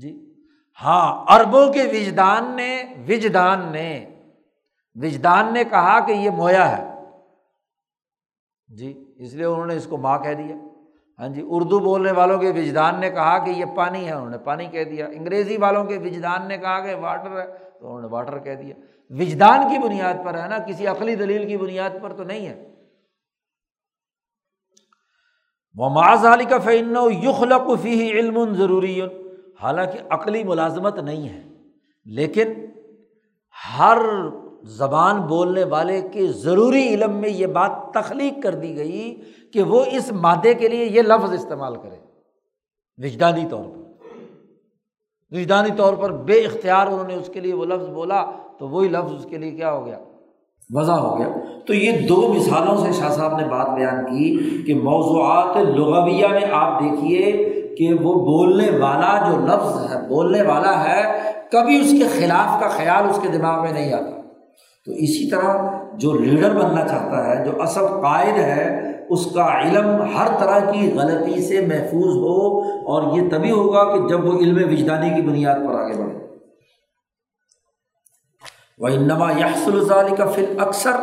جی۔ 0.00 0.34
ہاں 0.82 1.24
اربوں 1.28 1.72
کے 1.72 1.82
وجدان 1.82 2.56
نے 2.56 2.84
وجدان 3.08 3.72
نے 3.72 4.06
وجدان 4.94 5.52
نے 5.52 5.64
کہا 5.64 6.06
کہ 6.06 6.12
یہ 6.12 6.30
مویا 6.30 6.78
ہے۔ 6.78 6.94
جی 8.68 9.14
اس 9.16 9.34
لیے 9.34 9.44
انہوں 9.44 9.66
نے 9.66 9.76
اس 9.76 9.86
کو 9.86 9.96
ماں 9.96 10.18
کہہ 10.18 10.34
دیا۔ 10.34 10.56
ہاں 11.18 11.28
جی 11.28 11.42
اردو 11.44 11.78
بولنے 11.78 12.12
والوں 12.12 12.38
کے 12.38 12.50
وجدان 12.50 13.00
نے 13.00 13.10
کہا 13.10 13.38
کہ 13.38 13.50
یہ 13.50 13.64
پانی 13.64 14.06
ہے، 14.06 14.12
انہوں 14.12 14.30
نے 14.30 14.38
پانی 14.38 14.66
کہہ 14.66 14.84
دیا۔ 14.84 15.06
انگریزی 15.06 15.56
والوں 15.56 15.84
کے 15.84 15.98
وجدان 15.98 16.48
نے 16.48 16.58
کہا 16.58 16.80
کہ 16.80 16.94
واٹر 16.94 17.40
ہے، 17.40 17.46
تو 17.80 17.86
انہوں 17.86 18.00
نے 18.00 18.06
واٹر 18.06 18.38
کہہ 18.38 18.54
دیا۔ 18.54 18.74
وجدان 19.10 19.68
کی 19.68 19.78
بنیاد 19.78 20.14
پر 20.24 20.38
ہے 20.42 20.48
نا، 20.48 20.58
کسی 20.58 20.86
عقلی 20.86 21.14
دلیل 21.14 21.48
کی 21.48 21.56
بنیاد 21.56 21.90
پر 22.02 22.12
تو 22.12 22.24
نہیں 22.24 22.46
ہے۔ 22.46 22.74
وہ 25.74 25.88
معاذ 25.88 26.24
علی 26.24 26.44
کا 26.44 26.58
فعن 26.58 26.96
یخلق 27.24 27.70
فی 27.82 28.10
علم 28.12 28.54
ضروری 28.54 29.00
حالانکہ 29.62 29.98
عقلی 30.10 30.44
ملازمت 30.44 30.98
نہیں 30.98 31.28
ہے، 31.28 31.42
لیکن 32.04 32.52
ہر 33.78 33.98
زبان 34.62 35.20
بولنے 35.20 35.64
والے 35.64 36.00
کے 36.12 36.26
ضروری 36.26 36.88
علم 36.88 37.12
میں 37.12 37.28
یہ 37.28 37.46
بات 37.46 37.70
تخلیق 37.94 38.42
کر 38.42 38.54
دی 38.54 38.76
گئی 38.76 39.20
کہ 39.52 39.62
وہ 39.62 39.84
اس 39.92 40.12
مادے 40.12 40.54
کے 40.54 40.68
لیے 40.68 40.84
یہ 40.84 41.02
لفظ 41.02 41.32
استعمال 41.32 41.74
کرے۔ 41.74 41.96
وجدانی 42.98 43.44
طور 43.50 43.64
پر۔ 43.64 43.86
وجدانی 45.30 45.68
طور 45.76 45.94
پر 45.94 46.12
بے 46.12 46.34
اختیار 46.34 46.86
انہوں 46.86 47.08
نے 47.08 47.14
اس 47.14 47.30
کے 47.32 47.40
لیے 47.40 47.54
وہ 47.54 47.64
لفظ 47.64 47.88
بولا 47.88 48.24
تو 48.58 48.68
وہی 48.68 48.88
لفظ 48.88 49.12
اس 49.12 49.26
کے 49.30 49.36
لیے 49.36 49.50
کیا 49.50 49.72
ہو 49.72 49.86
گیا؟ 49.86 49.98
وضع 50.74 50.92
ہو 50.92 51.18
گیا۔ 51.18 51.28
تو 51.66 51.74
یہ 51.74 52.06
دو 52.06 52.34
مثالوں 52.36 52.76
سے 52.76 52.92
شاہ 52.92 53.08
صاحب 53.08 53.40
نے 53.40 53.48
بات 53.48 53.68
بیان 53.68 54.04
کی 54.04 54.62
کہ 54.66 54.74
موضوعات 54.74 55.56
لغویہ 55.56 56.26
میں 56.26 56.50
آپ 56.52 56.80
دیکھیے 56.80 57.32
کہ 57.78 57.94
وہ 57.94 58.14
بولنے 58.14 58.70
والا 58.70 59.30
جو 59.30 59.46
لفظ 59.46 59.92
ہے، 59.92 60.08
بولنے 60.08 60.42
والا 60.42 60.84
ہے، 60.84 61.32
کبھی 61.52 61.80
اس 61.80 61.90
کے 61.90 62.26
خلاف 62.26 62.60
کا 62.60 62.68
خیال 62.68 63.08
اس 63.10 63.18
کے 63.22 63.28
دماغ 63.28 63.62
میں 63.62 63.72
نہیں 63.72 63.92
آتا۔ 63.92 64.15
تو 64.86 64.92
اسی 64.92 65.30
طرح 65.30 65.66
جو 65.94 66.12
لیڈر 66.12 66.50
بننا 66.50 66.88
چاہتا 66.88 67.26
ہے، 67.26 67.44
جو 67.44 67.62
اصل 67.62 67.86
قائد 67.86 68.38
ہے، 68.38 68.92
اس 69.08 69.26
کا 69.34 69.60
علم 69.60 70.02
ہر 70.02 70.26
طرح 70.38 70.58
کی 70.70 70.90
غلطی 70.92 71.42
سے 71.42 71.60
محفوظ 71.60 72.16
ہو 72.16 72.60
اور 72.92 73.18
یہ 73.18 73.28
تبھی 73.30 73.50
ہوگا 73.50 73.84
کہ 73.84 74.08
جب 74.08 74.24
وہ 74.24 74.38
علم 74.38 74.72
وجدانی 74.72 75.10
کی 75.10 75.22
بنیاد 75.22 75.54
پر 75.54 75.74
آگے 75.74 76.02
بڑھے۔ 76.02 76.18
وہ 78.78 78.88
انما 78.88 79.30
یحسل 79.30 80.14
کا 80.16 80.26
فل 80.26 80.44
اکثر 80.58 80.96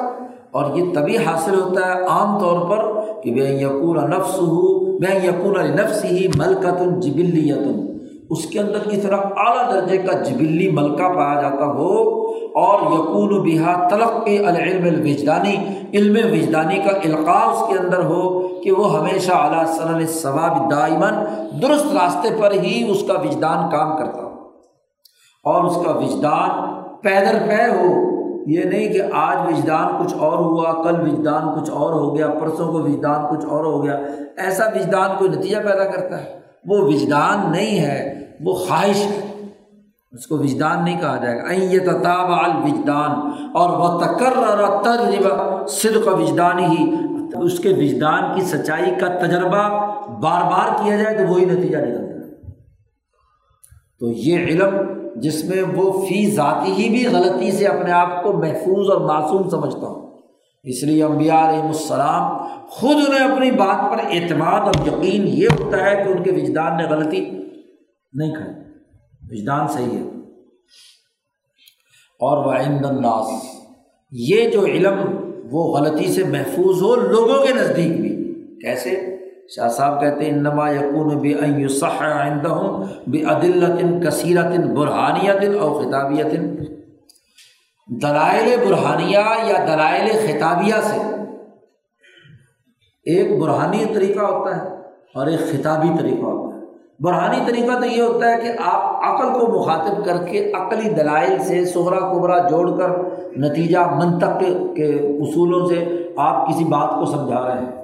اور 0.52 0.78
یہ 0.78 0.94
تبھی 0.94 1.18
حاصل 1.18 1.60
ہوتا 1.60 1.88
ہے 1.88 2.04
عام 2.04 2.40
طور 2.40 2.70
پر 2.70 3.02
کہ 3.22 3.32
بے 3.34 3.48
یقون 3.50 4.10
نفس 4.12 4.40
ہو 4.40 4.98
بے 5.00 5.28
یقون 5.28 5.72
نفس 5.72 6.06
ہی 6.06 6.28
ملکت 6.28 6.82
الجبلیت 6.82 7.58
اس 8.30 8.46
کے 8.46 8.60
اندر 8.60 8.90
کی 8.90 9.02
طرح 9.02 9.18
اعلیٰ 9.18 9.74
درجے 9.74 9.98
کا 9.98 10.20
جبلی 10.20 10.72
ملکہ 10.72 11.14
پایا 11.14 11.42
جاتا 11.42 11.66
ہو 11.66 12.23
اور 12.56 12.92
یقون 12.92 13.34
و 13.34 13.44
بہا 13.44 13.88
تلق 13.88 14.48
العلم 14.48 14.84
الوجدانی، 14.84 15.56
علم 15.94 16.32
وجدانی 16.32 16.78
کا 16.78 16.98
القاع 17.04 17.52
اس 17.52 17.64
کے 17.68 17.80
اندر 17.80 18.04
ہو 18.04 18.48
کہ 18.64 18.72
وہ 18.72 19.00
ہمیشہ 19.00 19.32
اعلیٰ 19.32 19.68
صن 19.68 20.06
ثواب 20.06 20.72
دائمن 20.72 21.14
درست 21.62 21.86
راستے 21.94 22.30
پر 22.42 22.52
ہی 22.52 22.92
اس 22.92 23.04
کا 23.08 23.14
وجدان 23.14 23.70
کام 23.70 23.98
کرتا 23.98 24.24
ہو۔ 24.24 24.30
اور 25.44 25.64
اس 25.64 25.76
کا 25.86 25.92
وجدان 25.92 26.50
پیدر 27.02 27.38
پے 27.48 27.70
ہو، 27.72 28.14
یہ 28.48 28.64
نہیں 28.64 28.94
کہ 28.94 29.02
آج 29.14 29.38
وجدان 29.48 30.04
کچھ 30.04 30.14
اور 30.14 30.38
ہوا، 30.38 30.84
کل 30.84 31.02
وجدان 31.02 31.60
کچھ 31.60 31.72
اور 31.72 31.94
ہو 31.94 32.16
گیا، 32.16 32.28
پرسوں 32.28 32.72
کو 32.72 32.84
وجدان 32.84 33.36
کچھ 33.36 33.46
اور 33.46 33.66
ہو 33.66 33.84
گیا۔ 33.84 33.96
ایسا 34.38 34.66
وجدان 34.66 35.10
کوئی 35.18 35.30
نتیجہ 35.32 35.58
پیدا 35.58 35.84
کرتا 35.84 36.24
ہے؟ 36.24 36.40
وہ 36.66 36.78
وجدان 36.78 37.52
نہیں 37.52 37.80
ہے، 37.80 38.26
وہ 38.46 38.54
خواہش 38.54 39.06
ہے۔ 39.06 39.33
اس 40.14 40.28
کو 40.28 40.38
وجدان 40.38 40.84
نہیں 40.84 41.00
کہا 41.02 41.18
جائے 41.24 41.38
گا۔ 41.38 41.54
یہ 41.54 41.80
تتاب 41.80 42.32
الوجدان، 42.32 43.12
اور 43.54 43.70
وہ 43.80 44.00
تکر 44.02 44.34
تجربہ 44.84 45.66
صدق 45.68 46.08
وجدان 46.08 46.60
ہی۔ 46.60 46.92
اس 47.42 47.60
کے 47.60 47.70
وجدان 47.70 48.24
کی 48.36 48.42
سچائی 48.42 48.92
کا 49.00 49.08
تجربہ 49.08 49.64
بار 50.22 50.42
بار 50.42 50.68
کیا 50.84 50.96
جائے 50.98 51.18
تو 51.18 51.24
وہی 51.34 51.46
نتیجہ 51.46 51.78
نکلتا 51.78 52.16
ہے 52.18 52.32
تو 54.00 54.12
یہ 54.12 54.46
علم 54.46 54.76
جس 55.16 55.44
میں 55.46 55.62
وہ 55.76 55.92
فی 56.08 56.26
ذاتی 56.32 56.72
ہی 56.72 56.90
بھی 56.90 57.06
غلطی 57.08 57.52
سے 57.52 57.66
اپنے 57.68 57.92
آپ 57.92 58.24
کو 58.24 58.34
محفوظ 58.34 58.90
اور 58.90 59.02
معصوم 59.02 59.50
سمجھتا 59.50 59.88
ہوں۔ 59.88 60.02
اس 60.64 60.84
لیے 60.84 61.04
امبیا 61.04 61.50
علیہ 61.50 61.62
السلام 61.62 62.38
خود 62.70 62.96
انہیں 62.96 63.32
اپنی 63.32 63.52
بات 63.52 63.92
پر 63.92 64.06
اعتماد 64.12 64.60
اور 64.62 64.88
یقین 64.88 65.28
یہ 65.28 65.48
ہوتا 65.60 65.86
ہے 65.86 65.96
کہ 65.96 66.10
ان 66.10 66.24
کے 66.24 66.32
وجدان 66.32 66.78
نے 66.78 66.84
غلطی 66.84 67.20
نہیں 68.14 68.34
کھائی۔ 68.36 68.63
وجدان 69.34 69.68
صحیح 69.68 69.98
ہے۔ 69.98 70.04
اور 72.20 72.46
وہ 72.46 72.52
الناس، 72.86 73.28
یہ 74.12 74.50
جو 74.50 74.66
علم 74.66 74.96
وہ 75.52 75.78
غلطی 75.78 76.14
سے 76.14 76.24
محفوظ 76.24 76.82
ہو 76.82 76.96
لوگوں 76.96 77.48
کے 77.48 77.54
نزدیک 77.54 78.02
بھی۔ 78.02 78.14
کیسے؟ 78.62 79.18
شاہ 79.56 79.70
صاحب 79.70 80.02
کہتے 80.02 80.26
ہیں، 80.26 80.32
انما 80.32 80.70
یقون 80.70 81.18
بے 81.18 81.68
صح 81.68 82.02
آئندہ 82.02 82.48
ہوں 82.48 82.86
بے 83.08 83.24
عدلۃن 83.24 84.10
کثیرت 84.10 84.60
برحانیت 84.60 85.56
اور 85.62 85.84
خطابیت 85.84 86.32
دلائل 88.02 88.70
برہانیہ 88.70 89.20
یا 89.20 89.66
دلائل 89.68 90.12
خطابیہ 90.12 90.74
سے۔ 90.84 91.00
ایک 93.04 93.40
برہانی 93.40 93.86
طریقہ 93.94 94.20
ہوتا 94.20 94.58
ہے 94.58 94.70
اور 95.16 95.28
ایک 95.28 95.40
خطابی 95.40 95.88
طریقہ 96.00 96.22
ہوتا 96.22 96.53
ہے۔ 96.53 96.53
برہانی 97.00 97.38
طریقہ 97.46 97.80
تو 97.80 97.86
یہ 97.86 98.02
ہوتا 98.02 98.32
ہے 98.32 98.42
کہ 98.42 98.52
آپ 98.66 99.04
عقل 99.04 99.40
کو 99.40 99.60
مخاطب 99.60 100.06
کر 100.06 100.18
کے 100.18 100.52
عقلی 100.54 100.90
دلائل 100.90 101.40
سے، 101.40 101.66
سہرا، 101.66 102.00
کبرا 102.00 102.38
جوڑ 102.38 102.78
کر 102.78 102.90
نتیجہ، 103.38 103.78
منطق 103.78 104.40
کے 104.76 105.18
اصولوں 105.22 105.68
سے 105.68 106.08
آپ 106.18 106.48
کسی 106.48 106.64
بات 106.64 107.00
کو 107.00 107.06
سمجھا 107.06 107.46
رہے 107.48 107.60
ہیں۔ 107.60 107.84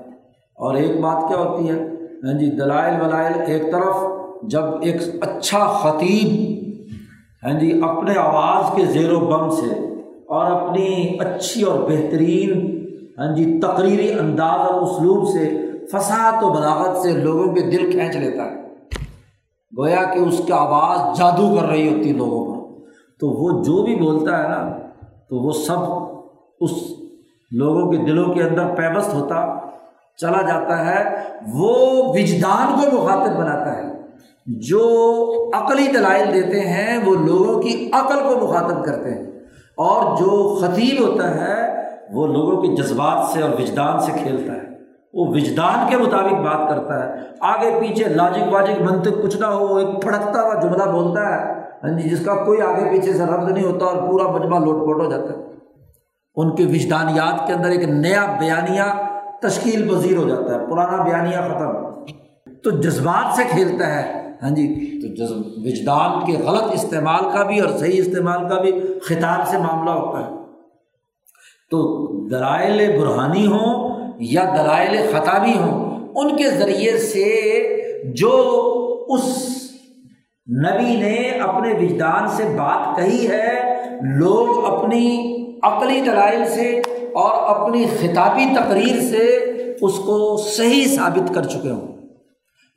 اور 0.56 0.76
ایک 0.76 1.02
بات 1.02 1.28
کیا 1.28 1.38
ہوتی 1.38 1.70
ہے؟ 1.70 1.80
ہاں 2.24 2.34
جی 2.34 2.50
دلائل 2.50 3.02
ولائل 3.02 3.34
ایک 3.46 3.72
طرف، 3.72 3.96
جب 4.44 4.64
ایک 4.82 4.96
اچھا 5.22 5.60
خطیب 5.60 6.60
ہاں 7.44 7.60
جی 7.60 7.82
اپنے 7.84 8.18
آواز 8.18 8.76
کے 8.76 8.86
زیر 8.86 9.14
و 9.14 9.20
بم 9.20 9.50
سے 9.50 9.74
اور 10.28 10.46
اپنی 10.46 11.18
اچھی 11.20 11.64
اور 11.64 11.80
بہترین 11.80 12.80
ہاں 13.18 13.36
جی 13.36 13.60
تقریری 13.60 14.14
انداز 14.14 14.72
اور 14.72 14.82
اسلوب 14.82 15.28
سے 15.28 15.58
فساد 15.92 16.44
و 16.44 16.50
بلاغت 16.50 16.98
سے 16.98 17.12
لوگوں 17.12 17.54
کے 17.54 17.62
دل 17.62 17.92
کھینچ 17.92 18.16
لیتا 18.16 18.44
ہے۔ 18.44 18.69
گویا 19.78 20.04
کہ 20.14 20.20
اس 20.20 20.42
کی 20.46 20.52
آواز 20.52 21.18
جادو 21.18 21.56
کر 21.56 21.66
رہی 21.66 21.98
ہوتی 21.98 22.10
ہے 22.10 22.18
لوگوں 22.18 22.56
پر۔ 22.56 22.60
تو 23.20 23.30
وہ 23.30 23.64
جو 23.64 23.84
بھی 23.84 23.96
بولتا 23.96 24.44
ہے 24.44 24.50
نا، 24.50 24.78
تو 25.30 25.36
وہ 25.36 25.52
سب 25.52 25.80
اس 26.60 26.72
لوگوں 27.52 27.92
کے 27.92 27.98
دلوں 27.98 28.34
کے 28.34 28.44
اندر 28.44 28.76
پیبست 28.76 29.14
ہوتا، 29.14 29.56
چلا 30.18 30.42
جاتا 30.42 30.86
ہے۔ 30.86 31.20
وہ 31.54 31.76
وجدان 32.14 32.80
کو 32.80 33.04
مخاطب 33.04 33.36
بناتا 33.38 33.78
ہے۔ 33.78 33.90
جو 34.46 35.06
عقلی 35.54 35.88
دلائل 35.92 36.34
دیتے 36.34 36.60
ہیں، 36.60 36.98
وہ 37.06 37.16
لوگوں 37.16 37.62
کی 37.62 37.90
عقل 37.94 38.16
کو 38.16 38.48
مخاطب 38.48 38.86
کرتے 38.86 39.14
ہیں۔ 39.14 39.26
اور 39.78 40.18
جو 40.18 40.56
خطیب 40.56 41.08
ہوتا 41.08 41.36
ہے، 41.36 41.84
وہ 42.12 42.28
لوگوں 42.28 42.62
کے 42.62 42.68
جذبات 42.68 43.26
سے 43.34 43.42
اور 43.42 43.50
وجدان 43.50 44.00
سے 44.00 44.12
کھیلتا 44.24 44.54
ہے۔ 44.54 44.69
وہ 45.14 45.28
وجدان 45.28 45.90
کے 45.90 45.98
مطابق 45.98 46.34
بات 46.34 46.70
کرتا 46.70 47.06
ہے۔ 47.06 47.22
آگے 47.40 47.80
پیچھے 47.80 48.10
لاجک 48.10 48.54
واجک 48.54 48.82
منطق 48.82 49.24
کچھ 49.24 49.38
نہ 49.38 49.46
ہو 49.46 49.68
وہ 49.68 49.80
ایک 49.80 50.02
پھڑکتا 50.02 50.42
ہوا 50.42 50.54
جملہ 50.62 50.92
بولتا 50.92 51.22
ہے۔ 51.22 51.54
ہاں 51.84 52.00
جی 52.00 52.10
جس 52.10 52.26
کا 52.26 52.36
کوئی 52.36 52.62
آگے 52.62 52.90
پیچھے 52.90 53.14
سے 53.14 53.24
ربض 53.24 53.52
نہیں 53.52 53.66
ہوتا 53.66 53.86
اور 53.86 54.10
پورا 54.10 54.32
مجمع 54.32 54.60
لوٹ 54.60 54.86
پوٹ 54.86 55.02
ہو 55.02 55.12
جاتا 55.12 55.34
ہے۔ 55.34 55.50
ان 56.36 56.56
کے 56.56 56.66
وجدانیات 56.66 57.48
کے 57.48 57.54
اندر 57.54 57.70
ایک 57.70 57.84
نیا 57.84 58.38
بیانیہ 58.40 58.84
تشکیل 59.42 59.90
پذیر 59.90 60.18
ہو 60.18 60.30
جاتا 60.30 60.56
ہے، 60.56 60.68
پرانا 60.72 61.04
بیانیہ 61.04 61.38
ختم۔ 61.38 61.90
تو 62.64 62.70
جذبات 62.70 63.36
سے 63.36 63.44
کھیلتا 63.50 63.88
ہے۔ 63.88 64.32
ہاں 64.44 64.50
جی 64.50 65.00
تو 65.02 65.08
جذب، 65.16 65.36
وجدان 65.36 66.26
کے 66.26 66.38
غلط 66.44 66.72
استعمال 66.74 67.24
کا 67.34 67.44
بھی 67.44 67.60
اور 67.60 67.78
صحیح 67.78 68.00
استعمال 68.00 68.50
کا 68.50 68.62
بھی 68.62 69.00
خطاب 69.04 69.48
سے 69.48 69.58
معاملہ 69.58 69.92
ہوتا 69.92 70.20
ہے۔ 70.20 70.32
تو 71.72 72.08
دلائل 72.28 73.02
برہانی 73.02 73.48
ہوں 73.48 73.89
یا 74.20 74.44
دلائل 74.44 74.98
خطابی 75.12 75.58
ہوں، 75.58 76.08
ان 76.16 76.36
کے 76.38 76.50
ذریعے 76.50 76.98
سے 76.98 77.26
جو 78.16 78.66
اس 79.10 79.48
نبی 80.48 80.96
نے 80.96 81.30
اپنے 81.30 81.74
وجدان 81.74 82.28
سے 82.28 82.44
بات 82.44 82.98
کہی 82.98 83.28
ہے، 83.28 83.62
لوگ 84.18 84.66
اپنی 84.66 85.36
عقلی 85.64 86.02
دلائل 86.02 86.46
سے 86.46 86.82
اور 87.14 87.56
اپنی 87.56 87.86
خطابی 88.02 88.46
تقریر 88.56 89.00
سے 89.02 89.26
اس 89.82 89.94
کو 89.94 90.38
صحیح 90.38 90.86
ثابت 90.86 91.36
کر 91.36 91.44
چکے 91.44 91.70
ہوں۔ 91.70 91.88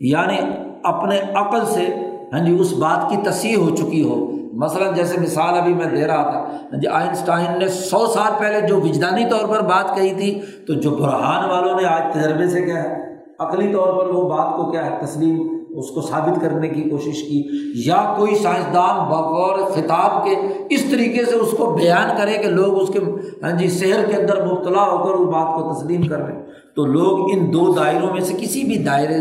یعنی 0.00 0.36
اپنے 0.84 1.20
عقل 1.34 1.66
سے 1.66 1.86
ہاں 2.32 2.46
جی 2.46 2.56
اس 2.60 2.72
بات 2.72 3.10
کی 3.10 3.16
تصحیح 3.24 3.56
ہو 3.56 3.76
چکی 3.76 4.02
ہو۔ 4.02 4.30
مثلاً 4.52 4.94
جیسے 4.94 5.20
مثال 5.20 5.58
ابھی 5.58 5.74
میں 5.74 5.86
دے 5.86 6.06
رہا 6.06 6.22
تھا 6.22 6.38
ہاں 6.72 6.80
جی 6.80 6.86
آئنسٹائن 6.86 7.58
نے 7.58 7.68
سو 7.68 8.06
سال 8.06 8.32
پہلے 8.38 8.60
جو 8.60 8.80
وجدانی 8.80 9.24
طور 9.30 9.48
پر 9.48 9.60
بات 9.60 9.96
کہی 9.96 10.14
تھی، 10.14 10.40
تو 10.66 10.74
جو 10.74 10.90
برہان 10.90 11.50
والوں 11.50 11.80
نے 11.80 11.86
آج 11.86 12.02
تجربے 12.14 12.48
سے 12.48 12.62
کیا 12.62 12.82
ہے 12.82 13.16
عقلی 13.38 13.72
طور 13.72 13.88
پر 13.88 14.06
وہ 14.06 14.28
بات 14.28 14.56
کو 14.56 14.70
کیا 14.70 14.86
ہے، 14.86 14.98
تسلیم، 15.06 15.58
اس 15.76 15.90
کو 15.90 16.00
ثابت 16.00 16.40
کرنے 16.40 16.68
کی 16.68 16.82
کوشش 16.82 17.22
کی، 17.22 17.42
یا 17.86 18.14
کوئی 18.16 18.34
سائنسدان 18.34 19.08
بغور 19.08 19.58
خطاب 19.58 20.24
کے 20.24 20.34
اس 20.70 20.84
طریقے 20.90 21.24
سے 21.24 21.36
اس 21.36 21.54
کو 21.56 21.66
بیان 21.66 22.16
کرے 22.16 22.32
کہ 22.32 22.48
لوگ 22.48 22.82
اس 22.82 22.88
کے 22.88 22.98
ہاں 23.42 23.50
جی 23.50 23.68
شہر 23.68 24.06
کے 24.06 24.16
اندر 24.16 24.44
مبتلا 24.46 24.82
ہو 24.82 25.04
کر 25.04 25.14
اس 25.14 25.28
بات 25.28 25.54
کو 25.54 25.72
تسلیم 25.72 26.02
کر 26.02 26.18
لیں 26.18 26.42
تو 26.76 26.84
لوگ 26.84 27.30
ان 27.32 27.52
دو 27.52 27.72
دائروں 27.72 28.12
میں 28.12 28.20
سے 28.20 28.34
کسی 28.40 28.64
بھی 28.64 28.78
دائرے 28.78 29.20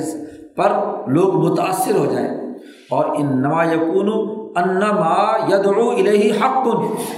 پر 0.56 0.72
لوگ 1.08 1.36
متاثر 1.36 1.96
ہو 1.96 2.06
جائیں۔ 2.06 2.30
اور 2.90 3.06
ان 3.06 3.42
نما 3.42 3.64
یقون 3.64 4.41
انما 4.56 5.38
یدعو 5.50 5.90
الہی 5.90 6.32
حق. 6.32 6.68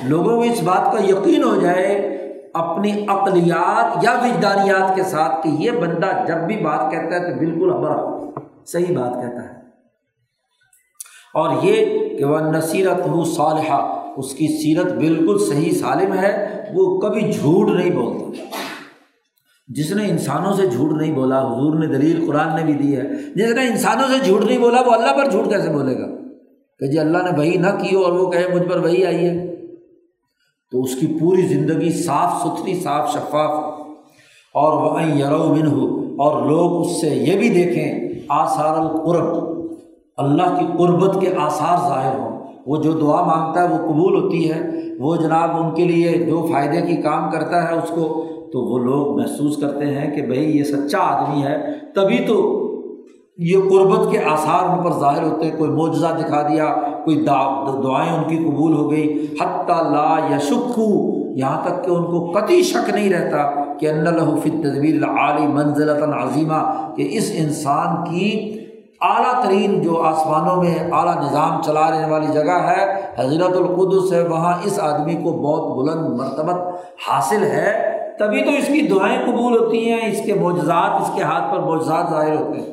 لوگوں 0.04 0.36
کو 0.36 0.42
اس 0.42 0.64
بات 0.64 0.92
کا 0.92 1.04
یقین 1.04 1.44
ہو 1.44 1.56
جائے 1.56 2.14
اپنی 2.54 3.06
اقلیات 3.08 4.04
یا 4.04 4.12
وجدانیات 4.12 4.96
کے 4.96 5.04
ساتھ 5.04 5.44
کہ 5.44 5.50
یہ 5.50 5.72
بندہ 5.72 6.26
جب 6.28 6.36
بھی 6.36 6.58
بات 6.58 6.92
کہتا 6.92 7.16
ہے 7.16 7.34
تو 7.34 7.40
بالکل 7.40 7.74
ہمارا 7.74 8.30
صحیح 8.66 8.98
بات 8.98 9.14
کہتا 9.14 9.44
ہے۔ 9.44 9.64
اور 11.34 11.64
یہ 11.64 12.00
کہ 12.18 12.26
وہ 12.26 12.40
نصیرت 12.40 13.08
ہو 13.08 13.24
صالحہ 13.24 14.00
اس 14.18 14.34
کی 14.34 14.48
سیرت 14.48 14.94
بالکل 14.94 15.38
صحیح 15.50 15.72
سالم 15.72 16.14
ہے، 16.14 16.64
وہ 16.74 17.00
کبھی 17.00 17.32
جھوٹ 17.32 17.70
نہیں 17.70 17.90
بولتا۔ 17.90 18.44
جس 19.68 19.92
نے 19.92 20.10
انسانوں 20.10 20.54
سے 20.54 20.66
جھوٹ 20.68 20.92
نہیں 20.92 21.14
بولا، 21.14 21.40
حضور 21.40 21.80
نے 21.80 21.88
دلیل 21.88 22.26
قرآن 22.28 22.56
نے 22.56 22.64
بھی 22.64 22.74
دی 22.74 22.98
ہے۔ 22.98 23.04
جس 23.36 23.52
نے 23.52 23.68
انسانوں 23.68 24.08
سے 24.08 24.26
جھوٹ 24.26 24.44
نہیں 24.44 24.58
بولا، 24.58 24.82
وہ 24.82 24.92
اللہ 24.92 25.18
پر 25.18 25.30
جھوٹ 25.30 25.50
کیسے 25.50 25.70
بولے 25.70 26.00
گا؟ 26.00 26.23
کہ 26.84 26.90
جی 26.90 27.00
اللہ 27.00 27.18
نے 27.18 27.38
وہی 27.38 27.58
نہ 27.58 27.68
کی 27.82 27.96
ہو 27.96 28.02
اور 28.02 28.12
وہ 28.14 28.32
کہے 28.32 28.56
مجھ 28.56 28.70
پر 28.70 28.80
وہی 28.80 29.06
آئی 29.06 29.26
ہے۔ 29.26 29.56
تو 30.72 30.82
اس 30.82 30.96
کی 30.96 31.08
پوری 31.20 31.42
زندگی 31.42 31.92
صاف 31.92 32.42
ستھری، 32.42 32.80
صاف 32.80 33.12
شفاف۔ 33.12 33.64
اور 34.54 34.74
وہ 34.74 35.04
یرو 35.04 35.54
بن 35.54 35.68
ہو 35.68 36.00
اور 36.24 36.46
لوگ 36.46 36.82
اس 36.82 37.02
سے 37.02 37.08
یہ 37.08 37.38
بھی 37.38 37.50
دیکھیں، 37.50 38.10
آثار 38.30 38.78
القرب۔ 38.78 39.54
اللہ 40.18 40.60
کی 40.60 40.66
قربت 40.78 41.22
کے 41.22 41.34
آثار 41.40 41.78
ظاہر 41.90 42.20
ہوں۔ 42.20 42.40
وہ 42.66 42.78
جو 42.78 42.92
دعا 42.92 43.24
مانگتا 43.24 43.70
ہے، 43.70 43.74
وہ 43.74 43.78
قبول 43.78 44.24
ہوتی 44.24 44.52
ہے۔ 44.52 44.62
وہ 45.00 45.16
جناب 45.16 45.64
ان 45.64 45.76
کے 45.76 45.86
لیے 45.86 46.26
جو 46.26 46.48
فائدے 46.52 46.82
کی 46.82 46.96
کام 46.96 47.32
کرتا 47.32 47.72
ہے 47.72 47.78
اس 47.78 47.90
کو، 47.90 48.26
تو 48.54 48.60
وہ 48.60 48.80
لوگ 48.80 49.18
محسوس 49.18 49.58
کرتے 49.58 49.86
ہیں 49.86 50.16
کہ 50.16 50.22
بھائی 50.22 50.58
یہ 50.58 50.64
سچا 50.64 51.00
آدمی 51.00 51.44
ہے۔ 51.44 51.58
تبھی 51.96 52.18
تو 52.28 52.63
یہ 53.38 53.62
قربت 53.70 54.12
کے 54.12 54.24
آثار 54.24 54.70
ان 54.70 54.84
پر 54.84 54.92
ظاہر 55.00 55.24
ہوتے 55.24 55.46
ہیں، 55.46 55.58
کوئی 55.58 55.70
معجزہ 55.70 56.08
دکھا 56.20 56.42
دیا، 56.42 56.66
کوئی 57.06 57.16
دعائیں 57.26 58.12
ان 58.12 58.24
کی 58.24 58.38
قبول 58.38 58.74
ہو 58.74 58.90
گئی۔ 58.92 59.28
حتیٰ 59.42 59.82
لا 59.92 60.16
یا 60.30 60.38
شکو 60.50 60.90
یہاں 61.38 61.62
تک 61.64 61.84
کہ 61.86 61.92
ان 61.92 62.04
کو 62.04 62.32
قطعی 62.32 62.62
شک 62.64 62.90
نہیں 62.90 63.14
رہتا 63.14 63.44
کہ 63.80 63.90
ان 63.90 64.08
الحفی 64.08 64.50
تصویر 64.50 65.04
علی 65.20 65.48
منزلۃ 65.48 66.04
عظیمہ، 66.16 66.62
کہ 66.98 67.08
اس 67.12 67.32
انسان 67.36 68.04
کی 68.04 68.30
اعلیٰ 69.02 69.34
ترین 69.44 69.82
جو 69.82 70.02
آسمانوں 70.02 70.56
میں 70.64 70.76
اعلیٰ 70.92 71.16
نظام 71.16 71.62
چلا 71.62 71.90
رہنے 71.92 72.12
والی 72.12 72.28
جگہ 72.34 72.60
ہے، 72.68 72.86
حضرت 73.18 73.58
القدس 73.58 74.14
ہے، 74.14 74.22
وہاں 74.28 74.54
اس 74.66 74.80
آدمی 74.80 75.16
کو 75.24 75.32
بہت 75.40 75.64
بلند 75.78 76.08
مرتبت 76.20 76.62
حاصل 77.10 77.44
ہے۔ 77.44 77.72
تبھی 78.20 78.44
تو 78.44 78.52
اس 78.58 78.68
کی 78.68 78.88
دعائیں 78.88 79.18
قبول 79.26 79.58
ہوتی 79.58 79.92
ہیں، 79.92 80.12
اس 80.12 80.22
کے 80.26 80.34
معجزات، 80.34 81.02
اس 81.02 81.12
کے 81.16 81.24
ہاتھ 81.24 81.52
پر 81.52 81.60
معجزات 81.60 82.10
ظاہر 82.10 82.36
ہوتے 82.36 82.60
ہیں۔ 82.60 82.73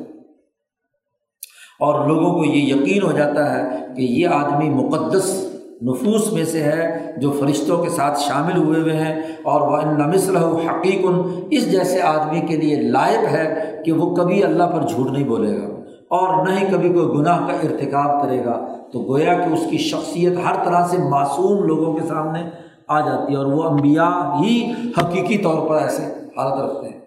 اور 1.81 2.07
لوگوں 2.07 2.33
کو 2.33 2.45
یہ 2.45 2.75
یقین 2.75 3.03
ہو 3.03 3.11
جاتا 3.11 3.51
ہے 3.53 3.63
کہ 3.95 4.01
یہ 4.01 4.27
آدمی 4.27 4.69
مقدس 4.69 5.47
نفوس 5.81 6.31
میں 6.31 6.45
سے 6.45 6.63
ہے 6.63 7.11
جو 7.17 7.31
فرشتوں 7.31 7.83
کے 7.83 7.89
ساتھ 7.89 8.19
شامل 8.19 8.57
ہوئے 8.57 8.81
ہوئے 8.81 8.95
ہیں 8.95 9.21
اور 9.43 9.61
وہ 9.61 9.81
نمسل 9.81 10.37
حقیق 10.37 11.05
اس 11.51 11.71
جیسے 11.71 12.01
آدمی 12.01 12.39
کے 12.39 12.57
لیے 12.57 12.75
لائق 12.75 13.31
ہے 13.31 13.81
کہ 13.85 13.91
وہ 13.91 14.15
کبھی 14.15 14.43
اللہ 14.43 14.63
پر 14.63 14.87
جھوٹ 14.87 15.11
نہیں 15.11 15.23
بولے 15.23 15.61
گا 15.61 15.67
اور 16.09 16.47
نہ 16.47 16.59
ہی 16.59 16.65
کبھی 16.71 16.93
کوئی 16.93 17.05
گناہ 17.05 17.47
کا 17.47 17.53
ارتکاب 17.53 18.21
کرے 18.23 18.45
گا۔ 18.45 18.65
تو 18.93 18.99
گویا 18.99 19.33
کہ 19.33 19.53
اس 19.53 19.59
کی 19.69 19.77
شخصیت 19.77 20.33
ہر 20.45 20.55
طرح 20.65 20.87
سے 20.87 20.97
معصوم 20.97 21.63
لوگوں 21.63 21.93
کے 21.93 22.07
سامنے 22.07 22.49
آ 22.87 22.99
جاتی 22.99 23.33
ہے 23.33 23.37
اور 23.37 23.45
وہ 23.45 23.63
انبیاء 23.63 24.41
ہی 24.41 24.71
حقیقی 24.97 25.37
طور 25.37 25.69
پر 25.69 25.75
ایسے 25.75 26.03
حالت 26.37 26.61
رکھتے 26.61 26.89
ہیں۔ 26.89 26.99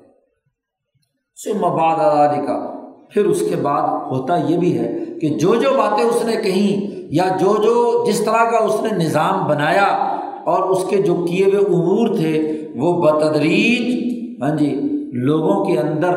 سو 1.36 1.54
مباد 1.58 2.00
علی 2.00 2.46
کا 2.46 2.73
پھر 3.14 3.24
اس 3.24 3.40
کے 3.50 3.56
بعد 3.56 3.82
ہوتا 4.10 4.36
یہ 4.36 4.56
بھی 4.56 4.78
ہے 4.78 5.04
کہ 5.20 5.28
جو 5.28 5.54
جو 5.54 5.70
باتیں 5.78 6.04
اس 6.04 6.24
نے 6.24 6.36
کہیں 6.42 7.04
یا 7.10 7.24
جو 7.40 7.54
جو 7.62 8.04
جس 8.08 8.24
طرح 8.24 8.44
کا 8.50 8.58
اس 8.58 8.82
نے 8.82 9.04
نظام 9.04 9.48
بنایا 9.48 9.86
اور 10.44 10.62
اس 10.62 10.84
کے 10.88 10.96
جو 10.96 11.14
کیے 11.14 11.44
ہوئے 11.44 11.58
امور 11.58 12.16
تھے 12.16 12.66
وہ 12.76 13.02
بتدریج 13.02 14.04
ہاں 14.42 14.56
جی 14.56 14.80
لوگوں 15.12 15.64
کے 15.64 15.78
اندر 15.78 16.10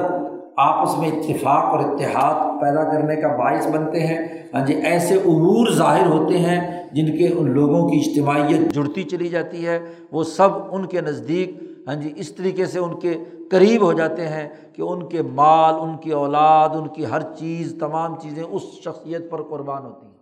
آپس 0.57 0.97
میں 0.97 1.07
اتفاق 1.07 1.63
اور 1.65 1.79
اتحاد 1.79 2.61
پیدا 2.61 2.83
کرنے 2.83 3.15
کا 3.15 3.27
باعث 3.27 3.67
بنتے 3.67 3.99
ہیں۔ 3.99 4.17
ہاں 4.53 4.65
جی 4.65 4.73
ایسے 4.73 5.15
امور 5.15 5.71
ظاہر 5.71 6.05
ہوتے 6.05 6.37
ہیں 6.37 6.59
جن 6.91 7.17
کے 7.17 7.27
ان 7.27 7.51
لوگوں 7.51 7.89
کی 7.89 7.97
اجتماعیت 7.97 8.73
جڑتی 8.73 9.03
چلی 9.03 9.27
جاتی 9.27 9.65
ہے۔ 9.65 9.79
وہ 10.11 10.23
سب 10.23 10.49
ان 10.71 10.85
کے 10.85 11.01
نزدیک 11.01 11.76
ہاں 11.87 11.95
جی 11.95 12.13
اس 12.15 12.35
طریقے 12.35 12.65
سے 12.65 12.79
ان 12.79 12.99
کے 12.99 13.23
قریب 13.51 13.81
ہو 13.81 13.93
جاتے 13.93 14.27
ہیں 14.27 14.49
کہ 14.73 14.81
ان 14.81 15.09
کے 15.09 15.21
مال، 15.21 15.75
ان 15.75 15.97
کی 15.97 16.11
اولاد، 16.11 16.69
ان 16.69 16.87
کی 16.87 17.05
ہر 17.05 17.21
چیز، 17.21 17.75
تمام 17.79 18.15
چیزیں 18.15 18.43
اس 18.43 18.61
شخصیت 18.61 19.31
پر 19.31 19.43
قربان 19.43 19.85
ہوتی 19.85 20.07
ہیں۔ 20.07 20.17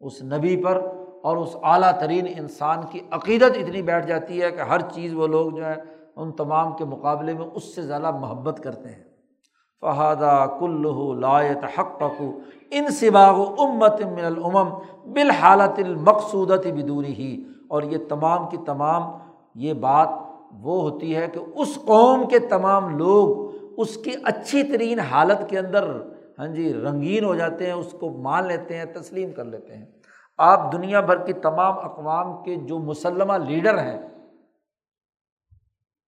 اس 0.00 0.22
نبی 0.22 0.56
پر 0.56 0.80
اور 1.22 1.36
اس 1.36 1.56
اعلیٰ 1.62 1.98
ترین 2.00 2.26
انسان 2.36 2.78
کی 2.90 3.00
عقیدت 3.10 3.56
اتنی 3.56 3.82
بیٹھ 3.82 4.06
جاتی 4.06 4.42
ہے 4.42 4.50
کہ 4.50 4.60
ہر 4.60 4.80
چیز 4.80 5.14
وہ 5.14 5.26
لوگ 5.26 5.50
جو 5.50 5.64
ہے 5.64 5.74
ان 6.16 6.32
تمام 6.32 6.76
کے 6.76 6.84
مقابلے 6.84 7.34
میں 7.34 7.46
اس 7.54 7.74
سے 7.74 7.82
زیادہ 7.82 8.10
محبت 8.10 8.60
کرتے 8.64 8.88
ہیں۔ 8.88 9.02
فہادہ 9.80 10.46
کلو 10.60 11.14
لایت 11.14 11.64
حق 11.78 11.98
پکو 12.00 12.38
ان 12.70 12.90
سباغ 12.90 13.40
امت 13.58 14.00
من 14.00 14.24
العمم 14.24 14.68
بالحالت 15.12 15.78
المقصودت 15.78 16.66
بدوری 16.66 17.14
ہی 17.14 17.44
اور 17.68 17.82
یہ 17.82 17.98
تمام 18.08 18.48
کی 18.48 18.56
تمام، 18.66 19.02
یہ 19.54 19.72
بات 19.72 20.08
وہ 20.60 20.90
ہوتی 20.90 21.16
ہے 21.16 21.26
کہ 21.28 21.40
اس 21.54 21.78
قوم 21.84 22.28
کے 22.28 22.38
تمام 22.38 22.98
لوگ 22.98 23.54
اس 23.76 23.96
کی 23.96 24.10
اچھی 24.24 24.62
ترین 24.62 25.00
حالت 25.00 25.48
کے 25.48 25.58
اندر 25.58 25.84
ہاں 26.38 26.46
جی 26.46 26.72
رنگین 26.74 27.24
ہو 27.24 27.34
جاتے 27.34 27.66
ہیں، 27.66 27.72
اس 27.72 27.94
کو 28.00 28.10
مان 28.10 28.46
لیتے 28.46 28.76
ہیں، 28.76 28.84
تسلیم 28.84 29.32
کر 29.32 29.44
لیتے 29.44 29.76
ہیں۔ 29.76 29.84
آپ 30.38 30.72
دنیا 30.72 31.00
بھر 31.00 31.16
کی 31.16 31.32
تمام 31.32 31.78
اقوام 31.78 32.42
کے 32.42 32.54
جو 32.56 32.78
مسلمہ 32.78 33.32
لیڈر 33.32 33.78
ہیں، 33.78 34.08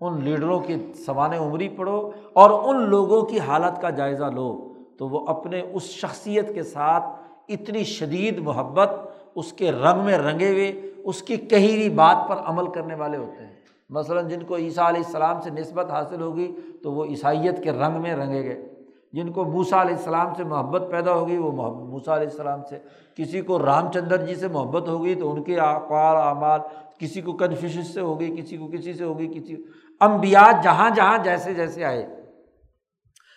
ان 0.01 0.25
لیڈروں 0.25 0.61
کی 0.61 0.93
سوان 1.07 1.33
عمری 1.33 1.69
پڑھو 1.69 2.11
اور 2.33 2.51
ان 2.65 2.89
لوگوں 2.89 3.23
کی 3.23 3.41
حالت 3.41 3.81
کا 3.81 3.91
جائزہ 3.91 4.25
لو، 4.25 4.75
تو 4.99 5.09
وہ 5.09 5.27
اپنے 5.27 5.61
اس 5.73 5.83
شخصیت 5.83 6.55
کے 6.55 6.63
ساتھ 6.63 7.05
اتنی 7.49 7.85
شدید 7.85 8.39
محبت، 8.39 8.91
اس 9.35 9.53
کے 9.53 9.73
رنگ 9.73 10.05
میں 10.05 10.19
رنگے 10.19 10.51
ہوئے، 10.51 10.93
اس 11.05 11.23
کی 11.23 11.37
کہی 11.37 11.77
ہوئی 11.77 11.89
بات 11.89 12.29
پر 12.29 12.37
عمل 12.37 12.73
کرنے 12.73 12.95
والے 12.95 13.17
ہوتے 13.17 13.47
ہیں۔ 13.47 13.55
مثلاً 13.91 14.29
جن 14.29 14.43
کو 14.43 14.57
عیسیٰ 14.57 14.85
علیہ 14.85 15.03
السلام 15.05 15.41
سے 15.41 15.51
نسبت 15.51 15.91
حاصل 15.91 16.21
ہوگی 16.21 16.53
تو 16.83 16.93
وہ 16.93 17.05
عیسائیت 17.05 17.63
کے 17.63 17.73
رنگ 17.73 18.01
میں 18.03 18.17
رنگے 18.17 18.43
گئے 18.45 18.69
جن 19.13 19.33
کو 19.33 19.45
موسا 19.45 19.83
علیہ 19.83 19.95
السلام 19.95 20.35
سے 20.35 20.45
محبت 20.45 20.83
پیدا 20.91 21.13
ہوگی، 21.13 21.37
وہ 21.37 21.53
موسا 21.71 22.17
علیہ 22.17 22.27
السلام 22.27 22.61
سے، 22.71 22.79
کسی 23.15 23.41
کو 23.41 23.59
رام 23.59 23.91
چندر 23.93 24.27
جی 24.27 24.35
سے 24.35 24.49
محبت 24.49 24.89
ہوگی 24.89 25.15
تو 25.15 25.33
ان 25.33 25.43
کے 25.43 25.59
اقوال، 25.59 26.17
اعمال 26.17 26.61
کسی 26.99 27.21
کو 27.21 27.33
کنفیوش 27.33 27.87
سے 27.87 28.01
ہوگی، 28.01 28.37
کسی 28.37 28.57
کو 28.57 28.67
کسی 28.67 28.93
سے 28.93 29.05
ہوگی، 29.05 29.27
کسی 29.27 29.57
امبیا 30.01 30.43
جہاں 30.63 30.91
جہاں 30.91 31.19
جیسے 31.19 31.55
جیسے 31.55 31.85
آئے 31.85 32.07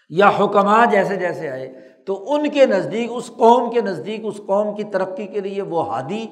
یا 0.10 0.30
حکمہ 0.40 0.86
جیسے 0.92 1.16
جیسے 1.16 1.50
آئے، 1.50 1.80
تو 2.06 2.34
ان 2.34 2.50
کے 2.50 2.66
نزدیک، 2.66 3.10
اس 3.14 3.28
قوم 3.28 3.72
کے 3.72 3.82
نزدیک، 3.82 4.22
اس 4.24 4.38
قوم 4.38 4.76
کی 4.76 4.84
ترقی 4.84 5.28
کے 5.28 5.40
لیے 5.40 5.62
وہ 5.62 5.96
ہادی 5.96 6.28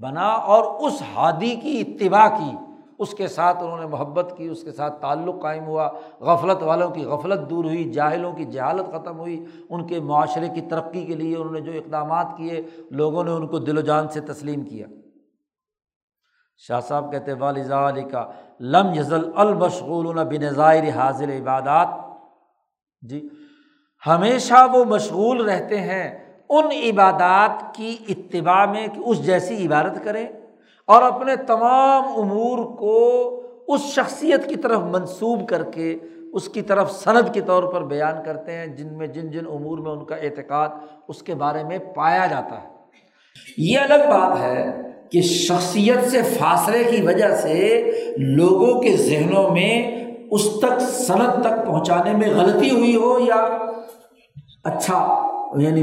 بنا 0.00 0.28
اور 0.28 0.86
اس 0.86 1.02
ہادی 1.16 1.54
کی 1.54 1.80
اتباع 1.80 2.28
کی۔ 2.28 2.56
اس 2.98 3.10
کے 3.10 3.28
ساتھ 3.28 3.62
انہوں 3.62 3.80
نے 3.80 3.86
محبت 3.86 4.34
کی، 4.36 4.48
اس 4.48 4.62
کے 4.62 4.72
ساتھ 4.72 5.00
تعلق 5.00 5.42
قائم 5.42 5.64
ہوا، 5.64 5.90
غفلت 6.20 6.62
والوں 6.62 6.90
کی 6.90 7.04
غفلت 7.04 7.50
دور 7.50 7.64
ہوئی، 7.64 7.92
جاہلوں 7.92 8.32
کی 8.32 8.44
جہالت 8.44 8.86
ختم 8.86 9.18
ہوئی، 9.18 9.44
ان 9.68 9.86
کے 9.86 10.00
معاشرے 10.00 10.48
کی 10.48 10.60
ترقی 10.60 11.04
کے 11.04 11.14
لیے 11.14 11.36
انہوں 11.36 11.52
نے 11.52 11.60
جو 11.60 11.72
اقدامات 11.72 12.26
کیے، 12.36 12.62
لوگوں 12.90 13.24
نے 13.24 13.30
ان 13.30 13.46
کو 13.46 13.58
دل 13.58 13.78
و 13.78 13.80
جان 13.80 14.08
سے 14.08 14.20
تسلیم 14.20 14.64
کیا۔ 14.64 14.86
شاہ 16.56 16.80
صاحب 16.80 17.12
کہتے 17.12 17.32
والضا 17.32 17.88
علی 17.88 18.02
کا 18.02 18.30
لم 18.60 18.94
یزل 18.94 19.30
المشغول 19.36 20.24
بن 20.24 20.50
ظاہر 20.50 20.88
حاضر 20.88 21.28
عبادات 21.28 21.88
جی 23.02 23.28
ہمیشہ 24.06 24.66
وہ 24.72 24.84
مشغول 24.84 25.48
رہتے 25.48 25.80
ہیں 25.80 26.18
ان 26.48 26.64
عبادات 26.64 27.74
کی 27.74 27.96
اتباع 28.08 28.66
میں 28.66 28.86
کہ 28.86 29.00
اس 29.00 29.26
جیسی 29.26 29.66
عبادت 29.66 30.04
کرے 30.04 30.26
اور 30.88 31.02
اپنے 31.02 31.36
تمام 31.36 32.04
امور 32.16 32.58
کو 32.76 32.94
اس 33.68 33.80
شخصیت 33.80 34.48
کی 34.48 34.56
طرف 34.56 34.80
منسوب 34.80 35.48
کر 35.48 35.62
کے 35.62 35.96
اس 36.32 36.48
کی 36.48 36.62
طرف 36.62 36.90
صنعت 36.92 37.34
کے 37.34 37.40
طور 37.40 37.62
پر 37.62 37.82
بیان 37.82 38.22
کرتے 38.24 38.52
ہیں، 38.52 38.66
جن 38.66 38.98
میں 38.98 39.06
جن 39.06 39.30
جن 39.30 39.46
امور 39.46 39.78
میں 39.78 39.92
ان 39.92 40.04
کا 40.04 40.14
اعتقاد 40.14 40.68
اس 41.08 41.22
کے 41.22 41.34
بارے 41.34 41.64
میں 41.64 41.78
پایا 41.78 42.26
جاتا 42.26 42.62
ہے۔ 42.62 42.68
یہ 43.56 43.78
الگ 43.78 44.08
بات 44.08 44.38
ہے 44.40 44.64
کہ 45.12 45.20
شخصیت 45.20 46.10
سے 46.10 46.22
فاصلے 46.22 46.84
کی 46.84 47.02
وجہ 47.02 47.36
سے 47.36 47.90
لوگوں 48.16 48.80
کے 48.80 48.96
ذہنوں 48.96 49.50
میں 49.50 49.72
اس 50.30 50.48
تک 50.62 50.80
صنعت 50.80 51.40
تک 51.40 51.66
پہنچانے 51.66 52.12
میں 52.12 52.28
غلطی 52.28 52.70
ہوئی 52.70 52.96
ہو 52.96 53.18
یا 53.18 53.40
اچھا 54.64 54.98
یعنی 55.56 55.82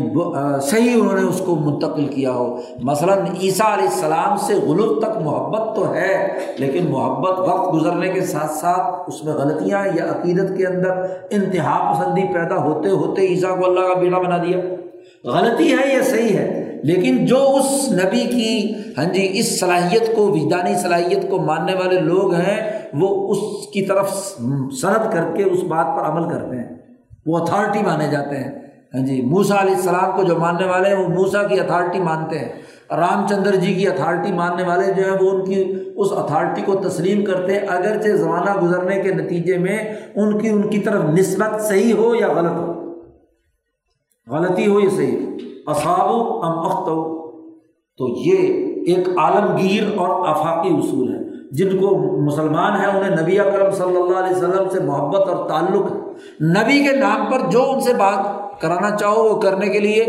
صحیح 0.61 0.93
انہوں 0.95 1.15
نے 1.15 1.21
اس 1.21 1.41
کو 1.45 1.55
منتقل 1.55 2.07
کیا 2.07 2.31
ہو۔ 2.31 2.57
مثلاً 2.79 3.17
عیسیٰ 3.41 3.73
علیہ 3.73 3.87
السلام 3.87 4.37
سے 4.37 4.53
غلط 4.53 5.03
تک 5.03 5.17
محبت 5.21 5.75
تو 5.75 5.93
ہے، 5.93 6.27
لیکن 6.57 6.91
محبت 6.91 7.39
وقت 7.39 7.73
گزرنے 7.73 8.07
کے 8.07 8.21
ساتھ 8.21 8.51
ساتھ 8.51 8.95
اس 9.07 9.23
میں 9.23 9.33
غلطیاں 9.33 9.85
یا 9.95 10.05
عقیدت 10.05 10.57
کے 10.57 10.67
اندر 10.67 10.91
انتہا 11.29 11.93
پسندی 11.93 12.33
پیدا 12.33 12.57
ہوتے 12.57 12.89
ہوتے 12.89 13.21
عیسیٰ 13.21 13.59
کو 13.59 13.65
اللہ 13.65 13.79
کا 13.79 13.99
بیٹا 13.99 14.17
بنا 14.17 14.37
دیا۔ 14.37 14.57
غلطی 15.23 15.71
ہے 15.71 15.93
یا 15.93 16.03
صحیح 16.03 16.37
ہے، 16.37 16.79
لیکن 16.83 17.25
جو 17.25 17.55
اس 17.55 17.91
نبی 17.91 18.19
کی 18.19 18.73
ہاں 18.97 19.05
جی 19.05 19.29
اس 19.33 19.59
صلاحیت 19.59 20.15
کو، 20.15 20.27
وجدانی 20.27 20.75
صلاحیت 20.75 21.29
کو 21.29 21.37
ماننے 21.37 21.73
والے 21.73 21.99
لوگ 21.99 22.33
ہیں، 22.33 22.79
وہ 22.93 23.31
اس 23.31 23.67
کی 23.67 23.85
طرف 23.85 24.35
سرد 24.81 25.13
کر 25.13 25.23
کے 25.35 25.43
اس 25.43 25.63
بات 25.63 25.87
پر 25.95 26.09
عمل 26.09 26.29
کرتے 26.29 26.55
ہیں۔ 26.55 26.75
وہ 27.25 27.37
اتھارٹی 27.37 27.79
مانے 27.79 28.07
جاتے 28.07 28.37
ہیں۔ 28.37 28.64
ہاں 28.95 29.05
جی 29.05 29.21
موسا 29.21 29.61
علیہ 29.61 29.75
السلام 29.75 30.15
کو 30.15 30.23
جو 30.23 30.35
ماننے 30.35 30.65
والے 30.65 30.89
ہیں، 30.89 30.95
وہ 30.95 31.07
موسا 31.07 31.43
کی 31.43 31.59
اتھارٹی 31.59 31.99
مانتے 31.99 32.39
ہیں۔ 32.39 32.49
رام 32.91 33.27
چندر 33.27 33.55
جی 33.55 33.73
کی 33.73 33.87
اتھارٹی 33.87 34.31
ماننے 34.31 34.63
والے 34.63 34.93
جو 34.93 35.03
ہیں، 35.03 35.17
وہ 35.21 35.31
ان 35.31 35.45
کی 35.45 35.73
اس 35.95 36.07
اتھارٹی 36.11 36.61
کو 36.61 36.75
تسلیم 36.75 37.25
کرتے 37.25 37.53
ہیں۔ 37.53 37.67
اگرچہ 37.67 38.07
زمانہ 38.07 38.61
گزرنے 38.61 39.01
کے 39.01 39.11
نتیجے 39.11 39.57
میں 39.57 39.77
ان 40.15 40.39
کی 40.39 40.49
ان 40.49 40.69
کی 40.69 40.79
طرف 40.79 41.03
نسبت 41.03 41.61
صحیح 41.61 41.93
ہو 41.93 42.15
یا 42.15 42.27
غلط 42.33 42.51
ہو؟ 42.51 42.73
غلطی 44.27 44.67
ہو 44.67 44.79
یا 44.79 44.89
صحیح؟ 44.89 45.17
اصاب 45.67 46.09
ام 46.43 46.59
اخت۔ 46.59 46.87
ہو 46.87 47.15
تو 47.97 48.07
یہ 48.07 48.37
ایک 48.85 49.09
عالمگیر 49.17 49.83
اور 49.95 50.27
آفاقی 50.27 50.69
اصول 50.69 51.15
ہے۔ 51.15 51.25
جن 51.51 51.77
کو 51.77 51.97
مسلمان 52.21 52.79
ہیں، 52.79 52.87
انہیں 52.87 53.21
نبی 53.21 53.39
اکرم 53.39 53.71
صلی 53.71 53.97
اللہ 53.97 54.17
علیہ 54.17 54.37
وسلم 54.37 54.69
سے 54.69 54.79
محبت 54.79 55.29
اور 55.29 55.49
تعلق 55.49 55.91
ہے۔ 55.91 55.97
نبی 56.45 56.83
کے 56.83 56.95
نام 56.95 57.31
پر 57.31 57.49
جو 57.49 57.63
ان 57.71 57.81
سے 57.81 57.93
بات 57.93 58.44
کرانا 58.61 58.97
چاہو 58.97 59.23
وہ 59.23 59.41
کرنے 59.41 59.69
کے 59.69 59.79
لیے، 59.79 60.05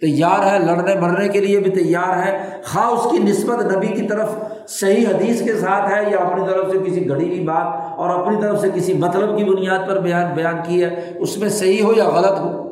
تیار 0.00 0.52
ہے 0.52 0.58
لڑنے 0.58 0.94
مرنے 0.94 1.28
کے 1.28 1.40
لیے 1.40 1.60
بھی 1.60 1.70
تیار 1.70 2.26
ہے۔ 2.26 2.38
خواہ 2.64 2.86
اس 2.86 3.10
کی 3.10 3.18
نسبت 3.18 3.76
نبی 3.76 3.86
کی 3.86 4.02
طرف 4.02 4.30
صحیح 4.68 5.06
حدیث 5.06 5.42
کے 5.42 5.54
ساتھ 5.54 5.92
ہے 5.92 6.10
یا 6.10 6.18
اپنی 6.18 6.46
طرف 6.46 6.70
سے 6.70 6.78
کسی 6.78 7.08
گھڑی 7.08 7.28
کی 7.28 7.40
بات 7.40 7.98
اور 7.98 8.20
اپنی 8.20 8.36
طرف 8.40 8.60
سے 8.60 8.68
کسی 8.74 8.92
مطلب 8.92 9.38
کی 9.38 9.44
بنیاد 9.44 9.88
پر 9.88 10.00
بیان 10.00 10.34
بیان 10.34 10.56
کی 10.66 10.84
ہے، 10.84 11.12
اس 11.18 11.38
میں 11.38 11.48
صحیح 11.48 11.82
ہو 11.82 11.92
یا 11.96 12.08
غلط 12.08 12.38
ہو۔ 12.38 12.70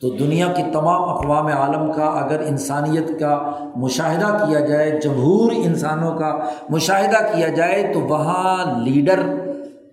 تو 0.00 0.10
دنیا 0.10 0.46
کی 0.46 0.62
تمام 0.72 1.08
اقوام 1.08 1.46
عالم 1.46 1.92
کا 1.92 2.04
اگر 2.04 2.40
انسانیت 2.40 3.20
کا 3.20 3.50
مشاہدہ 3.76 4.46
کیا 4.46 4.60
جائے، 4.60 4.90
جمہور 4.90 5.52
انسانوں 5.56 6.18
کا 6.18 6.38
مشاہدہ 6.70 7.36
کیا 7.36 7.48
جائے، 7.48 7.90
تو 7.94 8.00
وہاں 8.00 8.80
لیڈر 8.80 9.20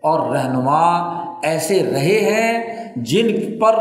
اور 0.03 0.35
رہنما 0.35 0.81
ایسے 1.43 1.83
رہے 1.91 2.19
ہیں 2.19 2.80
جن 2.95 3.59
پر 3.59 3.75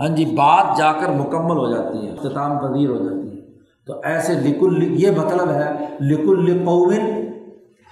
ہاں 0.00 0.08
جی 0.08 0.24
بات 0.24 0.78
جا 0.78 0.92
کر 0.92 1.08
مکمل 1.08 1.56
ہو 1.56 1.70
جاتی 1.70 2.06
ہے، 2.06 2.12
اختتام 2.12 2.58
پذیر 2.58 2.88
ہو 2.88 2.96
جاتی 2.96 3.36
ہے۔ 3.36 3.42
تو 3.86 3.94
ایسے 4.04 4.34
لکل، 4.34 5.02
یہ 5.02 5.10
مطلب 5.10 5.50
ہے 5.50 5.86
لکل 6.00 6.64
قومن 6.64 7.26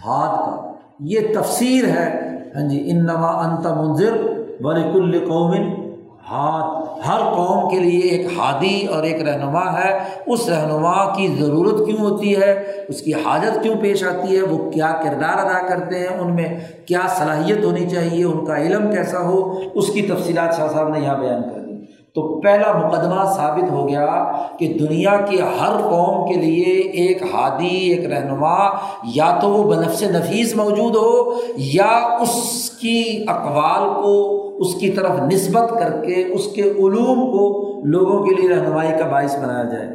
ہاتھ 0.06 0.38
کا۔ 0.38 0.72
یہ 1.00 1.20
تفسیر 1.34 1.84
ہے 1.84 2.36
ہاں 2.54 2.68
جی 2.68 2.90
ان 2.90 2.98
نما 3.06 3.28
انت 3.28 3.66
منظر 3.66 4.16
و 4.60 4.72
لکل 4.72 5.24
قومن 5.28 5.85
ہاتھ 6.30 6.98
ہر 7.08 7.18
قوم 7.18 7.68
کے 7.68 7.78
لیے 7.78 8.00
ایک 8.00 8.26
ہادی 8.38 8.86
اور 8.86 9.02
ایک 9.02 9.22
رہنما 9.22 9.80
ہے۔ 9.80 9.98
اس 10.26 10.48
رہنما 10.48 11.14
کی 11.14 11.28
ضرورت 11.38 11.86
کیوں 11.86 11.98
ہوتی 11.98 12.36
ہے؟ 12.36 12.64
اس 12.88 13.00
کی 13.00 13.12
حاجت 13.12 13.62
کیوں 13.62 13.76
پیش 13.80 14.04
آتی 14.04 14.36
ہے؟ 14.36 14.42
وہ 14.42 14.70
کیا 14.70 15.00
کردار 15.04 15.46
ادا 15.46 15.68
کرتے 15.68 15.98
ہیں؟ 15.98 16.18
ان 16.18 16.34
میں 16.34 16.48
کیا 16.86 17.00
صلاحیت 17.08 17.64
ہونی 17.64 17.90
چاہیے؟ 17.90 18.24
ان 18.24 18.44
کا 18.44 18.56
علم 18.56 18.92
کیسا 18.92 19.20
ہو؟ 19.20 19.60
اس 19.74 19.86
کی 19.86 20.02
تفصیلات 20.02 20.56
شاہ 20.56 20.68
صاحب 20.68 20.88
نے 20.88 21.00
یہاں 21.00 21.18
بیان 21.18 21.42
کر 21.42 21.60
دی۔ 21.60 21.66
تو 22.14 22.40
پہلا 22.40 22.72
مقدمہ 22.72 23.24
ثابت 23.36 23.70
ہو 23.70 23.88
گیا 23.88 24.32
کہ 24.58 24.76
دنیا 24.80 25.16
کی 25.16 25.40
ہر 25.40 25.76
قوم 25.76 26.28
کے 26.28 26.34
لیے 26.34 26.74
ایک 26.74 27.22
ہادی، 27.22 27.92
ایک 27.92 28.12
رہنما 28.12 28.68
یا 29.14 29.38
تو 29.40 29.48
وہ 29.48 29.74
بنفس 29.74 30.02
نفیس 30.02 30.56
موجود 30.56 30.96
ہو 30.96 31.40
یا 31.56 32.18
اس 32.20 32.70
کی 32.70 33.24
اقوال 33.28 34.02
کو 34.02 34.45
اس 34.58 34.74
کی 34.74 34.90
طرف 34.90 35.10
نسبت 35.32 35.70
کر 35.70 36.04
کے 36.04 36.24
اس 36.32 36.46
کے 36.46 36.62
علوم 36.62 37.30
کو 37.30 37.80
لوگوں 37.84 38.24
کے 38.24 38.34
لیے 38.34 38.48
رہنمائی 38.48 38.88
کا 38.98 39.06
باعث 39.06 39.36
بنایا 39.36 39.64
جائے 39.64 39.88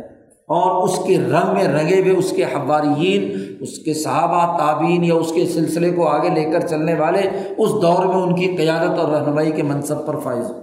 اور 0.47 0.83
اس 0.83 0.99
کے 1.07 1.17
رنگ 1.17 1.53
میں 1.53 1.67
رنگے 1.67 2.01
ہوئے 2.01 2.17
اس 2.17 2.31
کے 2.31 2.43
حواریین، 2.43 3.37
اس 3.59 3.77
کے 3.77 3.93
صحابہ 3.93 4.57
تعبین 4.57 5.03
یا 5.03 5.15
اس 5.15 5.31
کے 5.31 5.45
سلسلے 5.45 5.91
کو 5.91 6.07
آگے 6.07 6.29
لے 6.29 6.43
کر 6.43 6.59
چلنے 6.59 6.93
والے 6.93 7.21
اس 7.57 7.69
دور 7.81 8.05
میں 8.05 8.15
ان 8.15 8.35
کی 8.35 8.55
قیادت 8.57 8.99
اور 8.99 9.09
رہنمائی 9.09 9.51
کے 9.51 9.63
منصب 9.63 10.07
پر 10.07 10.19
فائز 10.19 10.51
ہو 10.51 10.59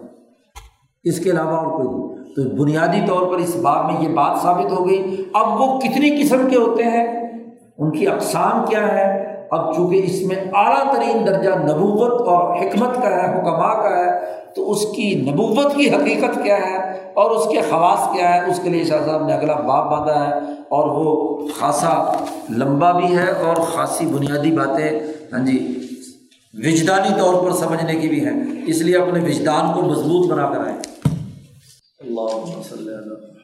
اس 1.04 1.20
کے 1.20 1.30
علاوہ 1.30 1.50
اور 1.50 1.66
کوئی 1.66 1.88
نہیں۔ 1.88 2.18
تو 2.28 2.62
بنیادی 2.62 3.00
طور 3.06 3.26
پر 3.26 3.36
اس 3.36 3.56
بات 3.56 3.92
میں 3.92 4.10
یہ 4.10 4.14
بات 4.14 4.42
ثابت 4.42 4.72
ہو 4.72 4.88
گئی۔ 4.88 5.24
اب 5.34 5.60
وہ 5.60 5.78
کتنی 5.78 6.22
قسم 6.22 6.48
کے 6.50 6.56
ہوتے 6.56 6.82
ہیں؟ 6.82 7.06
ان 7.78 7.90
کی 7.90 8.06
اقسام 8.06 8.66
کیا 8.66 8.92
ہے 8.92 9.27
اب 9.50 9.76
چونکہ 9.76 10.02
اس 10.04 10.22
میں 10.22 10.36
اعلیٰ 10.36 10.94
ترین 10.94 11.26
درجہ 11.26 11.50
نبوت 11.50 12.28
اور 12.28 12.56
حکمت 12.56 12.94
کا 13.02 13.10
ہے 13.10 13.38
حکمہ 13.38 13.82
کا 13.82 13.96
ہے، 13.98 14.34
تو 14.54 14.70
اس 14.70 14.86
کی 14.96 15.30
نبوت 15.30 15.74
کی 15.74 15.90
حقیقت 15.90 16.38
کیا 16.44 16.56
ہے 16.56 17.10
اور 17.14 17.30
اس 17.30 17.44
کے 17.48 17.60
خواص 17.70 18.12
کیا 18.12 18.34
ہے، 18.34 18.50
اس 18.50 18.60
کے 18.62 18.70
لیے 18.70 18.84
شاہ 18.84 19.06
صاحب 19.06 19.26
نے 19.26 19.32
اگلا 19.32 19.54
باپ 19.54 19.90
باندھا 19.90 20.28
ہے 20.28 20.34
اور 20.68 20.88
وہ 20.88 21.48
خاصا 21.58 22.12
لمبا 22.50 22.92
بھی 22.92 23.16
ہے 23.16 23.30
اور 23.30 23.56
خاصی 23.56 24.06
بنیادی 24.06 24.52
باتیں 24.52 25.00
ہاں 25.32 25.46
جی 25.46 25.78
وجدانی 26.54 27.08
طور 27.18 27.44
پر 27.44 27.56
سمجھنے 27.56 27.94
کی 27.94 28.08
بھی 28.08 28.26
ہیں۔ 28.26 28.44
اس 28.66 28.82
لیے 28.82 28.96
اپنے 28.96 29.20
وجدان 29.20 29.72
کو 29.74 29.82
مضبوط 29.82 30.30
بنا 30.30 30.50
کر 30.50 30.60
آئے۔ 30.60 30.74
اللہ 32.00 32.30
اللہ 32.72 33.37